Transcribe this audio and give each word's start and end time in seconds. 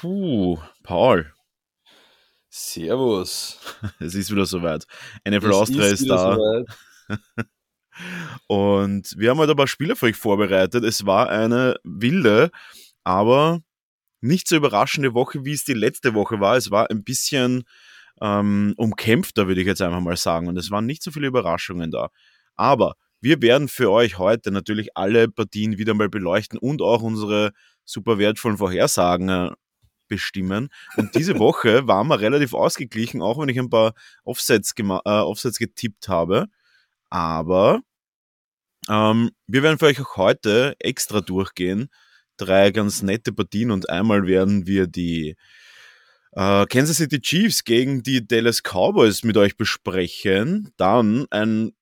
Puh, 0.00 0.58
Paul. 0.84 1.32
Servus. 2.48 3.58
Es 3.98 4.14
ist 4.14 4.30
wieder 4.30 4.46
soweit. 4.46 4.86
NFL 5.28 5.52
Austria 5.52 5.86
ist, 5.86 6.02
ist 6.02 6.08
da. 6.08 6.38
Und 8.46 9.18
wir 9.18 9.30
haben 9.30 9.38
heute 9.38 9.54
ein 9.54 9.56
paar 9.56 9.66
Spiele 9.66 9.96
für 9.96 10.06
euch 10.06 10.14
vorbereitet. 10.14 10.84
Es 10.84 11.04
war 11.04 11.30
eine 11.30 11.80
wilde, 11.82 12.52
aber 13.02 13.60
nicht 14.20 14.46
so 14.46 14.54
überraschende 14.54 15.14
Woche, 15.14 15.44
wie 15.44 15.52
es 15.52 15.64
die 15.64 15.74
letzte 15.74 16.14
Woche 16.14 16.38
war. 16.38 16.56
Es 16.56 16.70
war 16.70 16.88
ein 16.92 17.02
bisschen 17.02 17.64
ähm, 18.20 18.74
umkämpfter, 18.76 19.48
würde 19.48 19.62
ich 19.62 19.66
jetzt 19.66 19.82
einfach 19.82 20.00
mal 20.00 20.16
sagen. 20.16 20.46
Und 20.46 20.56
es 20.58 20.70
waren 20.70 20.86
nicht 20.86 21.02
so 21.02 21.10
viele 21.10 21.26
Überraschungen 21.26 21.90
da. 21.90 22.10
Aber 22.54 22.94
wir 23.20 23.42
werden 23.42 23.66
für 23.66 23.90
euch 23.90 24.16
heute 24.16 24.52
natürlich 24.52 24.96
alle 24.96 25.28
Partien 25.28 25.76
wieder 25.76 25.94
mal 25.94 26.08
beleuchten 26.08 26.56
und 26.56 26.82
auch 26.82 27.02
unsere 27.02 27.50
super 27.84 28.18
wertvollen 28.18 28.58
Vorhersagen 28.58 29.28
äh, 29.28 29.50
bestimmen. 30.08 30.70
Und 30.96 31.14
diese 31.14 31.38
Woche 31.38 31.86
waren 31.86 32.08
wir 32.08 32.20
relativ 32.20 32.54
ausgeglichen, 32.54 33.22
auch 33.22 33.38
wenn 33.38 33.48
ich 33.48 33.58
ein 33.58 33.70
paar 33.70 33.94
Offsets, 34.24 34.74
äh, 34.78 34.82
Offsets 34.82 35.58
getippt 35.58 36.08
habe. 36.08 36.46
Aber 37.10 37.80
ähm, 38.88 39.30
wir 39.46 39.62
werden 39.62 39.78
für 39.78 39.86
euch 39.86 40.00
auch 40.00 40.16
heute 40.16 40.74
extra 40.78 41.20
durchgehen. 41.20 41.88
Drei 42.36 42.70
ganz 42.70 43.02
nette 43.02 43.32
Partien 43.32 43.70
und 43.70 43.90
einmal 43.90 44.26
werden 44.26 44.66
wir 44.66 44.86
die 44.86 45.36
äh, 46.32 46.66
Kansas 46.66 46.98
City 46.98 47.20
Chiefs 47.20 47.64
gegen 47.64 48.02
die 48.02 48.26
Dallas 48.26 48.62
Cowboys 48.62 49.24
mit 49.24 49.36
euch 49.36 49.56
besprechen. 49.56 50.72
Dann 50.76 51.26
ein 51.30 51.72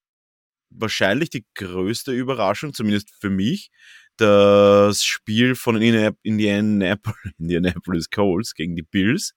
wahrscheinlich 0.70 1.30
die 1.30 1.44
größte 1.54 2.12
Überraschung, 2.12 2.72
zumindest 2.72 3.10
für 3.20 3.30
mich, 3.30 3.70
das 4.16 5.02
Spiel 5.02 5.54
von 5.54 5.80
Indianapolis, 5.80 7.16
Indianapolis 7.38 8.10
Colts 8.10 8.54
gegen 8.54 8.76
die 8.76 8.82
Bills, 8.82 9.34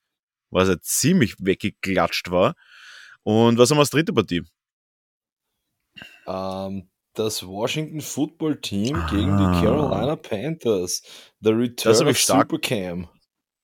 was 0.49 0.69
ja 0.69 0.79
ziemlich 0.81 1.35
weggeklatscht 1.39 2.31
war. 2.31 2.55
Und 3.23 3.57
was 3.57 3.69
haben 3.69 3.77
wir 3.77 3.81
als 3.81 3.89
dritte 3.89 4.13
Partie? 4.13 4.43
Ähm, 6.27 6.89
das 7.13 7.45
Washington 7.45 8.01
Football 8.01 8.61
Team 8.61 8.95
ah. 8.95 9.07
gegen 9.09 9.37
die. 9.37 9.61
Carolina 9.61 10.15
Panthers. 10.15 11.03
The 11.41 11.51
Return 11.51 11.91
das 11.91 12.01
of 12.01 12.17
stark, 12.17 12.49
Supercam. 12.49 13.09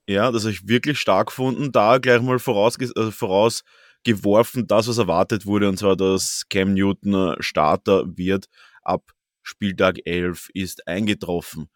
Ja, 0.08 0.32
das 0.32 0.44
habe 0.44 0.52
ich 0.52 0.68
wirklich 0.68 1.00
stark 1.00 1.28
gefunden. 1.28 1.72
Da 1.72 1.98
gleich 1.98 2.22
mal 2.22 2.40
vorausge 2.40 2.86
äh, 2.96 3.12
vorausgeworfen, 3.12 4.68
das, 4.68 4.88
was 4.88 4.98
erwartet 4.98 5.46
wurde, 5.46 5.70
und 5.70 5.78
zwar, 5.78 5.96
dass 5.96 6.44
Cam 6.50 6.74
Newton 6.74 7.36
Starter 7.40 8.06
wird 8.16 8.48
ab 8.82 9.15
Spieltag 9.48 10.00
11 10.06 10.50
ist 10.54 10.88
eingetroffen. 10.88 11.70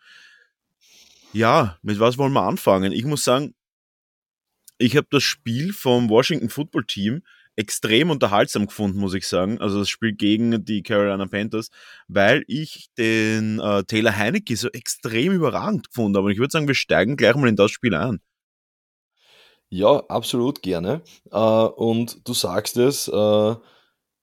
Ja, 1.34 1.78
mit 1.81 2.00
was 2.00 2.17
wollen 2.17 2.34
wir 2.34 2.44
anfangen? 2.44 2.92
Ich 2.92 3.06
muss 3.06 3.23
sagen, 3.23 3.53
ich 4.80 4.98
habe 4.98 5.08
das 5.12 5.23
Spiel 5.23 5.73
vom 5.73 6.09
Washington 6.09 6.50
Football 6.50 6.86
Team 6.86 7.22
extrem 7.56 8.09
unterhaltsam 8.09 8.67
gefunden, 8.67 9.00
muss 9.00 9.14
ich 9.14 9.28
sagen. 9.28 9.59
Also 9.59 9.80
das 9.80 9.90
Spiel 9.90 10.14
gegen 10.14 10.64
die 10.64 10.81
Carolina 10.81 11.28
Panthers, 11.28 11.70
weil 12.08 12.44
ich 12.47 12.88
den 12.97 13.59
äh, 13.59 13.84
Taylor 13.84 14.16
Heinecke 14.16 14.56
so 14.56 14.70
extrem 14.70 15.34
überragend 15.34 15.90
gefunden 15.90 16.16
habe. 16.17 16.28
Und 16.28 16.31
ich 16.31 16.40
würde 16.40 16.52
sagen, 16.52 16.67
wir 16.67 16.75
steigen 16.75 17.17
gleich 17.17 17.36
mal 17.36 17.50
in 17.50 17.58
das 17.58 17.72
Spiel 17.72 17.94
ein. 17.94 18.22
Ja, 19.70 20.03
absolut 20.08 20.64
gerne. 20.64 21.03
Äh, 21.31 21.38
und 21.38 22.28
du 22.28 22.34
sagst 22.34 22.78
es, 22.78 23.08
äh, 23.09 23.56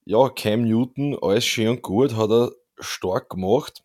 ja, 0.09 0.29
Cam 0.31 0.63
Newton, 0.63 1.19
alles 1.21 1.45
schön 1.45 1.69
und 1.69 1.83
gut, 1.83 2.17
hat 2.17 2.31
er 2.31 2.53
stark 2.79 3.31
gemacht. 3.31 3.83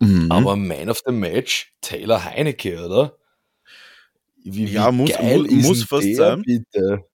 Mhm. 0.00 0.30
Aber 0.30 0.56
Man 0.56 0.90
of 0.90 1.02
the 1.06 1.12
Match, 1.12 1.72
Taylor 1.80 2.24
Heinecke, 2.24 2.84
oder? 2.84 3.16
Wie, 4.44 4.68
wie 4.68 4.72
ja, 4.72 4.90
muss, 4.90 5.10
geil 5.10 5.42
muss, 5.42 5.66
muss 5.66 5.84
fast 5.84 6.06
der, 6.06 6.16
sein. 6.16 6.42
Bitte? 6.42 7.04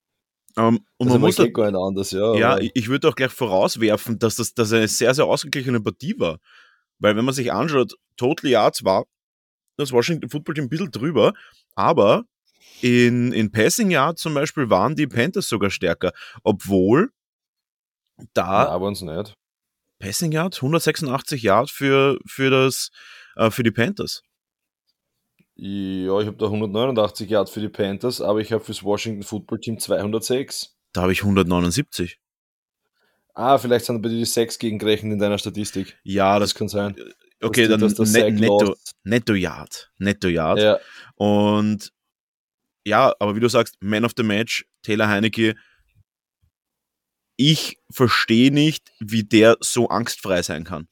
Um, 0.57 0.65
ähm, 0.65 0.81
und 0.97 1.09
also 1.09 1.19
man 1.19 1.21
muss 1.21 1.37
geht 1.37 1.55
gar 1.55 1.71
nicht 1.71 1.81
anders, 1.81 2.11
ja. 2.11 2.35
Ja, 2.35 2.59
ich 2.59 2.89
würde 2.89 3.09
auch 3.09 3.15
gleich 3.15 3.31
vorauswerfen, 3.31 4.19
dass 4.19 4.37
das 4.37 4.55
dass 4.55 4.73
eine 4.73 4.89
sehr, 4.89 5.15
sehr 5.15 5.27
ausgeglichene 5.27 5.81
Partie 5.81 6.19
war. 6.19 6.39
Weil 6.99 7.17
wenn 7.17 7.25
man 7.25 7.35
sich 7.35 7.53
anschaut, 7.53 7.95
Total 8.17 8.51
Yards 8.51 8.85
war 8.85 9.05
das 9.77 9.93
Washington 9.93 10.29
Football 10.29 10.55
Team 10.55 10.65
ein 10.65 10.69
bisschen 10.69 10.91
drüber, 10.91 11.33
aber 11.77 12.25
in, 12.81 13.33
in 13.33 13.53
Passing 13.53 13.91
Yards 13.91 14.23
zum 14.23 14.35
Beispiel 14.35 14.71
waren 14.71 14.97
die 14.97 15.07
Panthers 15.07 15.49
sogar 15.49 15.71
stärker, 15.71 16.13
obwohl 16.43 17.11
da. 18.35 18.65
Ja, 18.65 18.69
aber 18.71 18.87
uns 18.87 19.03
nicht. 19.03 19.35
Passing 19.99 20.33
Yard, 20.33 20.57
186 20.57 21.43
Yard 21.43 21.71
für, 21.71 22.19
für, 22.27 22.51
das, 22.51 22.91
äh, 23.37 23.51
für 23.51 23.63
die 23.63 23.71
Panthers. 23.71 24.23
Ja, 25.57 26.21
ich 26.21 26.27
habe 26.27 26.37
da 26.37 26.47
189 26.47 27.29
Yard 27.29 27.51
für 27.51 27.61
die 27.61 27.69
Panthers, 27.69 28.21
aber 28.21 28.41
ich 28.41 28.53
habe 28.53 28.63
fürs 28.63 28.85
Washington 28.85 29.25
Football 29.25 29.59
Team 29.59 29.79
206. 29.79 30.77
Da 30.93 31.03
habe 31.03 31.13
ich 31.13 31.23
179. 31.23 32.21
Ah, 33.35 33.59
vielleicht 33.59 33.87
sind 33.87 34.01
bei 34.03 34.09
dir 34.09 34.19
die 34.19 34.25
6 34.25 34.59
gegengerechnet 34.59 35.13
in 35.13 35.19
deiner 35.19 35.39
Statistik. 35.39 35.99
Ja, 36.05 36.39
das, 36.39 36.51
das 36.51 36.59
kann 36.59 36.69
sein. 36.69 36.97
Okay, 37.41 37.69
dann 37.69 37.81
das 37.81 37.97
net, 37.99 38.35
netto, 38.35 38.75
netto 39.05 39.35
Yard. 39.35 39.91
Netto 39.99 40.29
Yard. 40.29 40.59
Ja. 40.59 40.79
Und 41.15 41.93
ja, 42.85 43.15
aber 43.19 43.37
wie 43.37 43.41
du 43.41 43.49
sagst, 43.49 43.77
Man 43.81 44.05
of 44.05 44.13
the 44.17 44.23
Match, 44.23 44.65
Taylor 44.83 45.09
Heinecke, 45.09 45.55
ich 47.39 47.79
verstehe 47.89 48.51
nicht, 48.51 48.93
wie 48.99 49.23
der 49.23 49.57
so 49.61 49.89
angstfrei 49.89 50.43
sein 50.43 50.65
kann. 50.65 50.89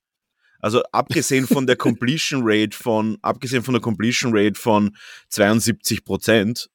Also 0.60 0.82
abgesehen 0.92 1.46
von 1.46 1.66
der 1.66 1.76
Completion 1.76 2.42
Rate 2.44 2.74
von, 2.74 3.18
abgesehen 3.20 3.62
von 3.62 3.74
der 3.74 3.82
Completion 3.82 4.30
Rate 4.34 4.58
von 4.58 4.96
72 5.28 6.04
Prozent 6.04 6.70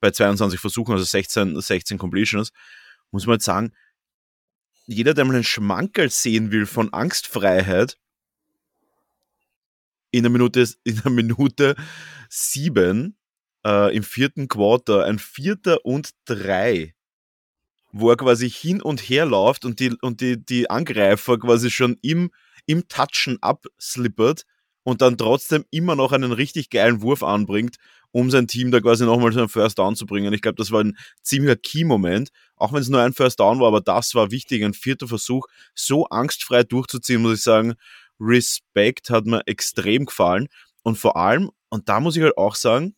bei 0.00 0.10
22 0.10 0.58
Versuchen, 0.58 0.92
also 0.92 1.04
16, 1.04 1.60
16 1.60 1.98
Completions, 1.98 2.52
muss 3.10 3.26
man 3.26 3.34
jetzt 3.34 3.44
sagen, 3.44 3.72
jeder, 4.86 5.14
der 5.14 5.26
mal 5.26 5.34
einen 5.34 5.44
Schmankerl 5.44 6.10
sehen 6.10 6.50
will 6.50 6.66
von 6.66 6.92
Angstfreiheit, 6.92 7.98
in 10.10 10.22
der 10.22 10.30
Minute, 10.30 10.66
in 10.84 11.00
der 11.02 11.12
Minute 11.12 11.76
sieben, 12.30 13.18
äh, 13.64 13.94
im 13.94 14.02
vierten 14.04 14.48
Quarter, 14.48 15.04
ein 15.04 15.18
Vierter 15.18 15.84
und 15.84 16.10
drei 16.24 16.94
wo 17.92 18.10
er 18.10 18.16
quasi 18.16 18.50
hin 18.50 18.80
und 18.80 19.00
her 19.00 19.26
läuft 19.26 19.64
und 19.64 19.78
die, 19.78 19.94
und 20.00 20.20
die, 20.20 20.42
die 20.44 20.68
Angreifer 20.70 21.38
quasi 21.38 21.70
schon 21.70 21.98
im, 22.02 22.30
im 22.66 22.88
Touchen 22.88 23.38
abslippert 23.42 24.44
und 24.82 25.02
dann 25.02 25.16
trotzdem 25.16 25.64
immer 25.70 25.94
noch 25.94 26.12
einen 26.12 26.32
richtig 26.32 26.70
geilen 26.70 27.02
Wurf 27.02 27.22
anbringt, 27.22 27.76
um 28.10 28.30
sein 28.30 28.46
Team 28.46 28.70
da 28.70 28.80
quasi 28.80 29.04
nochmal 29.04 29.32
so 29.32 29.40
einen 29.40 29.48
First 29.48 29.78
Down 29.78 29.94
zu 29.94 30.06
bringen. 30.06 30.32
Ich 30.32 30.42
glaube, 30.42 30.56
das 30.56 30.70
war 30.70 30.82
ein 30.82 30.96
ziemlicher 31.22 31.56
Key-Moment, 31.56 32.30
auch 32.56 32.72
wenn 32.72 32.80
es 32.80 32.88
nur 32.88 33.00
ein 33.00 33.12
First 33.12 33.40
Down 33.40 33.60
war, 33.60 33.68
aber 33.68 33.80
das 33.80 34.14
war 34.14 34.30
wichtig, 34.30 34.64
ein 34.64 34.74
vierter 34.74 35.08
Versuch, 35.08 35.46
so 35.74 36.06
angstfrei 36.06 36.64
durchzuziehen, 36.64 37.22
muss 37.22 37.38
ich 37.38 37.42
sagen. 37.42 37.74
Respekt 38.20 39.10
hat 39.10 39.26
mir 39.26 39.42
extrem 39.46 40.06
gefallen 40.06 40.48
und 40.82 40.96
vor 40.96 41.16
allem, 41.16 41.50
und 41.70 41.88
da 41.88 42.00
muss 42.00 42.16
ich 42.16 42.22
halt 42.22 42.36
auch 42.36 42.54
sagen, 42.54 42.94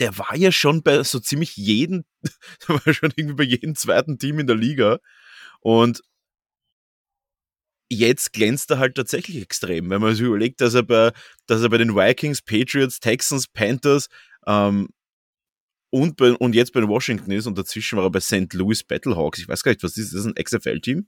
der 0.00 0.18
war 0.18 0.36
ja 0.36 0.50
schon 0.50 0.82
bei 0.82 1.02
so 1.02 1.20
ziemlich 1.20 1.56
jedem, 1.56 2.04
der 2.68 2.84
war 2.84 2.94
schon 2.94 3.12
irgendwie 3.16 3.36
bei 3.36 3.44
jedem 3.44 3.74
zweiten 3.76 4.18
Team 4.18 4.38
in 4.38 4.46
der 4.46 4.56
Liga. 4.56 4.98
Und 5.60 6.02
jetzt 7.90 8.32
glänzt 8.32 8.70
er 8.70 8.78
halt 8.78 8.96
tatsächlich 8.96 9.40
extrem, 9.42 9.90
wenn 9.90 10.00
man 10.00 10.14
sich 10.14 10.26
überlegt, 10.26 10.60
dass 10.60 10.74
er 10.74 10.82
bei, 10.82 11.12
dass 11.46 11.62
er 11.62 11.68
bei 11.68 11.78
den 11.78 11.94
Vikings, 11.94 12.42
Patriots, 12.42 13.00
Texans, 13.00 13.46
Panthers 13.46 14.08
ähm, 14.46 14.88
und, 15.90 16.16
bei, 16.16 16.32
und 16.32 16.54
jetzt 16.54 16.72
bei 16.72 16.80
den 16.80 16.88
Washington 16.88 17.30
ist 17.30 17.46
und 17.46 17.56
dazwischen 17.56 17.96
war 17.96 18.04
er 18.04 18.10
bei 18.10 18.20
St. 18.20 18.52
Louis 18.52 18.82
Battlehawks. 18.82 19.38
Ich 19.38 19.48
weiß 19.48 19.62
gar 19.62 19.70
nicht, 19.70 19.82
was 19.82 19.96
ist 19.96 20.12
das? 20.12 20.24
Ist 20.24 20.26
das 20.26 20.26
ein 20.26 20.44
XFL-Team? 20.44 21.06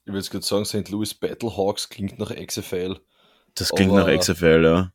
Ich 0.00 0.06
würde 0.06 0.18
jetzt 0.18 0.30
gerade 0.30 0.44
sagen, 0.44 0.64
St. 0.64 0.88
Louis 0.90 1.14
Battlehawks 1.14 1.88
klingt 1.88 2.18
nach 2.18 2.34
XFL. 2.34 2.98
Das 3.54 3.70
klingt 3.70 3.92
Aber, 3.92 4.10
nach 4.10 4.18
XFL, 4.18 4.64
ja. 4.64 4.92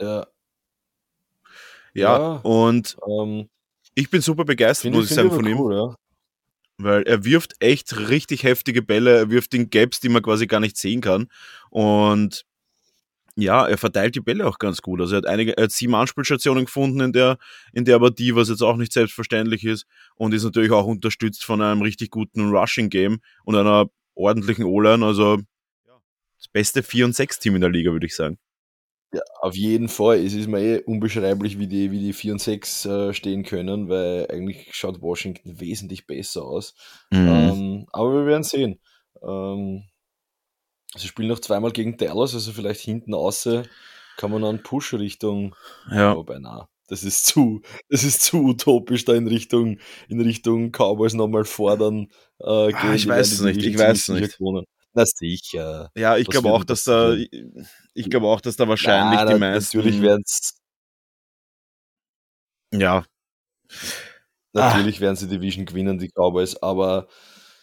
Ja, 0.00 0.26
ja, 1.94 2.18
ja 2.18 2.32
und 2.42 2.96
ähm, 3.08 3.48
ich 3.94 4.10
bin 4.10 4.20
super 4.20 4.44
begeistert, 4.44 4.92
muss 4.92 5.10
ich 5.10 5.16
sagen, 5.16 5.30
von 5.30 5.46
ihm. 5.46 5.58
ja. 5.72 5.94
Weil 6.80 7.02
er 7.02 7.24
wirft 7.24 7.54
echt 7.58 8.08
richtig 8.08 8.44
heftige 8.44 8.82
Bälle, 8.82 9.16
er 9.16 9.30
wirft 9.30 9.52
in 9.54 9.68
Gaps, 9.70 9.98
die 9.98 10.08
man 10.08 10.22
quasi 10.22 10.46
gar 10.46 10.60
nicht 10.60 10.76
sehen 10.76 11.00
kann. 11.00 11.28
Und 11.70 12.44
ja, 13.34 13.66
er 13.66 13.78
verteilt 13.78 14.14
die 14.14 14.20
Bälle 14.20 14.46
auch 14.46 14.58
ganz 14.58 14.82
gut. 14.82 15.00
Also 15.00 15.14
er 15.14 15.18
hat 15.18 15.26
einige, 15.26 15.56
er 15.56 15.64
hat 15.64 15.72
sieben 15.72 15.94
Anspielstationen 15.94 16.64
gefunden 16.64 17.00
in 17.00 17.12
der, 17.12 17.38
in 17.72 17.84
der 17.84 17.98
Partie, 17.98 18.34
was 18.34 18.48
jetzt 18.48 18.62
auch 18.62 18.76
nicht 18.76 18.92
selbstverständlich 18.92 19.64
ist. 19.64 19.86
Und 20.16 20.34
ist 20.34 20.44
natürlich 20.44 20.72
auch 20.72 20.86
unterstützt 20.86 21.44
von 21.44 21.62
einem 21.62 21.82
richtig 21.82 22.10
guten 22.10 22.50
Rushing-Game 22.50 23.18
und 23.44 23.56
einer 23.56 23.86
ordentlichen 24.14 24.64
O-Line. 24.64 25.04
Also 25.04 25.38
das 26.36 26.48
beste 26.52 26.82
4 26.82 27.06
und 27.06 27.14
6 27.14 27.38
Team 27.38 27.54
in 27.54 27.60
der 27.60 27.70
Liga, 27.70 27.92
würde 27.92 28.06
ich 28.06 28.14
sagen. 28.14 28.38
Ja, 29.12 29.20
auf 29.40 29.56
jeden 29.56 29.88
Fall. 29.88 30.18
Es 30.24 30.34
ist 30.34 30.48
mir 30.48 30.60
eh 30.60 30.82
unbeschreiblich, 30.82 31.58
wie 31.58 31.66
die, 31.66 31.90
wie 31.90 32.00
die 32.00 32.12
4 32.12 32.32
und 32.32 32.40
6 32.40 32.84
äh, 32.84 33.14
stehen 33.14 33.42
können, 33.42 33.88
weil 33.88 34.26
eigentlich 34.30 34.74
schaut 34.74 35.00
Washington 35.00 35.58
wesentlich 35.60 36.06
besser 36.06 36.44
aus. 36.44 36.74
Mhm. 37.10 37.28
Ähm, 37.28 37.86
aber 37.92 38.12
wir 38.12 38.26
werden 38.26 38.42
sehen. 38.42 38.80
Ähm, 39.22 39.84
sie 40.94 41.08
spielen 41.08 41.28
noch 41.28 41.40
zweimal 41.40 41.72
gegen 41.72 41.96
Dallas, 41.96 42.34
also 42.34 42.52
vielleicht 42.52 42.80
hinten 42.80 43.14
außer 43.14 43.62
kann 44.18 44.30
man 44.32 44.44
einen 44.44 44.62
Push 44.62 44.94
Richtung, 44.94 45.54
ja. 45.90 46.14
wobei 46.16 46.38
na, 46.40 46.68
das 46.88 47.04
ist 47.04 47.26
zu, 47.26 47.62
das 47.88 48.02
ist 48.02 48.22
zu 48.22 48.38
utopisch 48.38 49.04
da 49.04 49.14
in 49.14 49.28
Richtung, 49.28 49.78
in 50.08 50.20
Richtung 50.20 50.72
Cowboys 50.72 51.14
nochmal 51.14 51.44
fordern. 51.44 52.08
Äh, 52.40 52.72
ah, 52.72 52.94
ich 52.94 53.06
weiß 53.06 53.32
es 53.32 53.40
nicht, 53.40 53.62
ich 53.62 53.78
weiß 53.78 54.08
es 54.08 54.08
nicht. 54.08 54.38
Gewonnen. 54.38 54.66
Na 54.98 55.06
sicher. 55.06 55.92
Ja, 55.94 56.16
ich 56.16 56.26
glaube 56.26 56.50
auch, 56.50 56.64
dass 56.64 56.82
da, 56.82 57.14
ich 57.14 58.10
glaube 58.10 58.26
auch, 58.26 58.40
dass 58.40 58.56
da 58.56 58.66
wahrscheinlich 58.66 59.20
na, 59.20 59.32
die 59.32 59.38
meisten. 59.38 59.76
Natürlich 59.76 60.02
werden 60.02 60.24
es. 60.26 60.54
Ja. 62.72 63.04
Natürlich 64.52 64.98
ah. 64.98 65.00
werden 65.00 65.14
sie 65.14 65.28
Division 65.28 65.66
gewinnen, 65.66 66.00
die 66.00 66.08
Cowboys, 66.08 66.56
aber 66.56 67.06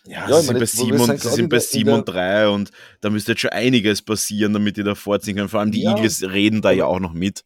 ja, 0.05 0.29
ja 0.29 0.39
sie, 0.39 0.47
sind, 0.47 0.59
bei 0.59 0.65
7 0.65 0.97
und, 0.97 1.19
sie 1.19 1.27
sind 1.27 1.49
bei 1.49 1.59
7 1.59 1.91
und 1.91 2.05
3 2.07 2.47
und 2.47 2.71
da 3.01 3.09
müsste 3.09 3.33
jetzt 3.33 3.41
schon 3.41 3.51
einiges 3.51 4.01
passieren, 4.01 4.53
damit 4.53 4.77
die 4.77 4.83
da 4.83 4.95
vorziehen 4.95 5.35
können. 5.35 5.49
Vor 5.49 5.59
allem 5.59 5.71
die 5.71 5.81
ja. 5.81 5.93
Eagles 5.93 6.23
reden 6.23 6.61
da 6.61 6.71
ja 6.71 6.85
auch 6.85 7.01
noch 7.01 7.11
mit. 7.11 7.43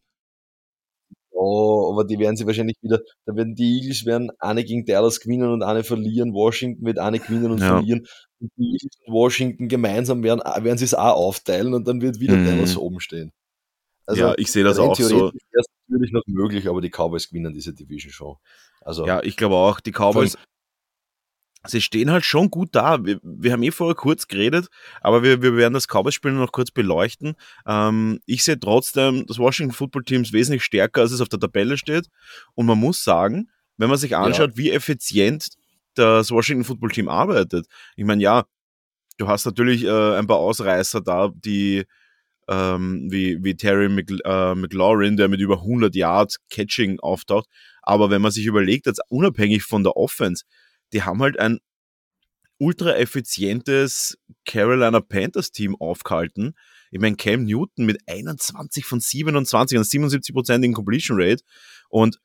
Oh, 1.42 1.90
aber 1.90 2.04
die 2.04 2.18
werden 2.18 2.36
sie 2.36 2.46
wahrscheinlich 2.46 2.76
wieder, 2.82 3.00
da 3.24 3.34
werden 3.34 3.54
die 3.54 3.78
Eagles 3.78 4.04
werden 4.04 4.30
eine 4.40 4.62
gegen 4.62 4.84
Dallas 4.84 5.20
gewinnen 5.20 5.50
und 5.50 5.62
eine 5.62 5.84
verlieren, 5.84 6.34
Washington 6.34 6.84
wird 6.84 6.98
eine 6.98 7.18
gewinnen 7.18 7.50
und 7.50 7.60
ja. 7.60 7.68
verlieren 7.68 8.06
und 8.40 8.52
die 8.58 8.72
Eagles 8.74 8.98
und 9.06 9.14
Washington 9.14 9.68
gemeinsam 9.68 10.22
werden, 10.22 10.40
werden 10.40 10.76
sie 10.76 10.84
es 10.84 10.92
auch 10.92 11.16
aufteilen 11.16 11.72
und 11.72 11.88
dann 11.88 12.02
wird 12.02 12.20
wieder 12.20 12.36
mhm. 12.36 12.44
Dallas 12.44 12.76
oben 12.76 13.00
stehen. 13.00 13.32
Also, 14.04 14.20
ja, 14.20 14.34
ich 14.36 14.52
sehe 14.52 14.64
das 14.64 14.78
auch 14.78 14.94
so. 14.94 15.08
wäre 15.08 15.32
es 15.54 15.66
natürlich 15.88 16.12
noch 16.12 16.24
möglich, 16.26 16.68
aber 16.68 16.82
die 16.82 16.90
Cowboys 16.90 17.30
gewinnen 17.30 17.54
diese 17.54 17.72
Division 17.72 18.12
schon. 18.12 18.36
Also, 18.82 19.06
ja, 19.06 19.22
ich 19.22 19.38
glaube 19.38 19.54
auch, 19.54 19.80
die 19.80 19.92
Cowboys, 19.92 20.36
sie 21.66 21.80
stehen 21.80 22.10
halt 22.10 22.24
schon 22.24 22.50
gut 22.50 22.70
da. 22.72 23.04
Wir, 23.04 23.20
wir 23.22 23.52
haben 23.52 23.62
eh 23.62 23.70
vorher 23.70 23.94
kurz 23.94 24.26
geredet, 24.28 24.68
aber 25.00 25.22
wir, 25.22 25.42
wir 25.42 25.56
werden 25.56 25.74
das 25.74 25.86
Cowboys-Spiel 25.86 26.32
noch 26.32 26.52
kurz 26.52 26.70
beleuchten. 26.70 27.34
Ähm, 27.66 28.20
ich 28.26 28.44
sehe 28.44 28.58
trotzdem 28.58 29.26
das 29.26 29.38
Washington 29.38 29.74
Football 29.74 30.04
Teams 30.04 30.32
wesentlich 30.32 30.64
stärker, 30.64 31.02
als 31.02 31.12
es 31.12 31.20
auf 31.20 31.28
der 31.28 31.40
Tabelle 31.40 31.76
steht. 31.76 32.08
Und 32.54 32.66
man 32.66 32.78
muss 32.78 33.04
sagen, 33.04 33.50
wenn 33.76 33.88
man 33.88 33.98
sich 33.98 34.16
anschaut, 34.16 34.50
ja. 34.50 34.56
wie 34.56 34.70
effizient 34.70 35.48
das 35.94 36.30
Washington 36.30 36.64
Football 36.64 36.90
Team 36.90 37.08
arbeitet. 37.08 37.66
Ich 37.96 38.04
meine, 38.04 38.22
ja, 38.22 38.44
du 39.18 39.28
hast 39.28 39.44
natürlich 39.44 39.84
äh, 39.84 40.18
ein 40.18 40.26
paar 40.26 40.38
Ausreißer 40.38 41.00
da, 41.00 41.30
die 41.34 41.84
ähm, 42.48 43.08
wie, 43.10 43.42
wie 43.42 43.54
Terry 43.54 43.88
Mc, 43.88 44.18
äh, 44.24 44.54
McLaurin, 44.54 45.16
der 45.16 45.28
mit 45.28 45.40
über 45.40 45.58
100 45.58 45.94
Yards 45.94 46.38
Catching 46.50 46.98
auftaucht. 47.00 47.48
Aber 47.82 48.10
wenn 48.10 48.22
man 48.22 48.32
sich 48.32 48.46
überlegt, 48.46 48.86
jetzt 48.86 49.00
unabhängig 49.08 49.62
von 49.62 49.84
der 49.84 49.96
Offense, 49.96 50.44
die 50.92 51.02
haben 51.02 51.20
halt 51.22 51.38
ein 51.38 51.60
ultra 52.58 52.96
effizientes 52.96 54.18
Carolina 54.44 55.00
Panthers 55.00 55.50
Team 55.50 55.74
aufgehalten. 55.76 56.54
Ich 56.90 57.00
meine, 57.00 57.16
Cam 57.16 57.44
Newton 57.44 57.86
mit 57.86 57.98
21 58.06 58.84
von 58.84 59.00
27 59.00 59.78
und 59.78 59.84
77 59.84 60.34
Prozent 60.34 60.64
in 60.64 60.74
Completion 60.74 61.20
Rate. 61.20 61.42
Und 61.88 62.20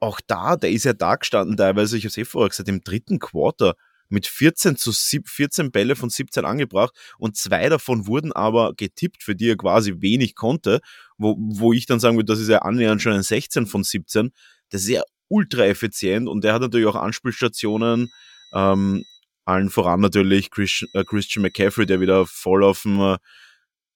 auch 0.00 0.20
da, 0.26 0.56
der 0.56 0.70
ist 0.70 0.84
ja 0.84 0.92
da 0.92 1.16
gestanden 1.16 1.56
teilweise, 1.56 1.96
ich 1.96 2.04
habe 2.04 2.10
es 2.10 2.16
eh 2.18 2.24
vorher 2.24 2.48
gesagt, 2.48 2.68
im 2.68 2.82
dritten 2.82 3.18
Quarter 3.18 3.74
mit 4.08 4.26
14 4.26 4.76
zu 4.76 4.92
14 4.92 5.70
Bälle 5.70 5.94
von 5.94 6.10
17 6.10 6.44
angebracht 6.44 6.94
und 7.18 7.36
zwei 7.36 7.68
davon 7.68 8.06
wurden 8.06 8.32
aber 8.32 8.74
getippt, 8.74 9.22
für 9.22 9.36
die 9.36 9.50
er 9.50 9.56
quasi 9.56 9.96
wenig 9.98 10.34
konnte, 10.34 10.80
wo, 11.16 11.36
wo 11.38 11.72
ich 11.72 11.86
dann 11.86 12.00
sagen 12.00 12.16
würde, 12.16 12.32
das 12.32 12.40
ist 12.40 12.48
ja 12.48 12.62
annähernd 12.62 13.00
schon 13.00 13.12
ein 13.12 13.22
16 13.22 13.66
von 13.66 13.84
17. 13.84 14.32
Das 14.70 14.82
ist 14.82 14.88
ja 14.88 15.02
ultra 15.30 15.66
effizient 15.66 16.28
und 16.28 16.44
der 16.44 16.52
hat 16.52 16.62
natürlich 16.62 16.86
auch 16.86 16.96
Anspielstationen, 16.96 18.10
ähm, 18.52 19.04
allen 19.44 19.70
voran 19.70 20.00
natürlich 20.00 20.50
Christian, 20.50 20.90
äh, 20.92 21.04
Christian 21.04 21.42
McCaffrey, 21.42 21.86
der 21.86 22.00
wieder 22.00 22.26
voll 22.26 22.62
auf 22.64 22.82
dem 22.82 23.00
äh, 23.00 23.16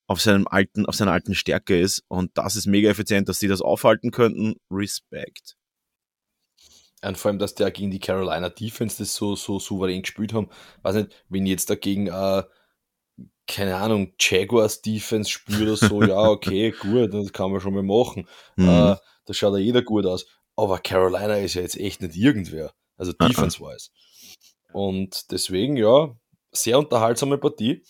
auf 0.06 0.20
seinem 0.20 0.46
alten, 0.46 0.86
auf 0.86 0.94
seiner 0.94 1.12
alten 1.12 1.34
Stärke 1.34 1.78
ist. 1.78 2.02
Und 2.08 2.32
das 2.34 2.56
ist 2.56 2.66
mega 2.66 2.90
effizient, 2.90 3.28
dass 3.28 3.38
sie 3.38 3.48
das 3.48 3.62
aufhalten 3.62 4.10
könnten. 4.10 4.56
Respekt. 4.70 5.56
Und 7.02 7.18
vor 7.18 7.30
allem, 7.30 7.38
dass 7.38 7.54
der 7.54 7.70
gegen 7.70 7.90
die 7.90 8.00
Carolina 8.00 8.48
Defense 8.48 8.98
das 8.98 9.14
so, 9.14 9.36
so 9.36 9.58
souverän 9.58 10.02
gespielt 10.02 10.32
haben. 10.32 10.48
Weiß 10.82 10.94
nicht, 10.94 11.24
wenn 11.28 11.46
jetzt 11.46 11.70
dagegen, 11.70 12.06
äh, 12.06 12.42
keine 13.46 13.76
Ahnung, 13.76 14.14
Jaguars 14.18 14.80
Defense 14.80 15.30
spielt 15.30 15.62
oder 15.62 15.76
so, 15.76 16.02
ja, 16.02 16.22
okay, 16.28 16.70
gut, 16.70 17.12
das 17.12 17.32
kann 17.32 17.50
man 17.50 17.60
schon 17.60 17.74
mal 17.74 17.82
machen. 17.82 18.26
Mhm. 18.56 18.68
Äh, 18.68 18.96
da 19.26 19.34
schaut 19.34 19.54
ja 19.54 19.58
jeder 19.58 19.82
gut 19.82 20.06
aus. 20.06 20.26
Aber 20.56 20.78
Carolina 20.78 21.36
ist 21.36 21.54
ja 21.54 21.62
jetzt 21.62 21.76
echt 21.76 22.00
nicht 22.02 22.16
irgendwer. 22.16 22.72
Also 22.96 23.12
defense-wise. 23.12 23.90
Und 24.72 25.30
deswegen, 25.30 25.76
ja, 25.76 26.14
sehr 26.52 26.78
unterhaltsame 26.78 27.38
Partie. 27.38 27.82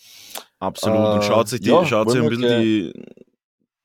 Absolut. 0.59 0.97
Äh, 0.97 1.13
und 1.15 1.23
schaut 1.23 1.47
sich, 1.47 1.61
die, 1.61 1.69
ja, 1.69 1.85
schaut 1.85 2.11
sich 2.11 2.21
ein 2.21 2.29
bisschen 2.29 2.61
die, 2.61 2.93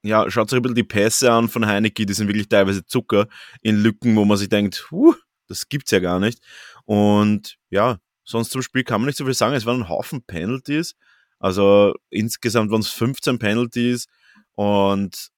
ja, 0.02 0.30
schaut 0.30 0.48
sich 0.48 0.58
ein 0.58 0.62
bisschen 0.62 0.76
die 0.76 0.84
Pässe 0.84 1.30
an 1.30 1.48
von 1.48 1.66
Heineke, 1.66 2.06
die 2.06 2.14
sind 2.14 2.28
wirklich 2.28 2.48
teilweise 2.48 2.84
Zucker 2.86 3.26
in 3.60 3.76
Lücken, 3.82 4.16
wo 4.16 4.24
man 4.24 4.38
sich 4.38 4.48
denkt, 4.48 4.90
huh, 4.90 5.14
das 5.46 5.68
gibt's 5.68 5.90
ja 5.90 5.98
gar 5.98 6.20
nicht. 6.20 6.40
Und 6.84 7.58
ja, 7.68 7.98
sonst 8.24 8.50
zum 8.50 8.62
Spiel 8.62 8.84
kann 8.84 9.00
man 9.00 9.06
nicht 9.06 9.18
so 9.18 9.24
viel 9.24 9.34
sagen. 9.34 9.54
Es 9.54 9.66
waren 9.66 9.82
ein 9.82 9.88
Haufen 9.88 10.22
Penalties. 10.22 10.94
Also 11.38 11.94
insgesamt 12.10 12.70
waren 12.70 12.80
es 12.80 12.90
15 12.90 13.38
Penalties 13.38 14.06
und 14.52 15.30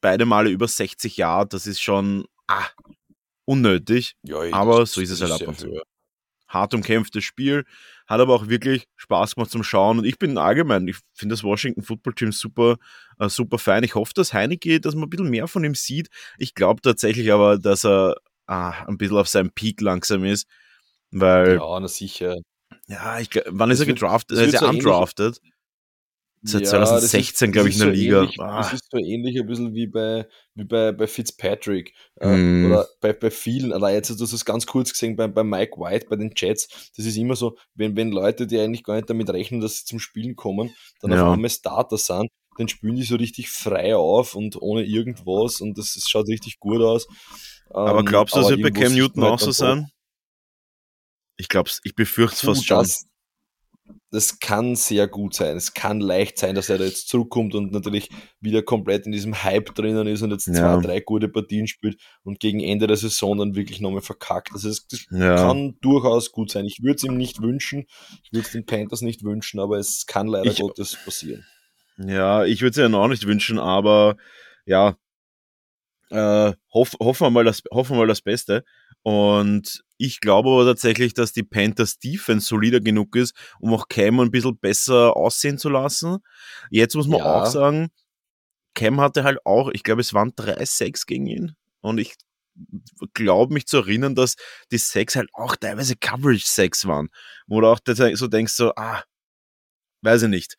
beide 0.00 0.26
Male 0.26 0.50
über 0.50 0.68
60 0.68 1.16
Jahre. 1.16 1.48
Das 1.48 1.66
ist 1.66 1.80
schon 1.80 2.26
ah, 2.50 2.66
unnötig. 3.44 4.14
Ja, 4.22 4.40
aber 4.52 4.86
so 4.86 5.00
ist 5.00 5.10
es 5.10 5.20
halt 5.20 5.32
ab 5.32 5.48
und 5.48 5.58
zu. 5.58 5.80
Hart 6.48 6.74
umkämpftes 6.74 7.22
Spiel, 7.22 7.64
hat 8.08 8.20
aber 8.20 8.34
auch 8.34 8.48
wirklich 8.48 8.88
Spaß 8.96 9.36
gemacht 9.36 9.52
zum 9.52 9.62
Schauen. 9.62 10.00
Und 10.00 10.04
ich 10.04 10.18
bin 10.18 10.36
allgemein, 10.36 10.88
ich 10.88 10.96
finde 11.14 11.34
das 11.34 11.44
Washington 11.44 11.82
Football 11.82 12.14
Team 12.14 12.32
super, 12.32 12.76
äh, 13.20 13.28
super 13.28 13.58
fein. 13.58 13.84
Ich 13.84 13.94
hoffe, 13.94 14.12
dass 14.14 14.32
Heineke, 14.32 14.80
dass 14.80 14.96
man 14.96 15.04
ein 15.04 15.10
bisschen 15.10 15.30
mehr 15.30 15.46
von 15.46 15.62
ihm 15.62 15.76
sieht. 15.76 16.08
Ich 16.38 16.56
glaube 16.56 16.82
tatsächlich 16.82 17.32
aber, 17.32 17.56
dass 17.56 17.84
er 17.84 18.16
ah, 18.46 18.84
ein 18.86 18.98
bisschen 18.98 19.16
auf 19.16 19.28
seinem 19.28 19.52
Peak 19.52 19.80
langsam 19.80 20.24
ist. 20.24 20.48
Weil. 21.12 21.54
Ja, 21.54 21.78
na 21.78 21.86
sicher. 21.86 22.36
Ja, 22.88 23.20
ich, 23.20 23.30
wann 23.46 23.70
ist 23.70 23.80
er 23.80 23.86
gedraftet? 23.86 24.38
Er 24.38 24.46
ist 24.46 24.54
ja 24.54 24.68
undrafted. 24.68 25.38
Ähnlich, 25.38 25.52
Seit 26.42 26.62
ja, 26.62 26.70
2016, 26.70 27.52
glaube 27.52 27.68
ich, 27.68 27.74
in 27.74 27.80
der 27.80 27.88
so 27.88 27.94
Liga. 27.94 28.18
Ähnlich, 28.22 28.40
ah. 28.40 28.58
Das 28.58 28.72
ist 28.72 28.90
so 28.90 28.96
ähnlich 28.96 29.38
ein 29.38 29.46
bisschen 29.46 29.74
wie 29.74 29.86
bei, 29.86 30.26
wie 30.54 30.64
bei, 30.64 30.90
bei 30.92 31.06
Fitzpatrick 31.06 31.92
mm. 32.18 32.66
oder 32.66 32.88
bei, 33.02 33.12
bei 33.12 33.30
vielen. 33.30 33.74
Aber 33.74 33.92
jetzt 33.92 34.08
hast 34.08 34.20
du 34.20 34.24
es 34.24 34.44
ganz 34.46 34.66
kurz 34.66 34.92
gesehen 34.92 35.16
bei, 35.16 35.28
bei 35.28 35.44
Mike 35.44 35.78
White, 35.78 36.06
bei 36.08 36.16
den 36.16 36.32
Jets. 36.34 36.90
Das 36.96 37.04
ist 37.04 37.16
immer 37.18 37.36
so, 37.36 37.58
wenn, 37.74 37.94
wenn 37.94 38.10
Leute, 38.10 38.46
die 38.46 38.58
eigentlich 38.58 38.84
gar 38.84 38.94
nicht 38.94 39.10
damit 39.10 39.28
rechnen, 39.28 39.60
dass 39.60 39.78
sie 39.78 39.84
zum 39.84 39.98
Spielen 39.98 40.34
kommen, 40.34 40.74
dann 41.02 41.12
ja. 41.12 41.26
auf 41.26 41.34
einmal 41.34 41.50
Starter 41.50 41.98
sind, 41.98 42.30
dann 42.56 42.68
spielen 42.68 42.96
die 42.96 43.02
so 43.02 43.16
richtig 43.16 43.50
frei 43.50 43.94
auf 43.94 44.34
und 44.34 44.60
ohne 44.60 44.82
irgendwas 44.82 45.60
und 45.60 45.76
das, 45.76 45.92
das 45.94 46.08
schaut 46.08 46.28
richtig 46.28 46.58
gut 46.58 46.80
aus. 46.80 47.06
Aber 47.68 48.00
ähm, 48.00 48.06
glaubst 48.06 48.34
du, 48.34 48.40
das 48.40 48.48
wird 48.48 48.62
bei 48.62 48.70
Cam 48.70 48.94
Newton 48.94 49.24
auch 49.24 49.38
so 49.38 49.50
sein? 49.50 49.90
Ich 51.36 51.48
glaube 51.48 51.70
ich 51.84 51.94
befürchte 51.94 52.34
es 52.34 52.40
fast 52.40 52.66
schon 52.66 52.78
das 52.78 53.09
kann 54.40 54.76
sehr 54.76 55.08
gut 55.08 55.34
sein. 55.34 55.56
Es 55.56 55.74
kann 55.74 56.00
leicht 56.00 56.38
sein, 56.38 56.54
dass 56.54 56.68
er 56.68 56.78
da 56.78 56.84
jetzt 56.84 57.08
zurückkommt 57.08 57.54
und 57.54 57.72
natürlich 57.72 58.08
wieder 58.40 58.62
komplett 58.62 59.06
in 59.06 59.12
diesem 59.12 59.42
Hype 59.42 59.74
drinnen 59.74 60.06
ist 60.06 60.22
und 60.22 60.30
jetzt 60.30 60.46
ja. 60.46 60.54
zwei, 60.54 60.80
drei 60.80 61.00
gute 61.00 61.28
Partien 61.28 61.66
spielt 61.66 62.00
und 62.22 62.40
gegen 62.40 62.60
Ende 62.60 62.86
der 62.86 62.96
Saison 62.96 63.38
dann 63.38 63.54
wirklich 63.54 63.80
nochmal 63.80 64.02
verkackt. 64.02 64.50
Also 64.52 64.68
das 64.68 65.06
ja. 65.10 65.36
kann 65.36 65.76
durchaus 65.80 66.32
gut 66.32 66.50
sein. 66.50 66.64
Ich 66.64 66.82
würde 66.82 66.96
es 66.96 67.04
ihm 67.04 67.16
nicht 67.16 67.40
wünschen, 67.40 67.86
ich 68.22 68.32
würde 68.32 68.46
es 68.46 68.52
den 68.52 68.66
Panthers 68.66 69.02
nicht 69.02 69.22
wünschen, 69.22 69.60
aber 69.60 69.78
es 69.78 70.06
kann 70.06 70.26
leider 70.26 70.50
ich, 70.50 70.60
Gottes 70.60 70.96
passieren. 71.04 71.44
Ja, 71.98 72.44
ich 72.44 72.62
würde 72.62 72.70
es 72.70 72.78
ihnen 72.78 72.94
auch 72.94 73.08
nicht 73.08 73.26
wünschen, 73.26 73.58
aber 73.58 74.16
ja, 74.66 74.96
äh, 76.10 76.52
hoff, 76.74 76.94
hoffen, 77.00 77.26
wir 77.26 77.30
mal 77.30 77.44
das, 77.44 77.62
hoffen 77.70 77.96
wir 77.96 78.00
mal 78.00 78.06
das 78.06 78.22
Beste. 78.22 78.64
Und 79.02 79.82
ich 79.96 80.20
glaube 80.20 80.50
aber 80.50 80.64
tatsächlich, 80.64 81.14
dass 81.14 81.32
die 81.32 81.42
Panthers 81.42 81.98
Defense 81.98 82.46
solider 82.46 82.80
genug 82.80 83.16
ist, 83.16 83.34
um 83.58 83.74
auch 83.74 83.88
Cam 83.88 84.20
ein 84.20 84.30
bisschen 84.30 84.58
besser 84.58 85.16
aussehen 85.16 85.58
zu 85.58 85.68
lassen. 85.68 86.18
Jetzt 86.70 86.94
muss 86.94 87.06
man 87.06 87.20
ja. 87.20 87.42
auch 87.42 87.46
sagen, 87.46 87.90
Cam 88.74 89.00
hatte 89.00 89.24
halt 89.24 89.38
auch, 89.44 89.70
ich 89.72 89.82
glaube, 89.82 90.00
es 90.00 90.14
waren 90.14 90.32
drei 90.36 90.64
Sacks 90.64 91.06
gegen 91.06 91.26
ihn. 91.26 91.56
Und 91.80 91.98
ich 91.98 92.14
glaube 93.14 93.54
mich 93.54 93.66
zu 93.66 93.78
erinnern, 93.78 94.14
dass 94.14 94.36
die 94.70 94.78
Sacks 94.78 95.16
halt 95.16 95.30
auch 95.32 95.56
teilweise 95.56 95.96
Coverage-Sacks 95.96 96.86
waren. 96.86 97.08
Wo 97.46 97.60
du 97.60 97.68
auch 97.68 97.80
so 98.14 98.26
denkst, 98.28 98.52
so, 98.52 98.72
ah, 98.76 99.02
weiß 100.02 100.22
ich 100.22 100.28
nicht. 100.28 100.56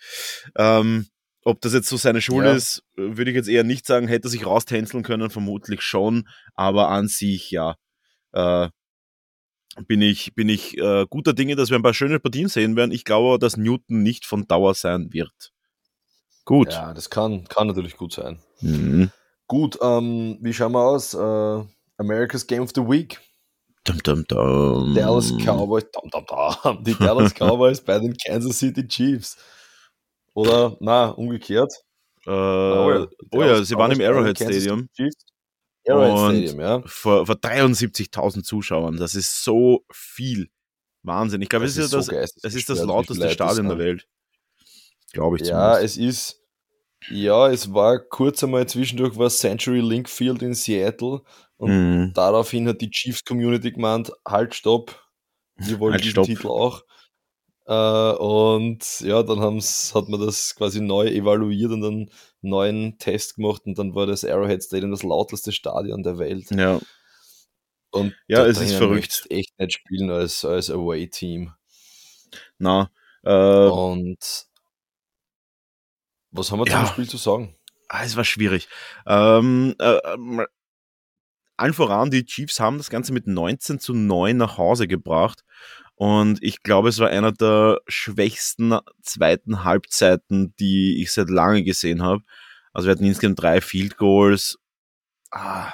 Ähm, 0.55 1.07
ob 1.43 1.62
das 1.62 1.74
jetzt 1.74 1.89
so 1.89 1.98
seine 1.98 2.21
Schule 2.21 2.50
ja. 2.50 2.55
ist, 2.55 2.83
würde 2.95 3.31
ich 3.31 3.36
jetzt 3.36 3.50
eher 3.50 3.63
nicht 3.63 3.86
sagen. 3.86 4.07
Hätte 4.07 4.27
er 4.27 4.31
sich 4.31 4.45
raustänzeln 4.45 5.03
können, 5.03 5.29
vermutlich 5.29 5.81
schon. 5.81 6.27
Aber 6.53 6.89
an 6.89 7.07
sich, 7.07 7.50
ja, 7.51 7.75
äh, 8.33 8.69
bin 9.88 10.01
ich, 10.01 10.35
bin 10.35 10.50
ich 10.50 10.77
äh, 10.77 11.05
guter 11.09 11.33
Dinge, 11.33 11.55
dass 11.55 11.69
wir 11.69 11.77
ein 11.77 11.83
paar 11.83 11.93
schöne 11.93 12.19
Partien 12.19 12.50
sehen 12.50 12.75
werden. 12.75 12.91
Ich 12.91 13.05
glaube, 13.05 13.39
dass 13.39 13.57
Newton 13.57 14.03
nicht 14.03 14.25
von 14.25 14.47
Dauer 14.47 14.73
sein 14.73 15.13
wird. 15.13 15.53
Gut. 16.45 16.73
Ja, 16.73 16.93
das 16.93 17.09
kann, 17.09 17.45
kann 17.47 17.67
natürlich 17.67 17.97
gut 17.97 18.13
sein. 18.13 18.39
Mhm. 18.61 19.11
Gut, 19.47 19.77
ähm, 19.81 20.38
wie 20.41 20.53
schauen 20.53 20.73
wir 20.73 20.81
aus? 20.81 21.13
Äh, 21.13 21.63
America's 21.97 22.47
Game 22.47 22.63
of 22.63 22.71
the 22.75 22.81
Week. 22.81 23.19
Dum, 23.83 23.97
dum, 24.03 24.25
dum. 24.27 24.93
Dallas 24.95 25.31
Cowboys, 25.43 25.85
dum, 25.91 26.09
dum, 26.11 26.25
dum. 26.25 26.83
die 26.83 26.93
Dallas 26.95 27.33
Cowboys 27.39 27.81
bei 27.81 28.00
den 28.00 28.15
Kansas 28.15 28.59
City 28.59 28.88
Chiefs. 28.88 29.38
Oder, 30.33 30.77
na, 30.79 31.09
umgekehrt. 31.09 31.73
Äh, 32.25 32.29
oh 32.29 32.91
ja, 32.91 33.07
oh 33.31 33.41
ja 33.41 33.63
sie 33.63 33.75
waren 33.75 33.91
im 33.91 34.01
Arrowhead 34.01 34.38
Stadium. 34.38 34.88
Arrowhead 34.97 35.15
Stadium, 35.83 36.59
ja. 36.59 36.83
Vor, 36.85 37.25
vor 37.25 37.35
73.000 37.35 38.43
Zuschauern. 38.43 38.97
Das 38.97 39.15
ist 39.15 39.43
so 39.43 39.83
viel. 39.91 40.50
Wahnsinn. 41.03 41.41
Ich 41.41 41.50
glaube, 41.50 41.65
es 41.65 41.77
ist, 41.77 41.85
ist, 41.85 41.91
so 41.91 41.97
das, 41.97 42.35
es 42.43 42.55
ist 42.55 42.69
das 42.69 42.83
lauteste 42.83 43.29
Stadion 43.29 43.67
der 43.67 43.77
Welt. 43.77 44.07
Glaube 45.13 45.38
ich 45.38 45.47
Ja, 45.47 45.73
zumindest. 45.73 45.97
es 45.97 46.03
ist. 46.03 46.38
Ja, 47.09 47.50
es 47.50 47.73
war 47.73 47.97
kurz 47.97 48.43
einmal 48.43 48.67
zwischendurch 48.67 49.17
war 49.17 49.29
Century 49.29 49.79
Link 49.79 50.07
Field 50.07 50.43
in 50.43 50.53
Seattle 50.53 51.23
und 51.57 51.71
mhm. 51.71 52.13
daraufhin 52.13 52.67
hat 52.67 52.79
die 52.79 52.91
Chiefs 52.91 53.25
Community 53.25 53.71
gemeint, 53.71 54.11
halt, 54.23 54.53
stopp, 54.53 55.03
wir 55.55 55.79
wollen 55.79 55.93
halt, 55.93 56.03
diesen 56.03 56.11
stopp. 56.11 56.25
Titel 56.27 56.47
auch. 56.47 56.83
Äh, 57.65 58.17
und 58.17 59.01
ja, 59.01 59.23
dann 59.23 59.39
haben's, 59.39 59.95
hat 59.95 60.09
man 60.09 60.19
das 60.19 60.55
quasi 60.55 60.79
neu 60.79 61.07
evaluiert 61.07 61.71
und 61.71 61.83
einen 61.83 62.11
neuen 62.41 62.98
Test 62.98 63.36
gemacht 63.36 63.63
und 63.65 63.77
dann 63.77 63.95
war 63.95 64.07
das 64.07 64.25
Arrowhead 64.25 64.63
Stadium 64.63 64.91
das 64.91 65.03
lauteste 65.03 65.51
Stadion 65.51 66.03
der 66.03 66.17
Welt. 66.17 66.50
Ja. 66.51 66.79
Und 67.91 68.15
ja, 68.27 68.45
es 68.45 68.60
ist 68.60 68.74
verrückt. 68.75 69.25
echt 69.29 69.57
nicht 69.60 69.74
spielen 69.74 70.10
als, 70.10 70.45
als 70.45 70.69
Away-Team. 70.69 71.53
Na. 72.57 72.89
Äh, 73.24 73.33
und 73.33 74.48
was 76.31 76.51
haben 76.51 76.60
wir 76.60 76.67
ja. 76.67 76.86
zum 76.86 76.93
Spiel 76.93 77.10
zu 77.10 77.17
sagen? 77.17 77.55
Ah, 77.89 78.03
es 78.05 78.15
war 78.15 78.24
schwierig. 78.24 78.69
Ähm, 79.05 79.75
äh, 79.77 80.00
allen 81.57 81.74
voran, 81.74 82.10
die 82.10 82.25
Chiefs 82.25 82.60
haben 82.60 82.77
das 82.77 82.89
Ganze 82.89 83.12
mit 83.13 83.27
19 83.27 83.79
zu 83.79 83.93
9 83.93 84.38
nach 84.38 84.57
Hause 84.57 84.88
gebracht. 84.88 85.43
Und 86.01 86.41
ich 86.41 86.63
glaube, 86.63 86.89
es 86.89 86.98
war 86.98 87.10
einer 87.10 87.31
der 87.31 87.79
schwächsten 87.88 88.75
zweiten 89.03 89.63
Halbzeiten, 89.63 90.55
die 90.55 91.00
ich 91.00 91.12
seit 91.12 91.29
lange 91.29 91.63
gesehen 91.63 92.01
habe. 92.01 92.24
Also 92.74 92.88
wir 92.88 92.93
hatten 92.93 93.03
insgesamt 93.03 93.39
drei 93.39 93.62
Field 93.62 93.98
Goals. 93.98 94.58
Ah, 95.29 95.74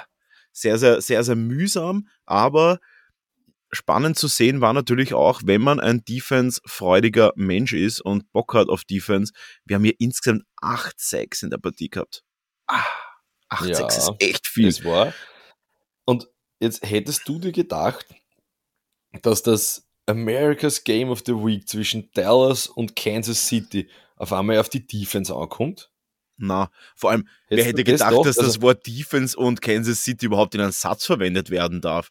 sehr, 0.52 0.76
sehr, 0.76 1.00
sehr, 1.00 1.24
sehr 1.24 1.34
mühsam, 1.34 2.08
aber 2.26 2.78
spannend 3.72 4.18
zu 4.18 4.28
sehen 4.28 4.60
war 4.60 4.74
natürlich 4.74 5.14
auch, 5.14 5.40
wenn 5.46 5.62
man 5.62 5.80
ein 5.80 6.04
Defense-freudiger 6.04 7.32
Mensch 7.34 7.72
ist 7.72 8.02
und 8.02 8.30
Bock 8.30 8.52
hat 8.52 8.68
auf 8.68 8.84
Defense. 8.84 9.32
Wir 9.64 9.76
haben 9.76 9.84
hier 9.84 9.98
insgesamt 9.98 10.42
8-6 10.60 11.44
in 11.44 11.50
der 11.52 11.56
Partie 11.56 11.88
gehabt. 11.88 12.22
Ah, 12.66 12.84
8-6 13.48 13.66
ja, 13.66 13.86
ist 13.86 14.12
echt 14.18 14.46
viel. 14.46 14.66
Das 14.66 14.84
war. 14.84 15.14
Und 16.04 16.28
jetzt 16.60 16.84
hättest 16.84 17.26
du 17.26 17.38
dir 17.38 17.52
gedacht, 17.52 18.04
dass 19.22 19.42
das 19.42 19.87
America's 20.08 20.82
Game 20.82 21.10
of 21.10 21.22
the 21.26 21.34
Week 21.34 21.68
zwischen 21.68 22.10
Dallas 22.14 22.66
und 22.66 22.96
Kansas 22.96 23.46
City 23.46 23.88
auf 24.16 24.32
einmal 24.32 24.58
auf 24.58 24.68
die 24.68 24.86
Defense 24.86 25.34
ankommt? 25.34 25.90
Na, 26.38 26.70
vor 26.94 27.10
allem, 27.10 27.28
Hättest 27.48 27.50
wer 27.50 27.64
hätte 27.64 27.84
gedacht, 27.84 28.12
das 28.12 28.24
dass 28.24 28.36
das 28.36 28.46
also 28.46 28.62
Wort 28.62 28.86
Defense 28.86 29.36
und 29.36 29.60
Kansas 29.60 30.04
City 30.04 30.26
überhaupt 30.26 30.54
in 30.54 30.60
einen 30.60 30.72
Satz 30.72 31.04
verwendet 31.04 31.50
werden 31.50 31.80
darf? 31.80 32.10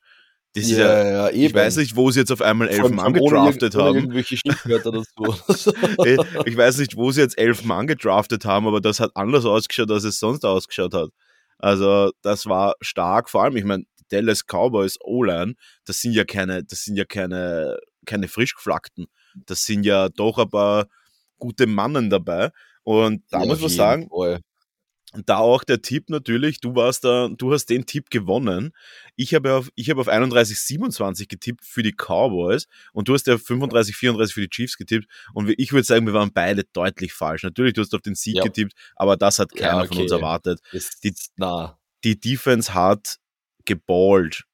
Das 0.54 0.70
ja, 0.70 0.78
ja, 0.78 1.12
ja 1.12 1.30
ich 1.30 1.54
weiß 1.54 1.78
nicht, 1.78 1.96
wo 1.96 2.12
sie 2.12 2.20
jetzt 2.20 2.32
auf 2.32 2.42
einmal 2.42 2.68
elf 2.68 2.90
Mann 2.90 3.14
gedraftet 3.14 3.76
haben. 3.76 4.12
Dazu. 4.12 4.26
ich 6.46 6.58
weiß 6.58 6.80
nicht, 6.80 6.98
wo 6.98 7.12
sie 7.12 7.22
jetzt 7.22 7.38
elf 7.38 7.64
Mann 7.64 7.88
gedraftet 7.88 8.46
haben, 8.46 8.68
aber 8.68 8.82
das 8.82 9.00
hat 9.00 9.12
anders 9.16 9.46
ausgeschaut, 9.46 9.92
als 9.92 10.04
es 10.04 10.20
sonst 10.20 10.46
ausgeschaut 10.46 10.94
hat. 10.94 11.10
Also, 11.60 12.12
das 12.22 12.46
war 12.48 12.76
stark. 12.82 13.30
Vor 13.30 13.44
allem, 13.44 13.56
ich 13.56 13.66
meine, 13.66 13.84
Dallas 14.10 14.46
Cowboys 14.46 14.98
O-Line, 15.02 15.56
das 15.86 16.02
sind 16.02 16.14
ja 16.14 16.24
keine, 16.24 16.64
das 16.64 16.84
sind 16.84 16.96
ja 16.96 17.06
keine, 17.06 17.78
keine 18.06 18.28
frischgeflackten. 18.28 19.08
Das 19.46 19.64
sind 19.64 19.84
ja 19.86 20.10
doch 20.10 20.38
ein 20.38 20.50
paar 20.50 20.88
gute 21.38 21.68
Mannen 21.68 22.10
dabei. 22.10 22.52
Und 22.84 23.24
da 23.30 23.42
ja, 23.42 23.46
muss 23.46 23.60
man 23.60 23.70
sagen, 23.70 24.10
Fall. 24.10 24.40
da 25.26 25.38
auch 25.38 25.64
der 25.64 25.82
Tipp 25.82 26.10
natürlich, 26.10 26.62
du 26.62 26.76
warst 26.76 27.04
da, 27.04 27.28
du 27.28 27.52
hast 27.52 27.66
den 27.66 27.86
Tipp 27.86 28.10
gewonnen. 28.10 28.72
Ich 29.16 29.34
habe 29.36 29.54
auf, 29.54 29.70
ich 29.76 29.90
habe 29.90 30.00
auf 30.00 30.08
31, 30.08 30.58
27 30.60 31.28
getippt 31.28 31.66
für 31.66 31.84
die 31.84 31.92
Cowboys 31.92 32.68
und 32.94 33.10
du 33.10 33.14
hast 33.14 33.28
ja 33.28 33.38
35, 33.38 33.96
34 33.96 34.34
für 34.34 34.42
die 34.42 34.50
Chiefs 34.50 34.78
getippt. 34.78 35.08
Und 35.34 35.54
ich 35.58 35.74
würde 35.74 35.84
sagen, 35.84 36.06
wir 36.06 36.14
waren 36.14 36.32
beide 36.34 36.64
deutlich 36.64 37.14
falsch. 37.14 37.44
Natürlich, 37.44 37.74
du 37.74 37.82
hast 37.82 37.94
auf 37.94 38.02
den 38.02 38.16
Sieg 38.16 38.38
ja. 38.38 38.44
getippt, 38.44 38.74
aber 38.96 39.18
das 39.18 39.40
hat 39.40 39.54
keiner 39.54 39.80
ja, 39.80 39.80
okay. 39.80 39.88
von 39.88 39.98
uns 40.04 40.12
erwartet. 40.12 40.62
Die, 41.04 41.14
nah. 41.36 41.78
die 42.04 42.20
Defense 42.20 42.74
hat 42.74 43.18
geballt. 43.68 44.46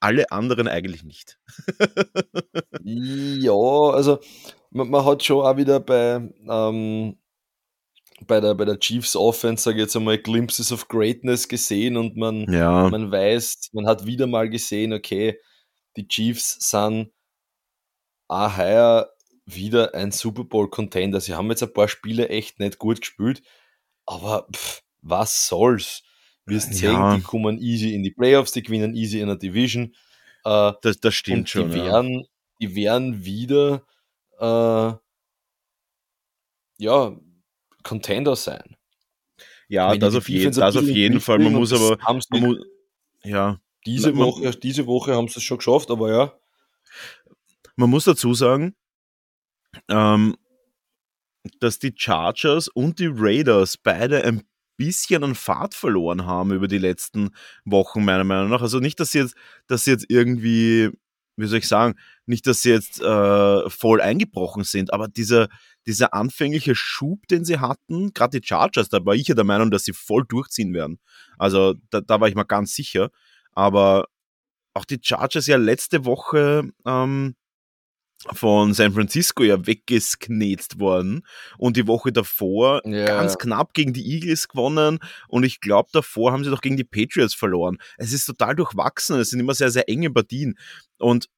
Alle 0.00 0.32
anderen 0.32 0.66
eigentlich 0.66 1.04
nicht. 1.04 1.38
ja, 2.82 3.52
also 3.52 4.18
man, 4.70 4.90
man, 4.90 5.04
hat 5.04 5.22
schon 5.22 5.44
auch 5.44 5.56
wieder 5.56 5.78
bei, 5.78 6.28
ähm, 6.48 7.18
bei, 8.26 8.40
der, 8.40 8.54
bei 8.54 8.64
der 8.64 8.78
Chiefs 8.80 9.14
Offense, 9.14 9.62
sage 9.62 9.76
ich 9.76 9.82
jetzt 9.82 9.96
einmal, 9.96 10.18
Glimpses 10.18 10.72
of 10.72 10.88
Greatness 10.88 11.46
gesehen 11.46 11.96
und 11.96 12.16
man, 12.16 12.50
ja. 12.52 12.88
man 12.88 13.12
weiß, 13.12 13.70
man 13.72 13.86
hat 13.86 14.06
wieder 14.06 14.26
mal 14.26 14.48
gesehen, 14.48 14.92
okay, 14.92 15.38
die 15.96 16.08
Chiefs 16.08 16.56
sind 16.70 17.12
auch 18.28 18.56
heuer 18.56 19.12
wieder 19.44 19.94
ein 19.94 20.10
Super 20.10 20.44
Bowl 20.44 20.70
Contender. 20.70 21.20
Sie 21.20 21.34
haben 21.34 21.50
jetzt 21.50 21.62
ein 21.62 21.72
paar 21.72 21.88
Spiele 21.88 22.28
echt 22.28 22.58
nicht 22.58 22.78
gut 22.78 23.00
gespielt, 23.00 23.42
aber 24.06 24.48
pff, 24.52 24.82
was 25.00 25.46
soll's? 25.46 26.02
Wirst 26.46 26.74
sehen, 26.74 26.92
ja. 26.92 27.16
die 27.16 27.22
kommen 27.22 27.58
easy 27.58 27.94
in 27.94 28.02
die 28.02 28.10
Playoffs, 28.10 28.52
die 28.52 28.62
gewinnen 28.62 28.94
easy 28.94 29.20
in 29.20 29.28
der 29.28 29.36
Division. 29.36 29.94
Äh, 30.44 30.72
das, 30.82 31.00
das 31.00 31.14
stimmt 31.14 31.48
schon. 31.48 31.70
Die 31.70 31.76
werden, 31.76 32.20
ja. 32.20 32.26
die 32.60 32.74
werden 32.74 33.24
wieder 33.24 33.86
äh, 34.38 34.92
ja, 36.78 37.16
Contender 37.82 38.36
sein. 38.36 38.76
Ja, 39.68 39.96
das 39.96 40.14
auf, 40.14 40.28
je, 40.28 40.50
das 40.50 40.76
auf 40.76 40.82
jeden 40.82 41.20
Fall. 41.20 41.38
Man 41.38 41.54
muss 41.54 41.72
aber. 41.72 41.96
Man 42.30 42.42
muss, 42.42 42.58
ja. 43.24 43.58
Diese 43.86 44.16
Woche, 44.16 44.50
diese 44.50 44.86
Woche 44.86 45.14
haben 45.14 45.28
sie 45.28 45.38
es 45.38 45.44
schon 45.44 45.58
geschafft, 45.58 45.90
aber 45.90 46.10
ja. 46.10 46.38
Man 47.74 47.90
muss 47.90 48.04
dazu 48.04 48.34
sagen, 48.34 48.76
ähm, 49.88 50.36
dass 51.58 51.78
die 51.78 51.94
Chargers 51.96 52.68
und 52.68 52.98
die 52.98 53.10
Raiders 53.10 53.76
beide 53.76 54.24
ein 54.24 54.42
bisschen 54.84 55.22
an 55.22 55.34
Fahrt 55.36 55.74
verloren 55.74 56.26
haben 56.26 56.52
über 56.52 56.66
die 56.66 56.78
letzten 56.78 57.30
Wochen, 57.64 58.04
meiner 58.04 58.24
Meinung 58.24 58.50
nach. 58.50 58.62
Also 58.62 58.80
nicht, 58.80 58.98
dass 58.98 59.12
sie 59.12 59.20
jetzt, 59.20 59.36
dass 59.68 59.84
sie 59.84 59.92
jetzt 59.92 60.06
irgendwie, 60.08 60.90
wie 61.36 61.46
soll 61.46 61.58
ich 61.58 61.68
sagen, 61.68 61.94
nicht, 62.26 62.46
dass 62.48 62.62
sie 62.62 62.70
jetzt 62.70 63.00
äh, 63.00 63.70
voll 63.70 64.00
eingebrochen 64.00 64.64
sind, 64.64 64.92
aber 64.92 65.06
dieser, 65.06 65.48
dieser 65.86 66.14
anfängliche 66.14 66.74
Schub, 66.74 67.28
den 67.28 67.44
sie 67.44 67.60
hatten, 67.60 68.12
gerade 68.12 68.40
die 68.40 68.46
Chargers, 68.46 68.88
da 68.88 69.04
war 69.04 69.14
ich 69.14 69.28
ja 69.28 69.36
der 69.36 69.44
Meinung, 69.44 69.70
dass 69.70 69.84
sie 69.84 69.92
voll 69.92 70.24
durchziehen 70.28 70.74
werden. 70.74 70.98
Also 71.38 71.74
da, 71.90 72.00
da 72.00 72.20
war 72.20 72.28
ich 72.28 72.34
mal 72.34 72.42
ganz 72.42 72.74
sicher. 72.74 73.10
Aber 73.52 74.06
auch 74.74 74.84
die 74.84 74.98
Chargers 75.00 75.46
ja 75.46 75.56
letzte 75.56 76.04
Woche 76.04 76.70
ähm, 76.86 77.36
von 78.32 78.74
San 78.74 78.92
Francisco 78.92 79.42
ja 79.42 79.66
weggesknetzt 79.66 80.78
worden 80.78 81.26
und 81.58 81.76
die 81.76 81.86
Woche 81.86 82.12
davor 82.12 82.80
yeah. 82.86 83.06
ganz 83.06 83.38
knapp 83.38 83.74
gegen 83.74 83.92
die 83.92 84.14
Eagles 84.14 84.48
gewonnen 84.48 84.98
und 85.28 85.44
ich 85.44 85.60
glaube 85.60 85.90
davor 85.92 86.32
haben 86.32 86.44
sie 86.44 86.50
doch 86.50 86.60
gegen 86.60 86.76
die 86.76 86.84
Patriots 86.84 87.34
verloren. 87.34 87.78
Es 87.98 88.12
ist 88.12 88.26
total 88.26 88.54
durchwachsen, 88.54 89.18
es 89.18 89.30
sind 89.30 89.40
immer 89.40 89.54
sehr, 89.54 89.70
sehr 89.70 89.88
enge 89.88 90.10
Partien 90.10 90.56
und 90.98 91.28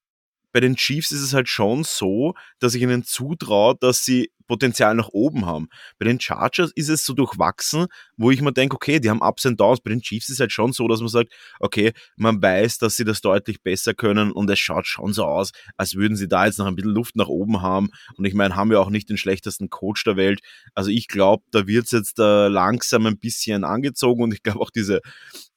bei 0.55 0.61
den 0.61 0.77
Chiefs 0.77 1.11
ist 1.11 1.21
es 1.21 1.35
halt 1.35 1.49
schon 1.49 1.83
so, 1.83 2.35
dass 2.61 2.77
ich 2.77 2.83
ihnen 2.83 3.03
zutraue, 3.03 3.75
dass 3.81 4.05
sie 4.05 4.31
Potenzial 4.47 4.95
nach 4.95 5.09
oben 5.09 5.47
haben. 5.47 5.69
Bei 5.99 6.05
den 6.05 6.21
Chargers 6.21 6.71
ist 6.77 6.91
es 6.91 7.05
so 7.05 7.13
durchwachsen, 7.13 7.87
wo 8.17 8.31
ich 8.31 8.41
mir 8.41 8.53
denke, 8.53 8.77
okay, 8.77 9.01
die 9.01 9.11
haben 9.11 9.21
Ups 9.21 9.47
und 9.47 9.59
Downs. 9.59 9.81
Bei 9.81 9.91
den 9.91 10.01
Chiefs 10.01 10.29
ist 10.29 10.35
es 10.35 10.41
halt 10.41 10.53
schon 10.53 10.73
so, 10.73 10.87
dass 10.87 11.01
man 11.01 11.09
sagt, 11.09 11.33
okay, 11.59 11.93
man 12.17 12.41
weiß, 12.41 12.79
dass 12.79 12.97
sie 12.97 13.05
das 13.05 13.21
deutlich 13.21 13.63
besser 13.63 13.95
können 13.95 14.31
und 14.31 14.49
es 14.49 14.61
schaut 14.61 14.87
schon 14.87 15.13
so 15.13 15.25
aus, 15.25 15.51
als 15.77 15.97
würden 15.97 16.17
sie 16.17 16.29
da 16.29 16.47
jetzt 16.47 16.61
noch 16.61 16.67
ein 16.67 16.77
bisschen 16.77 16.93
Luft 16.93 17.17
nach 17.17 17.27
oben 17.29 17.61
haben. 17.61 17.89
Und 18.17 18.25
ich 18.25 18.35
meine, 18.35 18.55
haben 18.55 18.71
wir 18.71 18.81
auch 18.81 18.91
nicht 18.91 19.11
den 19.11 19.17
schlechtesten 19.17 19.71
Coach 19.71 20.05
der 20.05 20.17
Welt. 20.17 20.41
Also 20.75 20.91
ich 20.91 21.09
glaube, 21.09 21.43
da 21.51 21.67
wird 21.67 21.87
es 21.87 21.91
jetzt 21.91 22.21
äh, 22.21 22.47
langsam 22.47 23.07
ein 23.07 23.19
bisschen 23.19 23.65
angezogen 23.65 24.23
und 24.23 24.33
ich 24.33 24.45
glaube 24.45 24.61
auch 24.61 24.71
diese, 24.71 25.01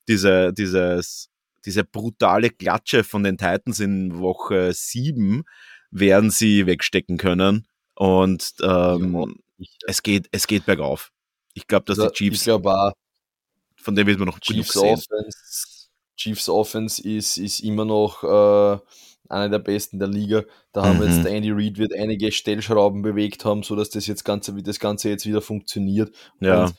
diese, 0.08 0.54
dieses 0.54 1.30
diese 1.68 1.84
brutale 1.84 2.50
Klatsche 2.50 3.04
von 3.04 3.24
den 3.24 3.38
Titans 3.38 3.82
in 3.82 4.18
Woche 4.20 4.72
7 4.74 5.44
werden 5.92 6.32
sie 6.32 6.66
wegstecken 6.66 7.18
können. 7.18 7.68
Und 7.94 8.54
ähm, 8.62 9.36
ja, 9.58 9.68
es, 9.86 10.02
geht, 10.02 10.30
es 10.32 10.48
geht 10.48 10.66
bergauf. 10.66 11.12
Ich 11.54 11.68
glaube, 11.68 11.86
dass 11.86 12.00
also, 12.00 12.10
die 12.10 12.16
Chiefs. 12.16 12.40
Ich 12.40 12.44
glaube 12.46 12.74
auch. 12.74 12.94
Von 13.76 13.96
dem 13.96 14.08
wird 14.08 14.18
man 14.18 14.28
noch 14.28 14.40
Chiefs 14.40 14.74
genug 14.74 14.86
sehen. 14.86 14.94
Offense, 14.94 15.90
Chiefs 16.16 16.50
Offense 16.50 17.02
ist, 17.02 17.38
ist 17.38 17.60
immer 17.60 17.84
noch 17.84 18.24
äh, 18.24 18.80
einer 19.30 19.50
der 19.50 19.60
besten 19.60 20.00
der 20.00 20.08
Liga. 20.08 20.44
Da 20.72 20.86
haben 20.86 21.00
mhm. 21.00 21.04
jetzt 21.04 21.26
Andy 21.26 21.52
Reid 21.52 21.78
wird 21.78 21.94
einige 21.94 22.32
Stellschrauben 22.32 23.02
bewegt 23.02 23.44
haben, 23.44 23.64
sodass 23.64 23.90
das 23.90 24.08
jetzt 24.08 24.24
ganze, 24.24 24.54
das 24.64 24.80
Ganze 24.80 25.10
jetzt 25.10 25.26
wieder 25.26 25.42
funktioniert. 25.42 26.16
Ja. 26.40 26.66
Und 26.66 26.76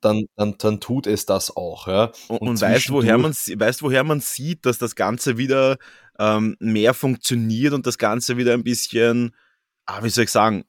dann, 0.00 0.26
dann, 0.36 0.56
dann 0.58 0.80
tut 0.80 1.06
es 1.06 1.26
das 1.26 1.54
auch. 1.56 1.86
Ja. 1.86 2.12
Und, 2.28 2.40
und 2.40 2.60
weißt, 2.60 2.90
woher 2.90 3.18
man, 3.18 3.32
weißt, 3.32 3.82
woher 3.82 4.04
man 4.04 4.20
sieht, 4.20 4.66
dass 4.66 4.78
das 4.78 4.94
Ganze 4.94 5.36
wieder 5.38 5.76
ähm, 6.18 6.56
mehr 6.60 6.94
funktioniert 6.94 7.72
und 7.72 7.86
das 7.86 7.98
Ganze 7.98 8.36
wieder 8.36 8.54
ein 8.54 8.64
bisschen, 8.64 9.34
ah, 9.86 10.02
wie 10.02 10.10
soll 10.10 10.24
ich 10.24 10.30
sagen, 10.30 10.64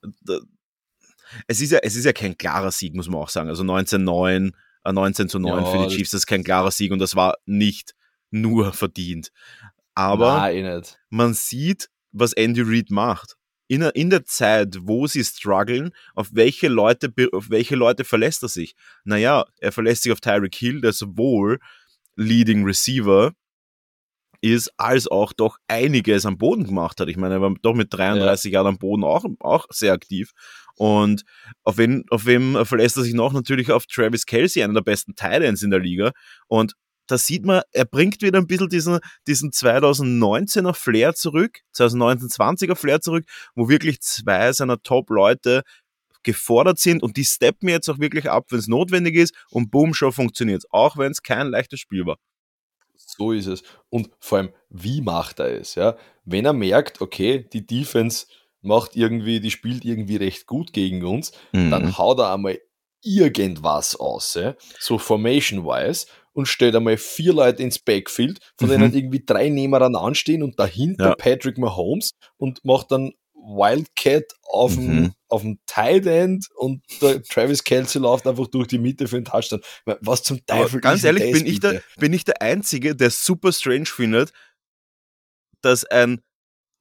es 1.47 1.61
ist 1.61 1.71
ja, 1.71 1.79
es 1.81 1.95
ist 1.95 2.05
ja 2.05 2.13
kein 2.13 2.38
klarer 2.38 2.71
Sieg, 2.71 2.95
muss 2.95 3.09
man 3.09 3.21
auch 3.21 3.29
sagen. 3.29 3.50
Also 3.50 3.63
19-9, 3.63 4.51
äh, 4.83 4.93
19 4.93 5.29
zu 5.29 5.39
9 5.39 5.63
ja, 5.63 5.71
für 5.71 5.88
die 5.88 5.95
Chiefs, 5.95 6.11
das 6.11 6.21
ist 6.21 6.27
kein 6.27 6.43
klarer 6.43 6.71
Sieg 6.71 6.91
und 6.91 7.00
das 7.00 7.15
war 7.15 7.35
nicht 7.45 7.93
nur 8.29 8.73
verdient. 8.73 9.31
Aber 9.93 10.38
Nein, 10.38 10.65
eh 10.65 10.81
man 11.09 11.33
sieht, 11.33 11.89
was 12.11 12.33
Andy 12.33 12.61
Reid 12.61 12.89
macht. 12.89 13.35
In, 13.71 13.83
in 13.83 14.09
der 14.09 14.25
Zeit, 14.25 14.79
wo 14.81 15.07
sie 15.07 15.23
strugglen, 15.23 15.91
auf 16.13 16.31
welche 16.33 16.67
Leute, 16.67 17.13
auf 17.31 17.49
welche 17.49 17.77
Leute 17.77 18.03
verlässt 18.03 18.43
er 18.43 18.49
sich? 18.49 18.75
Naja, 19.05 19.45
er 19.59 19.71
verlässt 19.71 20.03
sich 20.03 20.11
auf 20.11 20.19
Tyreek 20.19 20.53
Hill, 20.53 20.81
der 20.81 20.91
sowohl 20.91 21.57
Leading 22.17 22.65
Receiver 22.65 23.31
ist, 24.41 24.73
als 24.75 25.07
auch 25.07 25.31
doch 25.31 25.55
einiges 25.69 26.25
am 26.25 26.37
Boden 26.37 26.65
gemacht 26.65 26.99
hat. 26.99 27.07
Ich 27.07 27.15
meine, 27.15 27.35
er 27.35 27.41
war 27.41 27.53
doch 27.61 27.73
mit 27.73 27.93
33 27.93 28.51
ja. 28.51 28.57
Jahren 28.57 28.67
am 28.67 28.77
Boden 28.77 29.05
auch, 29.05 29.23
auch 29.39 29.67
sehr 29.69 29.93
aktiv. 29.93 30.33
Und 30.75 31.23
auf 31.63 31.77
wen, 31.77 32.03
auf 32.09 32.25
wem 32.25 32.65
verlässt 32.65 32.97
er 32.97 33.03
sich 33.03 33.13
noch? 33.13 33.31
Natürlich 33.31 33.71
auf 33.71 33.85
Travis 33.85 34.25
Kelsey, 34.25 34.63
einer 34.63 34.73
der 34.73 34.81
besten 34.81 35.15
Titans 35.15 35.63
in 35.63 35.71
der 35.71 35.79
Liga. 35.79 36.11
Und 36.47 36.73
da 37.08 37.17
sieht 37.17 37.46
man, 37.46 37.62
er 37.72 37.86
bringt 37.86 38.22
wieder 38.22 38.39
ein 38.39 38.48
bisschen 38.48 38.70
diesen, 38.70 39.00
diesen 39.27 39.51
2019er 39.51 40.74
Flair 40.74 41.13
zurück, 41.13 41.60
2019-20er 41.75 42.75
Flair 42.75 43.01
zurück, 43.01 43.25
wo 43.55 43.70
wirklich 43.70 44.01
zwei 44.01 44.53
seiner 44.53 44.81
Top-Leute 44.81 45.63
gefordert 46.24 46.79
sind 46.79 47.01
und 47.03 47.17
die 47.17 47.25
steppen 47.25 47.67
jetzt 47.67 47.89
auch 47.89 48.00
wirklich 48.00 48.29
ab, 48.29 48.46
wenn 48.50 48.60
es 48.60 48.67
notwendig 48.67 49.15
ist 49.15 49.34
und 49.50 49.72
boom, 49.72 49.93
schon 49.93 50.12
funktioniert 50.12 50.63
auch 50.70 50.98
wenn 50.98 51.12
es 51.12 51.24
kein 51.24 51.48
leichtes 51.48 51.79
Spiel 51.79 52.05
war. 52.05 52.17
So 52.96 53.31
ist 53.31 53.48
es. 53.48 53.63
Und 53.89 54.10
vor 54.20 54.38
allem, 54.38 54.50
wie 54.70 55.01
macht 55.01 55.39
er 55.39 55.60
es? 55.60 55.75
Ja? 55.75 55.98
Wenn 56.24 56.46
er 56.46 56.53
merkt, 56.53 57.01
okay, 57.01 57.48
die 57.51 57.65
Defense 57.65 58.27
macht 58.62 58.96
irgendwie, 58.96 59.39
die 59.39 59.51
spielt 59.51 59.84
irgendwie 59.84 60.17
recht 60.17 60.46
gut 60.46 60.72
gegen 60.72 61.03
uns, 61.03 61.31
mhm. 61.51 61.72
dann 61.72 61.98
haut 61.98 62.20
er 62.20 62.34
einmal 62.34 62.60
irgendwas 63.03 63.96
aus, 63.96 64.38
so 64.79 64.98
formation-wise, 65.00 66.05
und 66.33 66.47
stellt 66.47 66.75
einmal 66.75 66.97
vier 66.97 67.33
Leute 67.33 67.63
ins 67.63 67.79
Backfield, 67.79 68.39
von 68.57 68.67
mhm. 68.67 68.73
denen 68.73 68.93
irgendwie 68.93 69.23
drei 69.25 69.50
nebeneinander 69.50 70.01
anstehen 70.01 70.43
und 70.43 70.59
dahinter 70.59 71.09
ja. 71.09 71.15
Patrick 71.15 71.57
Mahomes 71.57 72.11
und 72.38 72.63
macht 72.63 72.91
dann 72.91 73.13
Wildcat 73.33 74.25
auf 74.43 74.75
dem, 74.75 74.95
mhm. 74.95 75.13
auf 75.27 75.41
dem 75.41 75.59
Tight 75.65 76.05
End 76.05 76.47
und 76.55 76.83
der 77.01 77.23
Travis 77.23 77.63
Kelsey 77.63 78.01
läuft 78.01 78.27
einfach 78.27 78.47
durch 78.47 78.67
die 78.67 78.77
Mitte 78.77 79.07
für 79.07 79.15
den 79.15 79.25
Touchdown. 79.25 79.61
Was 79.85 80.23
zum 80.23 80.45
Teufel 80.45 80.79
Aber 80.79 80.81
ganz 80.81 81.03
ehrlich, 81.03 81.31
bin 81.31 81.45
ich, 81.45 81.59
der, 81.59 81.81
bin 81.97 82.13
ich 82.13 82.23
der 82.23 82.41
Einzige, 82.41 82.95
der 82.95 83.09
super 83.09 83.51
strange 83.51 83.88
findet, 83.88 84.31
dass 85.61 85.85
ein 85.85 86.21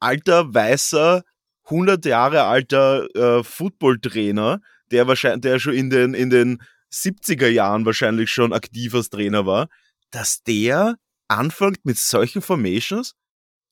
alter, 0.00 0.52
weißer, 0.52 1.22
100 1.64 2.04
Jahre 2.04 2.44
alter 2.44 3.06
äh, 3.14 3.44
Football-Trainer, 3.44 4.60
der 4.90 5.06
wahrscheinlich, 5.06 5.42
der 5.42 5.58
schon 5.58 5.74
in 5.74 5.88
den, 5.88 6.14
in 6.14 6.30
den 6.30 6.62
70er 6.92 7.48
Jahren 7.48 7.86
wahrscheinlich 7.86 8.30
schon 8.30 8.52
aktiv 8.52 8.94
als 8.94 9.10
Trainer 9.10 9.46
war, 9.46 9.68
dass 10.10 10.42
der 10.42 10.96
anfängt 11.28 11.84
mit 11.84 11.98
solchen 11.98 12.42
Formations 12.42 13.14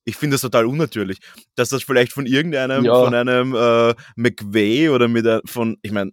ich 0.08 0.16
finde 0.16 0.34
das 0.34 0.40
total 0.40 0.64
unnatürlich, 0.64 1.18
dass 1.54 1.68
das 1.68 1.82
vielleicht 1.82 2.12
von 2.14 2.24
irgendeinem, 2.24 2.82
ja. 2.82 2.94
von 2.94 3.14
einem 3.14 3.54
äh, 3.54 3.94
McVay 4.16 4.88
oder 4.88 5.06
mit 5.06 5.26
ein, 5.26 5.40
von, 5.44 5.76
ich 5.82 5.92
meine, 5.92 6.12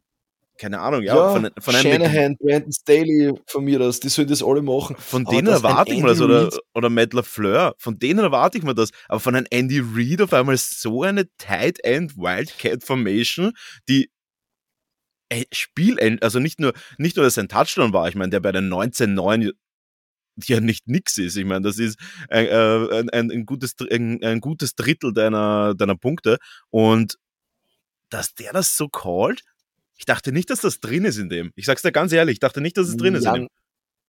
keine 0.57 0.81
Ahnung, 0.81 1.01
ja, 1.01 1.15
ja 1.15 1.31
von, 1.31 1.49
von 1.57 1.75
einem 1.75 1.81
Shanahan, 1.81 2.37
Brandon 2.37 2.71
Staley 2.73 3.33
von 3.47 3.63
mir 3.63 3.79
aus, 3.79 4.01
die 4.01 4.09
sollen 4.09 4.27
das 4.27 4.43
alle 4.43 4.61
machen. 4.61 4.97
Von 4.99 5.23
denen 5.23 5.47
erwarte 5.47 5.93
ich 5.93 6.01
mir 6.01 6.09
das, 6.09 6.19
oder, 6.19 6.49
oder 6.73 6.89
Matt 6.89 7.13
LaFleur, 7.13 7.75
von 7.77 7.97
denen 7.97 8.19
erwarte 8.19 8.57
ich 8.57 8.65
mir 8.65 8.75
das, 8.75 8.89
aber 9.07 9.21
von 9.21 9.33
einem 9.33 9.47
Andy 9.49 9.81
Reid 9.81 10.21
auf 10.21 10.33
einmal 10.33 10.57
so 10.57 11.03
eine 11.03 11.29
Tight 11.37 11.81
End 11.85 12.17
Wildcat 12.17 12.83
Formation, 12.83 13.53
die 13.87 14.09
Spielend, 15.51 16.21
also 16.21 16.39
nicht 16.39 16.59
nur, 16.59 16.73
nicht 16.97 17.15
nur, 17.15 17.25
dass 17.25 17.37
ein 17.37 17.47
Touchdown 17.47 17.93
war, 17.93 18.07
ich 18.07 18.15
meine, 18.15 18.29
der 18.29 18.39
bei 18.39 18.51
den 18.51 18.71
19-9 18.71 19.51
ja 20.43 20.59
nicht 20.59 20.87
nix 20.87 21.17
ist. 21.17 21.37
Ich 21.37 21.45
meine, 21.45 21.61
das 21.61 21.79
ist 21.79 21.97
ein, 22.29 22.45
äh, 22.45 23.03
ein, 23.11 23.31
ein, 23.31 23.45
gutes, 23.45 23.75
ein, 23.89 24.23
ein 24.23 24.41
gutes 24.41 24.75
Drittel 24.75 25.13
deiner, 25.13 25.73
deiner 25.75 25.95
Punkte. 25.95 26.37
Und 26.69 27.17
dass 28.09 28.33
der 28.35 28.53
das 28.53 28.75
so 28.75 28.87
callt, 28.87 29.43
ich 29.97 30.05
dachte 30.05 30.31
nicht, 30.31 30.49
dass 30.49 30.61
das 30.61 30.79
drin 30.79 31.05
ist 31.05 31.17
in 31.17 31.29
dem. 31.29 31.51
Ich 31.55 31.65
sag's 31.65 31.81
dir 31.81 31.91
ganz 31.91 32.11
ehrlich, 32.11 32.33
ich 32.33 32.39
dachte 32.39 32.61
nicht, 32.61 32.77
dass 32.77 32.87
es 32.87 32.97
drin 32.97 33.13
ja, 33.13 33.19
ist 33.19 33.25
in 33.25 33.33
dem. 33.33 33.47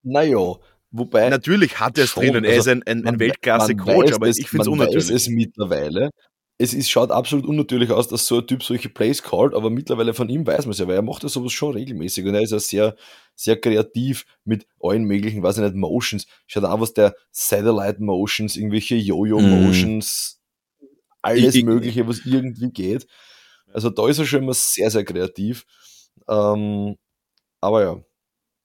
Naja, 0.03 0.57
wobei. 0.91 1.29
Natürlich 1.29 1.79
hat 1.79 1.97
er 1.99 2.05
es 2.05 2.15
drinnen, 2.15 2.45
er 2.45 2.57
ist 2.57 2.69
ein, 2.69 2.83
ein, 2.85 3.07
ein 3.07 3.19
Weltklasse-Coach, 3.19 4.13
aber 4.13 4.29
ich 4.29 4.49
finde 4.49 4.63
es 4.63 4.69
unnatürlich. 4.69 5.05
Weiß 5.05 5.11
es 5.11 5.29
mittlerweile, 5.29 6.11
es 6.59 6.73
ist, 6.73 6.91
schaut 6.91 7.11
absolut 7.11 7.47
unnatürlich 7.47 7.91
aus, 7.91 8.09
dass 8.09 8.27
so 8.27 8.39
ein 8.39 8.47
Typ 8.47 8.63
solche 8.63 8.89
Plays 8.89 9.23
callt, 9.23 9.55
aber 9.55 9.69
mittlerweile 9.69 10.15
von 10.15 10.29
ihm 10.29 10.47
weiß 10.47 10.65
man 10.65 10.73
es 10.73 10.79
ja, 10.79 10.89
weil 10.89 10.97
er 10.97 11.03
macht 11.03 11.23
ja 11.23 11.29
sowas 11.29 11.53
schon 11.53 11.75
regelmäßig 11.75 12.25
und 12.25 12.35
er 12.35 12.41
ist 12.41 12.53
ja 12.53 12.59
sehr, 12.59 12.97
sehr 13.35 13.61
kreativ 13.61 14.25
mit 14.45 14.67
allen 14.81 15.05
möglichen, 15.05 15.43
weiß 15.43 15.59
ich 15.59 15.65
nicht, 15.65 15.75
Motions. 15.75 16.27
Schaut 16.47 16.65
an, 16.65 16.81
was 16.81 16.95
der 16.95 17.15
Satellite 17.31 18.03
Motions, 18.03 18.57
irgendwelche 18.57 18.97
Jojo 18.97 19.39
Motions, 19.41 20.41
mm. 20.81 20.87
alles 21.21 21.55
ich, 21.55 21.65
Mögliche, 21.65 22.09
was 22.09 22.25
irgendwie 22.25 22.71
geht. 22.71 23.07
Also 23.73 23.91
da 23.91 24.09
ist 24.09 24.19
er 24.19 24.25
schon 24.25 24.43
immer 24.43 24.55
sehr, 24.55 24.91
sehr 24.91 25.05
kreativ. 25.05 25.67
Ähm, 26.29 26.97
aber 27.61 27.83
ja. 27.83 28.03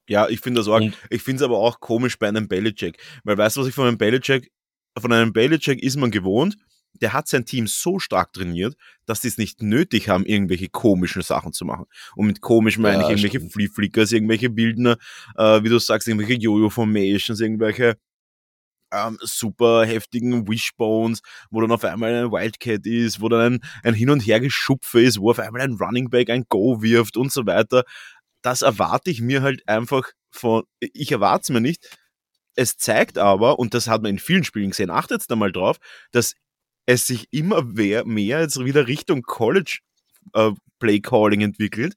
Ja, 0.08 0.30
ich 0.30 0.40
finde 0.40 0.62
das 0.62 0.68
auch. 0.68 0.78
Und 0.78 0.98
ich 1.10 1.22
finde 1.22 1.44
es 1.44 1.44
aber 1.44 1.58
auch 1.58 1.80
komisch 1.80 2.18
bei 2.18 2.28
einem 2.28 2.48
Belichick. 2.48 3.02
Weil 3.24 3.38
weißt 3.38 3.58
du, 3.58 3.62
was 3.62 3.68
ich 3.68 3.76
von 3.76 3.88
einem 3.88 3.98
Belichick, 3.98 4.52
von 4.98 5.12
einem 5.12 5.34
Belichick 5.34 5.82
ist 5.82 5.98
man 5.98 6.12
gewohnt, 6.12 6.58
der 6.94 7.14
hat 7.14 7.28
sein 7.28 7.46
Team 7.46 7.68
so 7.68 8.00
stark 8.00 8.34
trainiert, 8.34 8.76
dass 9.06 9.22
die 9.22 9.28
es 9.28 9.38
nicht 9.38 9.62
nötig 9.62 10.10
haben, 10.10 10.26
irgendwelche 10.26 10.70
komischen 10.70 11.22
Sachen 11.22 11.54
zu 11.54 11.66
machen. 11.66 11.86
Und 12.16 12.28
mit 12.28 12.42
komisch 12.42 12.78
meine 12.78 13.04
ja, 13.04 13.10
ich 13.10 13.24
irgendwelche 13.24 13.50
Flea 13.50 13.70
Flickers, 13.74 14.12
irgendwelche 14.12 14.50
Bildner, 14.50 14.98
äh, 15.36 15.64
wie 15.64 15.70
du 15.70 15.80
sagst, 15.80 16.08
irgendwelche 16.08 16.40
Jojo-Formations, 16.40 17.40
irgendwelche 17.40 17.98
ähm, 18.94 19.18
super 19.22 19.86
heftigen 19.86 20.48
Wishbones, 20.48 21.22
wo 21.50 21.62
dann 21.62 21.72
auf 21.72 21.84
einmal 21.84 22.14
ein 22.14 22.32
Wildcat 22.32 22.86
ist, 22.86 23.22
wo 23.22 23.30
dann 23.30 23.54
ein, 23.54 23.60
ein 23.84 23.94
Hin- 23.94 24.10
und 24.10 24.20
Hergeschupfe 24.22 25.02
ist, 25.02 25.20
wo 25.20 25.32
auf 25.32 25.40
einmal 25.40 25.62
ein 25.62 25.74
Running 25.74 26.10
Back 26.10 26.30
ein 26.30 26.46
Go 26.50 26.82
wirft 26.82 27.18
und 27.18 27.32
so 27.32 27.46
weiter. 27.46 27.84
Das 28.42 28.62
erwarte 28.62 29.12
ich 29.12 29.22
mir 29.22 29.42
halt 29.42 29.68
einfach 29.68 30.12
von, 30.30 30.64
ich 30.80 31.12
erwarte 31.12 31.44
es 31.44 31.50
mir 31.50 31.62
nicht, 31.62 31.98
es 32.56 32.78
zeigt 32.78 33.18
aber, 33.18 33.60
und 33.60 33.74
das 33.74 33.88
hat 33.88 34.02
man 34.02 34.12
in 34.12 34.20
vielen 34.20 34.44
Spielen 34.44 34.72
gesehen, 34.72 34.90
achtet 34.90 35.24
da 35.30 35.36
mal 35.36 35.52
drauf, 35.52 35.78
dass 36.12 36.36
es 36.86 37.08
sich 37.08 37.28
immer 37.32 37.64
mehr, 37.64 38.06
mehr 38.06 38.42
jetzt 38.42 38.64
wieder 38.64 38.88
Richtung 38.88 39.22
College 39.22 39.80
äh, 40.34 40.52
Play 40.80 41.00
Calling 41.00 41.42
entwickelt, 41.42 41.94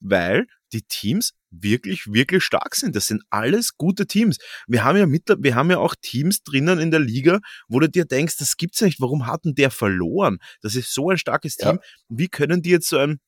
weil 0.00 0.46
die 0.72 0.82
Teams 0.82 1.32
wirklich, 1.50 2.06
wirklich 2.06 2.44
stark 2.44 2.74
sind. 2.74 2.96
Das 2.96 3.06
sind 3.06 3.22
alles 3.30 3.76
gute 3.76 4.06
Teams. 4.06 4.38
Wir 4.66 4.84
haben 4.84 4.98
ja 4.98 5.06
mit, 5.06 5.22
wir 5.38 5.54
haben 5.54 5.70
ja 5.70 5.78
auch 5.78 5.94
Teams 6.00 6.42
drinnen 6.42 6.78
in 6.78 6.90
der 6.90 7.00
Liga, 7.00 7.40
wo 7.68 7.80
du 7.80 7.88
dir 7.88 8.04
denkst, 8.04 8.36
das 8.38 8.56
gibt's 8.56 8.80
nicht. 8.80 9.00
Warum 9.00 9.26
hat 9.26 9.44
denn 9.44 9.54
der 9.54 9.70
verloren? 9.70 10.38
Das 10.60 10.74
ist 10.74 10.92
so 10.92 11.10
ein 11.10 11.18
starkes 11.18 11.56
Team. 11.56 11.78
Ja. 11.80 11.88
Wie 12.08 12.28
können 12.28 12.62
die 12.62 12.70
jetzt 12.70 12.88
so 12.88 12.98
ein, 12.98 13.20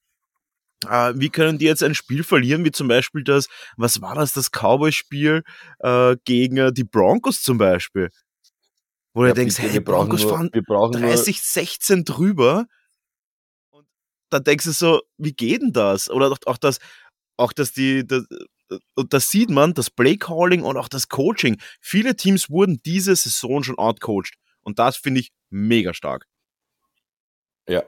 äh, 0.86 1.12
wie 1.16 1.30
können 1.30 1.58
die 1.58 1.66
jetzt 1.66 1.82
ein 1.82 1.94
Spiel 1.94 2.24
verlieren, 2.24 2.64
wie 2.64 2.70
zum 2.72 2.88
Beispiel 2.88 3.24
das, 3.24 3.46
was 3.76 4.00
war 4.00 4.14
das, 4.14 4.32
das 4.32 4.50
Cowboy-Spiel 4.50 5.42
äh, 5.80 6.16
gegen 6.24 6.74
die 6.74 6.84
Broncos 6.84 7.42
zum 7.42 7.58
Beispiel? 7.58 8.10
Wo 9.18 9.24
ja, 9.24 9.32
du 9.32 9.40
denkst, 9.40 9.58
hey, 9.58 9.72
die 9.72 9.80
Broncos 9.80 10.22
nur, 10.22 10.30
fahren 10.30 10.50
30, 10.52 11.42
16 11.42 12.04
drüber. 12.04 12.66
Und 13.70 13.84
da 14.30 14.38
denkst 14.38 14.64
du 14.64 14.70
so, 14.70 15.02
wie 15.16 15.32
geht 15.32 15.60
denn 15.60 15.72
das? 15.72 16.08
Oder 16.08 16.30
auch, 16.30 16.38
auch 16.46 16.56
das, 16.56 16.78
auch 17.36 17.52
dass 17.52 17.72
die, 17.72 18.06
das, 18.06 18.22
und 18.94 19.12
das 19.12 19.28
sieht 19.28 19.50
man, 19.50 19.74
das 19.74 19.90
Playcalling 19.90 20.62
und 20.62 20.76
auch 20.76 20.86
das 20.86 21.08
Coaching. 21.08 21.60
Viele 21.80 22.14
Teams 22.14 22.48
wurden 22.48 22.80
diese 22.86 23.16
Saison 23.16 23.64
schon 23.64 23.76
outcoached. 23.76 24.36
Und 24.60 24.78
das 24.78 24.96
finde 24.96 25.18
ich 25.18 25.32
mega 25.50 25.92
stark. 25.94 26.28
Ja, 27.68 27.82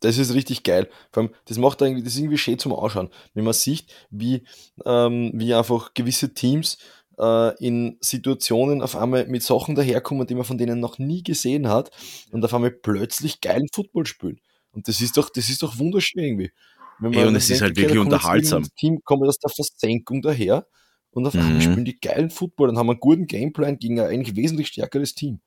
das 0.00 0.16
ist 0.16 0.32
richtig 0.32 0.62
geil. 0.62 0.88
Vor 1.12 1.24
allem, 1.24 1.34
das 1.44 1.58
macht 1.58 1.82
irgendwie, 1.82 2.02
das 2.02 2.14
ist 2.14 2.20
irgendwie 2.20 2.38
schön 2.38 2.58
zum 2.58 2.72
Ausschauen, 2.72 3.10
wenn 3.34 3.44
man 3.44 3.52
sieht, 3.52 3.84
wie, 4.08 4.44
ähm, 4.86 5.30
wie 5.34 5.52
einfach 5.52 5.92
gewisse 5.92 6.32
Teams 6.32 6.78
äh, 7.20 7.54
in 7.64 7.98
Situationen 8.00 8.82
auf 8.82 8.96
einmal 8.96 9.26
mit 9.26 9.42
Sachen 9.42 9.74
daherkommen, 9.74 10.26
die 10.26 10.34
man 10.34 10.44
von 10.44 10.58
denen 10.58 10.80
noch 10.80 10.98
nie 10.98 11.22
gesehen 11.22 11.68
hat 11.68 11.90
und 12.32 12.44
auf 12.44 12.54
einmal 12.54 12.70
plötzlich 12.70 13.40
geilen 13.40 13.68
Football 13.72 14.06
spielen. 14.06 14.40
Und 14.72 14.88
das 14.88 15.00
ist 15.00 15.16
doch, 15.16 15.30
das 15.30 15.50
ist 15.50 15.62
doch 15.62 15.78
wunderschön 15.78 16.22
irgendwie. 16.22 16.50
Wenn 16.98 17.10
man 17.10 17.20
Ey, 17.20 17.28
und 17.28 17.36
es 17.36 17.50
ist 17.50 17.62
halt 17.62 17.76
wirklich 17.76 17.98
unterhaltsam. 17.98 18.62
Das 18.62 18.74
Team 18.74 19.00
kommt 19.04 19.26
aus 19.26 19.38
der 19.38 19.50
Versenkung 19.50 20.22
daher 20.22 20.66
und 21.10 21.26
auf 21.26 21.34
einmal 21.34 21.54
mhm. 21.54 21.60
spielen 21.60 21.84
die 21.84 22.00
geilen 22.00 22.30
Football 22.30 22.70
und 22.70 22.78
haben 22.78 22.90
einen 22.90 23.00
guten 23.00 23.26
Gameplan 23.26 23.78
gegen 23.78 24.00
ein 24.00 24.06
eigentlich 24.06 24.36
wesentlich 24.36 24.68
stärkeres 24.68 25.14
Team. 25.14 25.40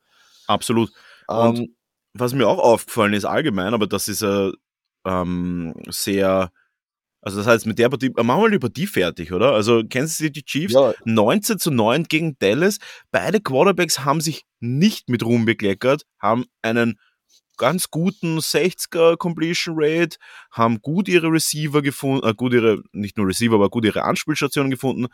Absolut. 0.47 0.91
Und 1.27 1.59
ähm, 1.59 1.75
was 2.13 2.33
mir 2.33 2.47
auch 2.47 2.59
aufgefallen 2.59 3.13
ist 3.13 3.25
allgemein, 3.25 3.73
aber 3.73 3.87
das 3.87 4.07
ist 4.07 4.21
äh, 4.21 4.51
ähm, 5.05 5.73
sehr 5.89 6.51
also 7.23 7.37
das 7.37 7.47
heißt, 7.47 7.65
mit 7.65 7.79
der 7.79 7.87
Partie, 7.87 8.09
machen 8.09 8.51
wir 8.51 8.59
mal 8.59 8.69
die 8.69 8.85
fertig, 8.85 9.31
oder? 9.31 9.53
Also 9.53 9.81
Kansas 9.89 10.17
City 10.17 10.43
Chiefs, 10.43 10.73
ja. 10.73 10.93
19 11.05 11.57
zu 11.57 11.71
9 11.71 12.03
gegen 12.03 12.37
Dallas. 12.37 12.79
Beide 13.11 13.39
Quarterbacks 13.39 13.99
haben 13.99 14.19
sich 14.19 14.43
nicht 14.59 15.07
mit 15.07 15.23
Ruhm 15.23 15.45
bekleckert, 15.45 16.03
haben 16.19 16.45
einen 16.61 16.99
ganz 17.55 17.89
guten 17.89 18.39
60er 18.39 19.15
Completion 19.15 19.75
Rate, 19.77 20.17
haben 20.51 20.81
gut 20.81 21.07
ihre 21.07 21.27
Receiver 21.31 21.81
gefunden, 21.81 22.27
äh, 22.27 22.33
gut 22.33 22.53
ihre, 22.53 22.81
nicht 22.91 23.17
nur 23.17 23.27
Receiver, 23.27 23.55
aber 23.55 23.69
gut 23.69 23.85
ihre 23.85 24.03
Anspielstationen 24.03 24.69
gefunden. 24.69 25.07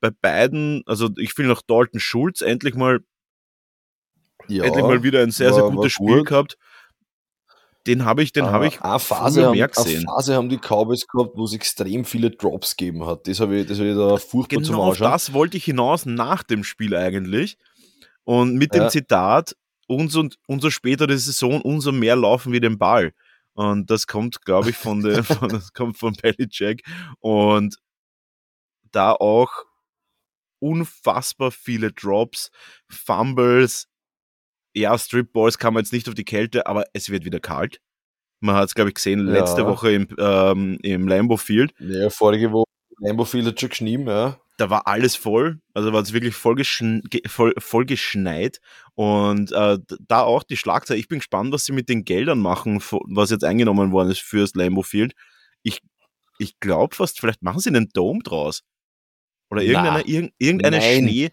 Bei 0.00 0.10
beiden, 0.10 0.82
also 0.86 1.10
ich 1.18 1.34
finde 1.34 1.52
auch 1.52 1.62
Dalton 1.62 2.00
Schulz 2.00 2.40
endlich 2.40 2.74
mal, 2.74 3.00
ja, 4.48 4.64
endlich 4.64 4.84
mal 4.84 5.02
wieder 5.02 5.22
ein 5.22 5.30
sehr, 5.30 5.52
sehr 5.52 5.64
gutes 5.64 5.92
Spiel 5.92 6.18
gut. 6.18 6.28
gehabt. 6.28 6.56
Den 7.86 8.04
habe 8.04 8.22
ich, 8.22 8.32
den 8.32 8.46
habe 8.46 8.66
ich 8.66 8.82
eine 8.82 8.98
Phase, 8.98 9.46
haben. 9.46 9.54
Eine 9.54 9.68
Phase 9.68 10.34
haben 10.34 10.48
die 10.50 10.58
Cowboys 10.58 11.06
gehabt, 11.06 11.30
wo 11.34 11.44
es 11.44 11.54
extrem 11.54 12.04
viele 12.04 12.30
Drops 12.30 12.76
gegeben 12.76 13.06
hat. 13.06 13.26
Das 13.26 13.40
habe 13.40 13.60
ich, 13.60 13.66
das 13.66 13.78
habe 13.78 13.88
ich 13.88 13.96
da 13.96 14.16
furchtbar 14.18 14.60
genau 14.60 14.66
zum 14.66 14.80
Anschauen. 14.80 15.10
das 15.10 15.32
wollte 15.32 15.56
ich 15.56 15.64
hinaus 15.64 16.04
nach 16.04 16.42
dem 16.42 16.62
Spiel 16.62 16.94
eigentlich. 16.94 17.56
Und 18.24 18.56
mit 18.56 18.74
dem 18.74 18.82
ja. 18.82 18.88
Zitat, 18.90 19.56
umso, 19.86 20.28
umso 20.46 20.68
später 20.68 21.06
die 21.06 21.16
Saison, 21.16 21.62
umso 21.62 21.90
mehr 21.90 22.16
laufen 22.16 22.52
wir 22.52 22.60
den 22.60 22.78
Ball. 22.78 23.12
Und 23.54 23.90
das 23.90 24.06
kommt, 24.06 24.44
glaube 24.44 24.70
ich, 24.70 24.76
von, 24.76 25.02
der, 25.02 25.24
von, 25.24 25.48
das 25.48 25.72
kommt 25.72 25.96
von 25.96 26.14
Belichick. 26.14 26.84
Und 27.20 27.76
da 28.92 29.12
auch 29.12 29.50
unfassbar 30.58 31.50
viele 31.50 31.92
Drops, 31.92 32.50
Fumbles. 32.88 33.88
Ja, 34.80 34.98
Strip 34.98 35.32
Balls 35.32 35.58
kann 35.58 35.74
man 35.74 35.82
jetzt 35.82 35.92
nicht 35.92 36.08
auf 36.08 36.14
die 36.14 36.24
Kälte, 36.24 36.66
aber 36.66 36.84
es 36.92 37.10
wird 37.10 37.24
wieder 37.24 37.40
kalt. 37.40 37.80
Man 38.40 38.56
hat 38.56 38.68
es, 38.68 38.74
glaube 38.74 38.90
ich, 38.90 38.94
gesehen 38.94 39.26
letzte 39.26 39.62
ja. 39.62 39.66
Woche 39.66 39.92
im, 39.92 40.08
ähm, 40.18 40.78
im 40.82 41.06
Lambo 41.06 41.36
Field. 41.36 41.74
Ja, 41.78 42.10
vorige 42.10 42.52
Woche 42.52 42.64
Lambo 42.98 43.24
Field 43.24 43.46
hat 43.46 43.60
schon 43.60 43.68
geschnien, 43.68 44.06
ja 44.06 44.38
da 44.60 44.68
war 44.68 44.86
alles 44.86 45.16
voll, 45.16 45.60
also 45.72 45.92
war 45.92 46.02
es 46.02 46.12
wirklich 46.12 46.34
voll, 46.34 46.54
geschn 46.54 47.02
voll, 47.26 47.54
voll 47.58 47.86
geschneit 47.86 48.60
und 48.94 49.52
äh, 49.52 49.78
da 50.06 50.20
auch 50.22 50.42
die 50.42 50.58
Schlagzeile. 50.58 51.00
Ich 51.00 51.08
bin 51.08 51.20
gespannt, 51.20 51.52
was 51.52 51.64
sie 51.64 51.72
mit 51.72 51.88
den 51.88 52.04
Geldern 52.04 52.40
machen, 52.40 52.82
was 52.90 53.30
jetzt 53.30 53.44
eingenommen 53.44 53.90
worden 53.90 54.10
ist 54.10 54.20
fürs 54.20 54.54
Lambo 54.54 54.82
Field. 54.82 55.14
Ich, 55.62 55.80
ich 56.38 56.60
glaube 56.60 56.94
fast, 56.94 57.20
vielleicht 57.20 57.42
machen 57.42 57.60
sie 57.60 57.70
einen 57.70 57.88
Dome 57.88 58.20
draus. 58.22 58.62
Oder 59.50 59.62
irgendeine, 59.62 60.04
Na, 60.06 60.28
irgendeine 60.38 60.78
nein. 60.78 61.08
Schnee. 61.08 61.30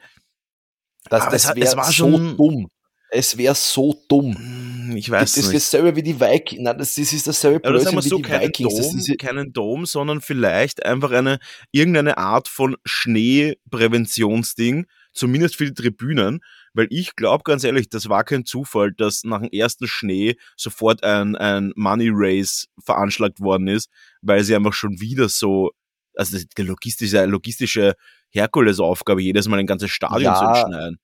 Das, 1.10 1.30
das, 1.30 1.54
das 1.54 1.76
war 1.76 1.92
schon 1.92 2.14
so 2.14 2.34
dumm. 2.36 2.68
Es 3.10 3.38
wäre 3.38 3.56
so 3.56 4.04
dumm. 4.10 4.36
Hm, 4.36 4.98
ich 4.98 5.10
weiß 5.10 5.34
das, 5.34 5.38
nicht. 5.38 5.48
Das 5.48 5.64
ist 5.64 5.74
dasselbe 5.74 5.96
wie 5.96 6.04
die 6.04 6.20
Vikings. 6.20 6.62
Nein, 6.62 6.78
das, 6.78 6.96
das 6.96 7.14
ist 7.14 7.26
dasselbe 7.26 7.62
Blödsinn 7.62 7.92
ja, 7.92 7.96
das 7.96 8.06
wie 8.06 8.10
so, 8.10 8.18
die 8.18 8.30
Vikings. 8.30 8.76
Dom, 8.76 8.98
diese... 8.98 9.16
keinen 9.16 9.54
Dom, 9.54 9.86
sondern 9.86 10.22
vielleicht 10.22 10.86
einfach 10.86 11.12
eine 11.12 11.40
irgendeine 11.72 12.18
Art 12.18 12.50
von 12.50 12.76
Schneepräventionsding, 12.84 14.88
zumindest 15.14 15.56
für 15.56 15.66
die 15.66 15.74
Tribünen. 15.74 16.42
Weil 16.74 16.88
ich 16.90 17.16
glaube 17.16 17.44
ganz 17.44 17.64
ehrlich, 17.64 17.90
das 17.90 18.10
war 18.10 18.24
kein 18.24 18.46
Zufall, 18.46 18.92
dass 18.92 19.24
nach 19.24 19.42
dem 19.42 19.50
ersten 19.52 19.88
Schnee 19.88 20.36
sofort 20.58 21.04
ein, 21.04 21.36
ein 21.38 21.72
Money 21.76 22.10
Race 22.12 22.68
veranschlagt 22.84 23.40
worden 23.40 23.68
ist, 23.68 23.90
weil 24.22 24.44
sie 24.44 24.56
einfach 24.56 24.74
schon 24.74 25.00
wieder 25.00 25.30
so, 25.30 25.72
also 26.14 26.38
die 26.38 26.62
logistische, 26.62 27.26
logistische 27.26 27.96
Herkulesaufgabe, 28.30 29.22
jedes 29.22 29.48
Mal 29.48 29.60
ein 29.60 29.66
ganzes 29.66 29.92
Stadion 29.92 30.22
ja, 30.22 30.36
zu 30.36 30.68
schneiden. 30.68 31.00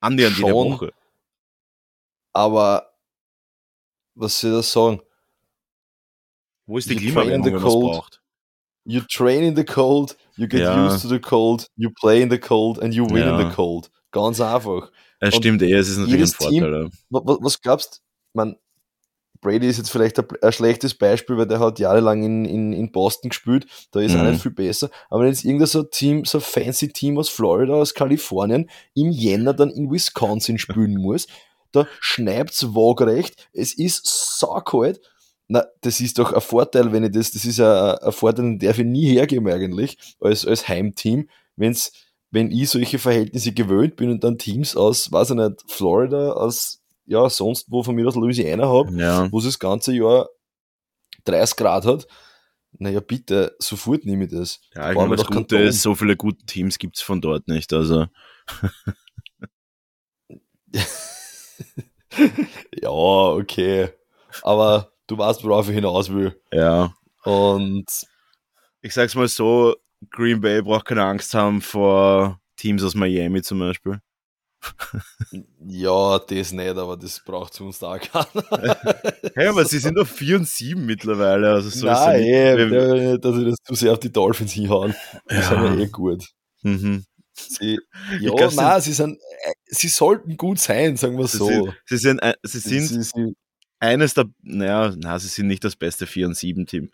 Annähernd 0.00 0.36
jede 0.36 0.52
Woche 0.52 0.92
aber 2.36 2.92
was 4.14 4.38
soll 4.38 4.50
ich 4.50 4.56
das 4.58 4.72
sagen? 4.72 5.00
Wo 6.66 6.76
ist 6.76 6.90
die 6.90 6.96
Klimaerwärmung, 6.96 7.46
wenn 7.46 7.52
man 7.54 7.62
braucht? 7.62 8.20
You 8.84 9.00
train 9.00 9.42
in 9.42 9.56
the 9.56 9.64
cold, 9.64 10.16
you 10.36 10.46
get 10.46 10.60
ja. 10.60 10.86
used 10.86 11.02
to 11.02 11.08
the 11.08 11.18
cold, 11.18 11.66
you 11.76 11.90
play 11.90 12.22
in 12.22 12.30
the 12.30 12.38
cold 12.38 12.80
and 12.80 12.94
you 12.94 13.06
win 13.06 13.24
ja. 13.24 13.38
in 13.38 13.48
the 13.48 13.54
cold. 13.54 13.90
Ganz 14.12 14.40
einfach. 14.40 14.92
Es 15.18 15.34
stimmt 15.34 15.62
eh, 15.62 15.72
es 15.72 15.88
ist 15.88 15.98
natürlich 15.98 16.22
ein 16.22 16.28
Vorteil. 16.28 16.60
Team, 16.60 16.92
was, 17.10 17.38
was 17.40 17.60
glaubst 17.60 18.02
du? 18.34 18.54
Brady 19.40 19.68
ist 19.68 19.78
jetzt 19.78 19.90
vielleicht 19.90 20.18
ein, 20.18 20.26
ein, 20.42 20.52
schlechtes 20.52 20.94
Beispiel, 20.94 21.36
weil 21.36 21.46
der 21.46 21.60
hat 21.60 21.78
jahrelang 21.78 22.22
in, 22.22 22.44
in, 22.44 22.72
in 22.72 22.92
Boston 22.92 23.30
gespielt, 23.30 23.66
da 23.92 24.00
ist 24.00 24.12
mhm. 24.12 24.18
er 24.18 24.30
nicht 24.30 24.42
viel 24.42 24.52
besser. 24.52 24.90
Aber 25.08 25.22
wenn 25.22 25.28
jetzt 25.28 25.44
irgendein 25.44 25.68
so 25.68 25.82
Team, 25.82 26.24
so 26.24 26.38
ein 26.38 26.42
fancy 26.42 26.88
Team 26.88 27.18
aus 27.18 27.28
Florida, 27.28 27.74
aus 27.74 27.94
Kalifornien, 27.94 28.70
im 28.94 29.10
Jänner 29.10 29.54
dann 29.54 29.70
in 29.70 29.90
Wisconsin 29.90 30.58
spielen 30.58 31.00
muss, 31.00 31.26
da 31.76 31.86
schneit's 32.00 32.74
waagrecht, 32.74 33.48
es 33.52 33.76
ist 33.76 34.38
saukalt. 34.38 35.00
Na, 35.48 35.64
das 35.80 36.00
ist 36.00 36.18
doch 36.18 36.32
ein 36.32 36.40
Vorteil, 36.40 36.92
wenn 36.92 37.04
ich 37.04 37.12
das, 37.12 37.30
das 37.30 37.44
ist 37.44 37.60
ein, 37.60 37.98
ein 37.98 38.12
Vorteil, 38.12 38.44
den 38.44 38.58
darf 38.58 38.78
ich 38.78 38.84
nie 38.84 39.06
hergeben 39.06 39.48
eigentlich, 39.48 39.96
als, 40.20 40.44
als 40.44 40.66
Heimteam, 40.66 41.28
wenn's, 41.54 41.92
wenn 42.30 42.50
ich 42.50 42.68
solche 42.68 42.98
Verhältnisse 42.98 43.52
gewöhnt 43.52 43.96
bin 43.96 44.10
und 44.10 44.24
dann 44.24 44.38
Teams 44.38 44.76
aus, 44.76 45.12
weiß 45.12 45.30
ich 45.30 45.36
nicht, 45.36 45.62
Florida, 45.68 46.32
aus, 46.32 46.82
ja, 47.04 47.30
sonst 47.30 47.70
wo 47.70 47.84
von 47.84 47.94
mir 47.94 48.08
aus 48.08 48.16
Louisiana 48.16 48.66
habe, 48.66 48.92
ja. 48.98 49.30
wo 49.30 49.38
es 49.38 49.44
das 49.44 49.60
ganze 49.60 49.92
Jahr 49.92 50.28
30 51.24 51.56
Grad 51.56 51.86
hat, 51.86 52.08
naja, 52.78 53.00
bitte, 53.00 53.56
sofort 53.58 54.04
nehme 54.04 54.24
ich 54.24 54.30
das. 54.30 54.60
Ja, 54.74 54.90
ich 54.90 54.96
meine, 54.96 55.16
das 55.16 55.26
Gute 55.26 55.58
ist, 55.58 55.82
so 55.82 55.94
viele 55.94 56.16
gute 56.16 56.44
Teams 56.44 56.78
gibt's 56.78 57.02
von 57.02 57.20
dort 57.20 57.48
nicht, 57.48 57.72
also. 57.72 58.06
ja, 62.82 62.90
okay. 62.90 63.90
Aber 64.42 64.92
du 65.06 65.18
weißt, 65.18 65.44
worauf 65.44 65.68
ich 65.68 65.74
hinaus 65.74 66.10
will. 66.12 66.38
Ja. 66.52 66.94
Und 67.24 67.86
ich 68.82 68.94
sag's 68.94 69.14
mal 69.14 69.28
so, 69.28 69.74
Green 70.10 70.40
Bay 70.40 70.62
braucht 70.62 70.86
keine 70.86 71.04
Angst 71.04 71.34
haben 71.34 71.60
vor 71.60 72.40
Teams 72.56 72.82
aus 72.82 72.94
Miami 72.94 73.42
zum 73.42 73.58
Beispiel. 73.58 74.00
ja, 75.66 76.18
das 76.18 76.52
nicht, 76.52 76.76
aber 76.76 76.96
das 76.96 77.22
braucht 77.24 77.52
es 77.52 77.60
uns 77.60 77.78
da 77.78 77.98
keiner. 77.98 78.26
hey, 79.34 79.48
aber 79.48 79.64
sie 79.64 79.78
sind 79.78 79.98
auf 79.98 80.08
4 80.08 80.36
und 80.36 80.48
7 80.48 80.84
mittlerweile. 80.84 81.52
Also 81.52 81.70
so 81.70 81.86
Nein, 81.86 82.22
eh, 82.22 83.18
dass 83.18 83.36
sie 83.36 83.44
das 83.44 83.56
zu 83.64 83.74
sehr 83.74 83.92
auf 83.92 84.00
die 84.00 84.12
Dolphins 84.12 84.52
hinhauen. 84.52 84.94
Die 85.30 85.34
ja. 85.34 85.42
sind 85.42 85.62
ja 85.62 85.74
eh 85.74 85.88
gut. 85.88 86.24
Mhm. 86.62 87.04
Sie, 87.34 87.78
ja, 88.20 88.32
glaub, 88.34 88.54
nein, 88.54 88.80
sie, 88.80 88.94
sind, 88.94 89.18
sie 89.68 89.88
sollten 89.88 90.36
gut 90.36 90.58
sein, 90.58 90.96
sagen 90.96 91.18
wir 91.18 91.26
so. 91.26 91.48
Sie, 91.48 91.72
sie 91.86 91.96
sind, 91.96 92.18
äh, 92.20 92.34
sie 92.42 92.58
sind 92.58 92.86
sie, 92.86 93.02
sie, 93.02 93.36
eines 93.78 94.14
der, 94.14 94.26
naja, 94.42 94.94
na, 94.96 95.18
sie 95.18 95.28
sind 95.28 95.48
nicht 95.48 95.64
das 95.64 95.76
beste 95.76 96.06
4 96.06 96.28
und 96.28 96.36
7 96.36 96.66
Team. 96.66 96.90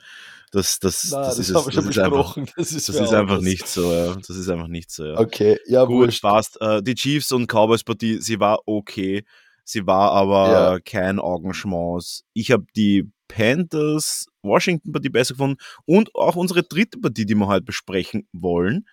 Das, 0.51 0.79
das, 0.79 1.11
Nein, 1.11 1.23
das, 1.23 1.37
das 1.37 1.49
ist, 1.49 1.75
schon 1.75 1.87
besprochen. 1.87 2.43
Einfach, 2.43 2.55
das 2.57 2.73
ist, 2.73 2.89
das 2.89 2.97
ist 2.97 3.13
einfach 3.13 3.41
nicht 3.41 3.67
so. 3.67 3.93
Ja. 3.93 4.15
Das 4.17 4.37
ist 4.37 4.49
einfach 4.51 4.69
nicht 4.69 4.91
so. 4.91 5.07
Ja. 5.07 5.19
Okay, 5.19 5.59
ja, 5.67 5.85
gut. 5.85 6.09
Wurscht. 6.09 6.23
Passt. 6.23 6.59
Uh, 6.61 6.81
die 6.83 6.95
Chiefs 6.95 7.33
und 7.33 7.47
Cowboys 7.47 7.85
Partie, 7.85 8.21
sie 8.21 8.39
war 8.39 8.61
okay. 8.67 9.25
Sie 9.65 9.87
war 9.87 10.13
aber 10.13 10.53
ja. 10.53 10.81
kein 10.81 11.19
Augenschmaus. 11.19 12.25
Ich 12.35 12.51
habe 12.51 12.67
die 12.77 13.11
Panthers 13.29 14.27
Washington 14.43 14.93
Partie 14.93 15.09
besser 15.09 15.35
gefunden 15.35 15.57
und 15.87 16.15
auch 16.15 16.37
unsere 16.37 16.63
dritte 16.63 16.99
Partie, 16.99 17.25
die 17.25 17.35
wir 17.35 17.47
heute 17.47 17.65
besprechen 17.65 18.29
wollen. 18.33 18.87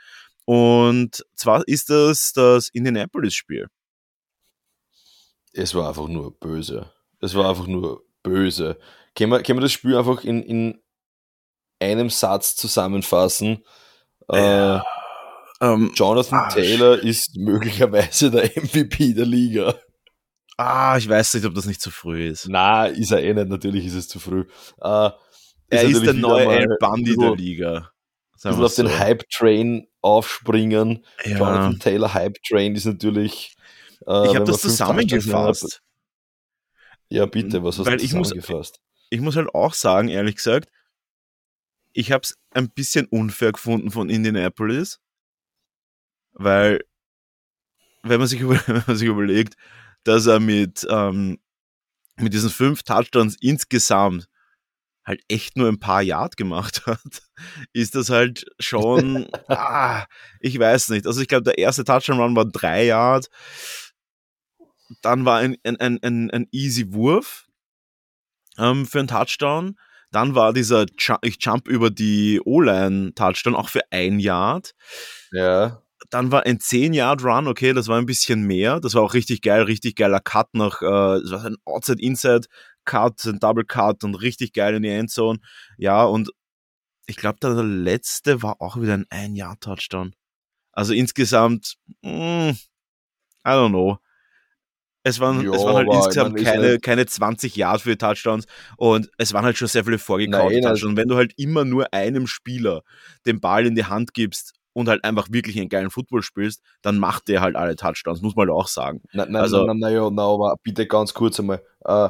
Und 0.49 1.23
zwar 1.35 1.61
ist 1.67 1.91
das 1.91 2.33
das 2.33 2.69
Indianapolis-Spiel. 2.69 3.67
Es 5.53 5.75
war 5.75 5.89
einfach 5.89 6.07
nur 6.07 6.39
böse. 6.39 6.91
Es 7.21 7.35
war 7.35 7.47
einfach 7.47 7.67
nur 7.67 8.01
böse. 8.23 8.79
Können 9.15 9.31
wir, 9.31 9.43
können 9.43 9.59
wir 9.59 9.61
das 9.61 9.73
Spiel 9.73 9.95
einfach 9.95 10.23
in, 10.23 10.41
in 10.41 10.81
einem 11.79 12.09
Satz 12.09 12.55
zusammenfassen? 12.55 13.63
Äh, 14.27 14.79
ähm, 15.61 15.91
Jonathan 15.93 16.39
ah, 16.39 16.49
Taylor 16.49 16.97
ist 16.97 17.37
möglicherweise 17.37 18.31
der 18.31 18.45
MVP 18.45 19.13
der 19.13 19.27
Liga. 19.27 19.75
Ah, 20.57 20.97
ich 20.97 21.07
weiß 21.07 21.35
nicht, 21.35 21.45
ob 21.45 21.53
das 21.53 21.67
nicht 21.67 21.79
zu 21.79 21.91
früh 21.91 22.25
ist. 22.25 22.47
Na, 22.49 22.87
ist 22.87 23.11
er 23.11 23.21
eh 23.21 23.35
nicht. 23.35 23.49
Natürlich 23.49 23.85
ist 23.85 23.93
es 23.93 24.07
zu 24.07 24.17
früh. 24.17 24.45
Äh, 24.81 25.11
er 25.69 25.83
ist, 25.83 25.97
ist 25.97 26.05
der 26.07 26.15
neue 26.15 26.47
El 26.47 26.75
Bandi 26.79 27.15
der 27.15 27.35
Liga. 27.35 27.91
Sagen 28.35 28.63
auf 28.63 28.71
so. 28.71 28.81
den 28.81 28.97
Hype-Train 28.97 29.88
aufspringen. 30.01 31.05
Ja. 31.23 31.37
Jonathan 31.37 31.79
Taylor 31.79 32.13
Hype-Train 32.13 32.75
ist 32.75 32.85
natürlich. 32.85 33.55
Äh, 34.07 34.27
ich 34.27 34.35
habe 34.35 34.45
das 34.45 34.61
zusammengefasst. 34.61 35.81
Ja, 37.09 37.25
bitte, 37.25 37.63
was 37.63 37.79
hast 37.79 37.85
Weil 37.87 37.97
du 37.97 38.03
zusammengefasst? 38.03 38.75
Ich 38.75 38.89
muss, 38.89 39.09
ich 39.09 39.21
muss 39.21 39.35
halt 39.35 39.53
auch 39.53 39.73
sagen, 39.73 40.09
ehrlich 40.09 40.35
gesagt, 40.35 40.69
ich 41.93 42.11
habe 42.11 42.21
es 42.21 42.37
ein 42.51 42.69
bisschen 42.69 43.07
unfair 43.07 43.51
gefunden 43.51 43.91
von 43.91 44.09
Indianapolis, 44.09 44.99
weil, 46.33 46.83
wenn 48.03 48.19
man 48.19 48.27
sich, 48.27 48.41
wenn 48.47 48.83
man 48.85 48.95
sich 48.95 49.07
überlegt, 49.07 49.55
dass 50.03 50.27
er 50.27 50.39
mit, 50.39 50.87
ähm, 50.89 51.39
mit 52.17 52.33
diesen 52.33 52.49
fünf 52.49 52.83
Touchdowns 52.83 53.35
insgesamt 53.41 54.27
halt 55.09 55.23
echt 55.27 55.57
nur 55.57 55.67
ein 55.67 55.79
paar 55.79 56.01
Yard 56.01 56.37
gemacht 56.37 56.83
hat, 56.85 57.21
ist 57.73 57.95
das 57.95 58.09
halt 58.09 58.45
schon, 58.59 59.27
ah, 59.49 60.05
ich 60.39 60.57
weiß 60.57 60.89
nicht. 60.89 61.05
Also 61.05 61.19
ich 61.21 61.27
glaube, 61.27 61.43
der 61.43 61.57
erste 61.57 61.83
Touchdown-Run 61.83 62.35
war 62.35 62.45
drei 62.45 62.85
Yard, 62.85 63.29
dann 65.01 65.25
war 65.25 65.39
ein, 65.39 65.57
ein, 65.63 65.99
ein, 66.01 66.31
ein 66.31 66.47
easy 66.51 66.93
Wurf 66.93 67.47
ähm, 68.57 68.85
für 68.85 68.99
einen 68.99 69.07
Touchdown, 69.07 69.77
dann 70.11 70.35
war 70.35 70.53
dieser, 70.53 70.85
ich 71.21 71.37
jump 71.39 71.67
über 71.67 71.89
die 71.89 72.39
O-Line 72.43 73.13
Touchdown 73.13 73.55
auch 73.55 73.69
für 73.69 73.81
ein 73.91 74.19
Yard. 74.19 74.73
Ja. 75.31 75.83
dann 76.09 76.31
war 76.31 76.45
ein 76.45 76.57
10-Yard-Run, 76.57 77.47
okay, 77.47 77.73
das 77.73 77.87
war 77.87 77.97
ein 77.97 78.07
bisschen 78.07 78.41
mehr. 78.43 78.79
Das 78.79 78.95
war 78.95 79.03
auch 79.03 79.13
richtig 79.13 79.41
geil, 79.41 79.63
richtig 79.63 79.95
geiler 79.95 80.19
Cut 80.19 80.53
nach, 80.53 80.81
äh, 80.81 81.21
das 81.21 81.31
war 81.31 81.45
ein 81.45 81.57
Outside-Inside-Cut, 82.93 83.25
ein 83.25 83.39
Double-Cut 83.39 84.03
und 84.03 84.15
richtig 84.15 84.53
geil 84.53 84.75
in 84.75 84.83
die 84.83 84.89
Endzone. 84.89 85.39
Ja, 85.77 86.03
und 86.03 86.31
ich 87.05 87.17
glaube, 87.17 87.39
der 87.41 87.51
letzte 87.63 88.43
war 88.43 88.61
auch 88.61 88.79
wieder 88.79 88.93
ein 88.93 89.05
Ein-Jahr-Touchdown. 89.09 90.13
Also 90.71 90.93
insgesamt, 90.93 91.75
mh, 92.01 92.49
hm, 92.49 92.57
I 93.45 93.49
don't 93.49 93.69
know. 93.69 93.97
Es 95.03 95.19
waren, 95.19 95.41
jo, 95.41 95.53
es 95.53 95.63
waren 95.63 95.75
halt 95.75 95.87
insgesamt 95.91 96.35
keine, 96.37 96.67
halt 96.67 96.83
keine 96.83 97.05
20 97.05 97.55
Yards 97.55 97.83
für 97.83 97.97
Touchdowns 97.97 98.45
und 98.77 99.09
es 99.17 99.33
waren 99.33 99.45
halt 99.45 99.57
schon 99.57 99.69
sehr 99.69 99.85
viele 99.85 99.97
vorgekaute 99.97 100.59
Touchdowns. 100.59 100.83
Und 100.83 100.97
wenn 100.97 101.07
du 101.07 101.15
halt 101.15 101.33
immer 101.37 101.63
nur 101.63 101.93
einem 101.93 102.27
Spieler 102.27 102.83
den 103.25 103.39
Ball 103.39 103.65
in 103.65 103.75
die 103.75 103.85
Hand 103.85 104.13
gibst 104.13 104.53
und 104.73 104.89
halt 104.89 105.03
einfach 105.05 105.27
wirklich 105.31 105.57
einen 105.57 105.69
geilen 105.69 105.89
Football 105.89 106.21
spielst, 106.21 106.61
dann 106.81 106.99
macht 106.99 107.29
der 107.29 107.41
halt 107.41 107.55
alle 107.55 107.77
Touchdowns, 107.77 108.21
muss 108.21 108.35
man 108.35 108.49
halt 108.49 108.55
auch 108.55 108.67
sagen. 108.67 109.01
Nein, 109.13 109.31
nein, 109.31 109.41
also, 109.41 109.65
nein, 109.65 109.79
nein, 109.79 109.93
nein, 109.93 110.13
nein, 110.13 110.25
aber 110.25 110.57
bitte 110.63 110.85
ganz 110.85 111.13
kurz 111.13 111.39
einmal. 111.39 111.63
Uh, 111.87 112.09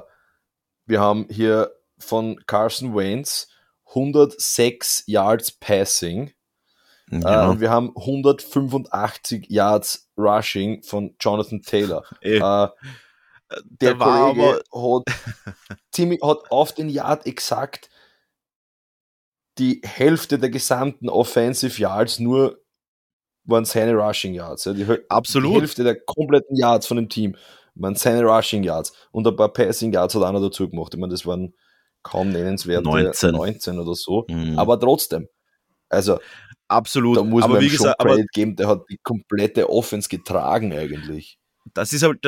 wir 0.90 1.00
haben 1.00 1.28
hier 1.30 1.72
von 2.00 2.44
Carson 2.48 2.96
Wentz 2.96 3.48
106 3.90 5.04
Yards 5.06 5.52
Passing. 5.52 6.32
Ja. 7.12 7.52
Uh, 7.52 7.60
wir 7.60 7.70
haben 7.70 7.94
185 7.96 9.50
Yards 9.50 10.10
Rushing 10.18 10.84
von 10.84 11.16
Jonathan 11.20 11.62
Taylor. 11.62 12.04
Uh, 12.24 12.68
der 13.66 13.96
Kollege 13.96 14.62
hat, 14.74 15.78
ziemlich, 15.92 16.22
hat 16.22 16.52
auf 16.52 16.74
den 16.74 16.90
Yard 16.90 17.26
exakt 17.26 17.90
die 19.58 19.82
Hälfte 19.84 20.40
der 20.40 20.50
gesamten 20.50 21.10
Offensive 21.10 21.80
Yards 21.80 22.20
nur 22.20 22.62
waren 23.44 23.66
seine 23.66 23.94
Rushing 23.94 24.34
Yards. 24.34 24.66
Ja. 24.66 24.74
Die, 24.74 24.86
Absolut. 25.10 25.56
Die 25.56 25.60
Hälfte 25.62 25.84
der 25.84 26.00
kompletten 26.00 26.56
Yards 26.56 26.88
von 26.88 26.98
dem 26.98 27.10
Team 27.10 27.36
waren 27.80 27.96
seine 27.96 28.24
Rushing 28.24 28.64
Yards. 28.64 28.94
Und 29.12 29.28
ein 29.28 29.36
paar 29.36 29.52
Passing 29.52 29.92
Yards 29.94 30.16
hat 30.16 30.24
einer 30.24 30.40
dazu 30.40 30.70
gemacht. 30.70 30.94
Ich 30.94 31.00
meine, 31.00 31.12
das 31.12 31.26
waren 31.26 31.54
kaum 32.04 32.30
nennenswerte 32.30 32.84
19, 32.84 33.32
19 33.32 33.80
oder 33.80 33.96
so. 33.96 34.26
Mhm. 34.30 34.58
Aber 34.58 34.80
trotzdem. 34.80 35.28
Also, 35.90 36.20
Absolut. 36.70 37.18
Da 37.18 37.24
muss 37.24 37.44
aber 37.44 37.56
man 37.56 37.64
wie 37.64 37.70
gesagt, 37.70 38.00
Credit 38.00 38.32
geben, 38.32 38.56
der 38.56 38.68
hat 38.68 38.84
die 38.90 39.00
komplette 39.02 39.70
Offense 39.70 40.08
getragen 40.08 40.72
eigentlich. 40.72 41.40
Das 41.74 41.92
ist 41.94 42.04
halt, 42.04 42.24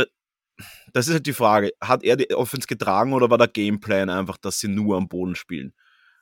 das 0.94 1.08
ist 1.08 1.14
halt 1.14 1.28
die 1.28 1.34
Frage. 1.34 1.72
Hat 1.80 2.04
er 2.04 2.18
die 2.18 2.34
Offense 2.34 2.68
getragen 2.68 3.14
oder 3.14 3.30
war 3.30 3.38
der 3.38 3.48
Gameplan 3.48 4.10
einfach, 4.10 4.38
dass 4.38 4.60
sie 4.60 4.68
nur 4.68 4.98
am 4.98 5.08
Boden 5.08 5.36
spielen? 5.36 5.74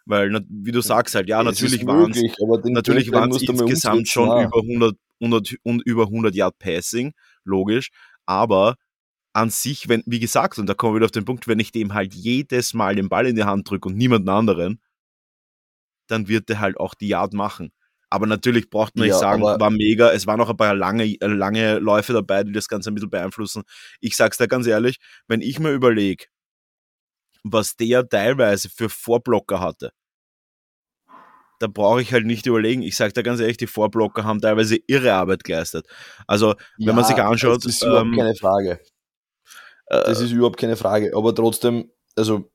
Weil, 0.05 0.45
wie 0.49 0.71
du 0.71 0.81
sagst 0.81 1.15
halt, 1.15 1.29
ja, 1.29 1.41
natürlich 1.41 1.85
waren 1.85 2.11
es 2.11 2.21
natürlich 2.65 3.11
waren 3.11 3.31
es 3.31 3.41
insgesamt 3.41 4.09
schon 4.09 4.27
über 4.43 4.59
100, 4.59 4.95
100 5.21 5.55
und 5.63 5.81
über 5.85 6.03
100 6.03 6.35
Yard 6.35 6.59
Passing, 6.59 7.13
logisch, 7.45 7.89
aber 8.25 8.75
an 9.33 9.49
sich, 9.49 9.87
wenn, 9.89 10.03
wie 10.05 10.19
gesagt, 10.19 10.57
und 10.57 10.67
da 10.67 10.73
kommen 10.73 10.93
wir 10.93 10.97
wieder 10.97 11.05
auf 11.05 11.11
den 11.11 11.25
Punkt, 11.25 11.47
wenn 11.47 11.59
ich 11.59 11.71
dem 11.71 11.93
halt 11.93 12.13
jedes 12.13 12.73
Mal 12.73 12.95
den 12.95 13.09
Ball 13.09 13.27
in 13.27 13.35
die 13.35 13.43
Hand 13.43 13.69
drücke 13.69 13.89
und 13.89 13.97
niemanden 13.97 14.29
anderen, 14.29 14.81
dann 16.07 16.27
wird 16.27 16.49
der 16.49 16.59
halt 16.59 16.79
auch 16.79 16.95
die 16.95 17.09
Yard 17.09 17.33
machen. 17.33 17.71
Aber 18.09 18.25
natürlich 18.25 18.69
braucht 18.71 18.95
man 18.95 19.05
ja, 19.07 19.13
nicht 19.13 19.19
sagen, 19.19 19.43
war 19.43 19.69
mega. 19.69 20.11
Es 20.11 20.25
waren 20.25 20.39
noch 20.39 20.49
ein 20.49 20.57
paar 20.57 20.73
lange, 20.73 21.15
lange 21.21 21.77
Läufe 21.77 22.13
dabei, 22.13 22.43
die 22.43 22.51
das 22.51 22.67
Ganze 22.67 22.89
ein 22.89 22.95
bisschen 22.95 23.11
beeinflussen. 23.11 23.63
Ich 23.99 24.15
sag's 24.15 24.37
dir 24.37 24.47
ganz 24.47 24.65
ehrlich, 24.65 24.97
wenn 25.27 25.41
ich 25.41 25.59
mir 25.59 25.71
überlege, 25.71 26.25
was 27.43 27.75
der 27.75 28.07
teilweise 28.09 28.69
für 28.69 28.89
Vorblocker 28.89 29.59
hatte, 29.59 29.91
da 31.59 31.67
brauche 31.67 32.01
ich 32.01 32.11
halt 32.11 32.25
nicht 32.25 32.45
überlegen. 32.45 32.81
Ich 32.81 32.95
sage 32.95 33.13
da 33.13 33.21
ganz 33.21 33.39
ehrlich, 33.41 33.57
die 33.57 33.67
Vorblocker 33.67 34.23
haben 34.23 34.41
teilweise 34.41 34.77
irre 34.87 35.13
Arbeit 35.13 35.43
geleistet. 35.43 35.85
Also, 36.25 36.55
wenn 36.77 36.87
ja, 36.87 36.93
man 36.93 37.03
sich 37.03 37.17
anschaut. 37.17 37.65
Das 37.65 37.65
ist 37.65 37.83
ähm, 37.83 38.15
keine 38.15 38.33
Frage. 38.33 38.79
Das 39.89 40.21
äh, 40.21 40.25
ist 40.25 40.31
überhaupt 40.31 40.57
keine 40.57 40.77
Frage. 40.77 41.15
Aber 41.15 41.33
trotzdem, 41.33 41.91
also, 42.15 42.49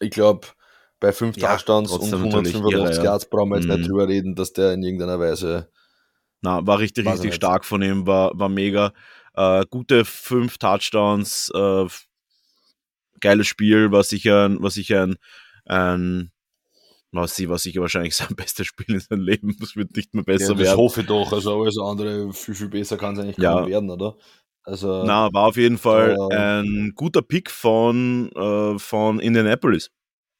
ich 0.00 0.10
glaube, 0.10 0.48
bei 0.98 1.12
fünf 1.12 1.36
ja, 1.36 1.56
Touchdowns 1.56 1.92
und 1.92 2.12
185 2.12 3.04
Yards 3.04 3.28
brauchen 3.28 3.50
wir 3.50 3.56
jetzt 3.56 3.68
mhm. 3.68 3.76
nicht 3.76 3.88
drüber 3.88 4.08
reden, 4.08 4.34
dass 4.34 4.52
der 4.52 4.72
in 4.72 4.82
irgendeiner 4.82 5.18
Weise. 5.20 5.70
Na, 6.42 6.66
war 6.66 6.78
richtig, 6.78 7.06
richtig 7.06 7.34
stark 7.34 7.64
von 7.64 7.82
ihm, 7.82 8.06
war, 8.06 8.32
war 8.34 8.48
mega. 8.48 8.92
Äh, 9.34 9.64
gute 9.68 10.04
fünf 10.04 10.58
Touchdowns, 10.58 11.50
äh, 11.54 11.86
geiles 13.20 13.46
Spiel, 13.46 13.92
war 13.92 14.02
sicher, 14.02 14.50
war 14.60 14.70
sicher 14.70 15.06
ein, 15.06 15.16
ein 15.66 16.32
was 17.12 17.34
sie, 17.34 17.48
was 17.48 17.62
sicher 17.62 17.80
wahrscheinlich 17.80 18.14
sein 18.16 18.34
bestes 18.36 18.66
Spiel 18.66 18.94
in 18.94 19.00
seinem 19.00 19.22
Leben. 19.22 19.56
Das 19.60 19.76
wird 19.76 19.96
nicht 19.96 20.14
mehr 20.14 20.24
besser 20.24 20.44
ja, 20.44 20.50
das 20.50 20.58
werden. 20.58 20.66
Das 20.66 20.76
hoffe 20.76 21.00
ich 21.02 21.06
doch. 21.06 21.32
Also 21.32 21.60
alles 21.60 21.78
andere 21.78 22.32
viel, 22.32 22.54
viel 22.54 22.68
besser 22.68 22.96
kann 22.96 23.14
es 23.14 23.20
eigentlich 23.20 23.38
ja. 23.38 23.66
werden, 23.66 23.90
oder? 23.90 24.16
Also, 24.64 25.04
Na, 25.04 25.32
war 25.32 25.48
auf 25.48 25.56
jeden 25.56 25.78
Fall 25.78 26.16
äh, 26.30 26.60
ein 26.62 26.92
guter 26.94 27.22
Pick 27.22 27.50
von, 27.50 28.30
äh, 28.32 28.78
von 28.78 29.18
Indianapolis. 29.18 29.90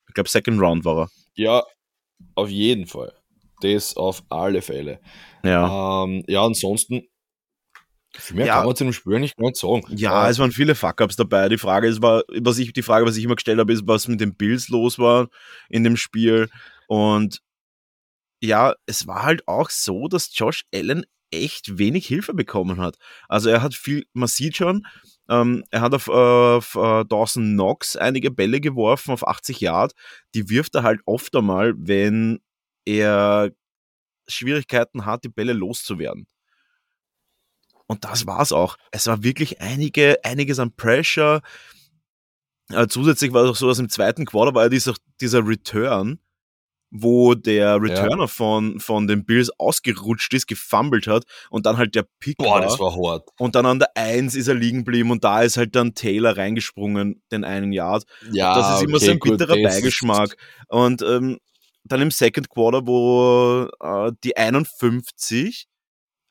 Ich 0.09 0.15
glaube, 0.15 0.29
Second 0.29 0.61
Round 0.61 0.85
war 0.85 1.05
er. 1.05 1.09
Ja, 1.35 1.65
auf 2.35 2.49
jeden 2.49 2.87
Fall. 2.87 3.13
Das 3.63 3.97
auf 3.97 4.23
alle 4.29 4.63
Fälle. 4.63 5.01
Ja, 5.43 6.05
ähm, 6.05 6.23
ja 6.27 6.45
ansonsten 6.45 7.03
viel 8.17 8.37
mehr 8.37 8.47
ja. 8.47 8.57
kann 8.57 8.67
man 8.67 8.77
zu 8.77 8.85
dem 8.85 8.93
Spiel 8.93 9.21
nicht 9.21 9.37
ganz 9.37 9.61
sagen. 9.61 9.83
Ja, 9.91 10.27
äh, 10.27 10.31
es 10.31 10.39
waren 10.39 10.51
viele 10.51 10.75
Fuck-Ups 10.75 11.17
dabei. 11.17 11.49
Die 11.49 11.59
Frage 11.59 11.87
ist, 11.87 12.03
war, 12.03 12.23
was 12.41 12.59
ich, 12.59 12.73
die 12.73 12.83
Frage, 12.83 13.07
was 13.07 13.17
ich 13.17 13.25
immer 13.25 13.37
gestellt 13.37 13.59
habe, 13.59 13.73
ist, 13.73 13.87
was 13.87 14.09
mit 14.09 14.21
den 14.21 14.35
Bills 14.35 14.69
los 14.69 14.99
war 14.99 15.29
in 15.69 15.85
dem 15.85 15.97
Spiel. 15.97 16.49
Und 16.89 17.41
ja, 18.43 18.75
es 18.87 19.07
war 19.07 19.23
halt 19.23 19.47
auch 19.47 19.71
so, 19.71 20.09
dass 20.09 20.37
Josh 20.37 20.65
Allen 20.75 21.05
echt 21.31 21.79
wenig 21.79 22.07
Hilfe 22.07 22.35
bekommen 22.35 22.81
hat. 22.81 22.97
Also 23.29 23.51
er 23.51 23.62
hat 23.62 23.75
viel, 23.75 24.05
man 24.12 24.29
sieht 24.29 24.57
schon, 24.57 24.87
ähm, 25.29 25.64
er 25.71 25.81
hat 25.83 25.95
auf, 25.95 26.09
äh, 26.09 26.11
auf 26.11 26.75
uh, 26.75 27.05
Dawson 27.05 27.53
Knox 27.53 27.97
einige 27.97 28.31
Bälle 28.31 28.61
geworfen 28.61 29.12
auf 29.12 29.27
80 29.27 29.61
Yard. 29.61 29.93
Die 30.35 30.51
wirft 30.51 30.75
er 30.75 30.83
halt 30.83 31.01
oft 31.07 31.35
einmal, 31.37 31.75
wenn 31.77 32.40
er 32.85 33.53
Schwierigkeiten 34.29 35.07
hat, 35.07 35.25
die 35.25 35.29
Bälle 35.29 35.53
loszuwerden. 35.53 36.27
Und 37.87 38.05
das 38.05 38.27
war's 38.27 38.53
auch. 38.53 38.77
Es 38.93 39.07
war 39.07 39.23
wirklich 39.23 39.61
einige, 39.61 40.19
einiges 40.25 40.59
an 40.59 40.75
Pressure. 40.75 41.43
Äh, 42.71 42.87
zusätzlich 42.88 43.33
war 43.33 43.45
es 43.45 43.51
auch 43.51 43.57
so, 43.57 43.69
dass 43.69 43.79
im 43.79 43.88
zweiten 43.88 44.27
Quarter 44.27 44.55
war 44.55 44.64
ja 44.64 44.69
dieser, 44.69 44.95
dieser 45.21 45.47
Return, 45.47 46.21
wo 46.90 47.35
der 47.35 47.81
Returner 47.81 48.22
ja. 48.22 48.26
von, 48.26 48.81
von 48.81 49.07
den 49.07 49.24
Bills 49.24 49.50
ausgerutscht 49.59 50.35
ist, 50.35 50.46
gefummelt 50.46 51.07
hat 51.07 51.24
und 51.50 51.66
dann 51.66 51.76
halt 51.76 51.94
der 51.94 52.05
Pick 52.18 52.38
Boah, 52.38 52.55
war. 52.55 52.61
das 52.61 52.79
war 52.79 52.94
hart. 52.96 53.29
Und 53.38 53.55
dann 53.55 53.66
an 53.66 53.79
der 53.79 53.96
Eins 53.96 54.35
ist 54.35 54.48
er 54.48 54.55
liegen 54.55 54.79
geblieben 54.79 55.11
und 55.11 55.24
da 55.24 55.42
ist 55.42 55.57
halt 55.57 55.76
dann 55.76 55.94
Taylor 55.94 56.37
reingesprungen, 56.37 57.22
den 57.31 57.44
einen 57.44 57.72
Yard. 57.72 58.05
Ja, 58.33 58.53
und 58.53 58.59
das 58.59 58.76
ist 58.76 58.83
immer 58.85 58.96
okay, 58.96 59.07
so 59.07 59.11
ein 59.12 59.18
bitterer 59.20 59.57
gut, 59.57 59.64
Beigeschmack. 59.64 60.37
Und 60.68 61.03
ähm, 61.03 61.38
dann 61.85 62.03
im 62.03 62.11
Second 62.11 62.50
Quarter, 62.50 62.87
wo 62.87 63.68
äh, 63.81 64.12
die 64.24 64.37
51 64.37 65.66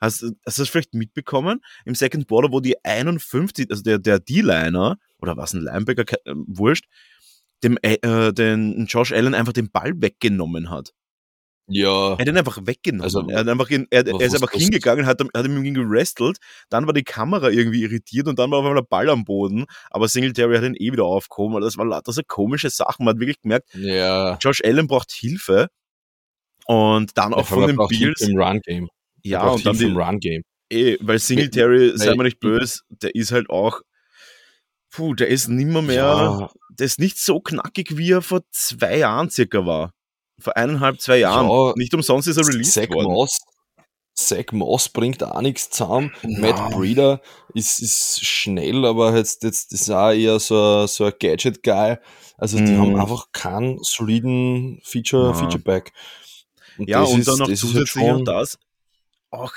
Hast, 0.02 0.24
hast 0.46 0.58
du 0.58 0.62
das 0.62 0.70
vielleicht 0.70 0.94
mitbekommen? 0.94 1.60
Im 1.84 1.94
Second 1.94 2.28
Quarter, 2.28 2.52
wo 2.52 2.62
die 2.62 2.78
51, 2.84 3.70
also 3.70 3.84
der, 3.84 4.00
der 4.00 4.20
D-Liner, 4.20 4.98
oder 5.22 5.36
was 5.36 5.54
ein 5.54 5.62
Linebacker, 5.62 6.06
äh, 6.26 6.34
wurscht, 6.48 6.86
dem, 7.64 7.78
äh, 7.82 7.96
äh, 8.02 8.34
den 8.34 8.86
Josh 8.88 9.12
Allen 9.12 9.34
einfach 9.34 9.54
den 9.54 9.70
Ball 9.72 9.94
weggenommen 9.96 10.70
hat. 10.70 10.94
Ja. 11.70 12.14
Er 12.14 12.18
hat 12.18 12.28
ihn 12.28 12.38
einfach 12.38 12.60
weggenommen. 12.66 13.04
Also, 13.04 13.28
er, 13.30 13.40
hat 13.40 13.48
einfach 13.48 13.70
in, 13.70 13.86
er, 13.92 14.06
er 14.06 14.22
ist 14.22 14.34
einfach 14.34 14.52
hingegangen, 14.52 15.06
hat, 15.06 15.22
hat 15.22 15.46
ihm 15.46 15.64
irgendwie 15.64 15.74
gerestelt, 15.74 16.38
dann 16.70 16.88
war 16.88 16.94
die 16.94 17.04
Kamera 17.04 17.50
irgendwie 17.50 17.84
irritiert 17.84 18.28
und 18.28 18.40
dann 18.40 18.50
war 18.50 18.60
auf 18.60 18.66
einmal 18.66 18.82
der 18.82 18.88
Ball 18.88 19.10
am 19.10 19.24
Boden, 19.24 19.66
aber 19.92 20.08
Singletary 20.08 20.56
hat 20.56 20.64
ihn 20.64 20.76
eh 20.76 20.92
wieder 20.92 21.06
aufgehoben. 21.06 21.62
Das 21.62 21.78
war 21.78 21.86
lauter 21.86 22.12
so 22.12 22.22
komische 22.28 22.70
Sachen. 22.72 23.06
Man 23.06 23.16
hat 23.16 23.20
wirklich 23.20 23.42
gemerkt, 23.42 23.70
ja. 23.76 24.38
Josh 24.42 24.62
Allen 24.64 24.88
braucht 24.88 25.12
Hilfe 25.12 25.68
und 26.66 27.18
dann 27.18 27.34
auch 27.34 27.46
von 27.46 27.68
den 27.68 27.78
Bills. 27.88 28.22
Im 28.22 28.38
Run-Game. 28.38 28.90
Ja, 29.24 29.48
und 29.48 29.66
dann 29.66 29.80
im 29.80 29.96
Run-Game. 29.96 30.42
Eh, 30.72 30.98
weil 31.02 31.20
Singletary, 31.20 31.98
sei 31.98 32.16
mal 32.16 32.24
nicht 32.24 32.40
böse, 32.40 32.82
der 32.90 33.14
ist 33.16 33.32
halt 33.32 33.50
auch, 33.50 33.82
puh, 34.92 35.14
der 35.14 35.28
ist 35.28 35.48
nimmer 35.48 35.82
mehr, 35.82 36.04
ja. 36.04 36.50
der 36.70 36.86
ist 36.86 37.00
nicht 37.00 37.20
so 37.20 37.40
knackig, 37.40 37.98
wie 37.98 38.12
er 38.12 38.22
vor 38.22 38.42
zwei 38.52 38.98
Jahren 38.98 39.30
circa 39.30 39.66
war. 39.66 39.94
Vor 40.40 40.56
eineinhalb, 40.56 41.02
zwei 41.02 41.18
Jahren. 41.18 41.50
Ja, 41.50 41.74
nicht 41.76 41.94
umsonst 41.94 42.28
ist 42.28 42.38
er 42.38 42.48
released 42.48 42.74
Zach 42.74 42.90
worden. 42.90 43.12
Moss, 43.12 43.40
Zach 44.16 44.52
Moss 44.52 44.90
bringt 44.90 45.24
auch 45.24 45.42
nichts 45.42 45.70
zusammen. 45.70 46.12
Ja. 46.24 46.40
Matt 46.40 46.72
Breeder 46.72 47.22
ist, 47.54 47.80
ist 47.80 48.26
schnell, 48.26 48.86
aber 48.86 49.16
jetzt, 49.16 49.44
jetzt 49.44 49.74
ist 49.74 49.90
auch 49.90 50.12
eher 50.12 50.40
so, 50.40 50.88
so 50.88 51.06
ein 51.06 51.14
Gadget-Guy. 51.20 51.98
Also 52.38 52.58
die 52.58 52.72
mm. 52.72 52.80
haben 52.80 52.94
mhm. 52.94 53.02
einfach 53.02 53.28
keinen 53.32 53.80
soliden 53.82 54.80
Feature, 54.84 55.32
ja. 55.32 55.34
Feature-Back. 55.34 55.92
Und 56.78 56.90
ja, 56.90 57.02
und 57.02 57.20
ist, 57.20 57.28
dann 57.28 57.40
noch 57.40 57.54
zusätzlich 57.54 58.04
halt 58.06 58.28
das, 58.28 58.58
auch, 59.30 59.54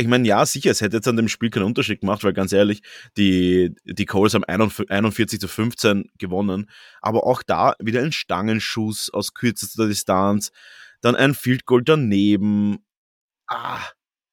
ich 0.00 0.06
meine, 0.06 0.26
ja, 0.28 0.46
sicher, 0.46 0.70
es 0.70 0.80
hätte 0.80 0.96
jetzt 0.96 1.08
an 1.08 1.16
dem 1.16 1.28
Spiel 1.28 1.50
keinen 1.50 1.64
Unterschied 1.64 2.00
gemacht, 2.00 2.22
weil 2.22 2.32
ganz 2.32 2.52
ehrlich, 2.52 2.82
die, 3.16 3.74
die 3.84 4.06
Coles 4.06 4.32
haben 4.32 4.44
41 4.44 5.40
zu 5.40 5.48
15 5.48 6.10
gewonnen, 6.18 6.70
aber 7.00 7.26
auch 7.26 7.42
da 7.42 7.74
wieder 7.80 8.00
ein 8.02 8.12
Stangenschuss 8.12 9.10
aus 9.12 9.34
kürzester 9.34 9.88
Distanz, 9.88 10.52
dann 11.00 11.16
ein 11.16 11.34
Field 11.34 11.66
Goal 11.66 11.82
daneben. 11.82 12.78
Ah, 13.48 13.80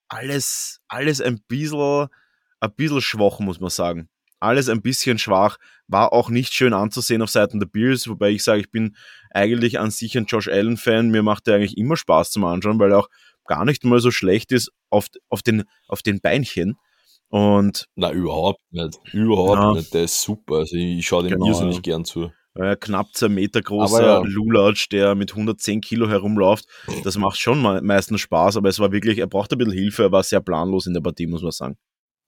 alles, 0.08 0.82
alles 0.88 1.19
ein 1.19 1.41
bisschen, 1.47 2.10
ein 2.60 2.75
bisschen 2.75 3.01
schwach, 3.01 3.39
muss 3.39 3.60
man 3.60 3.71
sagen. 3.71 4.08
Alles 4.39 4.69
ein 4.69 4.84
bisschen 4.84 5.17
schwach, 5.17 5.58
war 5.88 6.13
auch 6.13 6.30
nicht 6.30 6.54
schön 6.54 6.73
anzusehen 6.73 7.23
auf 7.23 7.32
Seiten 7.32 7.60
der 7.60 7.67
Bills, 7.67 8.08
wobei 8.08 8.30
ich 8.30 8.43
sage, 8.43 8.62
ich 8.62 8.69
bin 8.69 8.95
eigentlich 9.32 9.80
an 9.80 9.89
sich 9.89 10.15
ein 10.15 10.25
Josh 10.25 10.47
Allen-Fan. 10.47 11.10
Mir 11.10 11.23
macht 11.23 11.47
er 11.47 11.56
eigentlich 11.56 11.78
immer 11.78 11.97
Spaß 11.97 12.30
zum 12.30 12.43
Anschauen, 12.43 12.78
weil 12.78 12.91
er 12.91 12.99
auch 12.99 13.10
gar 13.46 13.66
nicht 13.66 13.84
mal 13.84 14.00
so 14.00 14.12
schlecht 14.12 14.52
ist 14.52 14.72
auf, 14.90 15.08
auf, 15.30 15.42
den, 15.42 15.64
auf 15.88 16.02
den 16.02 16.20
Beinchen. 16.20 16.76
Und 17.30 17.88
Na, 17.96 18.12
überhaupt 18.12 18.62
nicht. 18.72 19.00
Überhaupt 19.12 19.60
ja. 19.60 19.74
nicht. 19.74 19.94
Der 19.94 20.04
ist 20.04 20.22
super. 20.22 20.60
Also 20.60 20.76
ich 20.76 21.06
schaue 21.06 21.24
dem 21.24 21.34
genau, 21.34 21.48
irrsinnig 21.48 21.76
ja. 21.76 21.82
gern 21.82 22.06
zu. 22.06 22.32
Ja, 22.58 22.76
knapp 22.78 23.08
zwei 23.14 23.28
Meter 23.28 23.62
großer 23.62 24.06
ja. 24.06 24.22
Lulatsch, 24.24 24.88
der 24.90 25.14
mit 25.16 25.32
110 25.32 25.82
Kilo 25.82 26.08
herumläuft. 26.08 26.66
Das 27.04 27.18
macht 27.18 27.38
schon 27.38 27.62
meistens 27.86 28.22
Spaß, 28.22 28.56
aber 28.56 28.70
es 28.70 28.80
war 28.80 28.94
wirklich, 28.94 29.18
er 29.18 29.28
braucht 29.28 29.52
ein 29.52 29.58
bisschen 29.58 29.74
Hilfe, 29.74 30.04
er 30.04 30.12
war 30.14 30.24
sehr 30.24 30.40
planlos 30.40 30.88
in 30.88 30.94
der 30.94 31.02
Partie, 31.02 31.28
muss 31.28 31.42
man 31.42 31.52
sagen. 31.52 31.78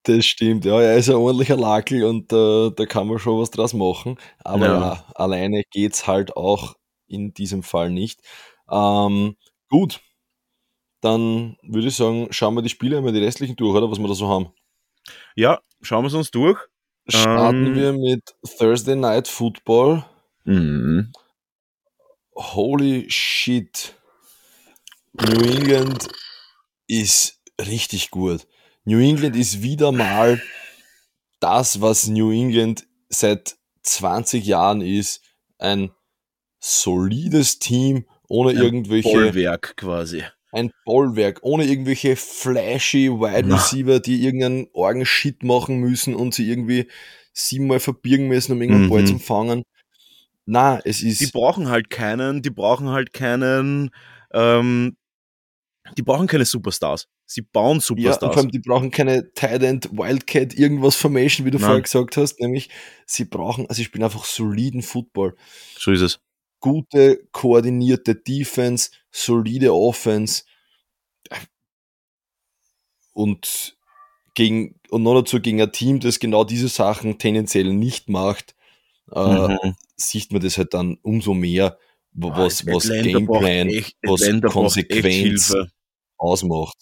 Das 0.03 0.25
stimmt, 0.25 0.65
ja, 0.65 0.81
er 0.81 0.97
ist 0.97 1.09
ein 1.09 1.15
ordentlicher 1.15 1.55
Lakel 1.55 2.03
und 2.03 2.31
äh, 2.33 2.71
da 2.71 2.85
kann 2.85 3.07
man 3.07 3.19
schon 3.19 3.39
was 3.39 3.51
draus 3.51 3.73
machen. 3.73 4.17
Aber 4.39 4.65
ja, 4.65 4.79
ja 4.79 5.05
alleine 5.15 5.63
geht's 5.71 6.07
halt 6.07 6.35
auch 6.35 6.75
in 7.07 7.33
diesem 7.33 7.63
Fall 7.63 7.89
nicht. 7.89 8.19
Ähm, 8.69 9.35
gut, 9.69 10.01
dann 11.01 11.57
würde 11.61 11.87
ich 11.87 11.95
sagen, 11.95 12.27
schauen 12.31 12.55
wir 12.55 12.61
die 12.61 12.69
Spiele 12.69 12.97
einmal 12.97 13.13
die 13.13 13.23
restlichen 13.23 13.55
durch, 13.55 13.75
oder 13.75 13.89
was 13.89 13.99
wir 13.99 14.07
da 14.07 14.13
so 14.13 14.27
haben. 14.27 14.51
Ja, 15.35 15.59
schauen 15.81 16.03
wir 16.03 16.07
es 16.07 16.13
uns 16.13 16.31
durch. 16.31 16.59
Starten 17.07 17.67
ähm, 17.67 17.75
wir 17.75 17.93
mit 17.93 18.35
Thursday 18.57 18.95
Night 18.95 19.27
Football. 19.27 20.03
Mhm. 20.43 21.11
Holy 22.35 23.09
shit. 23.09 23.95
New 25.13 25.41
England 25.43 26.07
ist 26.87 27.39
richtig 27.59 28.11
gut. 28.11 28.47
New 28.83 28.99
England 28.99 29.35
ist 29.35 29.61
wieder 29.61 29.91
mal 29.91 30.41
das, 31.39 31.81
was 31.81 32.07
New 32.07 32.31
England 32.31 32.85
seit 33.09 33.57
20 33.83 34.45
Jahren 34.45 34.81
ist. 34.81 35.21
Ein 35.57 35.91
solides 36.59 37.59
Team 37.59 38.05
ohne 38.27 38.51
irgendwelche. 38.51 39.09
Bollwerk 39.09 39.75
quasi. 39.77 40.23
Ein 40.51 40.71
Bollwerk, 40.85 41.39
ohne 41.41 41.65
irgendwelche 41.65 42.15
flashy 42.15 43.09
Wide 43.09 43.53
Receiver, 43.53 43.99
die 43.99 44.23
irgendeinen 44.23 44.67
Orgen-Shit 44.73 45.43
machen 45.43 45.79
müssen 45.79 46.15
und 46.15 46.33
sie 46.33 46.49
irgendwie 46.49 46.87
siebenmal 47.33 47.79
verbirgen 47.79 48.27
müssen, 48.27 48.53
um 48.53 48.61
irgendeinen 48.61 48.85
mhm. 48.85 48.89
Ball 48.89 49.05
zu 49.05 49.19
fangen. 49.19 49.63
Na, 50.45 50.79
es 50.85 51.03
ist. 51.03 51.19
Die 51.19 51.27
brauchen 51.27 51.67
halt 51.67 51.89
keinen, 51.89 52.41
die 52.41 52.49
brauchen 52.49 52.89
halt 52.89 53.11
keinen, 53.11 53.91
ähm, 54.33 54.95
die 55.97 56.01
brauchen 56.01 56.27
keine 56.27 56.45
Superstars. 56.45 57.07
Sie 57.25 57.41
bauen 57.41 57.81
Superstars. 57.81 58.21
Ja, 58.21 58.27
und 58.27 58.33
vor 58.33 58.43
allem, 58.43 58.51
die 58.51 58.59
brauchen 58.59 58.89
keine 58.89 59.33
Tight 59.33 59.61
End, 59.61 59.89
Wildcat, 59.91 60.53
irgendwas 60.53 60.95
Formation, 60.95 61.45
wie 61.45 61.51
du 61.51 61.57
Nein. 61.57 61.65
vorher 61.65 61.81
gesagt 61.81 62.15
hast. 62.15 62.39
Nämlich, 62.39 62.69
sie 63.05 63.25
brauchen, 63.25 63.67
also 63.67 63.81
ich 63.81 63.91
bin 63.91 64.01
einfach 64.01 64.23
soliden 64.23 64.81
Football. 64.81 65.35
So 65.77 65.91
ist 65.91 66.01
es. 66.01 66.19
Gute, 66.59 67.27
koordinierte 67.31 68.15
Defense, 68.15 68.91
solide 69.11 69.73
Offense. 69.73 70.43
Und 73.13 73.77
gegen, 74.33 74.79
und 74.89 75.03
noch 75.03 75.15
dazu 75.15 75.39
gegen 75.39 75.61
ein 75.61 75.71
Team, 75.71 75.99
das 75.99 76.19
genau 76.19 76.43
diese 76.43 76.67
Sachen 76.67 77.17
tendenziell 77.17 77.73
nicht 77.73 78.09
macht, 78.09 78.55
äh, 79.11 79.47
mhm. 79.47 79.75
sieht 79.95 80.31
man 80.31 80.41
das 80.41 80.57
halt 80.57 80.73
dann 80.73 80.97
umso 81.01 81.33
mehr, 81.33 81.77
was, 82.11 82.67
ah, 82.67 82.73
was 82.73 82.87
Gameplan, 82.87 83.69
echt, 83.69 83.97
was 84.03 84.23
Atlanta 84.23 84.49
Konsequenz 84.49 85.55
ausmacht. 86.17 86.77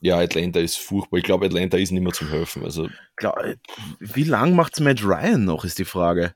Ja, 0.00 0.18
Atlanta 0.18 0.60
ist 0.60 0.76
furchtbar. 0.76 1.18
Ich 1.18 1.24
glaube, 1.24 1.46
Atlanta 1.46 1.78
ist 1.78 1.90
nicht 1.90 2.02
mehr 2.02 2.12
zum 2.12 2.28
Helfen. 2.28 2.64
Also, 2.64 2.88
Klar, 3.16 3.54
wie 3.98 4.24
lang 4.24 4.54
macht's 4.54 4.80
Matt 4.80 5.02
Ryan 5.02 5.44
noch, 5.44 5.64
ist 5.64 5.78
die 5.78 5.84
Frage. 5.84 6.34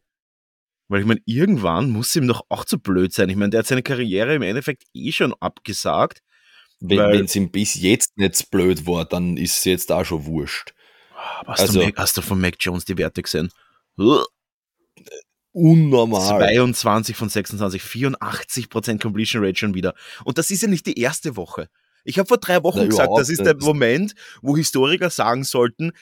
Weil 0.90 1.03
ich 1.03 1.07
meine, 1.07 1.20
irgendwann 1.24 1.88
muss 1.90 2.16
ihm 2.16 2.26
doch 2.26 2.44
auch 2.48 2.64
zu 2.64 2.81
blöd 2.81 3.12
sein. 3.12 3.29
Ich 3.29 3.37
meine, 3.37 3.50
der 3.50 3.61
hat 3.61 3.66
seine 3.68 3.85
Karriere 3.85 4.35
im 4.35 4.42
Endeffekt 4.42 4.83
eh 4.92 5.12
schon 5.12 5.33
abgesagt. 5.38 6.20
Wenn 6.81 7.26
es 7.26 7.37
ihm 7.37 7.53
bis 7.53 7.74
jetzt 7.74 8.18
nicht 8.18 8.50
blöd 8.50 8.88
war, 8.88 9.05
dann 9.05 9.37
ist 9.37 9.59
es 9.59 9.64
jetzt 9.66 9.92
auch 9.92 10.05
schon 10.05 10.26
wurscht. 10.26 10.74
Hast, 11.46 11.61
also, 11.61 11.81
du, 11.81 11.92
hast 11.94 12.16
du 12.16 12.22
von 12.22 12.40
Mac 12.40 12.57
Jones 12.59 12.87
die 12.87 12.98
Werte 12.98 13.22
gesehen? 13.22 13.53
Unnormal. 15.53 16.26
22 16.26 17.16
von 17.16 17.29
26, 17.29 17.83
84% 17.83 19.00
Completion 19.00 19.44
Rate 19.44 19.61
schon 19.61 19.74
wieder. 19.74 19.94
Und 20.24 20.38
das 20.38 20.50
ist 20.50 20.62
ja 20.62 20.68
nicht 20.68 20.87
die 20.87 20.98
erste 20.98 21.37
Woche. 21.37 21.68
Ich 22.03 22.18
habe 22.18 22.26
vor 22.26 22.38
drei 22.38 22.64
Wochen 22.64 22.81
Na, 22.81 22.87
gesagt, 22.87 23.12
das 23.16 23.29
ist 23.29 23.46
der 23.46 23.55
Moment, 23.61 24.14
wo 24.42 24.57
Historiker 24.57 25.11
sagen 25.11 25.44
sollten, 25.44 25.92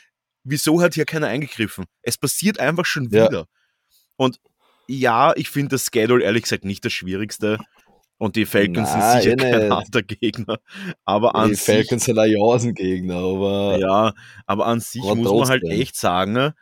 wieso 0.44 0.80
hat 0.80 0.94
hier 0.94 1.04
keiner 1.04 1.26
eingegriffen? 1.26 1.84
Es 2.00 2.16
passiert 2.16 2.58
einfach 2.58 2.86
schon 2.86 3.10
wieder. 3.10 3.30
Ja. 3.30 3.44
Und 4.16 4.40
ja, 4.88 5.32
ich 5.36 5.50
finde 5.50 5.70
das 5.70 5.88
Schedule 5.92 6.24
ehrlich 6.24 6.42
gesagt 6.42 6.64
nicht 6.64 6.84
das 6.84 6.92
Schwierigste. 6.92 7.58
Und 8.20 8.34
die 8.34 8.46
Falcons 8.46 8.90
Nein, 8.90 9.22
sind 9.22 9.40
sicher 9.40 9.50
kein 9.50 9.70
harter 9.70 10.02
Gegner. 10.02 10.58
Aber 11.04 11.36
an 11.36 11.50
die 11.50 11.54
sich, 11.54 11.64
Falcons 11.64 12.04
sind 12.04 12.18
ein 12.18 12.30
Jasengegner, 12.30 13.14
aber. 13.14 13.78
Ja, 13.78 14.14
aber 14.46 14.66
an 14.66 14.80
sich 14.80 15.02
muss 15.02 15.30
man 15.30 15.48
halt 15.48 15.62
echt 15.64 15.94
sagen, 15.94 16.52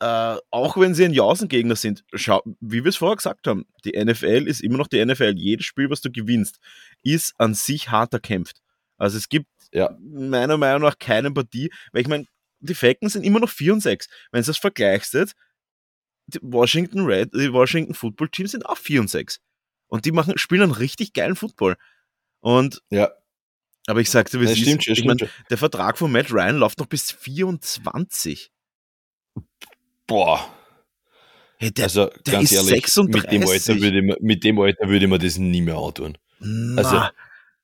äh, 0.00 0.36
auch 0.50 0.76
wenn 0.76 0.94
sie 0.94 1.04
ein 1.04 1.12
Jasengegner 1.12 1.76
sind, 1.76 2.04
schau, 2.14 2.42
wie 2.60 2.82
wir 2.82 2.88
es 2.88 2.96
vorher 2.96 3.16
gesagt 3.16 3.46
haben, 3.46 3.66
die 3.84 3.92
NFL 3.92 4.48
ist 4.48 4.62
immer 4.62 4.78
noch 4.78 4.88
die 4.88 5.04
NFL. 5.04 5.34
Jedes 5.36 5.66
Spiel, 5.66 5.88
was 5.88 6.00
du 6.00 6.10
gewinnst, 6.10 6.58
ist 7.02 7.34
an 7.38 7.54
sich 7.54 7.90
hart 7.90 8.12
erkämpft. 8.12 8.60
Also 8.96 9.18
es 9.18 9.28
gibt 9.28 9.46
ja. 9.72 9.96
meiner 10.00 10.56
Meinung 10.56 10.82
nach 10.82 10.98
keine 10.98 11.30
Partie, 11.30 11.70
weil 11.92 12.02
ich 12.02 12.08
meine, 12.08 12.24
die 12.60 12.74
Falcons 12.74 13.12
sind 13.12 13.24
immer 13.24 13.40
noch 13.40 13.50
4 13.50 13.74
und 13.74 13.82
6. 13.82 14.08
Wenn 14.32 14.42
du 14.42 14.46
das 14.46 14.58
vergleichst, 14.58 15.34
Washington 16.42 17.00
Red, 17.04 17.34
die 17.34 17.52
Washington 17.52 17.94
Football 17.94 18.28
Team 18.28 18.46
sind 18.46 18.66
auch 18.66 18.78
4 18.78 19.00
und 19.00 19.10
6. 19.10 19.40
Und 19.88 20.04
die 20.04 20.12
machen, 20.12 20.38
spielen 20.38 20.62
einen 20.62 20.72
richtig 20.72 21.12
geilen 21.12 21.36
Football. 21.36 21.76
Und 22.40 22.82
ja. 22.90 23.10
Aber 23.86 24.00
ich 24.00 24.10
sagte, 24.10 24.40
wie 24.40 24.44
ja, 24.44 24.54
stimmt, 24.54 24.86
ist, 24.86 24.98
ich 24.98 25.04
mein, 25.04 25.18
der 25.48 25.58
Vertrag 25.58 25.98
von 25.98 26.12
Matt 26.12 26.30
Ryan 26.30 26.56
läuft 26.56 26.78
noch 26.78 26.86
bis 26.86 27.10
24. 27.10 28.52
Boah. 30.06 30.54
Hey, 31.58 31.72
der, 31.72 31.84
also 31.84 32.06
der 32.26 32.34
ganz 32.34 32.52
ehrlich, 32.52 32.86
36. 32.86 33.22
mit 33.22 33.32
dem 33.32 33.48
Alter 33.48 33.80
würde 33.80 34.02
man, 34.02 34.16
mit 34.20 34.44
dem 34.44 34.58
Alter 34.58 34.88
würde 34.88 35.08
man 35.08 35.20
das 35.20 35.38
nie 35.38 35.60
mehr 35.60 35.76
antun. 35.76 36.16
Na. 36.38 36.82
Also 36.82 37.02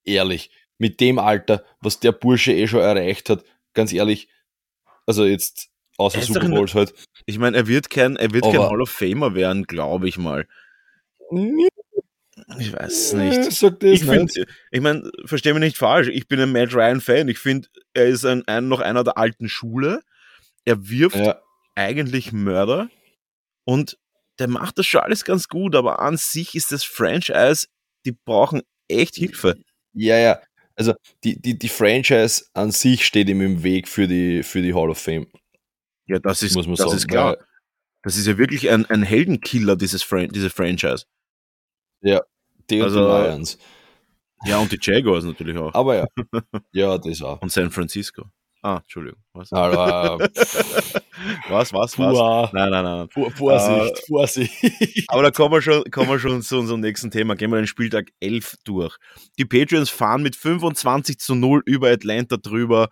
ehrlich, 0.05 0.51
mit 0.79 1.01
dem 1.01 1.19
Alter, 1.19 1.65
was 1.81 2.01
der 2.01 2.13
Bursche 2.13 2.53
eh 2.53 2.67
schon 2.67 2.81
erreicht 2.81 3.31
hat, 3.31 3.45
ganz 3.73 3.93
ehrlich, 3.93 4.29
also 5.07 5.25
jetzt 5.25 5.71
außer 5.99 6.21
Super 6.23 6.49
Bowls 6.49 6.75
halt. 6.75 6.95
Ich 7.27 7.39
meine, 7.39 7.57
er 7.57 7.67
wird 7.67 7.91
kein, 7.91 8.17
er 8.17 8.33
wird 8.33 8.45
kein 8.45 8.59
Hall 8.59 8.81
of 8.81 8.91
Famer 8.91 9.35
werden, 9.35 9.65
glaube 9.65 10.09
ich 10.09 10.19
mal. 10.19 10.47
Ich 12.59 12.73
weiß 12.73 13.15
nicht. 13.15 13.53
Sag 13.53 13.83
ich 13.83 14.05
finde, 14.05 14.47
ich 14.71 14.81
meine, 14.81 15.11
verstehe 15.25 15.55
mich 15.55 15.63
nicht 15.63 15.79
falsch. 15.79 16.09
Ich 16.09 16.29
bin 16.29 16.41
ein 16.41 16.53
Matt 16.53 16.75
Ryan 16.75 17.01
Fan. 17.01 17.29
Ich 17.29 17.39
finde, 17.39 17.69
er 17.95 18.07
ist 18.07 18.25
ein, 18.25 18.47
ein, 18.47 18.69
noch 18.69 18.81
einer 18.81 19.05
der 19.05 19.19
alten 19.19 19.49
Schule. 19.49 20.03
Er 20.65 20.89
wirft 20.89 21.17
ja. 21.17 21.41
eigentlich 21.75 22.33
Mörder 22.33 22.89
und 23.65 23.99
der 24.39 24.49
macht 24.49 24.79
das 24.79 24.87
schon 24.87 25.01
alles 25.01 25.25
ganz 25.25 25.49
gut, 25.49 25.75
aber 25.75 26.01
an 26.01 26.17
sich 26.17 26.55
ist 26.55 26.73
das 26.73 26.85
Franchise, 26.85 27.67
die 28.05 28.13
brauchen 28.13 28.63
echt 28.89 29.17
Hilfe. 29.17 29.57
Ja, 29.95 30.19
ja. 30.19 30.41
Also 30.75 30.95
die, 31.25 31.41
die, 31.41 31.59
die 31.59 31.69
Franchise 31.69 32.45
an 32.53 32.71
sich 32.71 33.07
steht 33.07 33.31
ihm 33.31 33.41
im 33.41 33.63
Weg 33.63 33.89
für 33.89 34.07
die, 34.07 34.43
für 34.43 34.61
die 34.61 34.75
Hall 34.75 34.91
of 34.91 34.99
Fame. 34.99 35.27
Ja, 36.07 36.19
das 36.19 36.43
ist, 36.43 36.55
muss 36.55 36.67
man 36.67 36.77
das 36.77 36.87
sagen, 36.87 36.97
ist 36.97 37.09
klar. 37.09 37.37
Das 38.03 38.17
ist 38.17 38.27
ja 38.27 38.39
wirklich 38.39 38.71
ein, 38.71 38.87
ein 38.87 39.03
Heldenkiller, 39.03 39.77
dieses 39.77 40.03
Fran 40.03 40.29
diese 40.29 40.51
Franchise. 40.51 41.07
Ja, 42.03 42.23
die 42.71 42.81
also, 42.81 43.01
und 43.01 43.07
die 43.07 43.29
Lions. 43.29 43.59
Ja, 44.45 44.59
und 44.59 44.71
die 44.71 44.79
Jaguars 44.81 45.25
natürlich 45.25 45.57
auch. 45.57 45.75
Aber 45.75 45.97
ja. 45.97 46.07
Ja, 46.73 46.99
das 46.99 47.23
auch. 47.23 47.41
Und 47.43 47.51
San 47.51 47.71
Francisco. 47.71 48.25
Ah, 48.63 48.79
Entschuldigung. 48.79 49.23
Was? 49.33 49.53
Aber, 49.53 50.19
was, 51.49 51.73
was, 51.73 51.99
was? 51.99 52.53
Nein, 52.53 52.71
nein, 52.71 52.85
nein. 52.85 53.09
Vorsicht, 53.33 54.03
uh, 54.03 54.07
Vorsicht. 54.07 55.05
Aber 55.09 55.23
da 55.23 55.31
kommen 55.31 55.55
wir, 55.55 55.63
schon, 55.63 55.85
kommen 55.91 56.09
wir 56.09 56.19
schon 56.19 56.43
zu 56.43 56.59
unserem 56.59 56.81
nächsten 56.81 57.11
Thema. 57.11 57.37
Gehen 57.37 57.51
wir 57.51 57.59
den 57.59 57.67
Spieltag 57.67 58.11
11 58.21 58.57
durch. 58.65 58.97
Die 59.39 59.45
Patriots 59.45 59.91
fahren 59.91 60.23
mit 60.23 60.37
25 60.37 61.19
zu 61.19 61.35
0 61.35 61.63
über 61.65 61.91
Atlanta 61.91 62.37
drüber. 62.39 62.89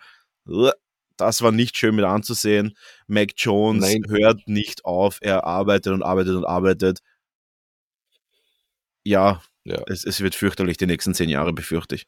Das 1.16 1.42
war 1.42 1.50
nicht 1.50 1.76
schön 1.76 1.96
mit 1.96 2.04
anzusehen. 2.04 2.76
Mac 3.06 3.32
Jones 3.36 3.84
Nein. 3.84 4.04
hört 4.08 4.46
nicht 4.48 4.84
auf. 4.84 5.18
Er 5.20 5.44
arbeitet 5.44 5.92
und 5.92 6.02
arbeitet 6.02 6.34
und 6.34 6.44
arbeitet 6.44 7.00
ja, 9.04 9.42
ja. 9.64 9.82
Es, 9.86 10.04
es, 10.04 10.20
wird 10.20 10.34
fürchterlich 10.34 10.78
die 10.78 10.86
nächsten 10.86 11.14
zehn 11.14 11.28
Jahre, 11.28 11.52
befürchte 11.52 11.94
ich. 11.94 12.06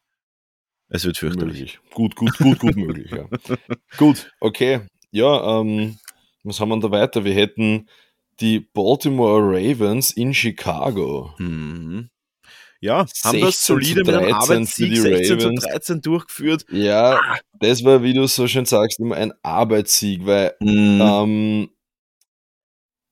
Es 0.88 1.04
wird 1.04 1.18
fürchterlich. 1.18 1.58
Möglich. 1.58 1.80
Gut, 1.92 2.16
gut, 2.16 2.38
gut, 2.38 2.58
gut 2.58 2.76
möglich, 2.76 3.10
ja. 3.10 3.28
gut, 3.98 4.32
okay. 4.40 4.80
Ja, 5.10 5.60
ähm, 5.60 5.98
was 6.42 6.60
haben 6.60 6.70
wir 6.70 6.80
da 6.80 6.90
weiter? 6.90 7.24
Wir 7.24 7.34
hätten 7.34 7.88
die 8.40 8.60
Baltimore 8.60 9.42
Ravens 9.42 10.10
in 10.10 10.32
Chicago. 10.32 11.34
Mhm. 11.38 12.08
Ja, 12.80 13.06
haben 13.24 13.40
das 13.40 13.64
solide 13.64 14.04
mit 14.04 14.14
einem 14.14 14.34
Arbeitssieg 14.34 14.96
16 14.96 15.40
zu 15.40 15.50
13 15.54 16.00
durchgeführt. 16.00 16.64
Ja, 16.70 17.18
ah. 17.18 17.38
das 17.54 17.84
war, 17.84 18.02
wie 18.02 18.14
du 18.14 18.26
so 18.26 18.46
schön 18.46 18.64
sagst, 18.64 19.00
immer 19.00 19.16
ein 19.16 19.32
Arbeitssieg, 19.42 20.26
weil 20.26 20.54
mm. 20.60 21.00
ähm, 21.00 21.70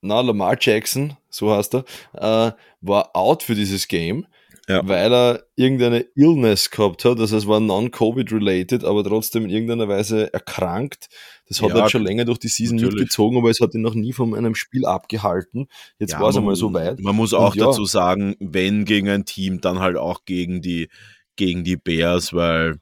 na, 0.05 0.21
Lamar 0.21 0.57
Jackson, 0.61 1.17
so 1.31 1.55
heißt 1.55 1.75
er, 1.75 1.85
äh, 2.15 2.53
war 2.83 3.17
out 3.17 3.43
für 3.43 3.55
dieses 3.55 3.89
Game 3.89 4.27
ja. 4.69 4.87
weil 4.87 5.13
er 5.13 5.45
irgendeine 5.57 6.07
Illness 6.15 6.71
gehabt 6.71 7.05
hat. 7.05 7.21
Also 7.21 7.37
es 7.37 7.47
war 7.47 7.61
non-Covid-related, 7.61 8.85
aber 8.85 9.05
trotzdem 9.05 9.45
in 9.45 9.51
irgendeiner 9.51 9.89
Weise 9.89 10.33
erkrankt. 10.33 11.09
Das 11.49 11.61
hat 11.61 11.71
ja, 11.71 11.81
er 11.81 11.91
schon 11.91 12.03
länger 12.03 12.25
durch 12.25 12.39
die 12.39 12.49
Season 12.49 12.77
natürlich. 12.77 12.95
mitgezogen, 12.95 13.39
aber 13.39 13.51
es 13.51 13.61
hat 13.61 13.75
ihn 13.75 13.83
noch 13.83 13.95
nie 13.95 14.13
von 14.13 14.35
einem 14.35 14.55
Spiel 14.55 14.87
abgehalten. 14.87 15.69
Jetzt 15.99 16.13
ja, 16.13 16.21
war 16.21 16.31
es 16.31 16.37
einmal 16.37 16.57
so 16.57 16.73
weit. 16.73 17.01
Man 17.01 17.17
muss 17.17 17.35
auch 17.35 17.53
Und 17.53 17.61
dazu 17.61 17.85
sagen, 17.85 18.37
wenn 18.41 18.85
gegen 18.85 19.09
ein 19.09 19.25
Team, 19.25 19.61
dann 19.61 19.81
halt 19.81 19.97
auch 19.97 20.25
gegen 20.25 20.63
die, 20.63 20.89
gegen 21.37 21.65
die 21.65 21.77
Bears, 21.77 22.33
weil 22.33 22.81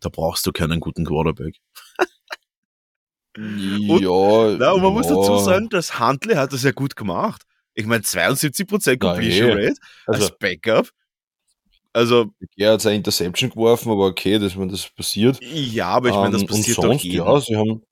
da 0.00 0.08
brauchst 0.08 0.46
du 0.46 0.52
keinen 0.52 0.80
guten 0.80 1.04
Quarterback. 1.04 1.56
und, 3.36 4.00
ja, 4.00 4.56
na, 4.58 4.72
und 4.72 4.82
man 4.82 4.92
muss 4.92 5.08
dazu 5.08 5.38
sagen, 5.38 5.68
das 5.68 5.98
Huntley 5.98 6.36
hat 6.36 6.52
das 6.52 6.62
ja 6.62 6.72
gut 6.72 6.96
gemacht. 6.96 7.42
Ich 7.74 7.86
meine, 7.86 8.02
72% 8.02 8.98
Completion 8.98 9.48
ja, 9.48 9.54
Rate 9.54 9.74
also, 10.06 10.26
als 10.26 10.38
Backup. 10.38 10.90
Also. 11.92 12.26
Er 12.56 12.72
hat 12.72 12.82
seine 12.82 12.96
Interception 12.96 13.50
geworfen, 13.50 13.90
aber 13.90 14.06
okay, 14.06 14.38
dass 14.38 14.56
man 14.56 14.68
das 14.68 14.88
passiert. 14.88 15.38
Ja, 15.42 15.88
aber 15.88 16.08
ich 16.08 16.14
meine, 16.14 16.32
das 16.32 16.42
ähm, 16.42 16.48
passiert 16.48 16.78
und 16.78 16.84
sonst, 16.84 17.04
ja, 17.04 17.40
sie 17.40 17.56
haben 17.56 17.82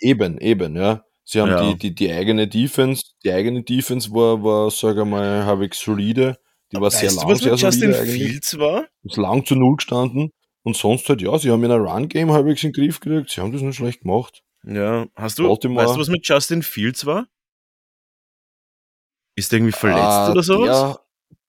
eben, 0.00 0.38
eben, 0.38 0.76
ja. 0.76 1.02
Sie 1.28 1.40
haben 1.40 1.50
ja. 1.50 1.72
die, 1.72 1.76
die, 1.76 1.94
die 1.94 2.12
eigene 2.12 2.46
Defense, 2.46 3.02
die 3.24 3.32
eigene 3.32 3.64
Defense 3.64 4.12
war, 4.12 4.42
war 4.44 4.70
sag 4.70 4.96
ich 4.96 5.04
mal, 5.04 5.44
habe 5.44 5.66
ich 5.66 5.74
solide. 5.74 6.38
Die 6.70 6.76
war 6.76 6.82
weißt 6.82 6.98
sehr 7.00 7.12
lang, 7.12 7.26
du, 7.26 7.32
was 7.32 7.40
sehr 7.40 7.54
Justin 7.54 7.92
solide 7.92 7.98
eigentlich. 7.98 8.22
Fields 8.22 8.58
war? 8.58 8.86
Ist 9.02 9.16
lang 9.16 9.44
zu 9.44 9.56
Null 9.56 9.76
gestanden. 9.76 10.30
Und 10.62 10.76
sonst 10.76 11.08
halt, 11.08 11.22
ja, 11.22 11.36
sie 11.38 11.50
haben 11.50 11.62
in 11.64 11.70
einer 11.70 11.82
Run-Game 11.82 12.32
halbwegs 12.32 12.62
in 12.62 12.72
den 12.72 12.80
Griff 12.80 13.00
gekriegt. 13.00 13.30
Sie 13.30 13.40
haben 13.40 13.52
das 13.52 13.62
nicht 13.62 13.76
schlecht 13.76 14.02
gemacht. 14.02 14.42
Ja, 14.64 15.06
hast 15.14 15.38
du, 15.38 15.46
Baltimore, 15.46 15.84
weißt 15.84 15.96
du, 15.96 16.00
was 16.00 16.08
mit 16.08 16.26
Justin 16.26 16.62
Fields 16.62 17.06
war? 17.06 17.26
Ist 19.36 19.52
der 19.52 19.58
irgendwie 19.58 19.72
verletzt 19.72 20.02
ah, 20.02 20.30
oder 20.32 20.42
sowas? 20.42 20.68
Der, 20.68 21.00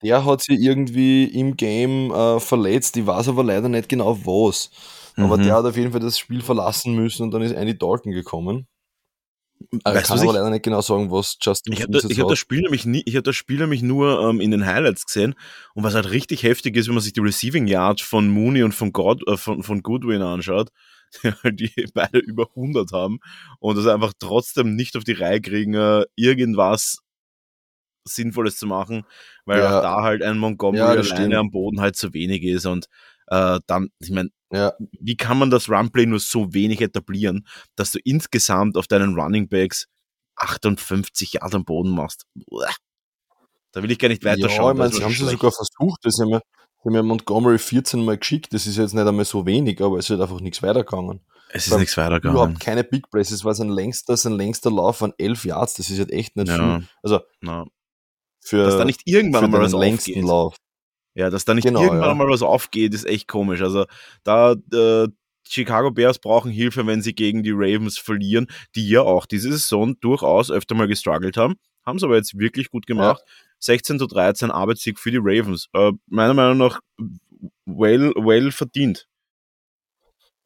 der 0.04 0.26
hat 0.26 0.44
sich 0.44 0.60
irgendwie 0.60 1.26
im 1.26 1.58
Game 1.58 2.12
äh, 2.12 2.40
verletzt. 2.40 2.96
Ich 2.98 3.08
weiß 3.08 3.30
aber 3.30 3.44
leider 3.44 3.70
nicht 3.70 3.90
genau 3.90 4.18
was. 4.26 4.70
Aber 5.16 5.38
mhm. 5.38 5.44
der 5.44 5.56
hat 5.56 5.66
auf 5.66 5.76
jeden 5.76 5.92
Fall 5.92 6.02
das 6.02 6.20
Spiel 6.20 6.42
verlassen 6.42 6.94
müssen 6.94 7.24
und 7.24 7.32
dann 7.32 7.42
ist 7.42 7.54
Andy 7.54 7.78
Dalton 7.78 8.12
gekommen. 8.12 8.68
Äh, 9.86 10.00
ich 10.00 10.04
kann 10.04 10.20
aber 10.20 10.30
ich, 10.30 10.34
leider 10.34 10.50
nicht 10.50 10.64
genau 10.64 10.82
sagen, 10.82 11.12
was 11.12 11.38
Justin 11.42 11.74
Ich 11.74 11.82
habe 11.82 11.92
da, 11.92 12.00
hab 12.00 12.28
das 12.28 12.40
Spiel 12.40 12.62
nämlich 12.62 12.86
nie, 12.86 13.02
ich 13.06 13.16
habe 13.16 13.24
das 13.24 13.36
Spiel 13.36 13.58
nämlich 13.58 13.82
nur 13.82 14.22
ähm, 14.22 14.40
in 14.40 14.52
den 14.52 14.66
Highlights 14.66 15.06
gesehen 15.06 15.34
und 15.74 15.84
was 15.84 15.96
halt 15.96 16.12
richtig 16.12 16.44
heftig 16.44 16.76
ist, 16.76 16.88
wenn 16.88 16.94
man 16.94 17.04
sich 17.04 17.14
die 17.14 17.22
Receiving 17.22 17.68
Yards 17.68 18.02
von 18.02 18.30
Mooney 18.30 18.64
und 18.64 18.74
von, 18.74 18.94
God, 18.94 19.28
äh, 19.28 19.38
von, 19.38 19.64
von 19.64 19.82
Goodwin 19.82 20.22
anschaut, 20.22 20.70
die 21.44 21.72
beide 21.94 22.20
über 22.20 22.48
100 22.56 22.92
haben 22.92 23.20
und 23.60 23.78
das 23.78 23.88
einfach 23.88 24.14
trotzdem 24.20 24.76
nicht 24.76 24.96
auf 24.96 25.04
die 25.04 25.14
Reihe 25.14 25.42
kriegen, 25.42 25.74
äh, 25.74 26.06
irgendwas 26.16 27.00
Sinnvolles 28.08 28.58
zu 28.58 28.68
machen, 28.68 29.06
weil 29.46 29.60
ja. 29.60 29.78
auch 29.78 29.82
da 29.82 30.02
halt 30.02 30.24
ein 30.24 30.38
Montgomery 30.38 30.80
ja, 30.80 30.88
alleine 30.88 31.38
am 31.38 31.52
Boden 31.52 31.82
halt 31.82 31.96
zu 31.96 32.14
wenig 32.14 32.44
ist 32.44 32.66
und 32.66 32.88
äh, 33.28 33.60
dann, 33.68 33.90
ich 34.00 34.12
meine, 34.12 34.30
ja. 34.52 34.74
wie 35.00 35.18
kann 35.18 35.38
man 35.38 35.50
das 35.50 35.70
Runplay 35.70 36.06
nur 36.06 36.20
so 36.20 36.54
wenig 36.54 36.82
etablieren, 36.82 37.46
dass 37.76 37.92
du 37.92 38.00
insgesamt 38.04 38.78
auf 38.78 38.88
deinen 38.88 39.16
Running 39.16 39.50
Backs 39.50 39.88
58 40.36 41.34
Jahre 41.34 41.58
am 41.58 41.66
Boden 41.66 41.92
machst? 41.92 42.26
Uah. 42.50 42.70
Da 43.74 43.84
will 43.84 43.92
ich 43.92 44.00
gar 44.00 44.08
nicht 44.08 44.24
weiter 44.24 44.48
Ja, 44.48 44.72
ich 44.72 44.78
meine, 44.78 44.92
sie 44.92 45.04
haben 45.04 45.12
es 45.12 45.20
sogar 45.20 45.52
versucht, 45.52 46.00
das 46.04 46.18
haben 46.20 46.30
wir, 46.30 46.42
haben 46.84 46.94
wir 46.94 47.04
Montgomery 47.04 47.60
14 47.60 48.04
Mal 48.04 48.18
geschickt, 48.18 48.54
das 48.54 48.66
ist 48.66 48.78
jetzt 48.78 48.94
nicht 48.94 49.06
einmal 49.06 49.26
so 49.26 49.46
wenig, 49.46 49.82
aber 49.82 49.98
es 49.98 50.10
ist 50.10 50.20
einfach 50.20 50.40
nichts 50.40 50.64
weitergegangen. 50.64 51.20
Es 51.50 51.68
ist 51.68 51.78
nichts 51.78 51.96
weitergegangen. 51.98 52.36
Überhaupt 52.38 52.60
keine 52.60 52.84
Big 52.84 53.10
Plays, 53.12 53.32
es 53.32 53.44
war 53.44 53.54
sein 53.54 53.70
längster, 53.70 54.16
sein 54.16 54.34
längster 54.34 54.72
Lauf 54.72 54.98
von 54.98 55.14
11 55.18 55.46
Yards, 55.46 55.74
das 55.76 55.90
ist 55.90 56.00
halt 56.00 56.12
echt 56.12 56.36
nicht 56.38 56.48
ja. 56.48 56.80
viel. 56.80 56.88
Also, 57.04 57.20
no 57.42 57.68
für, 58.48 58.64
dass 58.64 58.78
da 58.78 58.86
nicht 58.86 59.02
irgendwann 59.06 59.46
einmal 59.46 59.62
was 59.62 59.74
aufgeht. 59.74 60.24
Lauf. 60.24 60.56
Ja, 61.16 61.30
dass 61.30 61.46
da 61.46 61.54
nicht 61.54 61.66
genau, 61.66 61.82
irgendwann 61.82 62.10
ja. 62.10 62.14
mal 62.14 62.30
was 62.30 62.44
aufgeht, 62.44 62.94
ist 62.94 63.06
echt 63.06 63.28
komisch. 63.28 63.62
Also 63.62 63.86
da 64.24 64.56
äh, 64.72 65.08
Chicago 65.50 65.92
Bears 65.92 66.20
brauchen 66.20 66.52
Hilfe, 66.52 66.86
wenn 66.86 67.02
sie 67.02 67.16
gegen 67.16 67.42
die 67.44 67.54
Ravens 67.54 67.98
verlieren, 67.98 68.48
die 68.76 68.88
ja 68.88 69.02
auch 69.02 69.26
diese 69.26 69.52
Saison 69.52 70.00
durchaus 70.00 70.52
öfter 70.52 70.76
mal 70.76 70.88
gestruggelt 70.88 71.38
haben. 71.38 71.56
Haben 71.86 72.00
sie 72.00 72.06
aber 72.06 72.18
jetzt 72.18 72.38
wirklich 72.38 72.70
gut 72.70 72.86
gemacht. 72.86 73.24
Ja. 73.26 73.34
16 73.60 74.00
zu 74.00 74.08
13 74.08 74.52
Arbeitssieg 74.52 75.00
für 75.00 75.10
die 75.10 75.20
Ravens. 75.20 75.70
Äh, 75.74 75.94
meiner 76.06 76.34
Meinung 76.34 76.58
nach 76.58 76.82
well, 77.66 78.14
well 78.16 78.52
verdient. 78.52 79.08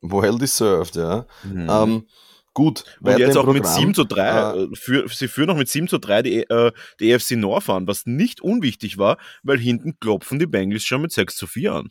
Well 0.02 0.38
deserved, 0.38 0.96
ja. 0.96 1.26
Mhm. 1.44 1.68
Ähm, 1.70 2.08
Gut, 2.54 2.84
und 3.00 3.18
jetzt 3.18 3.38
auch 3.38 3.46
Programm. 3.46 3.62
mit 3.62 3.68
7 3.68 3.94
zu 3.94 4.04
3, 4.04 4.22
äh, 4.22 4.64
äh, 4.64 4.76
für, 4.76 5.08
sie 5.08 5.30
führen 5.30 5.48
noch 5.48 5.56
mit 5.56 5.70
7 5.70 5.88
zu 5.88 6.00
3 6.00 6.22
die, 6.22 6.42
äh, 6.50 6.72
die 7.00 7.12
EFC 7.12 7.32
North 7.38 7.70
an, 7.70 7.88
was 7.88 8.06
nicht 8.06 8.42
unwichtig 8.42 8.98
war, 8.98 9.18
weil 9.42 9.58
hinten 9.58 9.98
klopfen 10.00 10.38
die 10.38 10.48
Bengals 10.48 10.84
schon 10.84 11.02
mit 11.02 11.14
6 11.14 11.38
zu 11.38 11.48
4 11.48 11.74
an. 11.74 11.90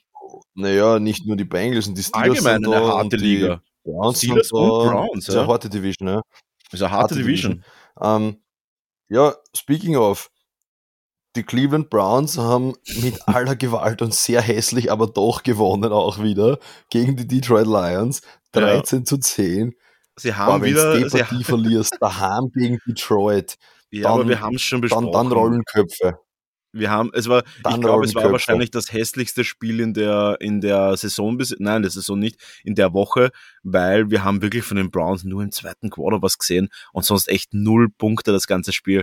Naja, 0.54 0.98
nicht 0.98 1.26
nur 1.26 1.36
die 1.36 1.44
Bengals 1.44 1.88
und 1.88 1.96
die 1.96 2.02
Steelers 2.02 2.44
Allgemein 2.44 2.66
eine 2.66 2.86
harte 2.86 3.16
Liga. 3.16 3.62
Browns 3.84 4.18
Steelers 4.18 4.52
und 4.52 4.68
Browns, 4.68 5.26
ja. 5.26 5.32
ist 5.32 5.38
eine 5.38 5.48
harte 5.48 5.70
Division, 5.70 6.08
ja. 6.08 6.22
Ist 6.70 6.82
eine 6.82 6.90
harte, 6.90 7.02
harte 7.02 7.14
Division. 7.14 7.52
Division. 7.52 8.26
Ähm, 8.26 8.42
ja, 9.08 9.34
speaking 9.56 9.96
of, 9.96 10.30
die 11.36 11.42
Cleveland 11.42 11.88
Browns 11.88 12.36
haben 12.36 12.74
mit 13.00 13.16
aller 13.28 13.56
Gewalt 13.56 14.02
und 14.02 14.14
sehr 14.14 14.42
hässlich, 14.42 14.92
aber 14.92 15.06
doch 15.06 15.42
gewonnen 15.42 15.90
auch 15.92 16.22
wieder 16.22 16.58
gegen 16.90 17.16
die 17.16 17.26
Detroit 17.26 17.66
Lions. 17.66 18.20
13 18.52 19.00
ja. 19.00 19.04
zu 19.04 19.18
10. 19.18 19.74
Sie 20.20 20.34
haben 20.34 20.60
Boah, 20.60 20.66
wieder. 20.66 20.94
Wenn 20.94 21.02
du 21.02 21.08
die 21.08 21.18
Partie 21.18 21.44
verlierst, 21.44 21.96
daheim 22.00 22.50
gegen 22.52 22.78
Detroit. 22.86 23.56
Ja, 23.90 24.02
dann, 24.02 24.12
aber 24.12 24.28
wir 24.28 24.40
haben 24.40 24.56
es 24.56 24.62
schon 24.62 24.80
besprochen. 24.80 25.12
Dann, 25.12 25.28
dann 25.28 25.32
rollen 25.32 25.64
Köpfe. 25.64 26.18
Wir 26.72 26.90
haben, 26.90 27.10
es 27.14 27.28
war, 27.28 27.42
dann 27.64 27.74
ich 27.74 27.80
glaube, 27.80 28.04
es 28.04 28.14
war 28.14 28.22
Köpfe. 28.22 28.32
wahrscheinlich 28.32 28.70
das 28.70 28.92
hässlichste 28.92 29.42
Spiel 29.42 29.80
in 29.80 29.92
der, 29.92 30.36
in 30.40 30.60
der 30.60 30.96
Saison, 30.96 31.36
bis, 31.36 31.54
nein, 31.58 31.82
der 31.82 31.90
Saison 31.90 32.16
nicht, 32.18 32.40
in 32.62 32.76
der 32.76 32.92
Woche, 32.92 33.30
weil 33.64 34.10
wir 34.10 34.22
haben 34.22 34.40
wirklich 34.40 34.62
von 34.62 34.76
den 34.76 34.90
Browns 34.90 35.24
nur 35.24 35.42
im 35.42 35.50
zweiten 35.50 35.90
Quarter 35.90 36.22
was 36.22 36.38
gesehen 36.38 36.68
und 36.92 37.04
sonst 37.04 37.28
echt 37.28 37.54
null 37.54 37.88
Punkte 37.90 38.30
das 38.30 38.46
ganze 38.46 38.72
Spiel. 38.72 39.02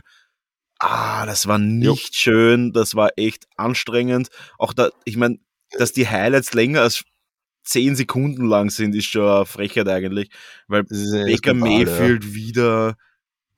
Ah, 0.79 1.25
das 1.25 1.47
war 1.47 1.57
nicht 1.57 2.15
jo. 2.15 2.21
schön, 2.21 2.71
das 2.71 2.95
war 2.95 3.11
echt 3.17 3.47
anstrengend. 3.57 4.29
Auch 4.57 4.71
da, 4.71 4.89
ich 5.03 5.17
meine, 5.17 5.39
dass 5.71 5.91
die 5.91 6.07
Highlights 6.07 6.53
länger 6.53 6.81
als 6.81 7.03
zehn 7.67 7.95
Sekunden 7.95 8.45
lang 8.45 8.69
sind, 8.69 8.95
ist 8.95 9.05
schon 9.05 9.29
eine 9.29 9.45
Frechheit 9.45 9.87
eigentlich, 9.87 10.29
weil 10.67 10.83
Baker 10.83 11.53
Mayfield 11.53 12.23
ja. 12.23 12.33
wieder, 12.33 12.95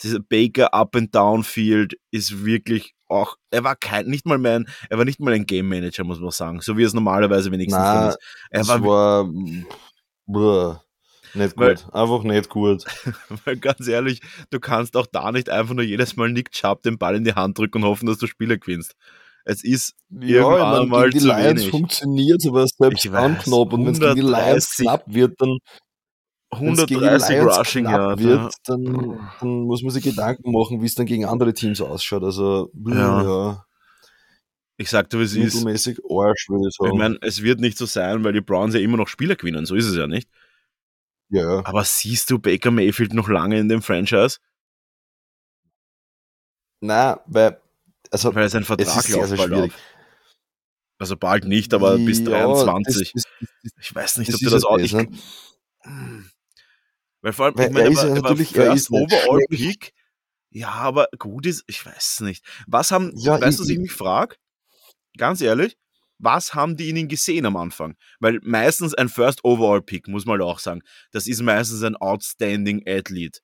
dieser 0.02 0.20
Baker 0.20 0.74
Up 0.74 0.96
and 0.96 1.14
Down 1.14 1.44
Field 1.44 1.96
ist 2.12 2.44
wirklich 2.44 2.96
auch, 3.08 3.38
er 3.52 3.64
war 3.64 3.76
kein, 3.76 4.08
nicht 4.08 4.26
mal 4.26 4.38
mein, 4.38 4.68
er 4.90 4.98
war 4.98 5.06
nicht 5.06 5.20
mal 5.20 5.34
ein 5.34 5.46
Game 5.46 5.70
Manager, 5.70 6.04
muss 6.04 6.20
man 6.20 6.32
sagen, 6.32 6.62
so 6.62 6.78
wie 6.78 6.84
es 6.84 6.94
normalerweise 6.94 7.52
wenigstens 7.52 7.82
Na, 7.82 8.10
ist. 8.10 8.18
Er 8.50 8.68
war, 8.68 8.84
war 8.84 9.30
bruh, 10.26 10.76
nicht 11.36 11.56
gut, 11.56 11.66
weil, 11.66 12.02
einfach 12.02 12.24
nicht 12.24 12.50
gut. 12.50 12.86
Weil 13.46 13.58
ganz 13.58 13.88
ehrlich, 13.88 14.22
du 14.50 14.60
kannst 14.60 14.98
auch 14.98 15.06
da 15.06 15.32
nicht 15.32 15.50
einfach 15.50 15.76
nur 15.76 15.84
jedes 15.84 16.16
Mal 16.16 16.32
Nick 16.32 16.52
Chubb 16.52 16.82
den 16.82 16.98
Ball 16.98 17.16
in 17.16 17.24
die 17.24 17.34
Hand 17.34 17.58
drücken 17.58 17.84
und 17.84 17.90
hoffen, 17.90 18.08
dass 18.08 18.18
du 18.18 18.26
Spiele 18.26 18.58
gewinnst. 18.58 18.96
Es 19.46 19.64
ist 19.64 19.96
ja, 20.10 20.42
irgendwann 20.42 20.84
ich 20.84 20.90
mal 20.90 21.10
die 21.10 21.20
zu 21.20 21.28
Lions 21.28 21.66
funktioniert, 21.66 22.46
aber 22.48 22.66
selbst 22.68 23.08
anknob 23.08 23.74
und 23.74 23.86
wenn 23.86 23.94
es 23.94 24.00
gegen 24.00 24.16
die 24.16 24.22
Lions 24.22 24.76
knapp 24.76 25.04
wird, 25.08 25.40
dann 25.40 25.58
130 26.52 27.42
Rushing 27.42 27.86
Yard 27.86 28.20
wird, 28.20 28.40
ja. 28.40 28.50
dann, 28.66 29.20
dann, 29.40 29.50
muss 29.62 29.84
man 29.84 29.92
sich 29.92 30.04
Gedanken 30.04 30.52
machen, 30.52 30.82
wie 30.82 30.86
es 30.86 30.96
dann 30.96 31.06
gegen 31.06 31.26
andere 31.26 31.54
Teams 31.54 31.80
ausschaut. 31.80 32.24
Also 32.24 32.72
ja. 32.88 33.24
ja. 33.24 33.66
Ich 34.78 34.90
sagte, 34.90 35.20
wie 35.20 35.24
es 35.24 35.36
ist. 35.36 35.58
Arsch, 35.58 36.48
würde 36.50 36.68
ich 36.68 36.76
sagen. 36.76 36.94
Ich 36.94 36.98
meine, 36.98 37.18
es 37.22 37.44
wird 37.44 37.60
nicht 37.60 37.78
so 37.78 37.86
sein, 37.86 38.24
weil 38.24 38.34
die 38.34 38.42
Browns 38.42 38.74
ja 38.74 38.80
immer 38.80 38.98
noch 38.98 39.08
Spieler 39.10 39.36
gewinnen. 39.36 39.66
So 39.66 39.76
ist 39.76 39.86
es 39.86 39.96
ja 39.96 40.08
nicht. 40.08 40.30
Ja. 41.30 41.64
Aber 41.66 41.84
siehst 41.84 42.32
du 42.32 42.40
Baker 42.40 42.72
Mayfield 42.72 43.14
noch 43.14 43.28
lange 43.28 43.60
in 43.60 43.70
dem 43.70 43.82
Franchise? 43.82 44.40
Na, 46.82 47.20
weil 47.28 47.60
also, 48.12 48.34
Weil 48.36 48.50
sein 48.50 48.64
Vertrag 48.64 49.04
sehr, 49.04 49.28
sehr 49.28 49.38
schwierig. 49.38 49.74
Auf. 49.74 49.80
Also 51.00 51.16
bald 51.16 51.46
nicht, 51.46 51.74
aber 51.74 51.98
ja, 51.98 52.06
bis 52.06 52.24
23. 52.24 53.14
Das, 53.14 53.24
das, 53.24 53.50
das, 53.64 53.72
ich 53.80 53.96
weiß 53.96 54.18
nicht, 54.18 54.34
ob 54.34 54.40
du 54.40 54.50
das 54.50 54.66
auch. 54.66 54.78
Ich, 54.78 54.94
ne? 54.94 55.08
weil 57.22 57.34
vor 57.34 57.46
allem, 57.46 57.56
weil 57.56 57.68
ich 57.68 57.74
meine, 57.74 57.86
er, 57.86 57.92
ist 57.92 58.04
er, 58.04 58.16
natürlich, 58.16 58.56
er 58.56 58.74
ist 58.74 58.92
Overall 58.92 59.40
Peak. 59.50 59.94
Ja, 60.52 60.72
aber 60.72 61.08
gut 61.18 61.46
ist, 61.46 61.64
ich 61.68 61.86
weiß 61.86 62.22
nicht. 62.22 62.44
Was 62.68 62.92
haben, 62.92 63.14
ja, 63.16 63.40
weißt 63.40 63.60
du, 63.60 63.64
was 63.64 63.70
ich 63.70 63.80
mich 63.80 63.94
frage? 63.94 64.36
Ganz 65.18 65.40
ehrlich, 65.42 65.78
was 66.18 66.54
haben 66.54 66.76
die 66.76 66.90
ihnen 66.90 67.08
gesehen 67.08 67.46
am 67.46 67.56
Anfang? 67.56 67.96
Weil 68.20 68.40
meistens 68.44 68.94
ein 68.94 69.10
First 69.10 69.44
Overall 69.46 69.82
Pick, 69.82 70.08
muss 70.08 70.26
man 70.26 70.42
auch 70.42 70.60
sagen, 70.60 70.82
das 71.12 71.28
ist 71.28 71.42
meistens 71.42 71.82
ein 71.84 71.96
Outstanding 71.96 72.84
Athlete. 72.86 73.40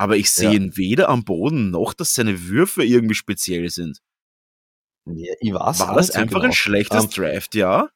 Aber 0.00 0.16
ich 0.16 0.30
sehe 0.30 0.48
ja. 0.48 0.54
ihn 0.54 0.78
weder 0.78 1.10
am 1.10 1.24
Boden 1.24 1.72
noch, 1.72 1.92
dass 1.92 2.14
seine 2.14 2.48
Würfe 2.48 2.82
irgendwie 2.82 3.14
speziell 3.14 3.68
sind. 3.68 3.98
Ja, 5.04 5.34
ich 5.38 5.52
weiß 5.52 5.80
War 5.80 5.94
das 5.94 6.12
einfach 6.12 6.36
genau. 6.36 6.46
ein 6.46 6.52
schlechtes 6.54 7.04
um, 7.04 7.10
Draft-Jahr? 7.10 7.90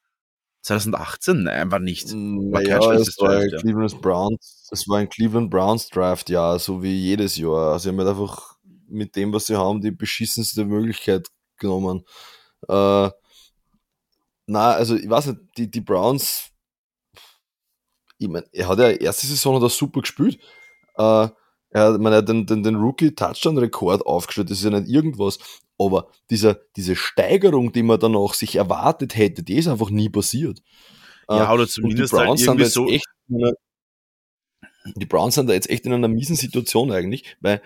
2018? 0.60 1.44
Nein, 1.44 1.70
war 1.70 1.78
nicht. 1.78 2.12
War 2.12 2.60
ja, 2.60 2.78
kein 2.78 2.82
schlechtes 2.82 3.08
es 3.08 3.18
war 3.18 3.36
Draft, 3.36 3.52
ja. 3.52 3.58
Cleveland 3.58 4.02
Browns, 4.02 4.68
es 4.70 4.86
war 4.86 4.98
ein 4.98 5.08
Cleveland 5.08 5.50
Browns 5.50 5.88
Draft, 5.88 6.28
ja, 6.28 6.58
so 6.58 6.82
wie 6.82 6.94
jedes 6.94 7.38
Jahr. 7.38 7.72
Also, 7.72 7.84
sie 7.84 7.88
haben 7.88 7.98
halt 7.98 8.10
einfach 8.10 8.58
mit 8.86 9.16
dem, 9.16 9.32
was 9.32 9.46
sie 9.46 9.56
haben, 9.56 9.80
die 9.80 9.90
beschissenste 9.90 10.66
Möglichkeit 10.66 11.26
genommen. 11.56 12.04
Äh, 12.68 13.08
na, 14.44 14.72
also 14.72 14.94
ich 14.94 15.08
weiß 15.08 15.28
nicht, 15.28 15.40
die, 15.56 15.70
die 15.70 15.80
Browns, 15.80 16.50
ich 18.18 18.28
meine, 18.28 18.44
er 18.52 18.68
hat 18.68 18.78
ja 18.78 18.90
erste 18.90 19.26
Saison 19.26 19.56
hat 19.56 19.62
er 19.62 19.70
super 19.70 20.02
gespielt. 20.02 20.38
Äh, 20.98 21.28
er 21.74 21.98
man 21.98 22.12
hat 22.14 22.28
den, 22.28 22.46
den, 22.46 22.62
den 22.62 22.76
Rookie-Touchdown-Rekord 22.76 24.06
aufgestellt, 24.06 24.50
das 24.50 24.58
ist 24.58 24.64
ja 24.64 24.70
nicht 24.70 24.88
irgendwas. 24.88 25.38
Aber 25.76 26.08
dieser, 26.30 26.56
diese 26.76 26.94
Steigerung, 26.94 27.72
die 27.72 27.82
man 27.82 27.98
dann 27.98 28.14
auch 28.14 28.32
sich 28.34 28.56
erwartet 28.56 29.16
hätte, 29.16 29.42
die 29.42 29.56
ist 29.56 29.66
einfach 29.66 29.90
nie 29.90 30.08
passiert. 30.08 30.62
Ja, 31.28 31.52
oder 31.52 31.66
zumindest 31.66 32.12
die 32.12 32.16
Browns 32.16 32.46
halt 32.46 32.58
sind 32.60 32.70
so 32.70 32.88
echt 32.88 33.06
einer, 33.28 33.52
die 34.94 35.06
Browns 35.06 35.34
sind 35.34 35.48
da 35.48 35.54
jetzt 35.54 35.68
echt 35.68 35.84
in 35.84 35.92
einer 35.92 36.08
miesen 36.08 36.36
Situation 36.36 36.92
eigentlich, 36.92 37.36
weil 37.40 37.60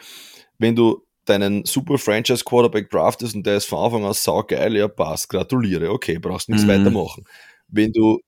wenn 0.59 0.75
du 0.75 1.05
deinen 1.27 1.67
super 1.67 1.99
Franchise 1.99 2.45
Quarterback 2.45 2.89
draftest 2.89 3.35
und 3.35 3.45
der 3.45 3.59
ist 3.59 3.67
von 3.67 3.85
Anfang 3.85 4.07
an 4.07 4.15
saugeil, 4.15 4.75
ja 4.75 4.89
passt, 4.89 5.29
gratuliere, 5.29 5.91
okay, 5.91 6.19
brauchst 6.19 6.49
nichts 6.49 6.65
mhm. 6.65 6.69
weitermachen. 6.69 7.25
Wenn 7.67 7.93
du 7.93 8.21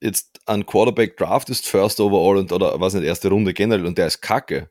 jetzt 0.00 0.40
einen 0.46 0.66
Quarterback 0.66 1.16
draftest, 1.16 1.66
First 1.66 2.00
Overall 2.00 2.38
und 2.38 2.52
oder 2.52 2.80
was 2.80 2.94
nicht, 2.94 3.04
erste 3.04 3.28
Runde 3.28 3.52
generell 3.54 3.86
und 3.86 3.98
der 3.98 4.06
ist 4.06 4.20
kacke, 4.20 4.70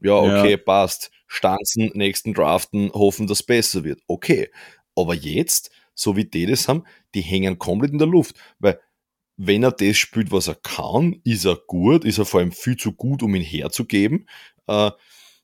ja, 0.00 0.14
okay, 0.14 0.52
ja. 0.52 0.56
passt. 0.56 1.10
Stanzen, 1.28 1.90
nächsten 1.94 2.32
Draften, 2.32 2.90
hoffen, 2.92 3.26
dass 3.26 3.40
es 3.40 3.46
besser 3.46 3.84
wird. 3.84 4.00
Okay. 4.06 4.50
Aber 4.96 5.14
jetzt, 5.14 5.70
so 5.94 6.16
wie 6.16 6.24
die 6.24 6.46
das 6.46 6.68
haben, 6.68 6.84
die 7.14 7.20
hängen 7.20 7.58
komplett 7.58 7.92
in 7.92 7.98
der 7.98 8.08
Luft. 8.08 8.36
Weil, 8.58 8.80
wenn 9.36 9.62
er 9.62 9.72
das 9.72 9.96
spielt, 9.96 10.32
was 10.32 10.48
er 10.48 10.56
kann, 10.56 11.20
ist 11.24 11.44
er 11.44 11.56
gut, 11.66 12.04
ist 12.04 12.18
er 12.18 12.24
vor 12.24 12.40
allem 12.40 12.52
viel 12.52 12.76
zu 12.76 12.92
gut, 12.92 13.22
um 13.22 13.34
ihn 13.34 13.42
herzugeben. 13.42 14.26
Äh, 14.66 14.90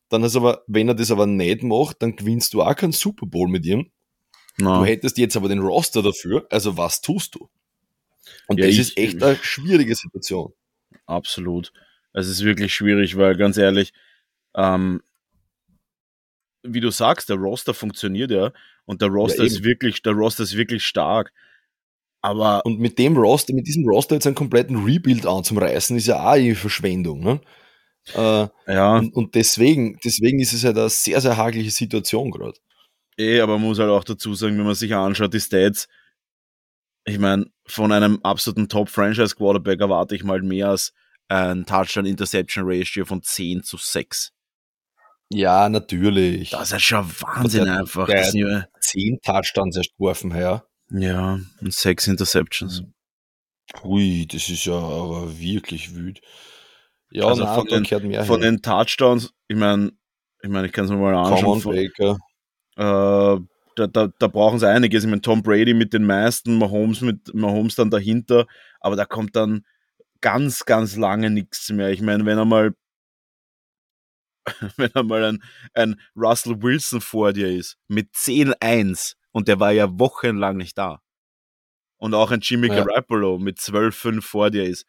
dann 0.09 0.23
ist 0.25 0.37
aber, 0.37 0.63
wenn 0.67 0.89
er 0.89 0.95
das 0.95 1.11
aber 1.11 1.27
nicht 1.27 1.63
macht, 1.63 2.03
dann 2.03 2.17
gewinnst 2.17 2.55
du 2.55 2.63
auch 2.63 2.75
keinen 2.75 2.93
Super 2.93 3.27
Bowl 3.27 3.49
mit 3.49 3.67
ihm. 3.67 3.91
No. 4.57 4.79
Du 4.79 4.85
hättest 4.87 5.19
jetzt 5.19 5.37
aber 5.37 5.49
den 5.49 5.59
Roster 5.59 6.03
dafür, 6.03 6.47
also 6.51 6.77
was 6.77 7.01
tust 7.01 7.35
du? 7.35 7.49
Und 8.47 8.59
ja, 8.59 8.67
das 8.67 8.75
ich, 8.75 8.81
ist 8.81 8.99
echt 8.99 9.23
eine 9.23 9.37
schwierige 9.37 9.95
Situation. 9.95 10.53
Absolut. 11.07 11.73
Es 12.13 12.29
ist 12.29 12.45
wirklich 12.45 12.75
schwierig, 12.75 13.17
weil 13.17 13.37
ganz 13.37 13.57
ehrlich, 13.57 13.93
ähm, 14.55 15.03
wie 16.63 16.81
du 16.81 16.91
sagst, 16.91 17.29
der 17.29 17.37
Roster 17.37 17.75
funktioniert 17.75 18.31
ja 18.31 18.53
und 18.87 19.03
der 19.03 19.09
Roster 19.09 19.43
ja, 19.43 19.45
ist 19.45 19.65
wirklich, 19.65 20.03
der 20.03 20.13
Roster 20.13 20.45
ist 20.45 20.57
wirklich 20.57 20.85
stark. 20.85 21.33
Aber 22.23 22.65
und 22.65 22.81
mit 22.81 22.99
dem 22.99 23.17
Roster, 23.19 23.53
mit 23.53 23.67
diesem 23.67 23.87
Roster 23.87 24.15
jetzt 24.15 24.27
einen 24.27 24.35
kompletten 24.35 24.83
Rebuild 24.85 25.27
anzureißen, 25.27 25.97
ist 25.97 26.07
ja 26.07 26.21
auch 26.21 26.33
eine 26.33 26.55
Verschwendung. 26.55 27.21
Ne? 27.21 27.41
Äh, 28.15 28.49
ja. 28.73 28.97
Und, 28.97 29.15
und, 29.15 29.35
deswegen, 29.35 29.99
deswegen 30.03 30.41
ist 30.41 30.53
es 30.55 30.63
ja 30.63 30.69
halt 30.69 30.79
eine 30.79 30.89
sehr, 30.89 31.21
sehr 31.21 31.37
hagelige 31.37 31.71
Situation 31.71 32.31
gerade. 32.31 32.59
Eh, 33.19 33.41
aber 33.41 33.59
man 33.59 33.69
muss 33.69 33.79
halt 33.79 33.91
auch 33.91 34.05
dazu 34.05 34.35
sagen, 34.35 34.57
wenn 34.59 34.65
man 34.65 34.75
sich 34.75 34.95
anschaut, 34.95 35.35
die 35.35 35.41
Stats, 35.41 35.87
ich 37.05 37.19
meine, 37.19 37.47
von 37.67 37.93
einem 37.93 38.21
absoluten 38.23 38.69
Top-Franchise-Quarterback 38.69 39.81
erwarte 39.81 40.15
ich 40.15 40.25
mal 40.25 40.43
mehr 40.43 40.71
als 40.71 40.93
ein 41.29 41.65
Touchdown-Interception-Ratio 41.67 43.05
von 43.05 43.23
10 43.23 43.63
zu 43.63 43.77
6. 43.77 44.33
Ja, 45.31 45.69
natürlich. 45.69 46.51
Das 46.51 46.73
ist 46.73 46.83
schon 46.83 47.09
Wahnsinn 47.21 47.65
der, 47.65 47.79
einfach. 47.79 48.07
Der 48.07 48.21
das 48.21 48.35
ja 48.35 48.65
zehn 48.81 49.19
Touchdowns 49.23 49.77
erst 49.77 49.97
geworfen, 49.97 50.31
ja. 50.37 50.65
Ja, 50.91 51.41
und 51.61 51.73
sechs 51.73 52.07
Interceptions. 52.07 52.83
Ui, 53.83 54.27
das 54.27 54.49
ist 54.49 54.67
ja 54.67 54.75
aber 54.75 55.39
wirklich 55.39 55.95
wüt. 55.95 56.21
Ja, 57.11 57.27
also 57.27 57.45
nein, 57.45 57.55
von, 57.55 57.67
den, 57.67 58.25
von 58.25 58.41
den 58.41 58.63
Touchdowns, 58.63 59.33
ich 59.49 59.57
meine, 59.57 59.93
ich 60.43 60.51
meine, 60.51 60.67
ich 60.67 60.73
kann 60.73 60.85
es 60.85 60.91
mir 60.91 60.99
mal 60.99 61.15
anschauen. 61.15 61.61
Von. 61.61 61.75
Äh, 62.77 63.39
da, 63.77 63.87
da, 63.87 64.09
da 64.19 64.27
brauchen 64.27 64.59
sie 64.59 64.69
einiges. 64.69 65.05
Ich 65.05 65.11
meine, 65.11 65.23
Tom 65.23 65.43
Brady 65.43 65.75
mit 65.75 65.93
den 65.93 66.05
meisten, 66.05 66.59
Mahomes 66.59 67.01
mit 67.01 67.35
Mahomes 67.35 67.75
dann 67.75 67.91
dahinter, 67.91 68.47
aber 68.81 68.97
da 68.97 69.05
kommt 69.05 69.37
dann 69.37 69.65
ganz, 70.21 70.65
ganz 70.65 70.97
lange 70.97 71.31
nichts 71.31 71.71
mehr. 71.71 71.91
Ich 71.91 72.01
meine, 72.01 72.25
wenn 72.25 72.39
er 72.39 72.45
mal 72.45 72.75
wenn 74.77 74.95
einmal 74.95 75.25
ein, 75.25 75.43
ein 75.73 76.01
Russell 76.17 76.63
Wilson 76.63 77.01
vor 77.01 77.33
dir 77.33 77.49
ist 77.49 77.79
mit 77.89 78.13
10-1 78.15 79.15
und 79.33 79.49
der 79.49 79.61
war 79.61 79.73
ja 79.73 79.99
wochenlang 79.99 80.57
nicht 80.57 80.77
da. 80.77 81.01
Und 81.97 82.15
auch 82.15 82.31
ein 82.31 82.41
Jimmy 82.41 82.69
ja. 82.69 82.83
Garoppolo 82.85 83.39
mit 83.39 83.59
12-5 83.59 84.21
vor 84.21 84.51
dir 84.51 84.65
ist. 84.65 84.87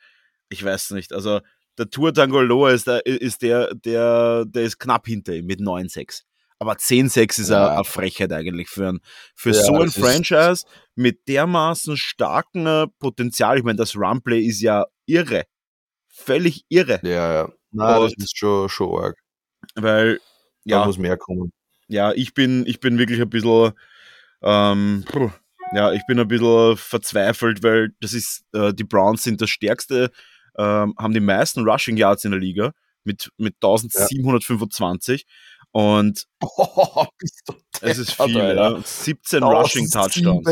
Ich 0.50 0.64
weiß 0.64 0.92
nicht. 0.92 1.14
Also 1.14 1.42
der 1.78 1.90
Tour 1.90 2.14
Tangoloa 2.14 2.72
ist, 2.72 2.88
der, 2.88 3.06
ist 3.06 3.42
der, 3.42 3.74
der, 3.74 4.46
der 4.46 4.64
ist 4.64 4.80
knapp 4.80 5.08
hinter 5.08 5.34
ihm 5.34 5.46
mit 5.46 5.60
9-6. 5.60 6.24
Aber 6.66 6.74
10-6 6.74 7.42
ist 7.42 7.50
ja. 7.50 7.76
eine 7.76 7.84
Frechheit 7.84 8.34
eigentlich 8.34 8.70
für, 8.70 8.88
ein, 8.88 9.00
für 9.36 9.52
ja, 9.52 9.62
so 9.62 9.76
ein 9.76 9.92
Franchise 9.92 10.66
mit 10.96 11.28
dermaßen 11.28 11.96
starkem 11.96 12.90
Potenzial. 12.98 13.60
Ich 13.60 13.64
meine, 13.64 13.78
das 13.78 13.96
Runplay 13.96 14.40
ist 14.42 14.62
ja 14.62 14.86
irre. 15.06 15.44
Völlig 16.08 16.66
irre. 16.68 17.00
Ja, 17.04 17.34
ja. 17.34 17.50
Nein, 17.70 18.02
das 18.02 18.14
ist 18.18 18.36
schon, 18.36 18.68
schon 18.70 19.00
arg. 19.00 19.16
Weil, 19.76 20.20
ja. 20.64 20.80
Da 20.80 20.86
muss 20.88 20.98
mehr 20.98 21.18
kommen. 21.18 21.54
Ja, 21.88 22.14
ich 22.14 22.34
bin, 22.34 22.66
ich 22.66 22.80
bin 22.80 22.98
wirklich 22.98 23.22
ein 23.22 23.30
bisschen, 23.30 23.74
ähm, 24.42 25.06
ja, 25.72 25.94
ich 25.94 26.02
bin 26.08 26.20
ein 26.20 26.28
bisschen 26.28 26.78
verzweifelt, 26.78 27.62
weil 27.62 27.92
das 28.02 28.14
ist, 28.14 28.44
äh, 28.54 28.74
die 28.74 28.86
Browns 28.86 29.22
sind 29.22 29.40
das 29.40 29.52
stärkste, 29.52 30.10
ähm, 30.58 30.96
haben 30.98 31.14
die 31.14 31.20
meisten 31.20 31.70
Rushing 31.70 31.96
Yards 31.96 32.26
in 32.26 32.32
der 32.32 32.40
Liga 32.40 32.72
mit, 33.04 33.30
mit 33.38 33.54
1725 33.62 35.26
ja. 35.28 35.34
Und 35.76 36.26
oh, 36.42 37.06
es 37.82 37.98
ist 37.98 38.14
viel, 38.14 38.34
ja. 38.34 38.80
17 38.82 39.44
Rushing 39.44 39.90
Touchdowns. 39.90 40.48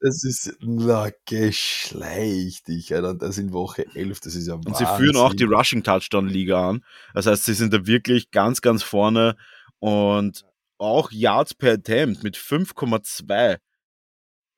Das 0.00 0.22
ist 0.22 0.58
na, 0.60 1.08
geschleichtig, 1.24 2.94
Alter. 2.94 3.14
Das 3.14 3.38
in 3.38 3.54
Woche 3.54 3.86
11, 3.94 4.20
das 4.20 4.34
ist 4.34 4.46
ja 4.46 4.56
Und 4.56 4.76
sie 4.76 4.84
führen 4.84 5.16
auch 5.16 5.32
die 5.32 5.44
Rushing 5.44 5.82
Touchdown 5.82 6.28
Liga 6.28 6.68
an. 6.68 6.84
Das 7.14 7.24
heißt, 7.24 7.46
sie 7.46 7.54
sind 7.54 7.72
da 7.72 7.86
wirklich 7.86 8.32
ganz, 8.32 8.60
ganz 8.60 8.82
vorne 8.82 9.36
und 9.78 10.44
auch 10.76 11.10
Yards 11.10 11.54
per 11.54 11.72
Attempt 11.72 12.22
mit 12.22 12.36
5,2 12.36 13.56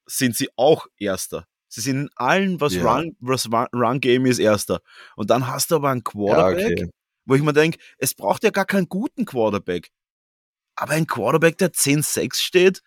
sind 0.06 0.34
sie 0.34 0.48
auch 0.56 0.88
Erster. 0.98 1.46
Sie 1.68 1.80
sind 1.80 1.96
in 2.00 2.10
allen, 2.16 2.60
was, 2.60 2.74
ja. 2.74 2.92
Run, 2.92 3.16
was 3.20 3.48
Run 3.52 4.00
Game 4.00 4.26
ist, 4.26 4.40
Erster. 4.40 4.80
Und 5.14 5.30
dann 5.30 5.46
hast 5.46 5.70
du 5.70 5.76
aber 5.76 5.90
einen 5.90 6.02
Quarterback, 6.02 6.78
ja, 6.80 6.86
okay. 6.86 6.90
Wo 7.26 7.34
ich 7.34 7.42
mir 7.42 7.52
denke, 7.52 7.78
es 7.98 8.14
braucht 8.14 8.42
ja 8.44 8.50
gar 8.50 8.64
keinen 8.64 8.88
guten 8.88 9.24
Quarterback. 9.24 9.90
Aber 10.76 10.92
ein 10.92 11.06
Quarterback, 11.06 11.58
der 11.58 11.72
10-6 11.72 12.36
steht, 12.36 12.82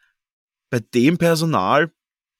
bei 0.69 0.79
dem 0.79 1.17
Personal, 1.17 1.91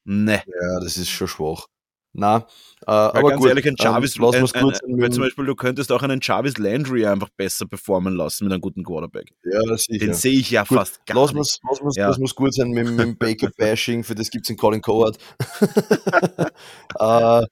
Ne. 0.06 0.42
Ja, 0.48 0.80
das 0.80 0.98
ist 0.98 1.10
schon 1.10 1.28
schwach. 1.28 1.68
Na, 2.12 2.48
äh, 2.88 2.92
aber 2.92 3.30
ganz 3.30 3.40
gut, 3.40 3.50
ehrlich, 3.50 3.68
ein 3.68 3.76
Jarvis, 3.78 4.18
ähm, 4.18 4.26
ein, 4.26 4.34
ein, 4.34 5.04
ein, 5.04 5.12
zum 5.12 5.24
Beispiel, 5.24 5.46
du 5.46 5.54
könntest 5.54 5.92
auch 5.92 6.02
einen 6.02 6.20
Jarvis 6.24 6.58
Landry 6.58 7.06
einfach 7.06 7.30
besser 7.30 7.68
performen 7.68 8.16
lassen 8.16 8.46
mit 8.46 8.54
einem 8.54 8.62
guten 8.62 8.84
Quarterback. 8.84 9.32
Ja, 9.44 9.78
sicher. 9.78 10.04
Den 10.04 10.16
sehe 10.16 10.40
ich 10.40 10.50
ja 10.50 10.64
gut, 10.64 10.80
fast 10.80 11.06
gar 11.06 11.22
lass 11.22 11.34
nicht. 11.34 11.60
Lass 11.70 11.82
muss, 11.84 11.96
ja. 11.96 12.08
Das 12.08 12.18
muss 12.18 12.34
gut 12.34 12.56
sein 12.56 12.72
mit, 12.72 12.90
mit 12.90 13.00
dem 13.00 13.18
Baker-Bashing, 13.20 14.04
für 14.04 14.16
das 14.16 14.32
gibt 14.32 14.46
es 14.46 14.50
in 14.50 14.58
Colin 14.58 14.82
Coward. 14.82 15.20
äh, 17.00 17.46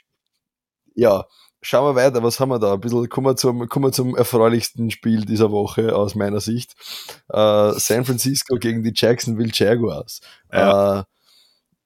ja, 0.96 1.26
schauen 1.68 1.84
wir 1.84 2.02
weiter, 2.02 2.24
was 2.24 2.40
haben 2.40 2.50
wir 2.50 2.60
da? 2.60 2.76
Ein 2.76 2.80
bisschen, 2.80 3.10
kommen 3.10 3.28
wir 3.28 3.36
zum, 3.36 3.68
kommen 3.68 3.88
wir 3.88 3.92
zum 3.92 4.16
erfreulichsten 4.16 4.90
Spiel 4.90 5.26
dieser 5.26 5.52
Woche 5.52 5.94
aus 5.96 6.16
meiner 6.16 6.40
Sicht. 6.40 6.76
Äh, 7.28 7.74
San 7.74 8.06
Francisco 8.06 8.56
gegen 8.56 8.84
die 8.84 8.94
Jacksonville 8.96 9.52
Jaguars. 9.54 10.22
Ja. 10.52 11.00
Äh, 11.00 11.04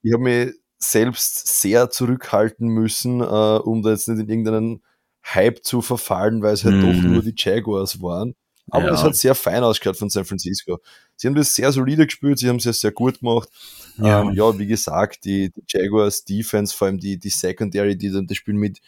ich 0.04 0.14
habe 0.14 0.24
mich 0.24 0.54
selbst 0.78 1.62
sehr 1.62 1.90
zurückhalten 1.90 2.68
müssen, 2.68 3.22
äh, 3.22 3.24
um 3.24 3.82
da 3.82 3.90
jetzt 3.90 4.08
nicht 4.08 4.20
in 4.20 4.30
irgendeinen 4.30 4.84
Hype 5.26 5.64
zu 5.64 5.82
verfallen, 5.82 6.44
weil 6.44 6.54
es 6.54 6.64
halt 6.64 6.76
mhm. 6.76 6.82
doch 6.82 7.02
nur 7.02 7.22
die 7.24 7.34
Jaguars 7.36 8.02
waren. 8.04 8.36
Aber 8.70 8.86
ja. 8.86 8.92
das 8.92 9.04
hat 9.04 9.16
sehr 9.16 9.34
fein 9.34 9.64
ausgehört 9.64 9.98
von 9.98 10.12
San 10.12 10.26
Francisco. 10.26 10.80
Sie 11.16 11.28
haben 11.28 11.36
das 11.36 11.56
sehr 11.56 11.72
solide 11.72 12.06
gespielt, 12.06 12.38
sie 12.38 12.50
haben 12.50 12.58
es 12.58 12.66
ja 12.66 12.74
sehr 12.74 12.92
gut 12.92 13.20
gemacht. 13.20 13.50
Ja, 13.98 14.22
ähm, 14.22 14.32
ja 14.34 14.58
wie 14.60 14.68
gesagt, 14.68 15.26
die, 15.26 15.52
die, 15.52 15.64
Jaguars 15.68 16.24
Defense, 16.24 16.76
vor 16.76 16.88
allem 16.88 17.00
die, 17.00 17.18
die 17.18 17.30
Secondary, 17.30 17.98
die 17.98 18.12
dann 18.12 18.28
das 18.28 18.38
Spiel 18.38 18.54
mit, 18.54 18.80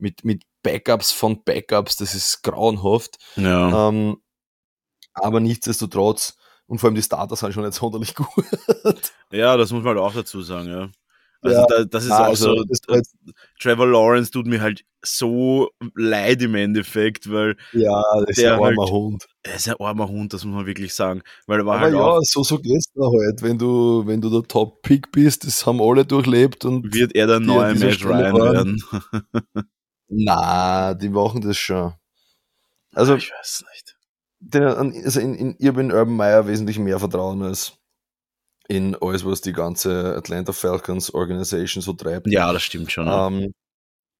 mit, 0.00 0.24
mit 0.24 0.42
Backups 0.62 1.12
von 1.12 1.42
Backups, 1.44 1.96
das 1.96 2.14
ist 2.14 2.42
grauenhaft. 2.42 3.16
Ja. 3.36 3.88
Ähm, 3.88 4.18
aber 5.14 5.40
nichtsdestotrotz, 5.40 6.36
und 6.66 6.78
vor 6.78 6.88
allem 6.88 6.94
die 6.94 7.02
Starter 7.02 7.36
sind 7.36 7.52
schon 7.52 7.64
nicht 7.64 7.74
sonderlich 7.74 8.14
gut. 8.14 8.44
Ja, 9.32 9.56
das 9.56 9.72
muss 9.72 9.82
man 9.82 9.96
halt 9.96 10.04
auch 10.04 10.14
dazu 10.14 10.42
sagen, 10.42 10.68
ja. 10.68 10.90
Also 11.40 11.56
ja, 11.56 11.66
da, 11.68 11.84
das 11.84 12.04
ist 12.04 12.10
also, 12.10 12.50
auch 12.50 12.56
so. 12.56 12.92
Halt 12.92 13.06
Trevor 13.60 13.86
Lawrence 13.86 14.32
tut 14.32 14.46
mir 14.46 14.60
halt 14.60 14.84
so 15.04 15.70
leid 15.94 16.42
im 16.42 16.56
Endeffekt, 16.56 17.30
weil 17.30 17.56
ja, 17.72 18.02
das 18.26 18.38
ist 18.38 18.44
ein 18.44 18.52
armer 18.54 18.66
halt, 18.66 18.90
Hund. 18.90 19.26
Er 19.44 19.54
ist 19.54 19.68
ein 19.68 19.76
armer 19.78 20.08
Hund, 20.08 20.32
das 20.32 20.44
muss 20.44 20.56
man 20.56 20.66
wirklich 20.66 20.94
sagen. 20.94 21.22
Weil 21.46 21.60
er 21.60 21.66
war 21.66 21.76
Aber 21.76 21.84
halt 21.84 21.94
ja, 21.94 22.00
auch, 22.00 22.20
so, 22.22 22.42
so 22.42 22.58
geht's 22.58 22.92
da 22.92 23.04
halt. 23.04 23.40
Wenn 23.42 23.56
du, 23.56 24.04
wenn 24.04 24.20
du 24.20 24.30
der 24.30 24.42
Top-Pick 24.42 25.12
bist, 25.12 25.46
das 25.46 25.64
haben 25.64 25.80
alle 25.80 26.04
durchlebt 26.04 26.64
und. 26.64 26.92
Wird 26.92 27.14
er 27.14 27.28
der 27.28 27.38
neue 27.38 27.74
Matt 27.76 28.04
Ryan 28.04 28.34
werden? 28.34 28.84
Na, 30.08 30.94
die 30.94 31.08
machen 31.08 31.40
das 31.40 31.56
schon. 31.56 31.94
Also, 32.94 33.14
ich 33.16 33.30
weiß 33.30 33.64
nicht. 33.72 33.96
Den, 34.40 34.62
also 34.62 35.20
in, 35.20 35.34
in, 35.34 35.56
ich 35.58 35.66
habe 35.66 35.80
in 35.80 35.92
Urban 35.92 36.16
Meyer 36.16 36.46
wesentlich 36.46 36.78
mehr 36.78 36.98
Vertrauen 36.98 37.42
als 37.42 37.72
in 38.68 38.94
alles, 39.00 39.24
was 39.24 39.40
die 39.40 39.52
ganze 39.52 40.14
Atlanta 40.16 40.52
Falcons 40.52 41.12
Organisation 41.12 41.82
so 41.82 41.94
treibt. 41.94 42.26
Ja, 42.28 42.52
das 42.52 42.62
stimmt 42.62 42.92
schon. 42.92 43.08
Ähm, 43.08 43.52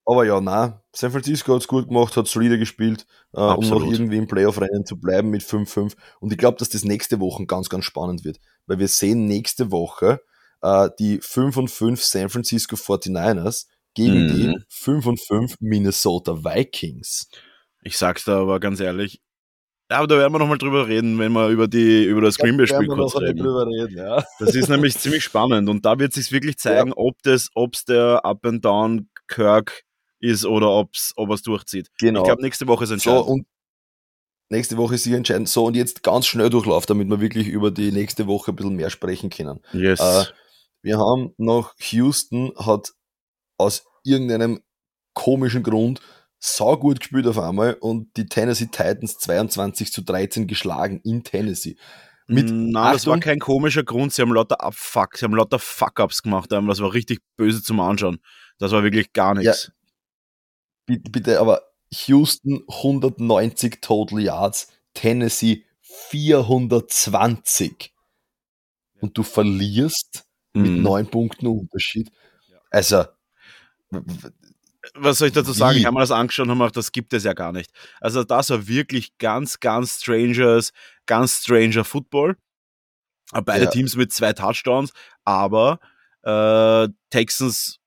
aber 0.09 0.24
ja, 0.24 0.41
na, 0.41 0.82
San 0.97 1.11
Francisco 1.11 1.53
hat 1.55 1.61
es 1.61 1.68
gut 1.68 1.89
gemacht, 1.89 2.16
hat 2.16 2.26
solider 2.26 2.57
gespielt, 2.57 3.07
äh, 3.34 3.41
um 3.41 3.68
noch 3.68 3.84
irgendwie 3.84 4.16
im 4.16 4.26
Playoff-Rennen 4.26 4.86
zu 4.86 4.99
bleiben 4.99 5.28
mit 5.28 5.43
5-5. 5.43 5.95
Und 6.20 6.32
ich 6.32 6.39
glaube, 6.39 6.57
dass 6.57 6.70
das 6.70 6.82
nächste 6.82 7.20
Woche 7.20 7.45
ganz, 7.45 7.68
ganz 7.68 7.84
spannend 7.84 8.24
wird, 8.24 8.41
weil 8.66 8.78
wir 8.78 8.89
sehen 8.89 9.26
nächste 9.26 9.70
Woche 9.70 10.22
äh, 10.62 10.89
die 10.99 11.20
5 11.20 11.59
und 11.59 11.70
5 11.70 12.03
San 12.03 12.30
Francisco 12.30 12.76
49ers 12.76 13.66
gegen 13.95 14.26
mhm. 14.26 14.34
die 14.34 14.57
5 14.68 15.07
und 15.07 15.20
5 15.20 15.57
Minnesota 15.61 16.45
Vikings. 16.45 17.28
Ich 17.82 17.97
sag's 17.97 18.24
da 18.24 18.41
aber 18.41 18.61
ganz 18.61 18.80
ehrlich, 18.80 19.20
ja, 19.91 19.99
aber 19.99 20.07
da 20.07 20.18
werden 20.18 20.34
wir 20.34 20.39
nochmal 20.39 20.59
drüber 20.59 20.86
reden, 20.86 21.18
wenn 21.18 21.32
wir 21.32 21.49
über, 21.49 21.66
die, 21.66 22.05
über 22.05 22.20
das 22.20 22.36
Green 22.36 22.59
Bay-Spiel 22.59 22.89
kurz 22.89 23.16
reden. 23.16 23.41
reden 23.41 23.97
ja. 23.97 24.22
Das 24.39 24.55
ist 24.55 24.68
nämlich 24.68 24.95
ziemlich 24.99 25.24
spannend 25.24 25.68
und 25.70 25.86
da 25.86 25.99
wird 25.99 26.12
sich 26.12 26.30
wirklich 26.30 26.59
zeigen, 26.59 26.91
ja. 26.91 26.95
ob 26.97 27.22
das, 27.22 27.49
ob's 27.55 27.86
der 27.86 28.22
Up 28.24 28.45
and 28.45 28.62
Down 28.62 29.09
Kirk 29.28 29.84
ist 30.20 30.45
oder 30.45 30.70
ob's, 30.70 31.14
ob 31.16 31.30
er 31.30 31.36
es 31.36 31.43
durchzieht. 31.43 31.89
Genau. 31.99 32.20
Ich 32.20 32.26
glaube, 32.26 32.43
nächste 32.43 32.66
Woche 32.66 32.84
ist 32.84 32.91
entscheidend. 32.91 33.24
So, 33.24 33.32
und 33.32 33.47
nächste 34.51 34.76
Woche 34.76 34.97
ist 34.97 35.05
sicher 35.05 35.16
entscheidend. 35.16 35.49
So, 35.49 35.64
und 35.64 35.74
jetzt 35.74 36.03
ganz 36.03 36.26
schnell 36.26 36.51
Durchlauf, 36.51 36.84
damit 36.84 37.09
wir 37.09 37.22
wirklich 37.22 37.49
über 37.49 37.70
die 37.70 37.91
nächste 37.91 38.26
Woche 38.26 38.53
ein 38.53 38.57
bisschen 38.57 38.76
mehr 38.76 38.91
sprechen 38.91 39.30
können. 39.30 39.61
Yes. 39.72 40.01
Äh, 40.01 40.24
wir 40.82 40.99
haben 40.99 41.32
noch 41.39 41.74
Houston 41.78 42.53
hat 42.59 42.93
aus 43.59 43.85
irgendeinem 44.05 44.61
komischen 45.15 45.63
Grund 45.63 46.01
gut 46.81 47.01
gespielt 47.01 47.27
auf 47.27 47.39
einmal 47.39 47.75
und 47.75 48.17
die 48.17 48.27
Tennessee 48.27 48.67
Titans 48.67 49.19
22 49.19 49.93
zu 49.93 50.03
13 50.03 50.47
geschlagen 50.47 51.01
in 51.05 51.25
Tennessee. 51.25 51.77
Mit 52.29 52.51
Nein, 52.51 52.93
das 52.93 53.07
war 53.07 53.19
kein 53.21 53.39
komischer 53.39 53.83
Grund. 53.83 54.13
Sie 54.13 54.21
haben 54.21 54.35
lauter 54.35 54.63
Abfuck, 54.63 55.17
sie 55.17 55.25
haben 55.25 55.35
lauter 55.35 55.59
Fuck-Ups 55.59 56.23
gemacht. 56.23 56.53
Das 56.53 56.81
war 56.81 56.93
richtig 56.93 57.21
böse 57.37 57.63
zum 57.63 57.81
Anschauen. 57.81 58.21
Das 58.59 58.73
war 58.73 58.83
wirklich 58.83 59.15
gar 59.15 59.35
nichts. 59.35 59.67
Ja, 59.67 59.73
bitte, 60.85 61.11
bitte, 61.11 61.41
aber 61.41 61.63
Houston 62.07 62.65
190 62.69 63.81
Total 63.81 64.21
Yards, 64.21 64.69
Tennessee 64.93 65.65
420. 65.81 67.95
Und 69.01 69.17
du 69.17 69.23
verlierst 69.23 70.27
mhm. 70.53 70.63
mit 70.63 70.73
neun 70.83 71.07
Punkten 71.07 71.47
Unterschied. 71.47 72.11
Also, 72.71 73.05
was 74.95 75.18
soll 75.18 75.28
ich 75.28 75.34
dazu 75.34 75.53
sagen? 75.53 75.76
Wie? 75.76 75.80
Ich 75.80 75.86
habe 75.86 75.95
mir 75.95 76.01
das 76.01 76.11
angeschaut 76.11 76.45
und 76.45 76.51
habe 76.51 76.61
gedacht, 76.61 76.76
das 76.76 76.93
gibt 76.93 77.12
es 77.12 77.24
ja 77.24 77.32
gar 77.32 77.53
nicht. 77.53 77.70
Also 78.01 78.24
das 78.24 78.51
war 78.51 78.66
wirklich 78.66 79.16
ganz, 79.18 79.61
ganz 79.61 80.01
strangers, 80.01 80.72
ganz 81.07 81.43
stranger 81.43 81.84
Football. 81.84 82.36
Beide 83.45 83.64
ja. 83.64 83.70
Teams 83.70 83.97
mit 83.97 84.12
zwei 84.12 84.32
Touchdowns, 84.32 84.93
aber 85.24 85.80
äh, 86.22 86.89
Texans 87.11 87.78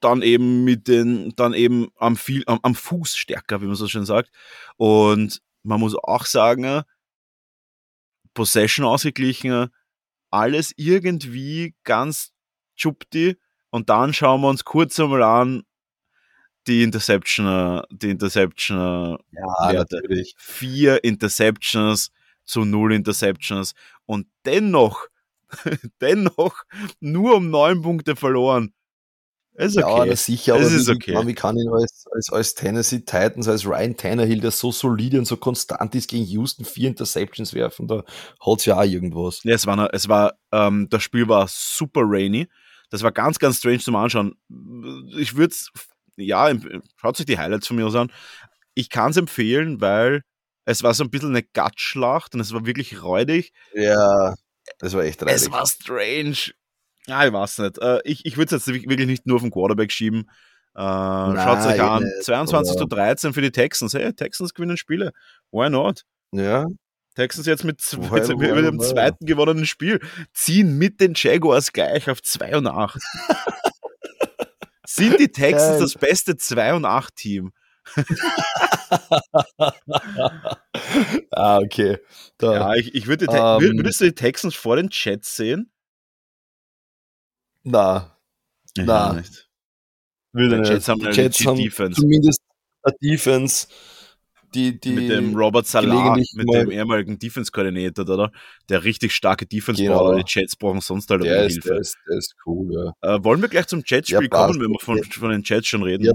dann 0.00 0.22
eben 0.22 0.64
mit 0.64 0.88
den, 0.88 1.34
dann 1.36 1.54
eben 1.54 1.88
am, 1.96 2.16
viel, 2.16 2.44
am, 2.46 2.60
am 2.62 2.74
Fuß 2.74 3.16
stärker, 3.16 3.62
wie 3.62 3.66
man 3.66 3.74
so 3.74 3.88
schön 3.88 4.04
sagt. 4.04 4.30
Und 4.76 5.40
man 5.62 5.80
muss 5.80 5.96
auch 5.96 6.26
sagen, 6.26 6.82
Possession 8.34 8.84
ausgeglichen, 8.84 9.70
alles 10.30 10.72
irgendwie 10.76 11.74
ganz 11.84 12.32
chupti. 12.76 13.36
Und 13.74 13.90
dann 13.90 14.12
schauen 14.12 14.40
wir 14.40 14.50
uns 14.50 14.64
kurz 14.64 15.00
einmal 15.00 15.24
an, 15.24 15.64
die 16.68 16.84
Interception, 16.84 17.82
die 17.90 18.10
Interception 18.10 19.18
ja, 19.32 19.72
Werte. 19.72 19.96
Natürlich. 19.96 20.36
Vier 20.38 21.02
Interceptions 21.02 22.12
zu 22.44 22.64
null 22.64 22.92
Interceptions 22.92 23.74
und 24.06 24.28
dennoch, 24.44 25.08
dennoch 26.00 26.62
nur 27.00 27.34
um 27.34 27.50
neun 27.50 27.82
Punkte 27.82 28.14
verloren. 28.14 28.72
Ist 29.54 29.76
okay. 29.76 29.98
Ja, 29.98 30.06
das 30.06 30.26
sicher, 30.26 30.54
aber 30.54 30.62
ist 30.62 30.86
wie, 30.86 30.92
okay. 30.92 31.26
wie 31.26 31.34
kann 31.34 31.56
ihn 31.56 31.68
als, 31.68 32.04
als, 32.12 32.32
als 32.32 32.54
Tennessee 32.54 33.00
Titans, 33.00 33.48
als 33.48 33.66
Ryan 33.66 33.96
Tannehill, 33.96 34.40
der 34.40 34.52
so 34.52 34.70
solide 34.70 35.18
und 35.18 35.24
so 35.24 35.36
konstant 35.36 35.96
ist, 35.96 36.08
gegen 36.08 36.26
Houston 36.26 36.64
vier 36.64 36.90
Interceptions 36.90 37.52
werfen, 37.54 37.88
da 37.88 38.04
hat 38.38 38.58
es 38.60 38.66
ja 38.66 38.78
auch 38.78 38.84
irgendwas. 38.84 39.42
Ja, 39.42 39.56
es 39.56 39.66
war, 39.66 39.92
es 39.92 40.08
war 40.08 40.34
ähm, 40.52 40.86
das 40.90 41.02
Spiel 41.02 41.26
war 41.26 41.48
super 41.48 42.02
rainy. 42.04 42.46
Das 42.90 43.02
war 43.02 43.12
ganz, 43.12 43.38
ganz 43.38 43.58
strange 43.58 43.80
zum 43.80 43.96
Anschauen. 43.96 44.34
Ich 45.16 45.36
würde 45.36 45.52
es 45.52 45.70
ja, 46.16 46.52
schaut 46.96 47.16
sich 47.16 47.26
die 47.26 47.38
Highlights 47.38 47.66
von 47.66 47.76
mir 47.76 47.86
aus 47.86 47.94
an. 47.94 48.12
Ich 48.74 48.90
kann 48.90 49.10
es 49.10 49.16
empfehlen, 49.16 49.80
weil 49.80 50.22
es 50.64 50.82
war 50.82 50.94
so 50.94 51.04
ein 51.04 51.10
bisschen 51.10 51.30
eine 51.30 51.42
Gatschlacht 51.42 52.34
und 52.34 52.40
es 52.40 52.52
war 52.52 52.66
wirklich 52.66 53.02
räudig. 53.02 53.52
Ja, 53.74 54.34
das 54.78 54.94
war 54.94 55.02
echt 55.04 55.22
räudig. 55.22 55.34
Es 55.34 55.50
war 55.50 55.66
strange. 55.66 56.52
Ja, 57.06 57.26
ich 57.26 57.32
weiß 57.32 57.58
nicht. 57.58 57.78
Äh, 57.78 58.00
ich 58.04 58.24
ich 58.24 58.36
würde 58.36 58.56
es 58.56 58.66
jetzt 58.66 58.74
wirklich 58.74 59.06
nicht 59.06 59.26
nur 59.26 59.36
auf 59.36 59.42
den 59.42 59.50
Quarterback 59.50 59.92
schieben. 59.92 60.30
Schaut 60.76 61.58
es 61.58 61.66
euch 61.66 61.80
an. 61.80 62.02
Nicht, 62.02 62.24
22 62.24 62.76
zu 62.76 62.86
13 62.86 63.32
für 63.32 63.42
die 63.42 63.52
Texans. 63.52 63.94
Hey, 63.94 64.12
Texans 64.12 64.54
gewinnen 64.54 64.76
Spiele. 64.76 65.12
Why 65.52 65.70
not? 65.70 66.02
Ja. 66.32 66.66
Texans 67.14 67.46
jetzt 67.46 67.64
mit, 67.64 67.80
mit, 67.98 68.28
mit, 68.28 68.38
mit 68.38 68.64
dem 68.64 68.80
zweiten 68.80 69.24
gewonnenen 69.26 69.66
Spiel 69.66 70.00
ziehen 70.32 70.76
mit 70.78 71.00
den 71.00 71.14
Jaguars 71.14 71.72
gleich 71.72 72.10
auf 72.10 72.22
2 72.22 72.56
und 72.56 72.66
8. 72.66 73.00
Sind 74.86 75.18
die 75.18 75.28
Texans 75.28 75.78
das 75.78 75.94
beste 75.94 76.36
2 76.36 76.74
und 76.74 76.84
8 76.84 77.14
Team? 77.14 77.52
ah, 81.30 81.58
okay. 81.58 81.98
Da, 82.38 82.52
ja, 82.54 82.74
ich, 82.74 82.94
ich 82.94 83.06
würde, 83.06 83.26
um, 83.26 83.62
ähm. 83.62 83.76
würdest 83.76 84.00
du 84.00 84.06
die 84.06 84.14
Texans 84.14 84.54
vor 84.54 84.76
den 84.76 84.88
Jets 84.90 85.36
sehen? 85.36 85.70
Na, 87.62 88.16
na. 88.76 89.12
Nicht. 89.14 89.48
Würde 90.32 90.62
die 90.62 90.68
Jets 90.68 90.88
haben 90.88 91.00
die 91.00 91.10
Jets 91.10 91.46
haben 91.46 91.58
Defense. 91.58 92.00
zumindest 92.00 92.40
eine 92.82 92.96
Defense, 93.00 93.68
die, 94.54 94.78
die 94.78 94.90
mit 94.90 95.10
dem 95.10 95.34
Robert 95.34 95.66
Salah, 95.66 96.16
mit 96.16 96.54
dem 96.54 96.70
ehemaligen 96.70 97.18
Defense-Koordinator, 97.18 98.08
oder? 98.08 98.30
Der 98.68 98.84
richtig 98.84 99.12
starke 99.12 99.46
Defense-Baller, 99.46 100.12
genau. 100.12 100.22
die 100.22 100.24
Jets 100.26 100.56
brauchen 100.56 100.80
sonst 100.80 101.10
halt 101.10 101.24
der 101.24 101.46
ist, 101.46 101.54
Hilfe. 101.54 101.68
Der 101.68 101.78
ist, 101.78 101.96
der 102.08 102.18
ist 102.18 102.34
cool, 102.46 102.72
ja. 102.72 103.16
Äh, 103.16 103.24
wollen 103.24 103.42
wir 103.42 103.48
gleich 103.48 103.66
zum 103.66 103.82
Jets-Spiel 103.84 104.22
ja, 104.22 104.28
kommen, 104.28 104.60
wenn 104.60 104.70
wir 104.70 104.80
von, 104.80 105.02
von 105.02 105.30
den 105.30 105.42
Jets 105.44 105.66
schon 105.66 105.82
reden? 105.82 106.04
Ja, 106.04 106.12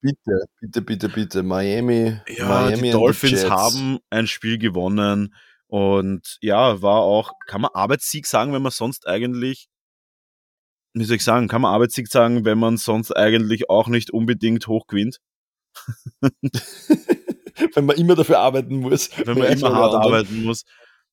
bitte, 0.00 0.44
bitte, 0.60 0.82
bitte, 0.82 1.08
bitte. 1.08 1.42
Miami. 1.42 2.18
Ja, 2.28 2.48
Miami 2.48 2.82
die 2.82 2.90
Dolphins 2.90 3.42
die 3.42 3.50
haben 3.50 3.98
ein 4.10 4.26
Spiel 4.26 4.58
gewonnen 4.58 5.34
und 5.66 6.38
ja, 6.40 6.80
war 6.80 7.00
auch, 7.00 7.32
kann 7.46 7.60
man 7.60 7.70
Arbeitssieg 7.74 8.26
sagen, 8.26 8.52
wenn 8.52 8.62
man 8.62 8.72
sonst 8.72 9.06
eigentlich 9.06 9.68
wie 10.94 11.04
soll 11.04 11.16
ich 11.16 11.24
sagen, 11.24 11.48
kann 11.48 11.62
man 11.62 11.72
Arbeitssieg 11.72 12.08
sagen, 12.08 12.44
wenn 12.44 12.58
man 12.58 12.76
sonst 12.76 13.12
eigentlich 13.12 13.70
auch 13.70 13.88
nicht 13.88 14.10
unbedingt 14.10 14.66
hoch 14.66 14.86
gewinnt? 14.86 15.20
wenn 17.74 17.86
man 17.86 17.96
immer 17.96 18.14
dafür 18.14 18.40
arbeiten 18.40 18.76
muss. 18.76 19.10
Wenn 19.24 19.38
man 19.38 19.52
immer 19.52 19.72
hart 19.72 19.94
arbeiten 19.94 20.44
muss. 20.44 20.64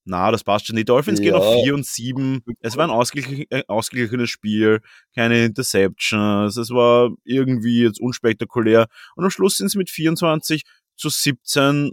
Na, 0.08 0.30
das 0.32 0.44
passt 0.44 0.68
schon. 0.68 0.76
Die 0.76 0.86
Dolphins 0.86 1.20
ja. 1.20 1.26
gehen 1.26 1.34
auf 1.34 1.64
4 1.64 1.74
und 1.74 1.86
7. 1.86 2.44
Es 2.60 2.78
war 2.78 2.86
ein 2.86 2.92
ausgeglichen, 2.92 3.46
äh, 3.50 3.64
ausgeglichenes 3.68 4.30
Spiel, 4.30 4.82
keine 5.16 5.44
Interceptions. 5.46 6.58
Es 6.58 6.70
war 6.70 7.10
irgendwie 7.24 7.82
jetzt 7.82 8.00
unspektakulär. 8.00 8.88
Und 9.16 9.24
am 9.24 9.32
Schluss 9.32 9.58
sind 9.58 9.70
sie 9.70 9.80
mit 9.80 9.90
24 9.90 10.64
zu 10.96 11.10
17, 11.10 11.92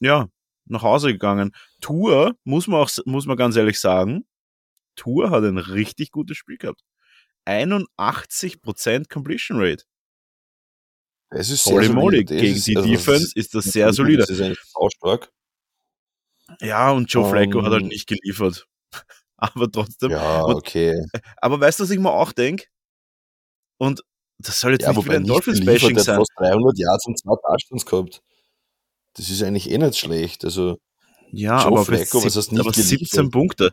ja, 0.00 0.28
nach 0.66 0.82
Hause 0.82 1.12
gegangen. 1.12 1.52
Tour, 1.80 2.36
muss 2.44 2.66
man 2.66 2.80
auch, 2.80 2.90
muss 3.06 3.26
man 3.26 3.36
ganz 3.36 3.56
ehrlich 3.56 3.80
sagen, 3.80 4.26
Tour 4.94 5.30
hat 5.30 5.44
ein 5.44 5.58
richtig 5.58 6.10
gutes 6.10 6.36
Spiel 6.36 6.58
gehabt. 6.58 6.82
81% 7.46 9.08
Completion 9.08 9.58
Rate. 9.60 9.84
Es 11.34 11.50
ist 11.50 11.66
Holy 11.66 11.86
sehr 11.86 11.94
moly, 11.94 12.24
gegen 12.24 12.60
die 12.60 12.76
also 12.76 12.88
Defense 12.88 13.32
ist 13.34 13.54
das 13.54 13.64
sehr 13.64 13.92
solide. 13.92 14.18
Das 14.18 14.30
ist 14.30 14.40
eigentlich 14.40 14.60
stark. 14.96 15.32
Ja, 16.60 16.90
und 16.92 17.12
Joe 17.12 17.28
Flacco 17.28 17.58
um, 17.58 17.64
hat 17.64 17.72
halt 17.72 17.82
ähm. 17.82 17.88
nicht 17.88 18.06
geliefert. 18.06 18.66
aber 19.36 19.70
trotzdem. 19.70 20.10
Ja, 20.10 20.44
okay. 20.44 21.02
aber 21.38 21.60
weißt 21.60 21.80
du, 21.80 21.84
was 21.84 21.90
ich 21.90 21.98
mir 21.98 22.12
auch 22.12 22.32
denke? 22.32 22.66
Und 23.78 24.02
das 24.38 24.60
soll 24.60 24.72
jetzt 24.72 24.82
ja, 24.82 24.92
nicht 24.92 25.04
wieder 25.04 25.16
ein 25.16 25.26
Dolphins-Bashing 25.26 25.98
sein. 25.98 26.18
fast 26.18 26.32
300 26.36 26.78
Yards 26.78 27.06
und 27.06 27.18
zwei 27.18 27.34
Touchdowns 27.36 27.86
gehabt. 27.86 28.22
Das 29.14 29.30
ist 29.30 29.42
eigentlich 29.42 29.70
eh 29.70 29.78
nicht 29.78 29.98
schlecht. 29.98 30.44
Also, 30.44 30.78
ja, 31.30 31.62
Joe 31.62 31.72
aber, 31.72 31.84
Flacco, 31.84 32.24
was 32.24 32.36
hast 32.36 32.52
nicht 32.52 32.60
aber 32.60 32.72
17 32.72 33.30
Punkte. 33.30 33.72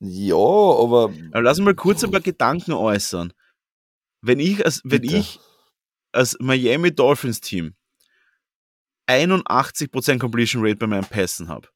Ja, 0.00 0.36
aber. 0.36 1.12
aber 1.32 1.42
lass 1.42 1.58
mal 1.58 1.74
kurz 1.74 2.02
ein 2.04 2.10
paar 2.10 2.20
Gedanken 2.20 2.72
äußern. 2.72 3.32
Wenn 4.20 4.40
ich 4.40 4.64
als, 4.64 4.80
wenn 4.84 5.04
ich 5.04 5.40
als 6.12 6.36
Miami 6.40 6.94
Dolphins 6.94 7.40
Team 7.40 7.74
81% 9.08 10.18
Completion 10.18 10.64
Rate 10.64 10.76
bei 10.76 10.86
meinen 10.86 11.04
Pässen 11.04 11.48
habe, 11.48 11.68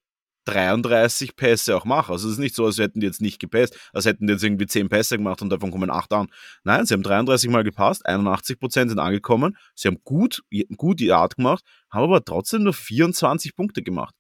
33 0.46 1.34
Pässe 1.36 1.76
auch 1.76 1.84
mache. 1.84 2.12
Also 2.12 2.28
es 2.28 2.34
ist 2.34 2.38
nicht 2.38 2.54
so, 2.54 2.64
als 2.64 2.78
hätten 2.78 3.00
die 3.00 3.06
jetzt 3.06 3.20
nicht 3.20 3.40
gepasst, 3.40 3.76
als 3.92 4.06
hätten 4.06 4.26
die 4.26 4.32
jetzt 4.32 4.44
irgendwie 4.44 4.66
10 4.66 4.88
Pässe 4.88 5.16
gemacht 5.16 5.42
und 5.42 5.50
davon 5.50 5.70
kommen 5.70 5.90
8 5.90 6.12
an. 6.12 6.28
Nein, 6.62 6.86
sie 6.86 6.94
haben 6.94 7.02
33 7.02 7.50
Mal 7.50 7.64
gepasst, 7.64 8.06
81% 8.08 8.88
sind 8.88 8.98
angekommen, 8.98 9.56
sie 9.74 9.88
haben 9.88 10.00
gut, 10.04 10.44
gut 10.76 11.00
die 11.00 11.12
Art 11.12 11.36
gemacht, 11.36 11.64
haben 11.90 12.04
aber 12.04 12.24
trotzdem 12.24 12.62
nur 12.62 12.74
24 12.74 13.56
Punkte 13.56 13.82
gemacht. 13.82 14.14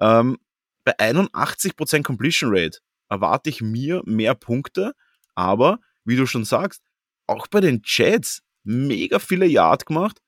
Ähm, 0.00 0.38
bei 0.84 0.98
81% 0.98 2.02
Completion 2.02 2.50
Rate 2.52 2.78
erwarte 3.08 3.50
ich 3.50 3.60
mir 3.60 4.02
mehr 4.06 4.34
Punkte, 4.34 4.92
aber 5.34 5.78
wie 6.04 6.16
du 6.16 6.26
schon 6.26 6.44
sagst, 6.44 6.82
auch 7.26 7.46
bei 7.46 7.60
den 7.60 7.82
Jets 7.84 8.42
mega 8.64 9.18
viele 9.18 9.46
Yard 9.46 9.86
gemacht 9.86 10.20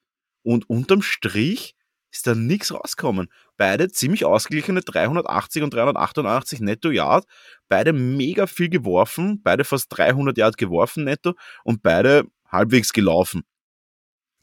und 0.42 0.68
unterm 0.68 1.02
Strich 1.02 1.74
ist 2.12 2.26
da 2.26 2.34
nichts 2.34 2.72
rausgekommen. 2.72 3.28
Beide 3.56 3.88
ziemlich 3.88 4.24
ausgeglichene 4.24 4.82
380 4.82 5.62
und 5.62 5.72
388 5.72 6.60
netto 6.60 6.90
Yard, 6.90 7.24
beide 7.68 7.92
mega 7.92 8.46
viel 8.46 8.68
geworfen, 8.68 9.40
beide 9.42 9.64
fast 9.64 9.86
300 9.90 10.36
Yard 10.36 10.58
geworfen 10.58 11.04
netto 11.04 11.34
und 11.64 11.82
beide 11.82 12.24
halbwegs 12.46 12.92
gelaufen. 12.92 13.42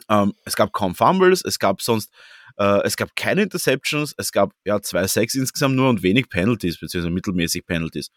Ähm, 0.09 0.33
es 0.45 0.55
gab 0.55 0.73
kaum 0.73 0.95
Fumbles, 0.95 1.43
es 1.45 1.59
gab 1.59 1.81
sonst, 1.81 2.11
äh, 2.57 2.81
es 2.83 2.97
gab 2.97 3.15
keine 3.15 3.43
Interceptions, 3.43 4.15
es 4.17 4.31
gab 4.31 4.53
ja 4.65 4.81
zwei 4.81 5.05
Sacks 5.07 5.35
insgesamt 5.35 5.75
nur 5.75 5.89
und 5.89 6.01
wenig 6.01 6.29
Penalties, 6.29 6.79
beziehungsweise 6.79 7.13
mittelmäßig 7.13 7.65
Penalties. 7.65 8.09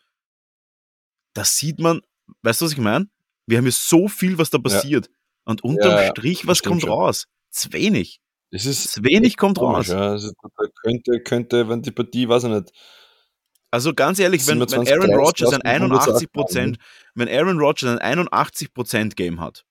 Das 1.34 1.56
sieht 1.56 1.78
man, 1.78 2.00
weißt 2.42 2.60
du, 2.60 2.64
was 2.64 2.72
ich 2.72 2.78
meine? 2.78 3.08
Wir 3.46 3.58
haben 3.58 3.64
hier 3.64 3.72
so 3.72 4.08
viel, 4.08 4.38
was 4.38 4.50
da 4.50 4.58
passiert. 4.58 5.08
Ja. 5.08 5.12
Und 5.44 5.64
unterm 5.64 5.92
ja, 5.92 6.10
Strich, 6.10 6.46
was 6.46 6.62
kommt 6.62 6.82
schon. 6.82 6.90
raus? 6.90 7.26
Zu 7.50 7.72
wenig. 7.72 8.20
Es 8.50 8.66
ist 8.66 8.92
Zu 8.92 9.04
wenig 9.04 9.36
kommt 9.36 9.58
komisch, 9.58 9.90
raus. 9.90 9.94
Ja. 9.94 10.10
Also, 10.10 10.32
könnte, 10.82 11.20
könnte, 11.20 11.68
wenn 11.68 11.82
die 11.82 11.90
Partie, 11.90 12.28
weiß 12.28 12.44
ich 12.44 12.50
nicht. 12.50 12.72
Also 13.70 13.94
ganz 13.94 14.18
ehrlich, 14.18 14.46
wenn, 14.46 14.60
wenn 14.60 14.86
Aaron 14.86 15.14
Rodgers 15.14 15.54
ein 15.54 15.62
81 15.62 16.28
wenn 17.14 17.28
Aaron 17.28 17.58
Rodgers 17.58 17.90
ein 17.90 17.98
81 17.98 19.16
Game 19.16 19.40
hat, 19.40 19.64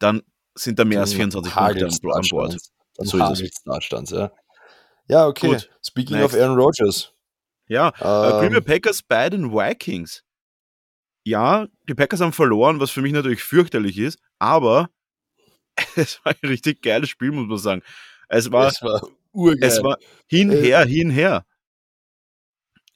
dann 0.00 0.22
sind 0.56 0.80
da 0.80 0.84
mehr 0.84 1.00
als 1.00 1.12
24 1.14 1.52
Punkte 1.52 1.86
an 1.86 2.26
Bord. 2.30 2.56
So 2.98 3.32
ist 3.32 3.40
es. 3.40 3.50
Startstands, 3.60 4.10
ja. 4.10 4.32
ja, 5.08 5.26
okay. 5.28 5.50
Gut. 5.50 5.70
Speaking 5.86 6.16
Next. 6.16 6.34
of 6.34 6.40
Aaron 6.40 6.58
Rodgers. 6.58 7.14
Ja, 7.68 7.90
äh, 8.00 8.30
ähm, 8.32 8.40
Green 8.40 8.52
Bay 8.54 8.60
Packers 8.60 9.02
bei 9.02 9.30
den 9.30 9.52
Vikings. 9.52 10.24
Ja, 11.30 11.68
die 11.88 11.94
Packers 11.94 12.20
haben 12.20 12.32
verloren, 12.32 12.80
was 12.80 12.90
für 12.90 13.02
mich 13.02 13.12
natürlich 13.12 13.42
fürchterlich 13.42 13.98
ist, 13.98 14.18
aber 14.40 14.90
es 15.96 16.20
war 16.24 16.34
ein 16.42 16.48
richtig 16.48 16.82
geiles 16.82 17.08
Spiel, 17.08 17.30
muss 17.30 17.46
man 17.46 17.58
sagen. 17.58 17.82
Es 18.28 18.50
war, 18.50 18.66
es 18.68 18.82
war, 18.82 19.00
es 19.60 19.82
war 19.82 19.96
hinher, 20.26 20.84
hinher. 20.84 21.44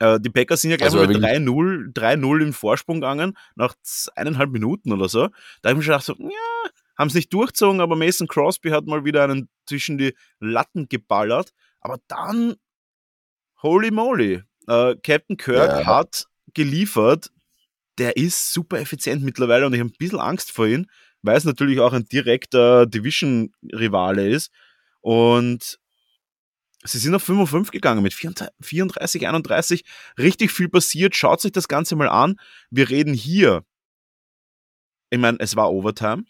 Äh, 0.01 0.18
die 0.18 0.30
Packers 0.30 0.62
sind 0.62 0.72
ja 0.72 0.76
gleich 0.76 0.93
also, 0.93 0.99
mal 0.99 1.07
3-0, 1.07 1.93
3-0 1.93 2.43
im 2.43 2.53
Vorsprung 2.53 2.97
gegangen, 3.01 3.37
nach 3.55 3.74
eineinhalb 4.16 4.51
Minuten 4.51 4.93
oder 4.93 5.09
so. 5.09 5.28
Da 5.62 5.70
habe 5.70 5.80
ich 5.80 5.87
mir 5.87 5.93
gedacht, 5.93 6.05
so, 6.05 6.14
ja, 6.18 6.70
haben 6.99 7.09
es 7.09 7.14
nicht 7.14 7.32
durchzogen, 7.32 7.80
aber 7.80 7.95
Mason 7.95 8.26
Crosby 8.26 8.70
hat 8.70 8.87
mal 8.87 9.05
wieder 9.05 9.24
einen 9.24 9.49
zwischen 9.66 9.97
die 9.97 10.14
Latten 10.41 10.89
geballert. 10.89 11.53
Aber 11.80 11.99
dann, 12.09 12.57
holy 13.62 13.93
moly, 13.93 14.43
äh, 14.66 14.97
Captain 15.03 15.37
Kirk 15.37 15.80
ja. 15.80 15.87
hat 15.87 16.26
geliefert. 16.55 17.30
Der 17.99 18.16
ist 18.16 18.53
super 18.53 18.80
effizient 18.80 19.22
mittlerweile 19.22 19.66
und 19.66 19.72
ich 19.72 19.80
habe 19.80 19.90
ein 19.90 19.97
bisschen 19.99 20.20
Angst 20.20 20.51
vor 20.51 20.66
ihm, 20.66 20.86
weil 21.22 21.36
es 21.36 21.45
natürlich 21.45 21.80
auch 21.80 21.92
ein 21.92 22.07
direkter 22.07 22.86
Division-Rivale 22.86 24.28
ist. 24.28 24.51
Und 25.01 25.78
sie 26.82 26.99
sind 26.99 27.14
auf 27.14 27.22
5 27.22 27.40
und 27.40 27.47
5 27.47 27.70
gegangen 27.70 28.03
mit 28.03 28.14
34, 28.14 29.26
31. 29.26 29.84
Richtig 30.18 30.51
viel 30.51 30.68
passiert. 30.68 31.14
Schaut 31.14 31.40
sich 31.40 31.53
das 31.53 31.68
Ganze 31.68 31.97
mal 31.97 32.09
an. 32.09 32.36
Wir 32.70 32.90
reden 32.90 33.14
hier. 33.14 33.64
Ich 35.11 35.18
meine, 35.18 35.38
es 35.40 35.57
war 35.57 35.72
Overtime. 35.72 36.24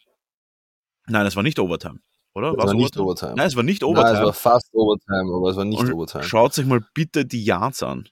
Nein, 1.06 1.26
es 1.26 1.36
war 1.36 1.42
nicht 1.42 1.58
Overtime. 1.58 2.00
Oder? 2.34 2.50
Es 2.50 2.56
war 2.56 2.64
Overtime? 2.64 2.82
nicht 2.82 2.96
Overtime. 2.98 3.34
Nein, 3.36 3.46
es 3.46 3.56
war 3.56 3.62
nicht 3.62 3.84
Overtime. 3.84 4.12
Nein, 4.12 4.22
es 4.22 4.26
war 4.26 4.32
fast 4.32 4.74
Overtime, 4.74 5.34
aber 5.34 5.50
es 5.50 5.56
war 5.56 5.64
nicht 5.64 5.80
und 5.80 5.92
Overtime. 5.92 6.24
Schaut 6.24 6.52
sich 6.54 6.66
mal 6.66 6.84
bitte 6.94 7.24
die 7.24 7.44
Yards 7.44 7.82
an. 7.82 8.08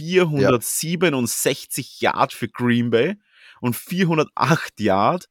467 0.00 2.00
ja. 2.00 2.12
Yard 2.12 2.32
für 2.32 2.48
Green 2.48 2.90
Bay 2.90 3.16
und 3.60 3.76
408 3.76 4.80
Yard 4.80 5.26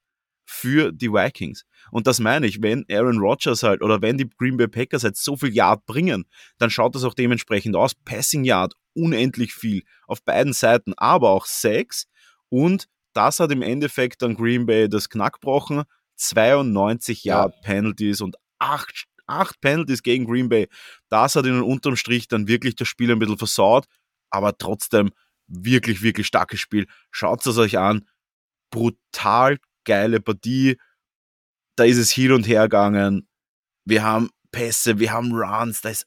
für 0.45 0.91
die 0.91 1.11
Vikings. 1.11 1.65
Und 1.91 2.07
das 2.07 2.19
meine 2.19 2.47
ich, 2.47 2.61
wenn 2.61 2.85
Aaron 2.89 3.19
Rodgers 3.19 3.63
halt 3.63 3.81
oder 3.81 4.01
wenn 4.01 4.17
die 4.17 4.29
Green 4.29 4.57
Bay 4.57 4.67
Packers 4.67 5.03
halt 5.03 5.17
so 5.17 5.35
viel 5.35 5.53
Yard 5.53 5.85
bringen, 5.85 6.25
dann 6.57 6.69
schaut 6.69 6.95
das 6.95 7.03
auch 7.03 7.13
dementsprechend 7.13 7.75
aus. 7.75 7.95
Passing 7.95 8.43
Yard 8.43 8.73
unendlich 8.93 9.53
viel 9.53 9.83
auf 10.07 10.23
beiden 10.23 10.53
Seiten, 10.53 10.93
aber 10.97 11.29
auch 11.29 11.45
Sacks 11.45 12.07
und 12.49 12.87
das 13.13 13.39
hat 13.39 13.51
im 13.51 13.61
Endeffekt 13.61 14.21
dann 14.21 14.35
Green 14.35 14.65
Bay 14.65 14.87
das 14.87 15.09
Knack 15.09 15.33
gebrochen. 15.33 15.83
92 16.15 17.23
Yard 17.23 17.53
ja. 17.55 17.61
Penalties 17.61 18.21
und 18.21 18.35
8, 18.59 19.05
8 19.25 19.61
Penalties 19.61 20.03
gegen 20.03 20.25
Green 20.25 20.49
Bay. 20.49 20.67
Das 21.09 21.35
hat 21.35 21.45
ihnen 21.45 21.61
unterm 21.61 21.95
Strich 21.95 22.27
dann 22.27 22.47
wirklich 22.47 22.75
das 22.75 22.87
Spiel 22.87 23.11
ein 23.11 23.19
bisschen 23.19 23.37
versaut, 23.37 23.85
aber 24.29 24.57
trotzdem 24.57 25.11
wirklich, 25.47 26.01
wirklich 26.01 26.27
starkes 26.27 26.59
Spiel. 26.59 26.87
Schaut 27.11 27.45
es 27.45 27.57
euch 27.57 27.77
an. 27.77 28.07
Brutal 28.71 29.57
geile 29.85 30.19
Partie. 30.19 30.77
Da 31.75 31.85
ist 31.85 31.97
es 31.97 32.11
hin 32.11 32.31
und 32.31 32.47
her 32.47 32.63
gegangen. 32.63 33.27
Wir 33.85 34.03
haben 34.03 34.29
Pässe, 34.51 34.99
wir 34.99 35.11
haben 35.11 35.33
Runs, 35.33 35.81
da 35.81 35.89
ist 35.89 36.05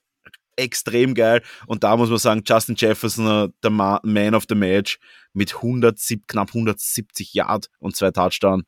extrem 0.57 1.14
geil. 1.14 1.43
Und 1.66 1.83
da 1.83 1.97
muss 1.97 2.11
man 2.11 2.18
sagen, 2.18 2.43
Justin 2.47 2.77
Jefferson, 2.77 3.53
der 3.62 3.70
Man 3.70 4.35
of 4.35 4.45
the 4.49 4.55
Match, 4.55 4.99
mit 5.33 5.55
170, 5.55 6.27
knapp 6.27 6.49
170 6.49 7.35
Yard 7.35 7.68
und 7.79 7.97
zwei 7.97 8.11
Touchdowns. 8.11 8.64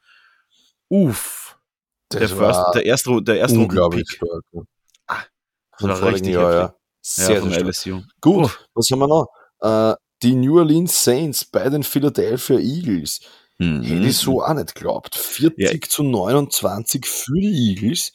Uff. 0.89 1.59
Der, 2.13 2.29
first, 2.29 2.61
der 2.75 2.87
erste, 2.87 3.23
der 3.23 3.39
erste 3.39 3.59
unglaublich 3.59 4.09
stark. 4.09 4.45
Ah, 5.07 5.23
das 5.79 6.01
war 6.01 6.13
richtig 6.13 6.35
Jahr, 6.35 6.55
ja. 6.55 6.75
Sehr, 7.01 7.43
ja, 7.43 7.51
sehr 7.51 7.65
LSU. 7.65 8.03
Gut, 8.21 8.69
was 8.75 8.89
haben 8.91 9.01
wir 9.01 9.09
noch? 9.09 9.29
Uh, 9.65 9.95
die 10.23 10.35
New 10.35 10.59
Orleans 10.59 11.05
Saints 11.05 11.45
bei 11.45 11.69
den 11.69 11.83
Philadelphia 11.83 12.59
Eagles. 12.59 13.21
Mhm. 13.59 13.83
Hätte 13.83 14.07
ich 14.07 14.17
so 14.17 14.43
auch 14.43 14.55
nicht 14.55 14.75
geglaubt. 14.75 15.15
40 15.15 15.59
ja. 15.59 15.89
zu 15.89 16.03
29 16.03 17.07
für 17.07 17.41
die 17.41 17.71
Eagles. 17.71 18.13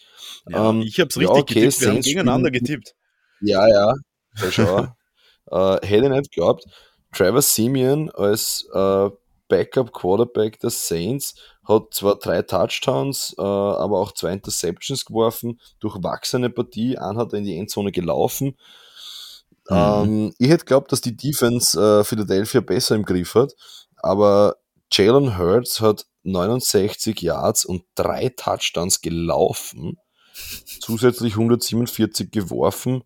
Ja, 0.49 0.69
ähm, 0.69 0.81
ich 0.81 0.99
habe 0.99 1.09
es 1.09 1.17
richtig 1.17 1.35
ja, 1.35 1.41
okay, 1.41 1.53
getippt. 1.53 1.63
Wir 1.63 1.71
Saints 1.71 1.87
haben 1.87 2.01
gegeneinander 2.01 2.51
getippt. 2.51 2.95
Ja, 3.41 3.67
ja. 3.67 3.93
ja 4.57 4.95
äh, 5.51 5.87
hätte 5.87 6.05
ich 6.05 6.11
nicht 6.11 6.31
geglaubt. 6.31 6.65
Trevor 7.13 7.41
Simeon 7.41 8.09
als 8.11 8.67
äh, 8.73 9.09
Backup 9.47 9.91
Quarterback 9.93 10.59
der 10.59 10.69
Saints 10.69 11.35
hat 11.67 11.93
zwar 11.93 12.17
drei 12.19 12.41
Touchdowns, 12.41 13.35
äh, 13.37 13.41
aber 13.41 13.99
auch 13.99 14.11
zwei 14.13 14.33
Interceptions 14.33 15.05
geworfen, 15.05 15.59
durchwachsene 15.79 16.49
Partie, 16.49 16.97
ein 16.97 17.17
hat 17.17 17.33
er 17.33 17.39
in 17.39 17.45
die 17.45 17.57
Endzone 17.57 17.91
gelaufen. 17.91 18.57
Mhm. 19.69 19.75
Ähm, 19.75 20.33
ich 20.37 20.49
hätte 20.49 20.65
glaubt, 20.65 20.91
dass 20.91 21.01
die 21.01 21.15
Defense 21.15 21.79
äh, 21.79 22.03
Philadelphia 22.03 22.61
besser 22.61 22.95
im 22.95 23.05
Griff 23.05 23.35
hat, 23.35 23.53
aber 23.97 24.55
Jalen 24.91 25.37
Hurts 25.37 25.81
hat 25.81 26.05
69 26.23 27.21
Yards 27.21 27.65
und 27.65 27.83
drei 27.95 28.29
Touchdowns 28.29 29.01
gelaufen, 29.01 29.97
zusätzlich 30.81 31.33
147 31.33 32.31
geworfen, 32.31 33.03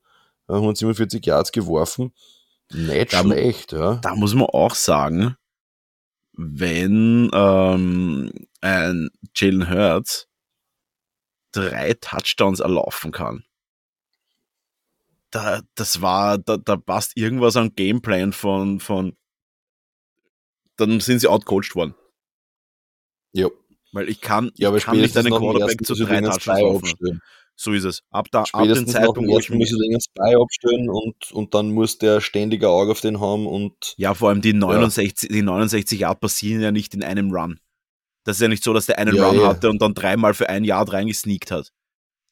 147 0.47 1.25
äh, 1.25 1.29
Yards 1.29 1.51
geworfen. 1.51 2.13
Nicht 2.71 3.13
da, 3.13 3.21
schlecht, 3.21 3.73
ja. 3.73 3.95
Da 3.95 4.15
muss 4.15 4.33
man 4.33 4.47
auch 4.47 4.75
sagen, 4.75 5.35
wenn 6.33 7.29
ähm, 7.33 8.31
ein 8.61 9.09
Jalen 9.35 9.69
Hurts 9.69 10.27
drei 11.51 11.93
Touchdowns 11.93 12.61
erlaufen 12.61 13.11
kann. 13.11 13.43
Da, 15.33 15.61
das 15.73 15.99
war, 16.01 16.37
da, 16.37 16.57
da 16.57 16.77
passt 16.77 17.17
irgendwas 17.17 17.57
am 17.57 17.73
Gameplan 17.73 18.33
von, 18.33 18.79
von, 18.79 19.17
dann 20.77 20.99
sind 20.99 21.19
sie 21.19 21.27
outcoached 21.27 21.73
worden. 21.73 21.95
Ja. 23.33 23.47
Weil 23.93 24.09
ich 24.09 24.21
kann, 24.21 24.51
ja, 24.55 24.73
ich 24.75 24.83
kann 24.83 24.97
nicht 24.97 25.17
einen 25.17 25.33
Quarterback 25.33 25.83
zu 25.83 25.95
drei 25.95 26.21
Touchdowns. 26.21 26.93
So 27.55 27.71
ist 27.71 27.83
es. 27.83 28.03
Ab, 28.11 28.27
da, 28.31 28.43
ab 28.51 28.63
dem 28.63 28.87
Zeitpunkt, 28.87 29.29
wo 29.29 29.39
ich 29.39 29.49
muss 29.49 29.69
den 29.69 30.01
Spy 30.01 30.35
abstellen 30.35 30.89
und, 30.89 31.31
und 31.31 31.53
dann 31.55 31.71
muss 31.71 31.97
der 31.97 32.21
ständige 32.21 32.69
Auge 32.69 32.91
auf 32.91 33.01
den 33.01 33.19
haben 33.19 33.47
und. 33.47 33.95
Ja, 33.97 34.13
vor 34.13 34.29
allem 34.29 34.41
die 34.41 34.53
69, 34.53 35.29
ja. 35.29 35.35
die 35.35 35.41
69 35.41 35.99
Yard 35.99 36.19
passieren 36.19 36.61
ja 36.61 36.71
nicht 36.71 36.93
in 36.93 37.03
einem 37.03 37.31
Run. 37.31 37.59
Das 38.23 38.37
ist 38.37 38.41
ja 38.41 38.47
nicht 38.47 38.63
so, 38.63 38.73
dass 38.73 38.85
der 38.85 38.99
einen 38.99 39.15
ja, 39.15 39.27
Run 39.27 39.45
hatte 39.45 39.69
und 39.69 39.81
dann 39.81 39.95
dreimal 39.95 40.35
für 40.35 40.49
ein 40.49 40.63
Yard 40.63 40.93
reingesneakt 40.93 41.49
hat. 41.49 41.71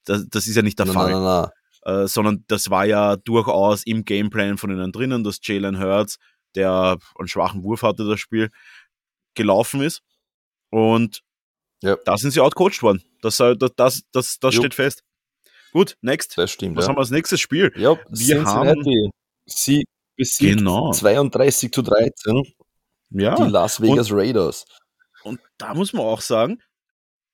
Das, 0.06 0.28
das 0.30 0.48
ist 0.48 0.56
ja 0.56 0.62
nicht 0.62 0.78
der 0.78 0.88
nein, 0.88 0.96
Fall. 0.96 1.12
Nein, 1.12 1.24
nein, 1.24 1.50
äh, 1.84 2.08
sondern 2.08 2.44
das 2.48 2.70
war 2.70 2.86
ja 2.86 3.16
durchaus 3.16 3.84
im 3.84 4.06
Gameplan 4.06 4.58
von 4.58 4.72
ihnen 4.72 4.92
drinnen, 4.92 5.24
dass 5.24 5.40
Jalen 5.42 5.80
Hurts 5.80 6.18
der 6.56 6.98
einen 7.18 7.28
schwachen 7.28 7.64
Wurf 7.64 7.84
hatte, 7.84 8.08
das 8.08 8.20
Spiel, 8.20 8.50
gelaufen 9.36 9.82
ist. 9.82 10.02
Und 10.70 11.22
ja. 11.82 11.98
da 12.06 12.18
sind 12.18 12.32
sie 12.32 12.42
outcoached 12.42 12.84
worden. 12.84 13.04
Das, 13.22 13.38
das, 13.38 13.56
das, 13.76 14.02
das, 14.12 14.40
das 14.40 14.56
steht 14.56 14.74
fest. 14.74 15.04
Gut, 15.72 15.98
next. 16.02 16.38
Das 16.38 16.52
stimmt. 16.52 16.76
Was 16.76 16.86
ja. 16.86 16.90
haben 16.90 16.96
wir 16.96 17.02
als 17.02 17.12
nächstes 17.12 17.40
Spiel? 17.40 17.72
Ja, 17.76 17.98
wir 18.10 18.44
haben 18.44 18.84
sie 19.46 19.86
besiegt 20.18 20.58
genau. 20.58 20.92
32 20.92 21.72
zu 21.72 21.82
13 21.82 22.44
ja. 23.12 23.36
die 23.36 23.50
Las 23.50 23.82
Vegas 23.82 24.12
und, 24.12 24.18
Raiders. 24.18 24.66
Und 25.24 25.40
da 25.58 25.74
muss 25.74 25.94
man 25.94 26.06
auch 26.06 26.22
sagen, 26.22 26.62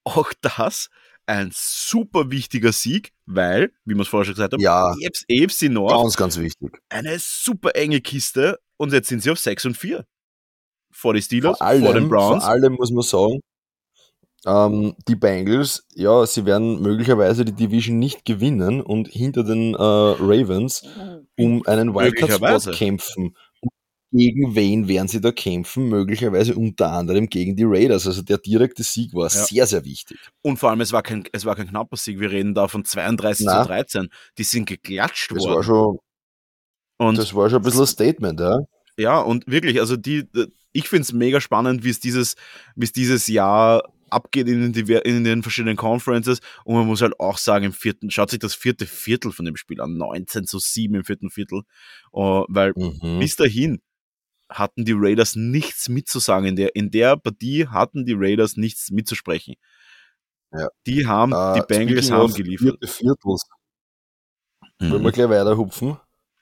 auch 0.03 0.31
das 0.41 0.89
ein 1.27 1.51
super 1.53 2.31
wichtiger 2.31 2.71
Sieg, 2.71 3.11
weil, 3.25 3.71
wie 3.85 3.93
wir 3.93 4.01
es 4.01 4.07
vorher 4.07 4.25
schon 4.25 4.35
gesagt 4.35 4.53
haben, 4.53 4.61
ja, 4.61 4.91
AFC 4.91 5.69
North 5.69 6.01
ganz, 6.01 6.17
ganz 6.17 6.37
wichtig. 6.39 6.79
eine 6.89 7.17
super 7.19 7.75
enge 7.75 8.01
Kiste 8.01 8.59
und 8.77 8.93
jetzt 8.93 9.09
sind 9.09 9.21
sie 9.21 9.29
auf 9.29 9.39
6 9.39 9.65
und 9.65 9.77
4. 9.77 10.05
Vor 10.91 11.13
die 11.13 11.21
Steelers, 11.21 11.57
vor, 11.59 11.67
allem, 11.67 11.83
vor 11.83 11.93
den 11.93 12.09
Browns. 12.09 12.43
Vor 12.43 12.51
allem 12.51 12.73
muss 12.73 12.91
man 12.91 13.03
sagen, 13.03 13.41
ähm, 14.45 14.95
die 15.07 15.15
Bengals, 15.15 15.85
ja, 15.93 16.25
sie 16.25 16.45
werden 16.45 16.81
möglicherweise 16.81 17.43
die 17.43 17.51
Division 17.51 17.99
nicht 17.99 18.23
gewinnen 18.23 18.81
und 18.81 19.09
hinter 19.09 19.43
den 19.43 19.73
äh, 19.73 19.77
Ravens 19.77 20.83
um 21.37 21.65
einen 21.65 21.93
Wildcard-Spot 21.93 22.71
kämpfen. 22.71 23.35
Gegen 24.11 24.55
wen 24.55 24.87
werden 24.87 25.07
sie 25.07 25.19
da 25.19 25.31
kämpfen? 25.31 25.89
Möglicherweise 25.89 26.55
unter 26.55 26.91
anderem 26.91 27.27
gegen 27.27 27.55
die 27.55 27.65
Raiders. 27.65 28.07
Also 28.07 28.21
der 28.21 28.37
direkte 28.37 28.83
Sieg 28.83 29.13
war 29.13 29.23
ja. 29.23 29.29
sehr, 29.29 29.67
sehr 29.67 29.83
wichtig. 29.83 30.17
Und 30.41 30.57
vor 30.57 30.69
allem, 30.69 30.81
es 30.81 30.93
war 30.93 31.03
kein, 31.03 31.25
es 31.33 31.43
war 31.43 31.55
kein 31.55 31.67
knapper 31.67 31.97
Sieg. 31.97 32.19
Wir 32.19 32.31
reden 32.31 32.53
da 32.53 32.67
von 32.69 32.85
32 32.85 33.45
Na, 33.45 33.61
zu 33.61 33.67
13. 33.67 34.09
Die 34.37 34.43
sind 34.43 34.65
geklatscht 34.65 35.31
das 35.31 35.39
worden. 35.39 35.55
War 35.55 35.63
schon, 35.63 35.99
und 36.97 37.17
das 37.17 37.33
war 37.33 37.49
schon 37.49 37.59
ein 37.59 37.63
bisschen 37.63 37.81
ein 37.81 37.87
Statement, 37.87 38.39
ja. 38.39 38.59
Ja, 38.97 39.19
und 39.19 39.45
wirklich, 39.45 39.79
also 39.79 39.95
die, 39.95 40.25
ich 40.71 40.89
finde 40.89 41.03
es 41.03 41.13
mega 41.13 41.39
spannend, 41.39 41.83
wie 41.83 41.89
es 41.89 41.99
dieses, 41.99 42.35
wie 42.75 42.85
es 42.85 42.91
dieses 42.91 43.27
Jahr 43.27 43.83
abgeht 44.09 44.47
in 44.47 44.73
den, 44.73 44.87
in 44.87 45.23
den 45.23 45.43
verschiedenen 45.43 45.75
Conferences. 45.75 46.39
Und 46.63 46.75
man 46.75 46.87
muss 46.87 47.01
halt 47.01 47.19
auch 47.19 47.37
sagen, 47.37 47.65
im 47.65 47.73
vierten, 47.73 48.09
schaut 48.09 48.31
sich 48.31 48.39
das 48.39 48.55
vierte 48.55 48.85
Viertel 48.85 49.31
von 49.31 49.45
dem 49.45 49.55
Spiel 49.55 49.81
an, 49.81 49.97
19 49.97 50.45
zu 50.45 50.59
7 50.59 50.95
im 50.95 51.03
vierten 51.03 51.29
Viertel. 51.29 51.63
Uh, 52.13 52.45
weil 52.47 52.73
mhm. 52.75 53.19
bis 53.19 53.35
dahin 53.35 53.81
hatten 54.49 54.85
die 54.85 54.95
Raiders 54.95 55.35
nichts 55.35 55.89
mitzusagen. 55.89 56.47
In 56.47 56.55
der, 56.55 56.75
in 56.75 56.91
der 56.91 57.17
Partie 57.17 57.67
hatten 57.67 58.05
die 58.05 58.15
Raiders 58.15 58.57
nichts 58.57 58.91
mitzusprechen. 58.91 59.55
Ja. 60.51 60.69
Die 60.85 61.05
haben, 61.05 61.33
uh, 61.33 61.55
die 61.55 61.61
Bengals 61.67 62.11
haben 62.11 62.33
geliefert. 62.33 62.77
Vierte 62.79 62.87
Viertels. 62.87 63.43
Mhm. 64.79 64.91
Wollen 64.91 65.03
wir 65.03 65.11
gleich 65.11 65.29
weiter 65.29 65.57
hupfen? 65.57 65.97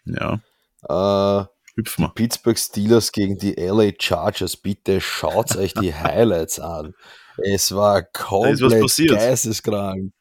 Ja. 0.05 0.39
Uh, 0.87 1.45
Hüpf 1.75 1.97
mal. 1.97 2.09
Pittsburgh 2.09 2.57
Steelers 2.57 3.11
gegen 3.11 3.37
die 3.37 3.53
LA 3.53 3.91
Chargers. 3.99 4.55
Bitte 4.57 5.01
schaut 5.01 5.55
euch 5.55 5.73
die 5.73 5.93
Highlights 5.93 6.59
an. 6.59 6.93
Es 7.37 7.75
war 7.75 8.03
komplett 8.03 9.09
geisteskrank. 9.09 10.13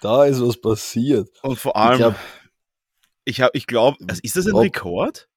Da 0.00 0.26
ist 0.26 0.40
was 0.40 0.60
passiert. 0.60 1.28
Und 1.42 1.58
vor 1.58 1.76
allem, 1.76 2.14
ich, 3.24 3.40
ich, 3.40 3.48
ich 3.54 3.66
glaube, 3.66 3.96
ist 4.22 4.36
das 4.36 4.46
ein 4.46 4.54
Rekord? 4.54 5.28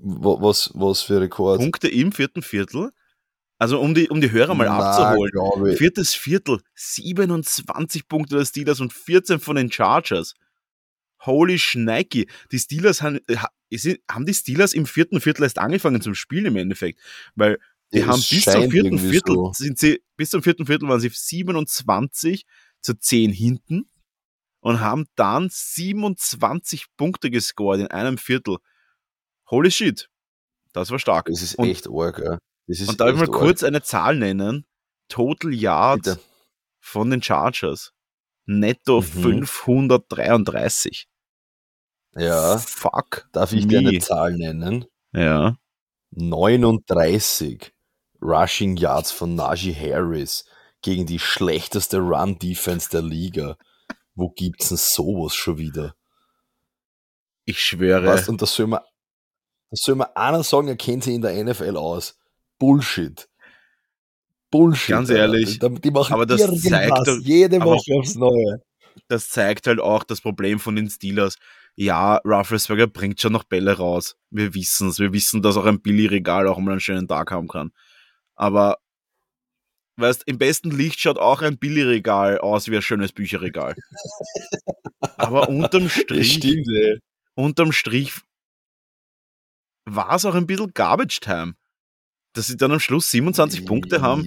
Was, 0.00 0.70
was 0.74 1.02
für 1.02 1.20
Rekord? 1.20 1.60
Punkte 1.60 1.88
im 1.88 2.12
vierten 2.12 2.42
Viertel. 2.42 2.90
Also 3.58 3.80
um 3.80 3.94
die, 3.94 4.08
um 4.08 4.20
die 4.20 4.30
Hörer 4.30 4.54
mal 4.54 4.66
Na, 4.66 4.78
abzuholen. 4.78 5.76
Viertes 5.76 6.14
Viertel, 6.14 6.60
27 6.74 8.06
Punkte 8.06 8.36
der 8.36 8.44
Steelers 8.44 8.80
und 8.80 8.92
14 8.92 9.40
von 9.40 9.56
den 9.56 9.72
Chargers. 9.72 10.34
Holy 11.26 11.58
Schneiki. 11.58 12.28
Die 12.52 12.58
Steelers 12.60 13.02
haben, 13.02 13.18
haben 14.08 14.26
die 14.26 14.34
Steelers 14.34 14.72
im 14.72 14.86
vierten 14.86 15.20
Viertel 15.20 15.42
erst 15.42 15.58
angefangen 15.58 16.00
zum 16.00 16.14
Spielen 16.14 16.46
im 16.46 16.56
Endeffekt. 16.56 17.00
Weil 17.34 17.58
die 17.92 18.04
haben 18.04 18.22
bis 18.30 18.44
zum 18.44 18.70
vierten 18.70 18.98
Viertel, 18.98 19.34
so. 19.34 19.52
sind 19.54 19.78
sie, 19.78 20.02
bis 20.16 20.30
zum 20.30 20.42
vierten 20.42 20.66
Viertel 20.66 20.88
waren 20.88 21.00
sie 21.00 21.10
27 21.12 22.44
zu 22.80 22.94
10 22.94 23.32
hinten 23.32 23.90
und 24.60 24.80
haben 24.80 25.06
dann 25.16 25.48
27 25.50 26.86
Punkte 26.96 27.30
gescored 27.30 27.80
in 27.80 27.86
einem 27.88 28.18
Viertel. 28.18 28.58
Holy 29.50 29.70
shit. 29.70 30.08
Das 30.72 30.90
war 30.90 30.98
stark. 30.98 31.26
Das 31.26 31.42
ist 31.42 31.56
und, 31.56 31.68
echt 31.68 31.88
arg, 31.88 32.18
ja. 32.18 32.38
und 32.66 33.00
darf 33.00 33.10
ich 33.10 33.16
mal 33.16 33.22
arg. 33.22 33.32
kurz 33.32 33.62
eine 33.62 33.82
Zahl 33.82 34.16
nennen? 34.16 34.66
Total 35.08 35.52
Yards 35.52 36.02
Bitte. 36.02 36.20
von 36.80 37.10
den 37.10 37.22
Chargers. 37.22 37.92
Netto 38.46 39.00
mhm. 39.00 39.46
533. 39.46 41.08
Ja. 42.16 42.58
Fuck. 42.58 43.28
Darf 43.32 43.52
ich 43.52 43.66
dir 43.66 43.80
eine 43.80 43.98
Zahl 43.98 44.36
nennen? 44.36 44.86
Ja. 45.12 45.56
39 46.10 47.72
Rushing 48.20 48.76
Yards 48.76 49.12
von 49.12 49.34
Najee 49.34 49.74
Harris 49.74 50.44
gegen 50.82 51.06
die 51.06 51.18
schlechteste 51.18 51.98
Run-Defense 51.98 52.88
der 52.90 53.02
Liga. 53.02 53.56
Wo 54.14 54.30
gibt's 54.30 54.68
denn 54.68 54.78
sowas 54.78 55.34
schon 55.34 55.58
wieder? 55.58 55.94
Ich 57.44 57.60
schwöre. 57.60 58.06
Was, 58.06 58.28
und 58.28 58.42
das 58.42 58.54
soll 58.54 58.66
man, 58.66 58.80
das 59.70 59.80
soll 59.80 59.96
man 59.96 60.08
einer 60.14 60.42
sagen, 60.42 60.68
er 60.68 60.76
kennt 60.76 61.04
sich 61.04 61.14
in 61.14 61.22
der 61.22 61.42
NFL 61.44 61.76
aus. 61.76 62.18
Bullshit. 62.58 63.28
Bullshit. 64.50 64.88
Ganz 64.88 65.10
ehrlich. 65.10 65.58
Die, 65.58 65.80
die 65.80 65.90
machen 65.90 66.14
aber 66.14 66.26
das 66.26 66.40
zeigt 66.62 67.06
doch, 67.06 67.18
jede 67.20 67.60
Woche 67.60 67.94
aufs 67.98 68.14
Neue. 68.14 68.62
Das 69.08 69.28
zeigt 69.28 69.66
halt 69.66 69.80
auch 69.80 70.02
das 70.02 70.20
Problem 70.20 70.58
von 70.58 70.74
den 70.74 70.88
Steelers. 70.90 71.36
Ja, 71.76 72.16
Rufflesberger 72.24 72.88
bringt 72.88 73.20
schon 73.20 73.32
noch 73.32 73.44
Bälle 73.44 73.76
raus. 73.76 74.16
Wir 74.30 74.54
wissen 74.54 74.88
es. 74.88 74.98
Wir 74.98 75.12
wissen, 75.12 75.42
dass 75.42 75.56
auch 75.56 75.66
ein 75.66 75.80
Billy-Regal 75.80 76.48
auch 76.48 76.58
mal 76.58 76.72
einen 76.72 76.80
schönen 76.80 77.06
Tag 77.06 77.30
haben 77.30 77.46
kann. 77.46 77.70
Aber 78.34 78.78
weißt, 79.98 80.22
im 80.26 80.38
besten 80.38 80.70
Licht 80.70 81.00
schaut 81.00 81.18
auch 81.18 81.42
ein 81.42 81.58
Billigregal 81.58 82.38
aus 82.38 82.68
wie 82.68 82.76
ein 82.76 82.82
schönes 82.82 83.12
Bücherregal. 83.12 83.76
Aber 85.00 85.48
unterm 85.48 85.88
Strich, 85.88 86.34
stimmt, 86.34 86.68
unterm 87.34 87.72
Strich 87.72 88.14
war 89.94 90.14
es 90.14 90.24
auch 90.24 90.34
ein 90.34 90.46
bisschen 90.46 90.72
Garbage 90.74 91.20
Time. 91.20 91.54
Dass 92.34 92.46
sie 92.46 92.56
dann 92.56 92.72
am 92.72 92.80
Schluss 92.80 93.10
27 93.10 93.64
Punkte 93.64 94.02
haben. 94.02 94.22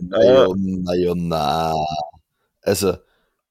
Naja, 0.00 0.46
naja, 0.54 1.12
na. 1.16 1.74
Also. 2.62 2.98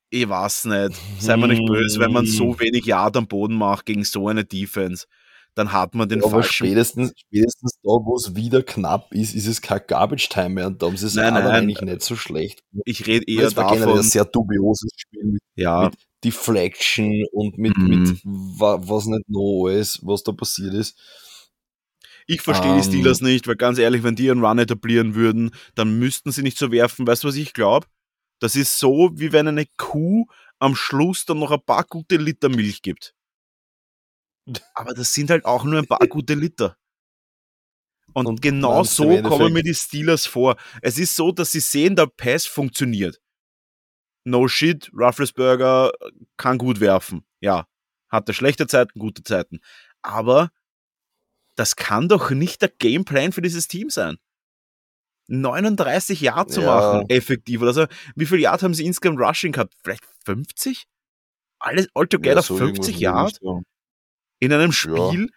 Ich 0.09 0.29
weiß 0.29 0.65
nicht. 0.65 0.99
Sei 1.19 1.35
mal 1.35 1.47
nicht 1.47 1.65
böse, 1.65 1.99
wenn 1.99 2.13
man 2.13 2.25
so 2.25 2.59
wenig 2.59 2.85
Yard 2.85 3.17
am 3.17 3.27
Boden 3.27 3.55
macht 3.55 3.85
gegen 3.85 4.03
so 4.03 4.27
eine 4.27 4.45
Defense 4.45 5.07
dann 5.55 5.71
hat 5.71 5.95
man 5.95 6.07
den 6.07 6.19
ja, 6.19 6.25
aber 6.25 6.43
falschen. 6.43 6.67
Spätestens, 6.67 7.13
spätestens 7.15 7.79
da, 7.81 7.89
wo 7.89 8.15
es 8.15 8.35
wieder 8.35 8.61
knapp 8.61 9.13
ist, 9.13 9.33
ist 9.33 9.47
es 9.47 9.61
kein 9.61 9.81
Garbage 9.87 10.29
Time 10.29 10.49
mehr 10.49 10.67
und 10.67 10.81
da 10.81 10.87
haben 10.87 10.97
sie 10.97 11.07
es 11.07 11.17
aber 11.17 11.49
eigentlich 11.49 11.81
nicht 11.81 12.01
so 12.01 12.15
schlecht. 12.15 12.61
Ich 12.83 13.07
rede 13.07 13.25
eher 13.25 13.43
das 13.43 13.55
war 13.55 13.73
davon. 13.73 13.97
ein 13.97 14.03
sehr 14.03 14.25
dubioses 14.25 14.91
Spiel 14.97 15.23
mit, 15.23 15.41
ja. 15.55 15.85
mit 15.85 15.95
Deflection 16.23 17.25
und 17.31 17.57
mit, 17.57 17.77
mhm. 17.77 17.87
mit 17.87 18.21
was 18.23 19.05
nicht 19.05 19.29
noch 19.29 19.65
alles, 19.67 19.99
was 20.03 20.23
da 20.23 20.33
passiert 20.33 20.73
ist. 20.73 20.99
Ich 22.27 22.41
verstehe 22.41 22.71
um, 22.71 22.77
die 22.77 22.85
ähm. 22.85 22.91
Steelers 22.91 23.21
nicht, 23.21 23.47
weil 23.47 23.55
ganz 23.55 23.77
ehrlich, 23.77 24.03
wenn 24.03 24.15
die 24.15 24.29
einen 24.31 24.43
Run 24.43 24.59
etablieren 24.59 25.15
würden, 25.15 25.51
dann 25.75 25.99
müssten 25.99 26.31
sie 26.31 26.41
nicht 26.41 26.57
so 26.57 26.71
werfen. 26.71 27.05
Weißt 27.05 27.23
du, 27.23 27.27
was 27.27 27.35
ich 27.35 27.53
glaube? 27.53 27.87
Das 28.39 28.55
ist 28.55 28.79
so, 28.79 29.11
wie 29.15 29.31
wenn 29.31 29.47
eine 29.47 29.65
Kuh 29.77 30.25
am 30.59 30.75
Schluss 30.75 31.25
dann 31.25 31.39
noch 31.39 31.51
ein 31.51 31.63
paar 31.65 31.83
gute 31.83 32.17
Liter 32.17 32.49
Milch 32.49 32.81
gibt. 32.81 33.13
Aber 34.73 34.93
das 34.93 35.13
sind 35.13 35.29
halt 35.29 35.45
auch 35.45 35.63
nur 35.63 35.79
ein 35.79 35.87
paar 35.87 35.99
gute 36.09 36.33
Liter. 36.33 36.77
Und, 38.13 38.27
und 38.27 38.41
genau 38.41 38.83
so 38.83 39.21
kommen 39.23 39.53
mir 39.53 39.63
die 39.63 39.73
Steelers 39.73 40.25
vor. 40.25 40.55
Es 40.81 40.97
ist 40.97 41.15
so, 41.15 41.31
dass 41.31 41.51
sie 41.51 41.59
sehen, 41.59 41.95
der 41.95 42.07
Pass 42.07 42.45
funktioniert. 42.45 43.19
No 44.23 44.47
shit, 44.47 44.89
Rufflesberger 44.93 45.91
kann 46.37 46.57
gut 46.57 46.79
werfen. 46.79 47.25
Ja, 47.41 47.67
hatte 48.09 48.33
schlechte 48.33 48.67
Zeiten, 48.67 48.99
gute 48.99 49.23
Zeiten. 49.23 49.59
Aber 50.01 50.51
das 51.55 51.75
kann 51.75 52.07
doch 52.07 52.31
nicht 52.31 52.61
der 52.61 52.69
Gameplan 52.69 53.31
für 53.31 53.41
dieses 53.41 53.67
Team 53.67 53.89
sein. 53.89 54.17
39 55.27 56.21
Yard 56.21 56.51
zu 56.51 56.61
ja. 56.61 56.67
machen, 56.67 57.09
effektiv. 57.09 57.61
Also, 57.63 57.87
wie 58.15 58.25
viel 58.25 58.39
Yard 58.39 58.61
haben 58.61 58.73
sie 58.73 58.85
insgesamt 58.85 59.19
Rushing 59.19 59.53
gehabt? 59.53 59.73
Vielleicht 59.83 60.05
50? 60.25 60.85
Alles 61.59 61.87
altogether 61.95 62.35
ja, 62.35 62.41
so 62.41 62.57
50 62.57 62.99
Yard? 62.99 63.39
in 64.39 64.53
einem 64.53 64.71
Spiel, 64.71 65.31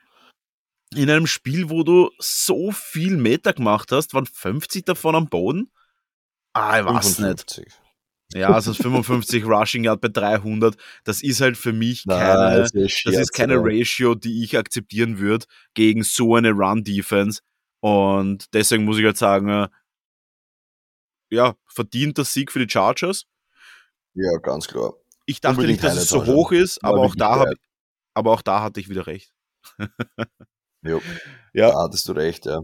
in 0.94 1.10
einem 1.10 1.26
Spiel, 1.26 1.70
wo 1.70 1.84
du 1.84 2.10
so 2.18 2.72
viel 2.72 3.16
Meter 3.16 3.52
gemacht 3.52 3.92
hast, 3.92 4.14
waren 4.14 4.26
50 4.26 4.84
davon 4.84 5.14
am 5.14 5.28
Boden? 5.28 5.70
Ah, 6.52 6.80
ich 6.80 6.84
weiß 6.84 7.16
55. 7.16 7.64
nicht. 7.64 7.87
Ja, 8.34 8.50
also 8.50 8.74
55 8.74 9.44
Rushing 9.44 9.84
Yard 9.84 10.02
bei 10.02 10.08
300, 10.08 10.76
das 11.04 11.22
ist 11.22 11.40
halt 11.40 11.56
für 11.56 11.72
mich 11.72 12.04
keine, 12.06 12.58
das 12.58 12.72
ist, 12.72 13.06
das 13.06 13.16
ist 13.16 13.32
keine 13.32 13.56
Ratio, 13.56 14.14
die 14.14 14.44
ich 14.44 14.58
akzeptieren 14.58 15.18
würde 15.18 15.46
gegen 15.72 16.02
so 16.02 16.34
eine 16.34 16.50
Run-Defense. 16.50 17.40
Und 17.80 18.52
deswegen 18.52 18.84
muss 18.84 18.98
ich 18.98 19.04
halt 19.04 19.16
sagen, 19.16 19.48
äh, 19.48 19.68
ja, 21.30 21.54
verdient 21.66 22.18
das 22.18 22.32
Sieg 22.32 22.52
für 22.52 22.64
die 22.64 22.70
Chargers. 22.70 23.24
Ja, 24.14 24.36
ganz 24.38 24.68
klar. 24.68 24.94
Ich 25.24 25.40
dachte 25.40 25.56
Unbedingt 25.56 25.82
nicht, 25.82 25.94
dass 25.94 26.02
es 26.02 26.08
so 26.08 26.26
hoch 26.26 26.52
ist, 26.52 26.82
aber 26.84 27.00
auch 27.00 27.14
da 27.14 27.36
habe 27.36 27.54
aber 28.14 28.32
auch 28.32 28.42
da 28.42 28.62
hatte 28.62 28.80
ich 28.80 28.88
wieder 28.88 29.06
recht. 29.06 29.32
Ja, 30.82 30.98
ja. 31.54 31.70
da 31.70 31.82
hattest 31.84 32.08
du 32.08 32.12
recht, 32.12 32.46
ja. 32.46 32.60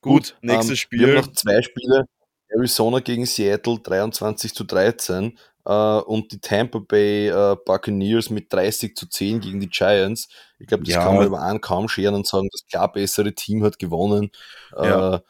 Gut, 0.00 0.38
nächstes 0.40 0.70
ähm, 0.70 0.76
Spiel. 0.76 1.00
Wir 1.00 1.08
haben 1.08 1.26
noch 1.26 1.32
zwei 1.32 1.60
Spiele. 1.62 2.06
Arizona 2.48 3.00
gegen 3.00 3.26
Seattle 3.26 3.78
23 3.78 4.54
zu 4.54 4.64
13 4.64 5.38
äh, 5.64 5.70
und 5.70 6.32
die 6.32 6.40
Tampa 6.40 6.78
Bay 6.78 7.28
äh, 7.28 7.56
Buccaneers 7.64 8.30
mit 8.30 8.52
30 8.52 8.96
zu 8.96 9.08
10 9.08 9.40
gegen 9.40 9.60
die 9.60 9.68
Giants. 9.68 10.28
Ich 10.58 10.66
glaube, 10.66 10.84
das 10.84 10.94
ja. 10.94 11.04
kann 11.04 11.16
man 11.16 11.26
über 11.26 11.42
einen 11.42 11.60
kaum 11.60 11.88
scheren 11.88 12.14
und 12.14 12.26
sagen, 12.26 12.48
das 12.52 12.66
klar 12.66 12.90
bessere 12.92 13.34
Team 13.34 13.64
hat 13.64 13.78
gewonnen. 13.78 14.30
Ja. 14.72 15.16
Äh, 15.16 15.20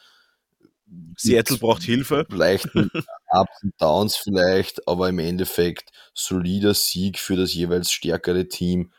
Seattle 1.17 1.59
braucht 1.59 1.83
Hilfe. 1.83 2.27
Leichten 2.29 2.91
Ups 3.33 3.63
und 3.63 3.75
Downs 3.81 4.17
vielleicht, 4.17 4.87
aber 4.87 5.09
im 5.09 5.19
Endeffekt 5.19 5.91
solider 6.15 6.75
Sieg 6.75 7.19
für 7.19 7.37
das 7.37 7.55
jeweils 7.55 7.91
stärkere 7.91 8.49
Team. 8.49 8.93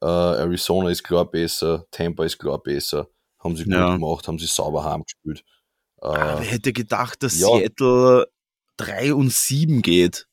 Äh, 0.00 0.06
Arizona 0.06 0.90
ist 0.90 1.02
klar 1.02 1.24
besser, 1.30 1.86
Tampa 1.90 2.24
ist 2.24 2.38
klar 2.38 2.62
besser. 2.62 3.08
Haben 3.38 3.56
sie 3.56 3.64
gut 3.64 3.72
ja. 3.72 3.92
gemacht, 3.94 4.28
haben 4.28 4.38
sie 4.38 4.46
sauber 4.46 4.84
heimgespielt. 4.84 5.40
Äh, 5.40 5.59
ah, 6.00 6.36
wer 6.38 6.46
hätte 6.46 6.72
gedacht, 6.72 7.22
dass 7.22 7.38
ja. 7.38 7.48
Seattle 7.48 8.26
3 8.76 9.14
und 9.14 9.32
7 9.32 9.82
geht? 9.82 10.26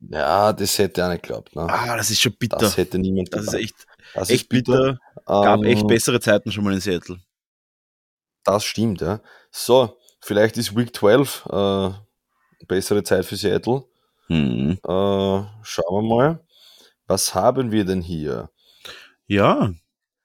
Ja, 0.00 0.52
das 0.52 0.78
hätte 0.78 1.04
auch 1.04 1.10
nicht 1.10 1.22
geklappt. 1.22 1.54
Ne? 1.54 1.62
Ah, 1.62 1.96
das 1.96 2.10
ist 2.10 2.20
schon 2.20 2.34
bitter. 2.38 2.56
Das 2.56 2.76
hätte 2.76 2.98
niemand 2.98 3.30
gedacht. 3.30 3.48
Das 3.48 3.54
ist 3.54 3.60
echt, 3.60 3.86
das 4.14 4.30
echt 4.30 4.42
ist 4.42 4.48
bitter. 4.48 4.92
bitter. 4.92 4.98
Gab 5.26 5.60
ähm, 5.60 5.64
echt 5.64 5.86
bessere 5.86 6.20
Zeiten 6.20 6.50
schon 6.50 6.64
mal 6.64 6.72
in 6.72 6.80
Seattle. 6.80 7.20
Das 8.44 8.64
stimmt, 8.64 9.02
ja. 9.02 9.20
So, 9.50 9.98
vielleicht 10.20 10.56
ist 10.56 10.74
Week 10.74 10.94
12 10.96 11.46
äh, 11.50 11.90
bessere 12.66 13.02
Zeit 13.02 13.26
für 13.26 13.36
Seattle. 13.36 13.84
Hm. 14.28 14.78
Äh, 14.82 15.42
schauen 15.62 15.90
wir 15.90 16.02
mal. 16.02 16.46
Was 17.06 17.34
haben 17.34 17.72
wir 17.72 17.84
denn 17.84 18.00
hier? 18.00 18.50
Ja, 19.26 19.72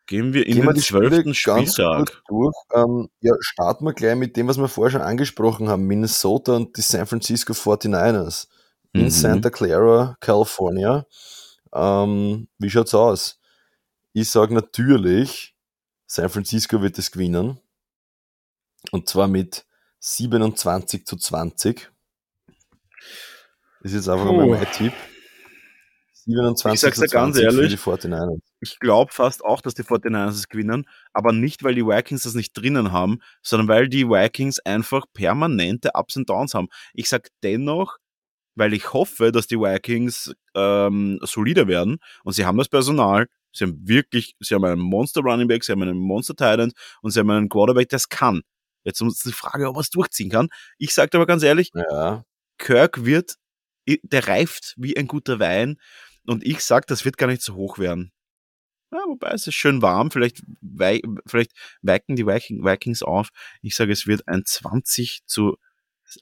gehen 0.07 0.33
wir 0.33 0.45
in 0.45 0.55
Gehen 0.55 0.67
den 0.67 0.75
zwölften 0.77 1.33
Spieltag. 1.33 2.21
durch. 2.27 2.55
Ähm, 2.73 3.09
ja, 3.21 3.33
starten 3.39 3.85
wir 3.85 3.93
gleich 3.93 4.15
mit 4.15 4.37
dem, 4.37 4.47
was 4.47 4.57
wir 4.57 4.67
vorher 4.67 4.91
schon 4.91 5.01
angesprochen 5.01 5.69
haben. 5.69 5.85
Minnesota 5.85 6.55
und 6.55 6.77
die 6.77 6.81
San 6.81 7.05
Francisco 7.05 7.53
49ers 7.53 8.47
in 8.93 9.05
mhm. 9.05 9.09
Santa 9.09 9.49
Clara, 9.49 10.15
California. 10.19 11.05
Ähm, 11.73 12.47
wie 12.57 12.69
schaut's 12.69 12.93
aus? 12.93 13.39
Ich 14.13 14.29
sage 14.29 14.53
natürlich, 14.53 15.55
San 16.07 16.29
Francisco 16.29 16.81
wird 16.81 16.97
es 16.97 17.11
gewinnen. 17.11 17.59
Und 18.91 19.09
zwar 19.09 19.27
mit 19.27 19.65
27 19.99 21.05
zu 21.05 21.17
20. 21.17 21.91
Das 23.81 23.91
ist 23.91 23.93
jetzt 23.93 24.09
einfach 24.09 24.29
oh. 24.29 24.33
mal 24.33 24.47
mein 24.47 24.71
Tipp. 24.71 24.93
27 26.25 26.73
ich 26.73 26.79
sag's 26.81 26.99
dir 26.99 27.07
ganz 27.07 27.37
ehrlich, 27.37 27.79
ich 28.65 28.79
glaube 28.79 29.13
fast 29.13 29.45
auch, 29.45 29.61
dass 29.61 29.75
die 29.75 29.83
49ers 29.83 30.29
es 30.29 30.49
gewinnen, 30.49 30.85
aber 31.13 31.31
nicht, 31.31 31.63
weil 31.63 31.75
die 31.75 31.85
Vikings 31.85 32.23
das 32.23 32.33
nicht 32.33 32.53
drinnen 32.53 32.91
haben, 32.91 33.19
sondern 33.43 33.67
weil 33.67 33.87
die 33.87 34.09
Vikings 34.09 34.59
einfach 34.59 35.05
permanente 35.13 35.91
Ups 35.93 36.15
und 36.17 36.29
Downs 36.29 36.55
haben. 36.55 36.67
Ich 36.93 37.07
sag 37.07 37.29
dennoch, 37.43 37.97
weil 38.55 38.73
ich 38.73 38.91
hoffe, 38.91 39.31
dass 39.31 39.45
die 39.45 39.59
Vikings 39.59 40.33
ähm, 40.55 41.19
solider 41.21 41.67
werden 41.67 41.99
und 42.23 42.33
sie 42.33 42.45
haben 42.45 42.57
das 42.57 42.69
Personal, 42.69 43.27
sie 43.53 43.65
haben 43.65 43.87
wirklich, 43.87 44.35
sie 44.39 44.55
haben 44.55 44.65
einen 44.65 44.81
Monster 44.81 45.21
Running 45.21 45.47
Back, 45.47 45.63
sie 45.63 45.71
haben 45.71 45.83
einen 45.83 45.99
Monster 45.99 46.35
Titan 46.35 46.71
und 47.01 47.11
sie 47.11 47.19
haben 47.19 47.29
einen 47.29 47.49
Quarterback, 47.49 47.89
der 47.89 47.97
es 47.97 48.09
kann. 48.09 48.41
Jetzt 48.83 49.01
ist 49.01 49.25
die 49.25 49.31
Frage, 49.31 49.69
ob 49.69 49.77
er 49.77 49.81
es 49.81 49.89
durchziehen 49.91 50.31
kann. 50.31 50.49
Ich 50.79 50.93
sage 50.93 51.15
aber 51.17 51.27
ganz 51.27 51.43
ehrlich, 51.43 51.69
ja. 51.75 52.23
Kirk 52.57 53.05
wird, 53.05 53.35
der 53.87 54.27
reift 54.27 54.73
wie 54.77 54.97
ein 54.97 55.07
guter 55.07 55.39
Wein 55.39 55.77
und 56.25 56.43
ich 56.43 56.63
sage, 56.63 56.85
das 56.87 57.05
wird 57.05 57.17
gar 57.17 57.27
nicht 57.27 57.43
so 57.43 57.53
hoch 57.53 57.77
werden. 57.77 58.11
Ja, 58.91 58.99
wobei 59.07 59.31
es 59.31 59.47
ist 59.47 59.55
schön 59.55 59.81
warm, 59.81 60.11
vielleicht, 60.11 60.43
wei 60.61 61.01
vielleicht 61.25 61.51
weiken 61.81 62.15
die 62.15 62.25
Vikings 62.25 63.03
auf. 63.03 63.29
Ich 63.61 63.75
sage, 63.75 63.91
es 63.91 64.07
wird 64.07 64.27
ein 64.27 64.43
20 64.45 65.23
zu, 65.25 65.57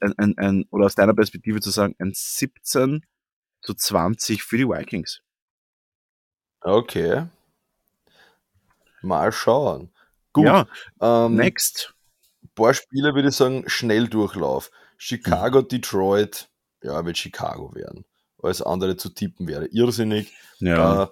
ein, 0.00 0.14
ein, 0.16 0.38
ein, 0.38 0.64
oder 0.70 0.86
aus 0.86 0.94
deiner 0.94 1.14
Perspektive 1.14 1.60
zu 1.60 1.70
sagen, 1.70 1.94
ein 1.98 2.12
17 2.14 3.04
zu 3.62 3.74
20 3.74 4.42
für 4.42 4.56
die 4.56 4.68
Vikings. 4.68 5.20
Okay. 6.60 7.26
Mal 9.02 9.30
schauen. 9.32 9.92
Gut. 10.32 10.46
Ja, 10.46 10.66
ähm, 11.00 11.36
next 11.36 11.94
paar 12.54 12.74
Spiele 12.74 13.14
würde 13.14 13.28
ich 13.28 13.36
sagen, 13.36 13.64
Schnelldurchlauf. 13.66 14.70
Chicago, 14.96 15.60
mhm. 15.60 15.68
Detroit, 15.68 16.48
ja, 16.82 17.04
wird 17.04 17.18
Chicago 17.18 17.74
werden. 17.74 18.04
Alles 18.42 18.62
andere 18.62 18.96
zu 18.96 19.08
tippen 19.08 19.48
wäre 19.48 19.66
irrsinnig. 19.66 20.32
Ja. 20.58 21.04
Äh, 21.04 21.08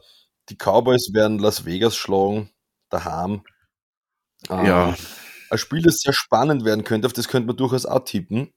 die 0.49 0.57
Cowboys 0.57 1.12
werden 1.12 1.38
Las 1.38 1.64
Vegas 1.64 1.97
schlagen, 1.97 2.51
daheim. 2.90 3.43
Äh, 4.49 4.66
ja. 4.66 4.97
Ein 5.51 5.59
Spiel, 5.59 5.82
das 5.82 6.01
sehr 6.01 6.12
spannend 6.12 6.64
werden 6.64 6.84
könnte, 6.84 7.07
auf 7.07 7.12
das 7.12 7.28
könnte 7.28 7.47
man 7.47 7.57
durchaus 7.57 7.86
auch 7.86 8.05
tippen. 8.05 8.53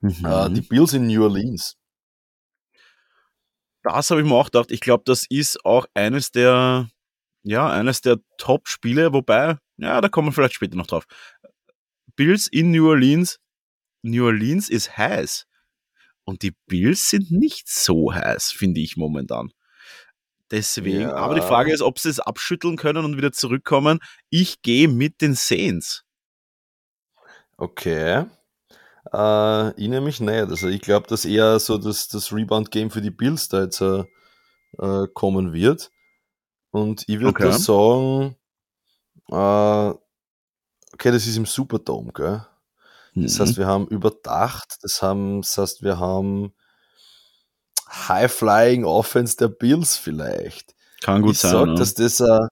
Mhm. 0.00 0.24
Äh, 0.24 0.50
die 0.50 0.60
Bills 0.60 0.92
in 0.92 1.06
New 1.06 1.22
Orleans. 1.22 1.76
Das 3.82 4.10
habe 4.10 4.20
ich 4.20 4.26
mir 4.26 4.34
auch 4.34 4.46
gedacht. 4.46 4.70
Ich 4.72 4.80
glaube, 4.80 5.04
das 5.06 5.26
ist 5.28 5.64
auch 5.64 5.86
eines 5.94 6.32
der, 6.32 6.88
ja, 7.44 7.70
eines 7.70 8.00
der 8.00 8.18
Top-Spiele, 8.36 9.12
wobei, 9.12 9.58
ja, 9.76 10.00
da 10.00 10.08
kommen 10.08 10.28
wir 10.28 10.32
vielleicht 10.32 10.54
später 10.54 10.76
noch 10.76 10.88
drauf. 10.88 11.06
Bills 12.16 12.48
in 12.48 12.72
New 12.72 12.88
Orleans. 12.88 13.38
New 14.02 14.24
Orleans 14.24 14.68
ist 14.68 14.96
heiß. 14.96 15.46
Und 16.24 16.42
die 16.42 16.54
Bills 16.66 17.08
sind 17.08 17.30
nicht 17.30 17.68
so 17.68 18.12
heiß, 18.12 18.50
finde 18.50 18.80
ich 18.80 18.96
momentan. 18.96 19.52
Deswegen, 20.50 21.02
ja. 21.02 21.14
aber 21.14 21.34
die 21.34 21.40
Frage 21.40 21.72
ist, 21.72 21.82
ob 21.82 21.98
sie 21.98 22.08
es 22.08 22.20
abschütteln 22.20 22.76
können 22.76 23.04
und 23.04 23.16
wieder 23.16 23.32
zurückkommen. 23.32 23.98
Ich 24.30 24.62
gehe 24.62 24.88
mit 24.88 25.20
den 25.20 25.34
Saints. 25.34 26.04
Okay. 27.56 28.26
Äh, 29.12 29.70
ich 29.70 29.88
nehme 29.88 30.02
mich 30.02 30.20
nicht. 30.20 30.48
Also 30.48 30.68
ich 30.68 30.80
glaube, 30.80 31.06
dass 31.08 31.24
eher 31.24 31.58
so 31.58 31.78
das, 31.78 32.08
das 32.08 32.32
Rebound-Game 32.32 32.90
für 32.90 33.00
die 33.00 33.10
Bills 33.10 33.48
da 33.48 33.62
jetzt 33.62 33.80
äh, 33.80 34.04
äh 34.78 35.08
kommen 35.14 35.52
wird. 35.52 35.90
Und 36.70 37.04
ich 37.08 37.20
würde 37.20 37.46
okay. 37.46 37.52
sagen, 37.52 38.36
äh, 39.30 39.94
Okay, 40.96 41.10
das 41.10 41.26
ist 41.26 41.36
im 41.36 41.44
Superdome, 41.44 42.10
gell? 42.14 42.46
Das 43.14 43.36
mhm. 43.36 43.42
heißt, 43.42 43.58
wir 43.58 43.66
haben 43.66 43.86
überdacht, 43.88 44.78
das, 44.80 45.02
haben, 45.02 45.42
das 45.42 45.58
heißt, 45.58 45.82
wir 45.82 45.98
haben 45.98 46.54
High-Flying 47.88 48.84
Offense 48.84 49.36
der 49.36 49.48
Bills 49.48 49.96
vielleicht. 49.96 50.74
Kann 51.02 51.22
gut 51.22 51.32
ich 51.32 51.38
sein. 51.38 51.50
Ich 51.50 51.58
sag, 51.58 51.68
ja. 51.68 51.74
dass 51.74 51.94
das 51.94 52.20
äh, 52.20 52.48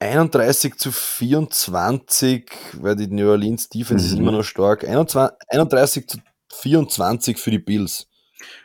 31 0.00 0.76
zu 0.76 0.92
24, 0.92 2.50
weil 2.74 2.96
die 2.96 3.08
New 3.08 3.28
Orleans 3.28 3.68
Defense 3.68 4.06
mhm. 4.06 4.12
ist 4.12 4.18
immer 4.18 4.32
noch 4.32 4.44
stark. 4.44 4.84
21, 4.84 5.36
31 5.48 6.08
zu 6.08 6.18
24 6.52 7.38
für 7.38 7.50
die 7.50 7.58
Bills. 7.58 8.06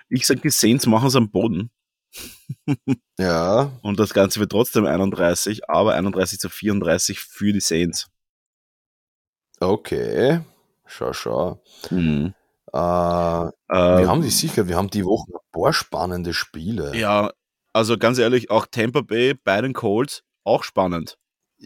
Ich 0.09 0.27
sag, 0.27 0.41
die 0.41 0.51
Saints 0.51 0.85
machen 0.85 1.07
es 1.07 1.15
am 1.15 1.31
Boden. 1.31 1.71
ja. 3.17 3.71
Und 3.81 3.99
das 3.99 4.13
Ganze 4.13 4.39
wird 4.39 4.51
trotzdem 4.51 4.85
31, 4.85 5.69
aber 5.69 5.95
31 5.95 6.39
zu 6.39 6.49
34 6.49 7.19
für 7.19 7.51
die 7.51 7.59
Saints. 7.59 8.09
Okay. 9.59 10.41
Schau, 10.85 11.13
schau. 11.13 11.63
Mhm. 11.89 12.35
Äh, 12.73 12.77
wir 12.77 13.53
ähm, 13.69 14.07
haben 14.07 14.21
die 14.21 14.29
sicher, 14.29 14.67
wir 14.67 14.77
haben 14.77 14.89
die 14.89 15.05
Woche 15.05 15.31
ein 15.31 15.51
paar 15.51 15.73
spannende 15.73 16.33
Spiele. 16.33 16.95
Ja, 16.95 17.31
also 17.71 17.97
ganz 17.97 18.17
ehrlich, 18.17 18.49
auch 18.49 18.65
Tampa 18.65 19.01
Bay 19.01 19.35
bei 19.35 19.61
den 19.61 19.73
Colts 19.73 20.23
auch 20.43 20.63
spannend. 20.63 21.17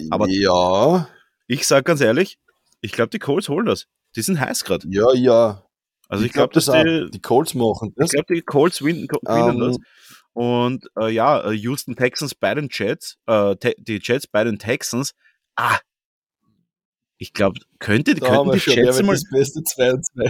Aber 0.10 0.28
ja. 0.28 1.08
Ich 1.48 1.66
sag 1.66 1.86
ganz 1.86 2.02
ehrlich, 2.02 2.38
ich 2.82 2.92
glaube, 2.92 3.10
die 3.10 3.20
Colts 3.20 3.48
holen 3.50 3.66
das. 3.66 3.88
Die 4.16 4.22
sind 4.22 4.40
heiß 4.40 4.64
gerade. 4.64 4.86
Ja, 4.90 5.14
ja. 5.14 5.64
Also 6.10 6.24
ich, 6.24 6.28
ich 6.28 6.34
glaube, 6.34 6.52
glaub, 6.52 6.66
dass 6.66 6.84
die, 6.84 7.10
die 7.12 7.22
Colts 7.22 7.54
machen 7.54 7.94
das. 7.96 8.08
Ich 8.08 8.12
glaube, 8.12 8.34
die 8.34 8.42
Colts 8.42 8.80
gewinnen, 8.80 9.08
gewinnen 9.08 9.56
um, 9.56 9.60
das. 9.60 9.78
Ähm, 9.78 9.86
und 10.34 10.88
äh, 11.00 11.10
ja, 11.10 11.50
äh, 11.50 11.54
Houston 11.54 11.96
Texans 11.96 12.36
bei 12.36 12.54
den 12.54 12.68
Jets, 12.72 13.18
äh, 13.26 13.56
die 13.78 14.00
Jets 14.02 14.28
bei 14.28 14.44
den 14.44 14.60
Texans. 14.60 15.14
Ah, 15.56 15.80
ich 17.18 17.34
glaube, 17.34 17.60
könnte, 17.80 18.14
könnten 18.16 18.52
die 18.52 18.72
Jets 18.72 19.02
mal. 19.02 19.14
Das 19.14 19.24
beste 19.30 19.64
2 19.64 19.94
und 19.94 20.06
2. 20.06 20.30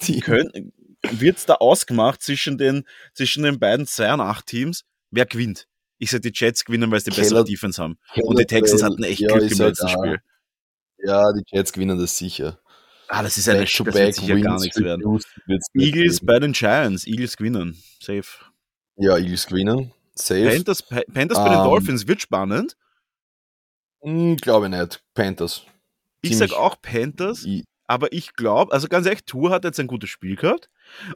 Wird 0.00 1.36
es 1.36 1.46
da 1.46 1.54
ausgemacht 1.54 2.22
zwischen 2.22 2.58
den, 2.58 2.84
zwischen 3.14 3.42
den 3.42 3.58
beiden 3.58 3.86
2 3.86 4.14
und 4.14 4.20
8 4.20 4.46
Teams? 4.46 4.84
Wer 5.10 5.26
gewinnt? 5.26 5.66
Ich 5.98 6.10
sage, 6.10 6.30
die 6.30 6.32
Jets 6.32 6.64
gewinnen, 6.64 6.90
weil 6.90 7.00
sie 7.00 7.10
die 7.10 7.16
bessere 7.20 7.44
Defense 7.44 7.82
haben. 7.82 7.98
Keller 8.14 8.26
und 8.26 8.38
die 8.38 8.46
Texans 8.46 8.82
hatten 8.82 9.02
echt 9.02 9.20
ja, 9.20 9.36
Glück 9.36 9.50
im 9.50 9.58
letzten 9.58 9.88
Spiel. 9.88 10.20
Ja, 10.98 11.32
die 11.32 11.42
Jets 11.46 11.72
gewinnen 11.72 11.98
das 11.98 12.16
sicher. 12.16 12.60
Ah, 13.08 13.22
das 13.22 13.38
ist 13.38 13.48
eine 13.48 13.60
Back 13.60 13.70
das 13.70 13.94
wird 13.94 14.14
sicher 14.14 14.40
gar 14.40 14.60
nichts 14.60 14.80
werden. 14.80 15.20
Eagles 15.74 16.20
bei 16.20 16.38
den 16.38 16.52
Giants. 16.52 17.06
Eagles 17.06 17.36
gewinnen. 17.36 17.82
Safe. 18.00 18.26
Ja, 18.96 19.16
Eagles 19.16 19.46
gewinnen. 19.46 19.92
Safe. 20.14 20.48
Panthers, 20.48 20.82
Panthers 20.82 21.38
um, 21.38 21.44
bei 21.44 21.50
den 21.50 21.58
ähm, 21.58 21.64
Dolphins 21.64 22.06
wird 22.06 22.20
spannend. 22.20 22.76
Hm, 24.02 24.36
glaube 24.36 24.66
ich 24.66 24.72
nicht. 24.72 25.02
Panthers. 25.14 25.64
Ich 26.20 26.36
sage 26.36 26.56
auch 26.56 26.80
Panthers, 26.82 27.46
aber 27.88 28.12
ich 28.12 28.34
glaube, 28.34 28.72
also 28.72 28.86
ganz 28.86 29.06
ehrlich, 29.06 29.24
Tour 29.24 29.50
hat 29.50 29.64
jetzt 29.64 29.80
ein 29.80 29.86
gutes 29.86 30.10
Spiel 30.10 30.36
gehabt 30.36 30.68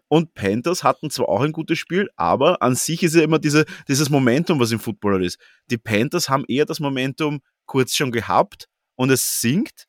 und 0.09 0.33
Panthers 0.35 0.83
hatten 0.83 1.11
zwar 1.11 1.29
auch 1.29 1.43
ein 1.43 1.53
gutes 1.53 1.79
Spiel, 1.79 2.11
aber 2.17 2.63
an 2.63 2.75
sich 2.75 3.03
ist 3.03 3.15
ja 3.15 3.23
immer 3.23 3.39
diese, 3.39 3.67
dieses 3.89 4.09
Momentum, 4.09 4.59
was 4.59 4.73
im 4.73 4.81
Footballer 4.81 5.21
ist. 5.21 5.39
Die 5.71 5.77
Panthers 5.77 6.31
haben 6.31 6.45
eher 6.49 6.65
das 6.65 6.81
Momentum, 6.81 7.43
kurz 7.67 7.95
schon 7.95 8.11
gehabt 8.11 8.69
und 8.97 9.11
es 9.11 9.41
sinkt. 9.41 9.87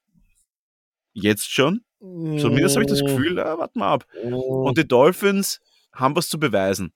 Jetzt 1.13 1.49
schon. 1.49 1.86
Zumindest 1.99 2.75
habe 2.75 2.84
ich 2.84 2.91
das 2.91 2.99
Gefühl, 3.01 3.38
äh, 3.38 3.57
warte 3.57 3.79
mal 3.79 3.93
ab. 3.93 4.05
Und 4.21 4.77
die 4.77 4.88
Dolphins 4.88 5.61
haben 5.93 6.15
was 6.17 6.27
zu 6.27 6.38
beweisen. 6.38 6.91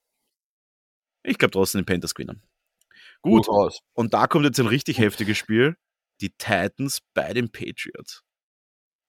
Ich 1.24 1.38
glaube 1.38 1.52
trotzdem, 1.52 1.82
die 1.82 1.86
Panthers 1.86 2.14
gewinnen. 2.14 2.44
Gut. 3.22 3.48
Und 3.94 4.14
da 4.14 4.28
kommt 4.28 4.46
jetzt 4.46 4.60
ein 4.60 4.68
richtig 4.68 4.98
heftiges 4.98 5.38
Spiel. 5.38 5.78
Die 6.20 6.32
Titans 6.32 7.00
bei 7.14 7.34
den 7.34 7.50
Patriots. 7.52 8.24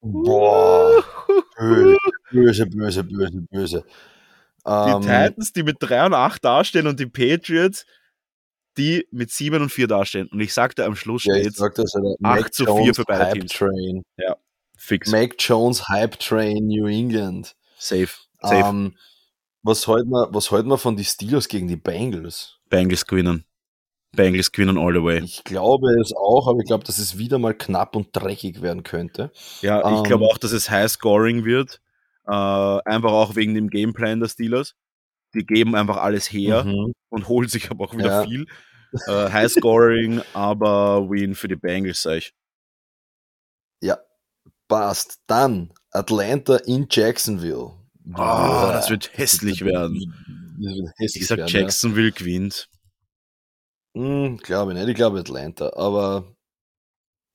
Boah. 0.00 1.04
Böse, 2.30 2.66
böse, 2.66 3.04
böse, 3.04 3.40
böse. 3.50 3.84
Die 4.66 4.70
Ähm, 4.70 5.00
Titans, 5.02 5.52
die 5.52 5.62
mit 5.62 5.76
3 5.80 6.06
und 6.06 6.14
8 6.14 6.44
dastehen 6.44 6.86
und 6.86 7.00
die 7.00 7.06
Patriots, 7.06 7.86
die 8.76 9.06
mit 9.10 9.30
7 9.30 9.62
und 9.62 9.70
4 9.70 9.88
dastehen. 9.88 10.28
Und 10.28 10.40
ich 10.40 10.52
sagte, 10.52 10.84
am 10.84 10.94
Schluss 10.94 11.24
ja, 11.24 11.34
steht 11.34 11.56
sag 11.56 11.74
das, 11.74 11.94
Alter. 11.94 12.12
8 12.12 12.20
Mac 12.20 12.54
zu 12.54 12.64
4 12.64 12.74
Jones 12.74 12.96
für 12.96 13.04
beide 13.04 13.24
Hype 13.24 13.32
Teams. 13.34 13.52
Train. 13.52 14.02
fix. 14.76 15.10
Mac 15.10 15.34
Jones 15.38 15.88
Hype 15.88 16.18
Train 16.18 16.66
New 16.66 16.86
England. 16.86 17.56
Safe. 17.78 18.08
Safe. 18.40 18.68
Ähm, 18.68 18.96
was 19.62 19.86
halten 19.88 20.10
wir, 20.10 20.28
was 20.32 20.50
halten 20.50 20.68
wir 20.68 20.78
von 20.78 20.96
die 20.96 21.04
Steelers 21.04 21.48
gegen 21.48 21.66
die 21.66 21.76
Bengals? 21.76 22.58
Bengals 22.68 23.06
gewinnen. 23.06 23.44
Bengals 24.12 24.50
gewinnen 24.52 24.78
all 24.78 24.92
the 24.94 25.02
way. 25.02 25.22
Ich 25.22 25.44
glaube 25.44 25.88
es 26.00 26.12
auch, 26.16 26.48
aber 26.48 26.60
ich 26.60 26.66
glaube, 26.66 26.84
dass 26.84 26.98
es 26.98 27.18
wieder 27.18 27.38
mal 27.38 27.54
knapp 27.54 27.94
und 27.94 28.08
dreckig 28.12 28.62
werden 28.62 28.82
könnte. 28.82 29.30
Ja, 29.60 29.80
ich 29.90 29.98
Ähm, 29.98 30.04
glaube 30.04 30.24
auch, 30.24 30.38
dass 30.38 30.52
es 30.52 30.70
High 30.70 30.90
Scoring 30.90 31.44
wird. 31.44 31.80
Äh, 32.26 32.30
einfach 32.32 33.12
auch 33.12 33.36
wegen 33.36 33.54
dem 33.54 33.70
Gameplan 33.70 34.20
der 34.20 34.28
Steelers. 34.28 34.74
Die 35.34 35.44
geben 35.46 35.74
einfach 35.74 35.98
alles 35.98 36.30
her 36.32 36.64
Mhm. 36.64 36.92
und 37.10 37.28
holen 37.28 37.48
sich 37.48 37.70
aber 37.70 37.84
auch 37.84 37.94
wieder 37.94 38.22
Ja. 38.22 38.24
viel. 38.24 38.46
Äh, 39.06 39.30
High 39.30 39.50
Scoring, 39.52 40.22
aber 40.34 41.08
Win 41.10 41.34
für 41.34 41.48
die 41.48 41.56
Bengals, 41.56 42.02
sag 42.02 42.16
ich. 42.18 42.32
Ja, 43.82 43.98
passt. 44.68 45.20
Dann 45.26 45.72
Atlanta 45.90 46.56
in 46.56 46.86
Jacksonville. 46.90 47.72
Ah, 48.14 48.72
das 48.72 48.88
wird 48.90 49.10
hässlich 49.16 49.64
werden. 49.64 50.14
Das 50.60 50.74
wird 50.74 50.92
hässlich 50.98 51.22
Ich 51.22 51.28
sag, 51.28 51.38
werden, 51.38 51.50
Jacksonville 51.50 52.12
gewinnt. 52.12 52.68
Hm, 53.98 54.36
glaube 54.38 54.72
ich 54.72 54.78
nicht. 54.78 54.88
Ich 54.88 54.94
glaube 54.94 55.18
Atlanta. 55.18 55.72
Aber 55.74 56.36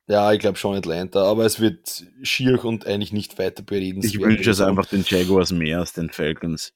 ja, 0.08 0.32
ich 0.32 0.38
glaube 0.40 0.56
schon 0.56 0.76
Atlanta. 0.76 1.22
Aber 1.24 1.44
es 1.44 1.60
wird 1.60 2.04
schier 2.22 2.64
und 2.64 2.86
eigentlich 2.86 3.12
nicht 3.12 3.38
weiter 3.38 3.62
bereden. 3.62 4.02
Ich 4.02 4.18
wünsche 4.18 4.50
es 4.50 4.60
einfach 4.62 4.86
den 4.86 5.04
Jaguars 5.06 5.52
mehr 5.52 5.80
als 5.80 5.92
den 5.92 6.08
Falcons. 6.10 6.72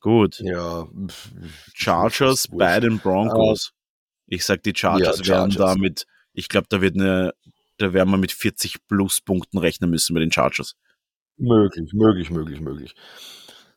Gut. 0.00 0.38
Ja. 0.40 0.86
Chargers 1.74 2.48
bei 2.48 2.80
den 2.80 2.98
Broncos. 2.98 3.72
Ich 4.26 4.44
sag, 4.44 4.62
die 4.62 4.74
Chargers 4.76 5.20
Ja, 5.26 5.36
werden 5.36 5.52
Chargers. 5.52 5.74
da 5.74 5.80
mit, 5.80 6.06
ich 6.34 6.48
glaube, 6.50 6.66
da 6.68 6.82
wird 6.82 6.94
eine, 6.96 7.32
da 7.78 7.94
werden 7.94 8.10
wir 8.10 8.18
mit 8.18 8.32
40 8.32 8.86
plus 8.86 9.22
Punkten 9.22 9.56
rechnen 9.58 9.88
müssen 9.90 10.12
bei 10.12 10.20
den 10.20 10.30
Chargers. 10.30 10.74
Möglich, 11.38 11.92
möglich, 11.94 12.30
möglich, 12.30 12.60
möglich. 12.60 12.94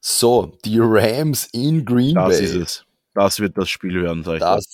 So, 0.02 0.58
die 0.66 0.80
Rams 0.80 1.46
in 1.54 1.86
Green 1.86 2.16
Das 2.16 2.38
Bay. 2.38 2.44
ist 2.46 2.56
es. 2.56 2.86
Das 3.14 3.40
wird 3.40 3.58
das 3.58 3.70
Spiel 3.70 4.02
werden, 4.02 4.24
sag 4.24 4.36
ich 4.36 4.40
Das, 4.40 4.66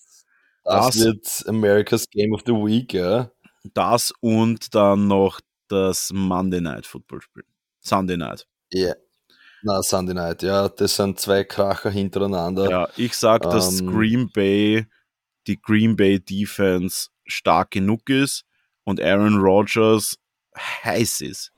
das, 0.68 0.96
Das- 0.96 1.06
wird 1.06 1.44
America's 1.48 2.10
Game 2.10 2.34
of 2.34 2.42
the 2.46 2.54
Week, 2.54 2.94
ja. 2.94 3.32
Das 3.74 4.14
und 4.22 4.74
dann 4.76 5.08
noch 5.08 5.42
das 5.68 6.12
Monday 6.14 6.62
Night 6.62 6.86
Football 6.86 7.22
Spiel. 7.22 7.44
Sunday 7.82 8.18
Night. 8.18 8.48
Ja. 8.72 8.94
Na, 9.64 9.82
Sunday 9.82 10.14
Night, 10.14 10.44
ja. 10.44 10.70
Das 10.70 10.96
sind 10.96 11.20
zwei 11.20 11.44
Kracher 11.44 11.90
hintereinander. 11.90 12.70
Ja, 12.70 12.90
ich 12.96 13.16
sag, 13.16 13.42
dass 13.44 13.82
Ähm, 13.82 13.88
Green 13.92 14.30
Bay, 14.32 14.86
die 15.48 15.60
Green 15.60 15.96
Bay 15.96 16.20
Defense 16.20 17.10
stark 17.26 17.72
genug 17.72 18.10
ist 18.10 18.46
und 18.84 19.02
Aaron 19.02 19.38
Rodgers 19.40 20.18
heiß 20.58 21.22
ist. 21.22 21.52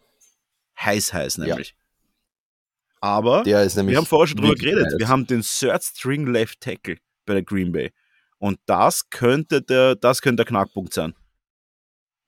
Heiß, 0.79 1.13
heiß 1.13 1.37
nämlich. 1.39 1.75
Aber 3.01 3.45
ist 3.45 3.75
nämlich. 3.75 3.93
wir 3.93 3.97
haben 3.97 4.05
vorher 4.05 4.27
schon 4.27 4.37
drüber 4.41 4.55
geredet. 4.55 4.83
nice. 4.83 4.95
Wir 4.97 5.07
haben 5.07 5.25
den 5.27 5.41
Third 5.41 5.83
String 5.83 6.27
Left 6.27 6.59
Tackle 6.61 6.97
bei 7.25 7.33
der 7.33 7.43
Green 7.43 7.71
Bay. 7.71 7.91
Und 8.39 8.59
das 8.65 9.09
könnte 9.09 9.61
der, 9.61 9.95
das 9.95 10.21
könnte 10.21 10.37
der 10.37 10.45
Knackpunkt 10.45 10.93
sein. 10.93 11.13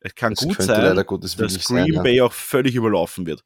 Es 0.01 0.15
kann 0.15 0.33
Das 0.33 0.43
gut 0.43 0.61
sein, 0.61 0.95
dass 0.95 1.37
Green 1.37 1.85
sein, 1.85 1.93
ja. 1.93 2.01
Bay 2.01 2.21
auch 2.21 2.33
völlig 2.33 2.75
überlaufen 2.75 3.25
wird. 3.25 3.43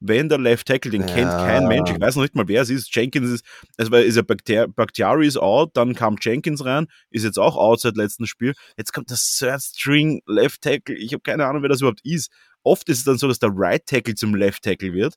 Wenn 0.00 0.28
der 0.28 0.38
Left 0.38 0.68
Tackle, 0.68 0.92
den 0.92 1.04
kennt 1.06 1.32
Ja. 1.32 1.44
kein 1.44 1.66
Mensch, 1.66 1.90
ich 1.90 2.00
weiß 2.00 2.14
noch 2.14 2.22
nicht 2.22 2.36
mal, 2.36 2.46
wer 2.46 2.62
es 2.62 2.70
ist. 2.70 2.94
Jenkins 2.94 3.30
ist, 3.30 3.44
es 3.76 3.90
war, 3.90 4.00
ist 4.00 4.14
ja 4.14 4.22
Bakhtiari 4.22 4.68
Bakhtiari 4.68 5.26
ist 5.26 5.36
out, 5.36 5.76
dann 5.76 5.96
kam 5.96 6.16
Jenkins 6.20 6.64
rein, 6.64 6.86
ist 7.10 7.24
jetzt 7.24 7.38
auch 7.38 7.56
out 7.56 7.80
seit 7.80 7.96
letztem 7.96 8.26
Spiel. 8.26 8.54
Jetzt 8.76 8.92
kommt 8.92 9.10
der 9.10 9.16
Third 9.18 9.60
String 9.60 10.22
Left 10.26 10.62
Tackle. 10.62 10.94
Ich 10.96 11.12
habe 11.12 11.22
keine 11.22 11.46
Ahnung, 11.46 11.62
wer 11.62 11.68
das 11.68 11.80
überhaupt 11.80 12.04
ist. 12.04 12.30
Oft 12.62 12.88
ist 12.88 12.98
es 12.98 13.04
dann 13.04 13.18
so, 13.18 13.26
dass 13.26 13.40
der 13.40 13.50
Right 13.52 13.84
Tackle 13.86 14.14
zum 14.14 14.36
Left 14.36 14.62
Tackle 14.62 14.92
wird, 14.92 15.16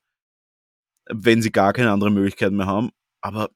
wenn 1.11 1.43
sie 1.43 1.51
gar 1.51 1.73
keine 1.73 1.91
andere 1.91 2.09
Möglichkeit 2.09 2.51
mehr 2.51 2.65
haben. 2.65 2.89
Aber 3.21 3.49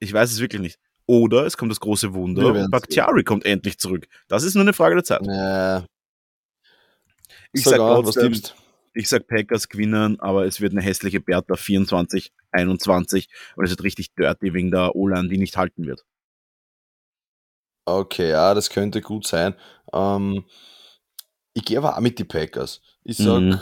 ich 0.00 0.12
weiß 0.12 0.30
es 0.30 0.40
wirklich 0.40 0.60
nicht. 0.60 0.78
Oder 1.12 1.44
es 1.44 1.58
kommt 1.58 1.70
das 1.70 1.80
große 1.80 2.14
Wunder, 2.14 2.42
werden's 2.42 2.70
Bakhtiari 2.70 3.22
kommt 3.22 3.44
endlich 3.44 3.76
zurück. 3.78 4.08
Das 4.28 4.44
ist 4.44 4.54
nur 4.54 4.62
eine 4.62 4.72
Frage 4.72 4.94
der 4.94 5.04
Zeit. 5.04 5.20
Ja. 5.26 5.84
Ich 7.52 7.64
Sag 7.64 7.80
an, 7.80 8.06
was 8.06 8.14
tippst 8.14 8.54
ich 8.94 9.08
sag 9.08 9.26
Packers 9.26 9.68
gewinnen, 9.68 10.20
aber 10.20 10.46
es 10.46 10.62
wird 10.62 10.72
eine 10.72 10.80
hässliche 10.80 11.20
Bertha 11.20 11.56
24, 11.56 12.32
21 12.50 13.28
und 13.56 13.64
es 13.64 13.70
wird 13.70 13.82
richtig 13.82 14.14
dirty 14.14 14.54
wegen 14.54 14.70
der 14.70 14.96
O-Line, 14.96 15.28
die 15.28 15.36
nicht 15.36 15.58
halten 15.58 15.86
wird. 15.86 16.02
Okay, 17.84 18.30
ja, 18.30 18.54
das 18.54 18.70
könnte 18.70 19.02
gut 19.02 19.26
sein. 19.26 19.54
Ähm, 19.92 20.44
ich 21.52 21.64
gehe 21.66 21.76
aber 21.76 21.94
auch 21.96 22.00
mit 22.00 22.18
die 22.18 22.24
Packers. 22.24 22.80
Ich 23.04 23.18
sag, 23.18 23.40
Mhm. 23.40 23.60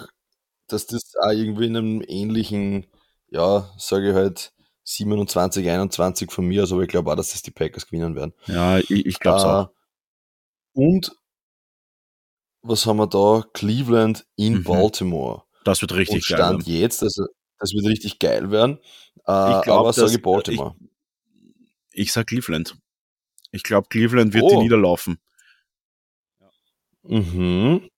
dass 0.68 0.86
das 0.86 1.14
auch 1.20 1.32
irgendwie 1.32 1.66
in 1.66 1.76
einem 1.76 2.02
ähnlichen, 2.06 2.86
ja, 3.28 3.72
sage 3.76 4.10
ich 4.10 4.14
halt 4.14 4.52
27, 4.84 5.68
21 5.68 6.30
von 6.32 6.46
mir, 6.46 6.62
also 6.62 6.74
aber 6.76 6.82
ich 6.84 6.88
glaube 6.90 7.10
auch, 7.12 7.16
dass 7.16 7.30
das 7.30 7.42
die 7.42 7.50
Packers 7.50 7.86
gewinnen 7.86 8.14
werden. 8.16 8.32
Ja, 8.46 8.78
ich, 8.78 8.90
ich 8.90 9.18
glaube 9.20 9.40
auch. 9.44 9.66
Äh, 9.66 10.80
Und 10.80 11.12
was 12.62 12.86
haben 12.86 12.96
wir 12.98 13.06
da? 13.06 13.44
Cleveland 13.52 14.26
in 14.36 14.58
Mhm. 14.58 14.64
Baltimore. 14.64 15.42
Das 15.64 15.80
wird 15.82 15.92
Und 15.92 15.98
richtig 15.98 16.26
geil. 16.26 16.38
Stand 16.38 16.66
werden. 16.66 16.78
jetzt, 16.80 17.02
also 17.02 17.26
das 17.58 17.72
wird 17.72 17.86
richtig 17.86 18.18
geil 18.18 18.50
werden. 18.50 18.78
Äh, 19.26 19.56
Ich 19.58 19.62
glaub, 19.62 19.80
aber 19.80 19.92
sage 19.92 20.06
dass- 20.06 20.14
ich 20.16 20.22
Baltimore. 20.22 20.74
Ich 21.92 22.12
sag 22.12 22.26
Cleveland. 22.28 22.76
Ich 23.52 23.62
glaube, 23.62 23.88
Cleveland 23.88 24.32
wird 24.32 24.50
die 24.50 24.54
Oh. 24.56 24.62
niederlaufen. 24.62 25.18
Mhm. 27.02 27.88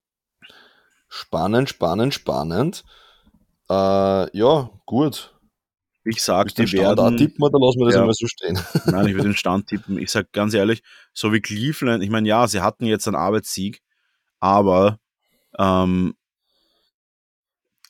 Spannend, 1.09 1.69
spannend, 1.69 2.15
spannend. 2.15 2.85
Äh, 3.69 4.37
ja, 4.37 4.71
gut. 4.87 5.35
Ich 6.05 6.23
sag, 6.23 6.49
die 6.55 6.67
Stand 6.67 6.99
werden. 6.99 7.17
tippen 7.17 7.45
oder 7.45 7.59
lassen 7.65 7.79
wir 7.79 7.87
das 7.87 7.95
Ja. 7.95 8.01
einmal 8.01 8.15
so 8.15 8.27
stehen? 8.27 8.59
Nein, 8.87 9.07
ich 9.07 9.15
würde 9.15 9.29
den 9.29 9.37
Stand 9.37 9.69
tippen. 9.69 9.99
Ich 9.99 10.11
sag 10.11 10.33
ganz 10.33 10.53
ehrlich, 10.55 10.83
so 11.13 11.33
wie 11.33 11.41
Cleveland, 11.41 12.03
ich 12.03 12.11
meine, 12.11 12.29
ja, 12.29 12.47
sie 12.49 12.61
hatten 12.61 12.85
jetzt 12.87 13.07
einen 13.07 13.15
Arbeitssieg, 13.17 13.81
aber 14.41 14.99
ähm, 15.59 16.15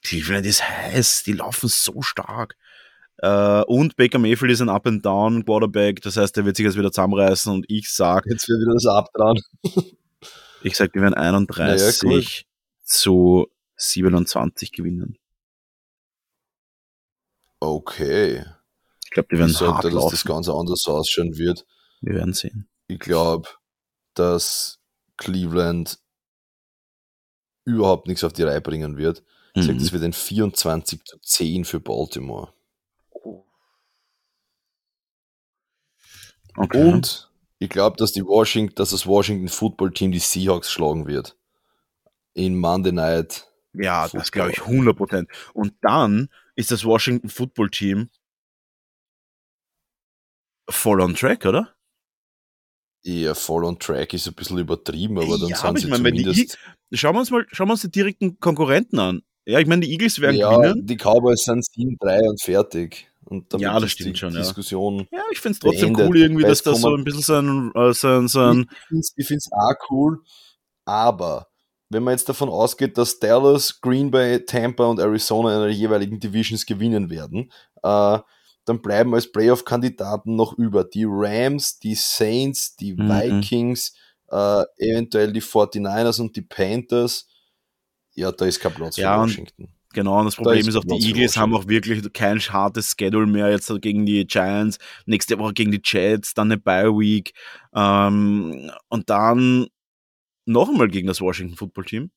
Cleveland 0.02 0.44
ist 0.46 0.68
heiß, 0.68 1.22
die 1.24 1.32
laufen 1.32 1.68
so 1.68 2.02
stark. 2.02 2.56
Äh, 3.18 3.62
und 3.62 3.96
Baker 3.96 4.18
Mayfield 4.18 4.50
ist 4.52 4.60
ein 4.60 4.68
Up-and-Down 4.68 5.44
Quarterback, 5.44 6.02
das 6.02 6.16
heißt, 6.16 6.36
der 6.36 6.44
wird 6.44 6.56
sich 6.56 6.64
jetzt 6.66 6.76
wieder 6.76 6.90
zusammenreißen 6.90 7.52
und 7.52 7.64
ich 7.68 7.90
sag, 7.90 8.26
Jetzt 8.26 8.49
wird 8.49 8.61
wieder 8.61 8.74
das 8.74 8.87
Abdran. 8.87 9.38
ich 10.62 10.76
sag, 10.76 10.92
die 10.92 11.00
werden 11.00 11.14
31 11.14 12.03
Naja, 12.03 12.18
gut. 12.18 12.45
zu 12.82 13.46
27 13.76 14.72
gewinnen. 14.72 15.16
Okay. 17.64 18.45
Ich 19.05 19.11
glaube, 19.11 19.29
die 19.30 19.34
Ich 19.37 19.39
werden 19.41 19.53
sagte, 19.53 19.67
hart 19.75 19.84
dass 19.84 19.93
das 19.93 20.25
laufen. 20.25 20.29
ganz 20.29 20.49
anders 20.49 20.87
ausschauen 20.89 21.37
wird. 21.39 21.64
Wir 22.01 22.14
werden 22.17 22.33
sehen. 22.34 22.68
Ich 22.89 22.99
glaube, 22.99 23.49
dass 24.14 24.80
Cleveland 25.17 26.01
überhaupt 27.64 28.09
nichts 28.09 28.25
auf 28.25 28.33
die 28.33 28.43
Reihe 28.43 28.61
bringen 28.61 28.97
wird. 28.97 29.22
Ich 29.55 29.63
sage, 29.63 29.75
Mhm. 29.75 29.79
das 29.79 29.93
wird 29.93 30.03
ein 30.03 30.13
24 30.13 31.05
zu 31.05 31.18
10 31.21 31.64
für 31.64 31.79
Baltimore. 31.79 32.53
Okay. 36.57 36.84
Und 36.93 37.30
ich 37.59 37.68
glaube, 37.71 37.97
dass 37.97 38.13
die 38.13 38.25
Washington, 38.25 38.75
dass 38.75 38.91
das 38.91 39.07
Washington 39.07 39.49
Football 39.49 39.93
Team 39.93 40.11
die 40.13 40.18
Seahawks 40.18 40.71
schlagen 40.71 41.07
wird. 41.07 41.37
In 42.34 42.59
Monday 42.59 42.93
Night. 42.93 43.47
Ja, 43.75 44.03
das 44.09 44.11
Football. 44.30 44.30
glaube 44.33 44.51
ich 44.51 44.59
100%. 44.63 45.29
Und 45.55 45.75
dann 45.83 46.29
ist 46.57 46.70
das 46.70 46.84
Washington 46.84 47.29
Football 47.29 47.70
Team 47.70 48.11
voll 50.68 51.00
on 51.00 51.14
track, 51.14 51.45
oder? 51.45 51.74
Eher 53.04 53.34
voll 53.34 53.64
on 53.64 53.79
track 53.79 54.14
ist 54.14 54.29
ein 54.29 54.34
bisschen 54.34 54.58
übertrieben, 54.58 55.18
aber 55.18 55.37
dann 55.38 55.49
Ja, 55.49 55.57
sind 55.57 55.79
sie 55.80 55.88
meine, 55.88 56.04
wenn 56.04 56.14
die 56.14 56.22
zumindest. 56.22 56.58
Schauen 56.92 57.14
wir 57.16 57.20
uns 57.20 57.30
mal, 57.30 57.46
schauen 57.50 57.66
wir 57.68 57.72
uns 57.72 57.83
die 57.83 57.91
direkten 57.91 58.38
Konkurrenten 58.38 58.99
an. 59.00 59.22
Ja, 59.45 59.58
ich 59.58 59.66
meine, 59.66 59.80
die 59.84 59.91
Eagles 59.91 60.20
werden 60.20 60.37
ja, 60.37 60.54
gewinnen. 60.57 60.87
die 60.87 60.96
Cowboys 60.96 61.42
sind 61.42 61.64
7-3 61.64 62.29
und 62.29 62.41
fertig. 62.41 63.08
Und 63.24 63.53
damit 63.53 63.64
Ja, 63.64 63.74
das 63.74 63.84
ist 63.84 63.92
stimmt 63.92 64.14
die 64.14 64.18
schon, 64.20 64.33
ja. 64.34 64.41
Diskussion. 64.41 65.08
Ja, 65.11 65.22
ich 65.33 65.41
finde 65.41 65.54
es 65.54 65.58
trotzdem 65.61 65.95
beendet. 65.95 66.08
cool 66.08 66.16
irgendwie, 66.18 66.42
dass 66.42 66.62
das 66.62 66.80
so 66.80 66.95
ein 66.95 67.03
bisschen 67.03 67.22
so 67.22 67.34
ein, 67.34 67.72
äh, 67.74 67.92
so 67.92 68.08
ein, 68.08 68.29
so 68.29 68.41
ein 68.41 68.70
Ich 69.16 69.26
finde 69.26 69.38
es 69.38 69.50
auch 69.53 69.74
cool, 69.91 70.22
Aber 70.84 71.49
wenn 71.92 72.02
man 72.02 72.12
jetzt 72.12 72.28
davon 72.28 72.48
ausgeht, 72.48 72.96
dass 72.98 73.18
Dallas, 73.18 73.80
Green 73.80 74.10
Bay, 74.10 74.44
Tampa 74.44 74.84
und 74.84 74.98
Arizona 74.98 75.54
in 75.54 75.60
ihrer 75.60 75.68
jeweiligen 75.68 76.20
Divisions 76.20 76.66
gewinnen 76.66 77.10
werden, 77.10 77.52
äh, 77.82 78.18
dann 78.64 78.80
bleiben 78.80 79.14
als 79.14 79.30
Playoff-Kandidaten 79.30 80.36
noch 80.36 80.56
über 80.56 80.84
die 80.84 81.06
Rams, 81.06 81.78
die 81.78 81.94
Saints, 81.94 82.76
die 82.76 82.94
mhm. 82.94 83.08
Vikings, 83.08 83.94
äh, 84.30 84.62
eventuell 84.78 85.32
die 85.32 85.42
49ers 85.42 86.20
und 86.20 86.36
die 86.36 86.42
Panthers. 86.42 87.28
Ja, 88.14 88.30
da 88.30 88.46
ist 88.46 88.60
kein 88.60 88.72
Platz 88.72 88.96
ja, 88.96 89.14
für 89.14 89.22
Washington. 89.22 89.68
Genau, 89.92 90.20
und 90.20 90.26
das 90.26 90.36
Problem 90.36 90.54
da 90.54 90.60
ist, 90.60 90.68
ist 90.68 90.76
auch, 90.76 90.84
die 90.84 91.06
Eagles 91.06 91.36
haben 91.36 91.54
auch 91.54 91.68
wirklich 91.68 92.10
kein 92.14 92.38
hartes 92.40 92.94
Schedule 92.98 93.26
mehr 93.26 93.50
jetzt 93.50 93.70
gegen 93.82 94.06
die 94.06 94.26
Giants, 94.26 94.78
nächste 95.04 95.38
Woche 95.38 95.52
gegen 95.52 95.70
die 95.70 95.82
Jets, 95.84 96.32
dann 96.32 96.50
eine 96.50 96.58
Bye 96.58 96.88
Week 96.98 97.34
ähm, 97.74 98.70
und 98.88 99.10
dann 99.10 99.66
noch 100.44 100.68
einmal 100.68 100.88
gegen 100.88 101.06
das 101.06 101.20
Washington 101.20 101.56
Football 101.56 101.84
Team. 101.84 102.10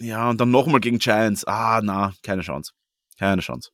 Ja, 0.00 0.30
und 0.30 0.40
dann 0.40 0.50
noch 0.50 0.66
einmal 0.66 0.80
gegen 0.80 0.98
Giants. 0.98 1.44
Ah, 1.44 1.80
na, 1.82 2.12
keine 2.22 2.42
Chance. 2.42 2.72
Keine 3.18 3.40
Chance. 3.40 3.70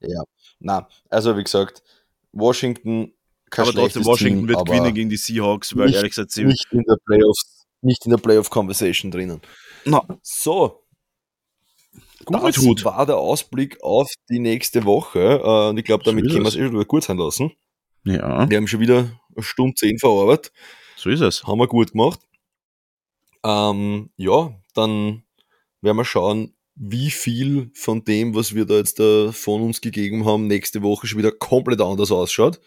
Ja, 0.00 0.22
na, 0.58 0.88
also 1.08 1.36
wie 1.36 1.44
gesagt, 1.44 1.82
Washington 2.32 3.12
kein 3.50 3.66
Aber 3.66 3.74
trotzdem, 3.74 4.04
Washington 4.04 4.46
Team, 4.46 4.48
wird 4.48 4.64
gewinnen 4.64 4.94
gegen 4.94 5.10
die 5.10 5.16
Seahawks, 5.16 5.76
weil 5.76 5.86
nicht, 5.86 5.96
ehrlich 5.96 6.12
gesagt 6.12 6.30
sie 6.30 6.44
nicht 6.44 6.66
in 6.70 6.84
der 6.84 6.96
Playoffs, 7.04 7.66
nicht 7.82 8.04
in 8.06 8.10
der 8.10 8.18
Playoff-Conversation 8.18 9.10
drinnen. 9.10 9.40
Na. 9.84 10.02
So. 10.22 10.84
Gut, 12.24 12.42
das 12.42 12.56
gut. 12.56 12.84
war 12.84 13.06
der 13.06 13.16
Ausblick 13.16 13.82
auf 13.82 14.08
die 14.28 14.38
nächste 14.38 14.84
Woche. 14.84 15.40
Äh, 15.42 15.70
und 15.70 15.78
ich 15.78 15.84
glaube, 15.84 16.04
damit 16.04 16.28
können 16.30 16.44
wir 16.44 16.48
es 16.48 16.56
eh 16.56 16.84
gut 16.84 17.02
sein 17.02 17.16
lassen. 17.16 17.50
Ja. 18.04 18.48
Wir 18.48 18.56
haben 18.56 18.68
schon 18.68 18.80
wieder 18.80 19.10
eine 19.34 19.42
Stunde 19.42 19.74
zehn 19.74 19.98
verarbeitet. 19.98 20.52
So 21.00 21.08
ist 21.08 21.22
es. 21.22 21.44
Haben 21.44 21.60
wir 21.60 21.66
gut 21.66 21.92
gemacht. 21.92 22.20
Ähm, 23.42 24.10
ja, 24.18 24.54
dann 24.74 25.22
werden 25.80 25.96
wir 25.96 26.04
schauen, 26.04 26.54
wie 26.74 27.10
viel 27.10 27.70
von 27.74 28.04
dem, 28.04 28.34
was 28.34 28.54
wir 28.54 28.66
da 28.66 28.74
jetzt 28.74 29.00
da 29.00 29.32
von 29.32 29.62
uns 29.62 29.80
gegeben 29.80 30.26
haben, 30.26 30.46
nächste 30.46 30.82
Woche 30.82 31.06
schon 31.06 31.18
wieder 31.18 31.32
komplett 31.32 31.80
anders 31.80 32.12
ausschaut. 32.12 32.60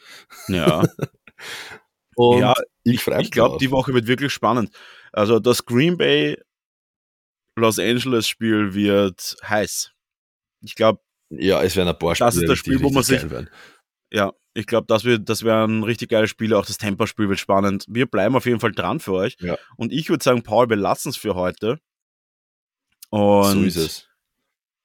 Ja. 0.48 0.82
Und 2.16 2.40
ja, 2.40 2.56
ich. 2.84 3.06
Ich 3.06 3.32
glaube, 3.32 3.60
die 3.60 3.70
Woche 3.70 3.94
wird 3.94 4.08
wirklich 4.08 4.34
spannend. 4.34 4.76
Also 5.12 5.40
das 5.40 5.64
Green 5.66 5.98
Bay 5.98 6.36
Los 7.56 7.78
Angeles 7.78 8.28
Spiel 8.28 8.74
wird 8.74 9.36
heiß. 9.48 9.92
Ich 10.62 10.74
glaube, 10.74 11.02
ja, 11.30 11.62
es 11.62 11.76
werden 11.76 11.90
ein 11.90 12.00
paar 12.00 12.16
Spiele. 12.16 12.28
Das 12.30 12.36
ist 12.38 12.50
das 12.50 12.58
Spiel, 12.58 12.82
wo 12.82 12.90
man 12.90 13.04
sich. 13.04 13.24
Ja, 14.12 14.34
ich 14.54 14.68
glaube, 14.68 14.86
das 14.88 15.04
wird, 15.04 15.30
das 15.30 15.44
wäre 15.44 15.64
ein 15.64 15.84
richtig 15.84 16.10
geiles 16.10 16.30
Spiel. 16.30 16.54
Auch 16.54 16.66
das 16.66 16.78
Tempo-Spiel 16.78 17.30
wird 17.30 17.40
spannend. 17.40 17.86
Wir 17.88 18.06
bleiben 18.06 18.36
auf 18.36 18.46
jeden 18.46 18.60
Fall 18.60 18.72
dran 18.72 19.00
für 19.00 19.14
euch. 19.14 19.36
Ja. 19.40 19.58
Und 19.78 19.92
ich 19.92 20.10
würde 20.10 20.24
sagen, 20.24 20.44
Paul, 20.44 20.70
wir 20.70 20.78
lassen 20.78 21.10
es 21.10 21.18
für 21.18 21.36
heute. 21.36 21.80
Und 23.10 23.52
so 23.54 23.64
ist 23.64 23.76
es. 23.76 24.10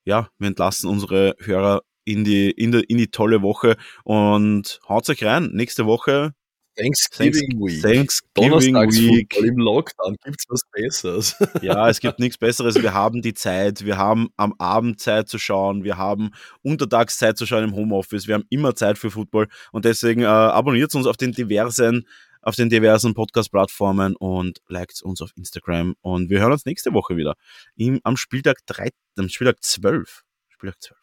Ja, 0.05 0.31
wir 0.39 0.49
entlassen 0.49 0.89
unsere 0.89 1.37
Hörer 1.39 1.83
in 2.05 2.25
die, 2.25 2.51
in 2.51 2.73
die, 2.73 2.81
in 2.81 2.97
die 2.97 3.09
tolle 3.09 3.43
Woche 3.43 3.77
und 4.05 4.81
haut 4.89 5.09
euch 5.11 5.23
rein. 5.25 5.51
Nächste 5.53 5.85
Woche 5.85 6.35
Thanksgiving 6.79 7.59
Week. 7.61 7.83
Thanksgiving 7.83 8.75
Week. 8.75 9.37
Im 9.37 9.59
Lockdown 9.59 10.17
gibt 10.25 10.39
es 10.39 10.47
was 10.49 10.63
Besseres. 10.71 11.37
ja, 11.63 11.89
es 11.89 12.01
gibt 12.01 12.19
nichts 12.19 12.39
Besseres. 12.39 12.81
Wir 12.81 12.95
haben 12.95 13.21
die 13.21 13.35
Zeit. 13.35 13.85
Wir 13.85 13.99
haben 13.99 14.29
am 14.37 14.55
Abend 14.59 15.01
Zeit 15.01 15.29
zu 15.29 15.39
schauen. 15.39 15.85
Wir 15.85 15.99
haben 15.99 16.31
untertags 16.63 17.19
Zeit 17.19 17.37
zu 17.37 17.47
schauen 17.47 17.65
im 17.65 17.75
Homeoffice. 17.75 18.29
Wir 18.29 18.35
haben 18.35 18.45
immer 18.49 18.75
Zeit 18.75 18.99
für 18.99 19.11
Football. 19.11 19.49
Und 19.73 19.85
deswegen 19.85 20.23
äh, 20.23 20.27
abonniert 20.27 20.95
uns 20.95 21.07
auf 21.07 21.17
den 21.17 21.33
diversen 21.33 22.07
auf 22.41 22.55
den 22.55 22.71
diversen 22.71 23.15
Podcast-Plattformen 23.15 24.15
und 24.17 24.61
liked 24.69 25.03
uns 25.03 25.21
auf 25.21 25.33
Instagram. 25.37 25.97
Und 26.01 26.31
wir 26.31 26.41
hören 26.41 26.53
uns 26.53 26.65
nächste 26.65 26.95
Woche 26.95 27.17
wieder. 27.17 27.35
Im, 27.77 28.01
am 28.05 28.17
Spieltag 28.17 28.59
3, 28.67 28.91
am 29.19 29.29
Spieltag 29.29 29.63
12. 29.63 30.23
Spieltag 30.49 30.81
12. 30.81 30.99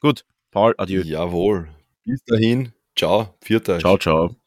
Gut, 0.00 0.24
Paul, 0.50 0.74
adieu. 0.78 1.02
Jawohl. 1.02 1.68
Bis 2.04 2.22
dahin. 2.24 2.72
Ciao. 2.96 3.36
Vierter. 3.42 3.78
Ciao, 3.78 3.98
ciao. 3.98 4.39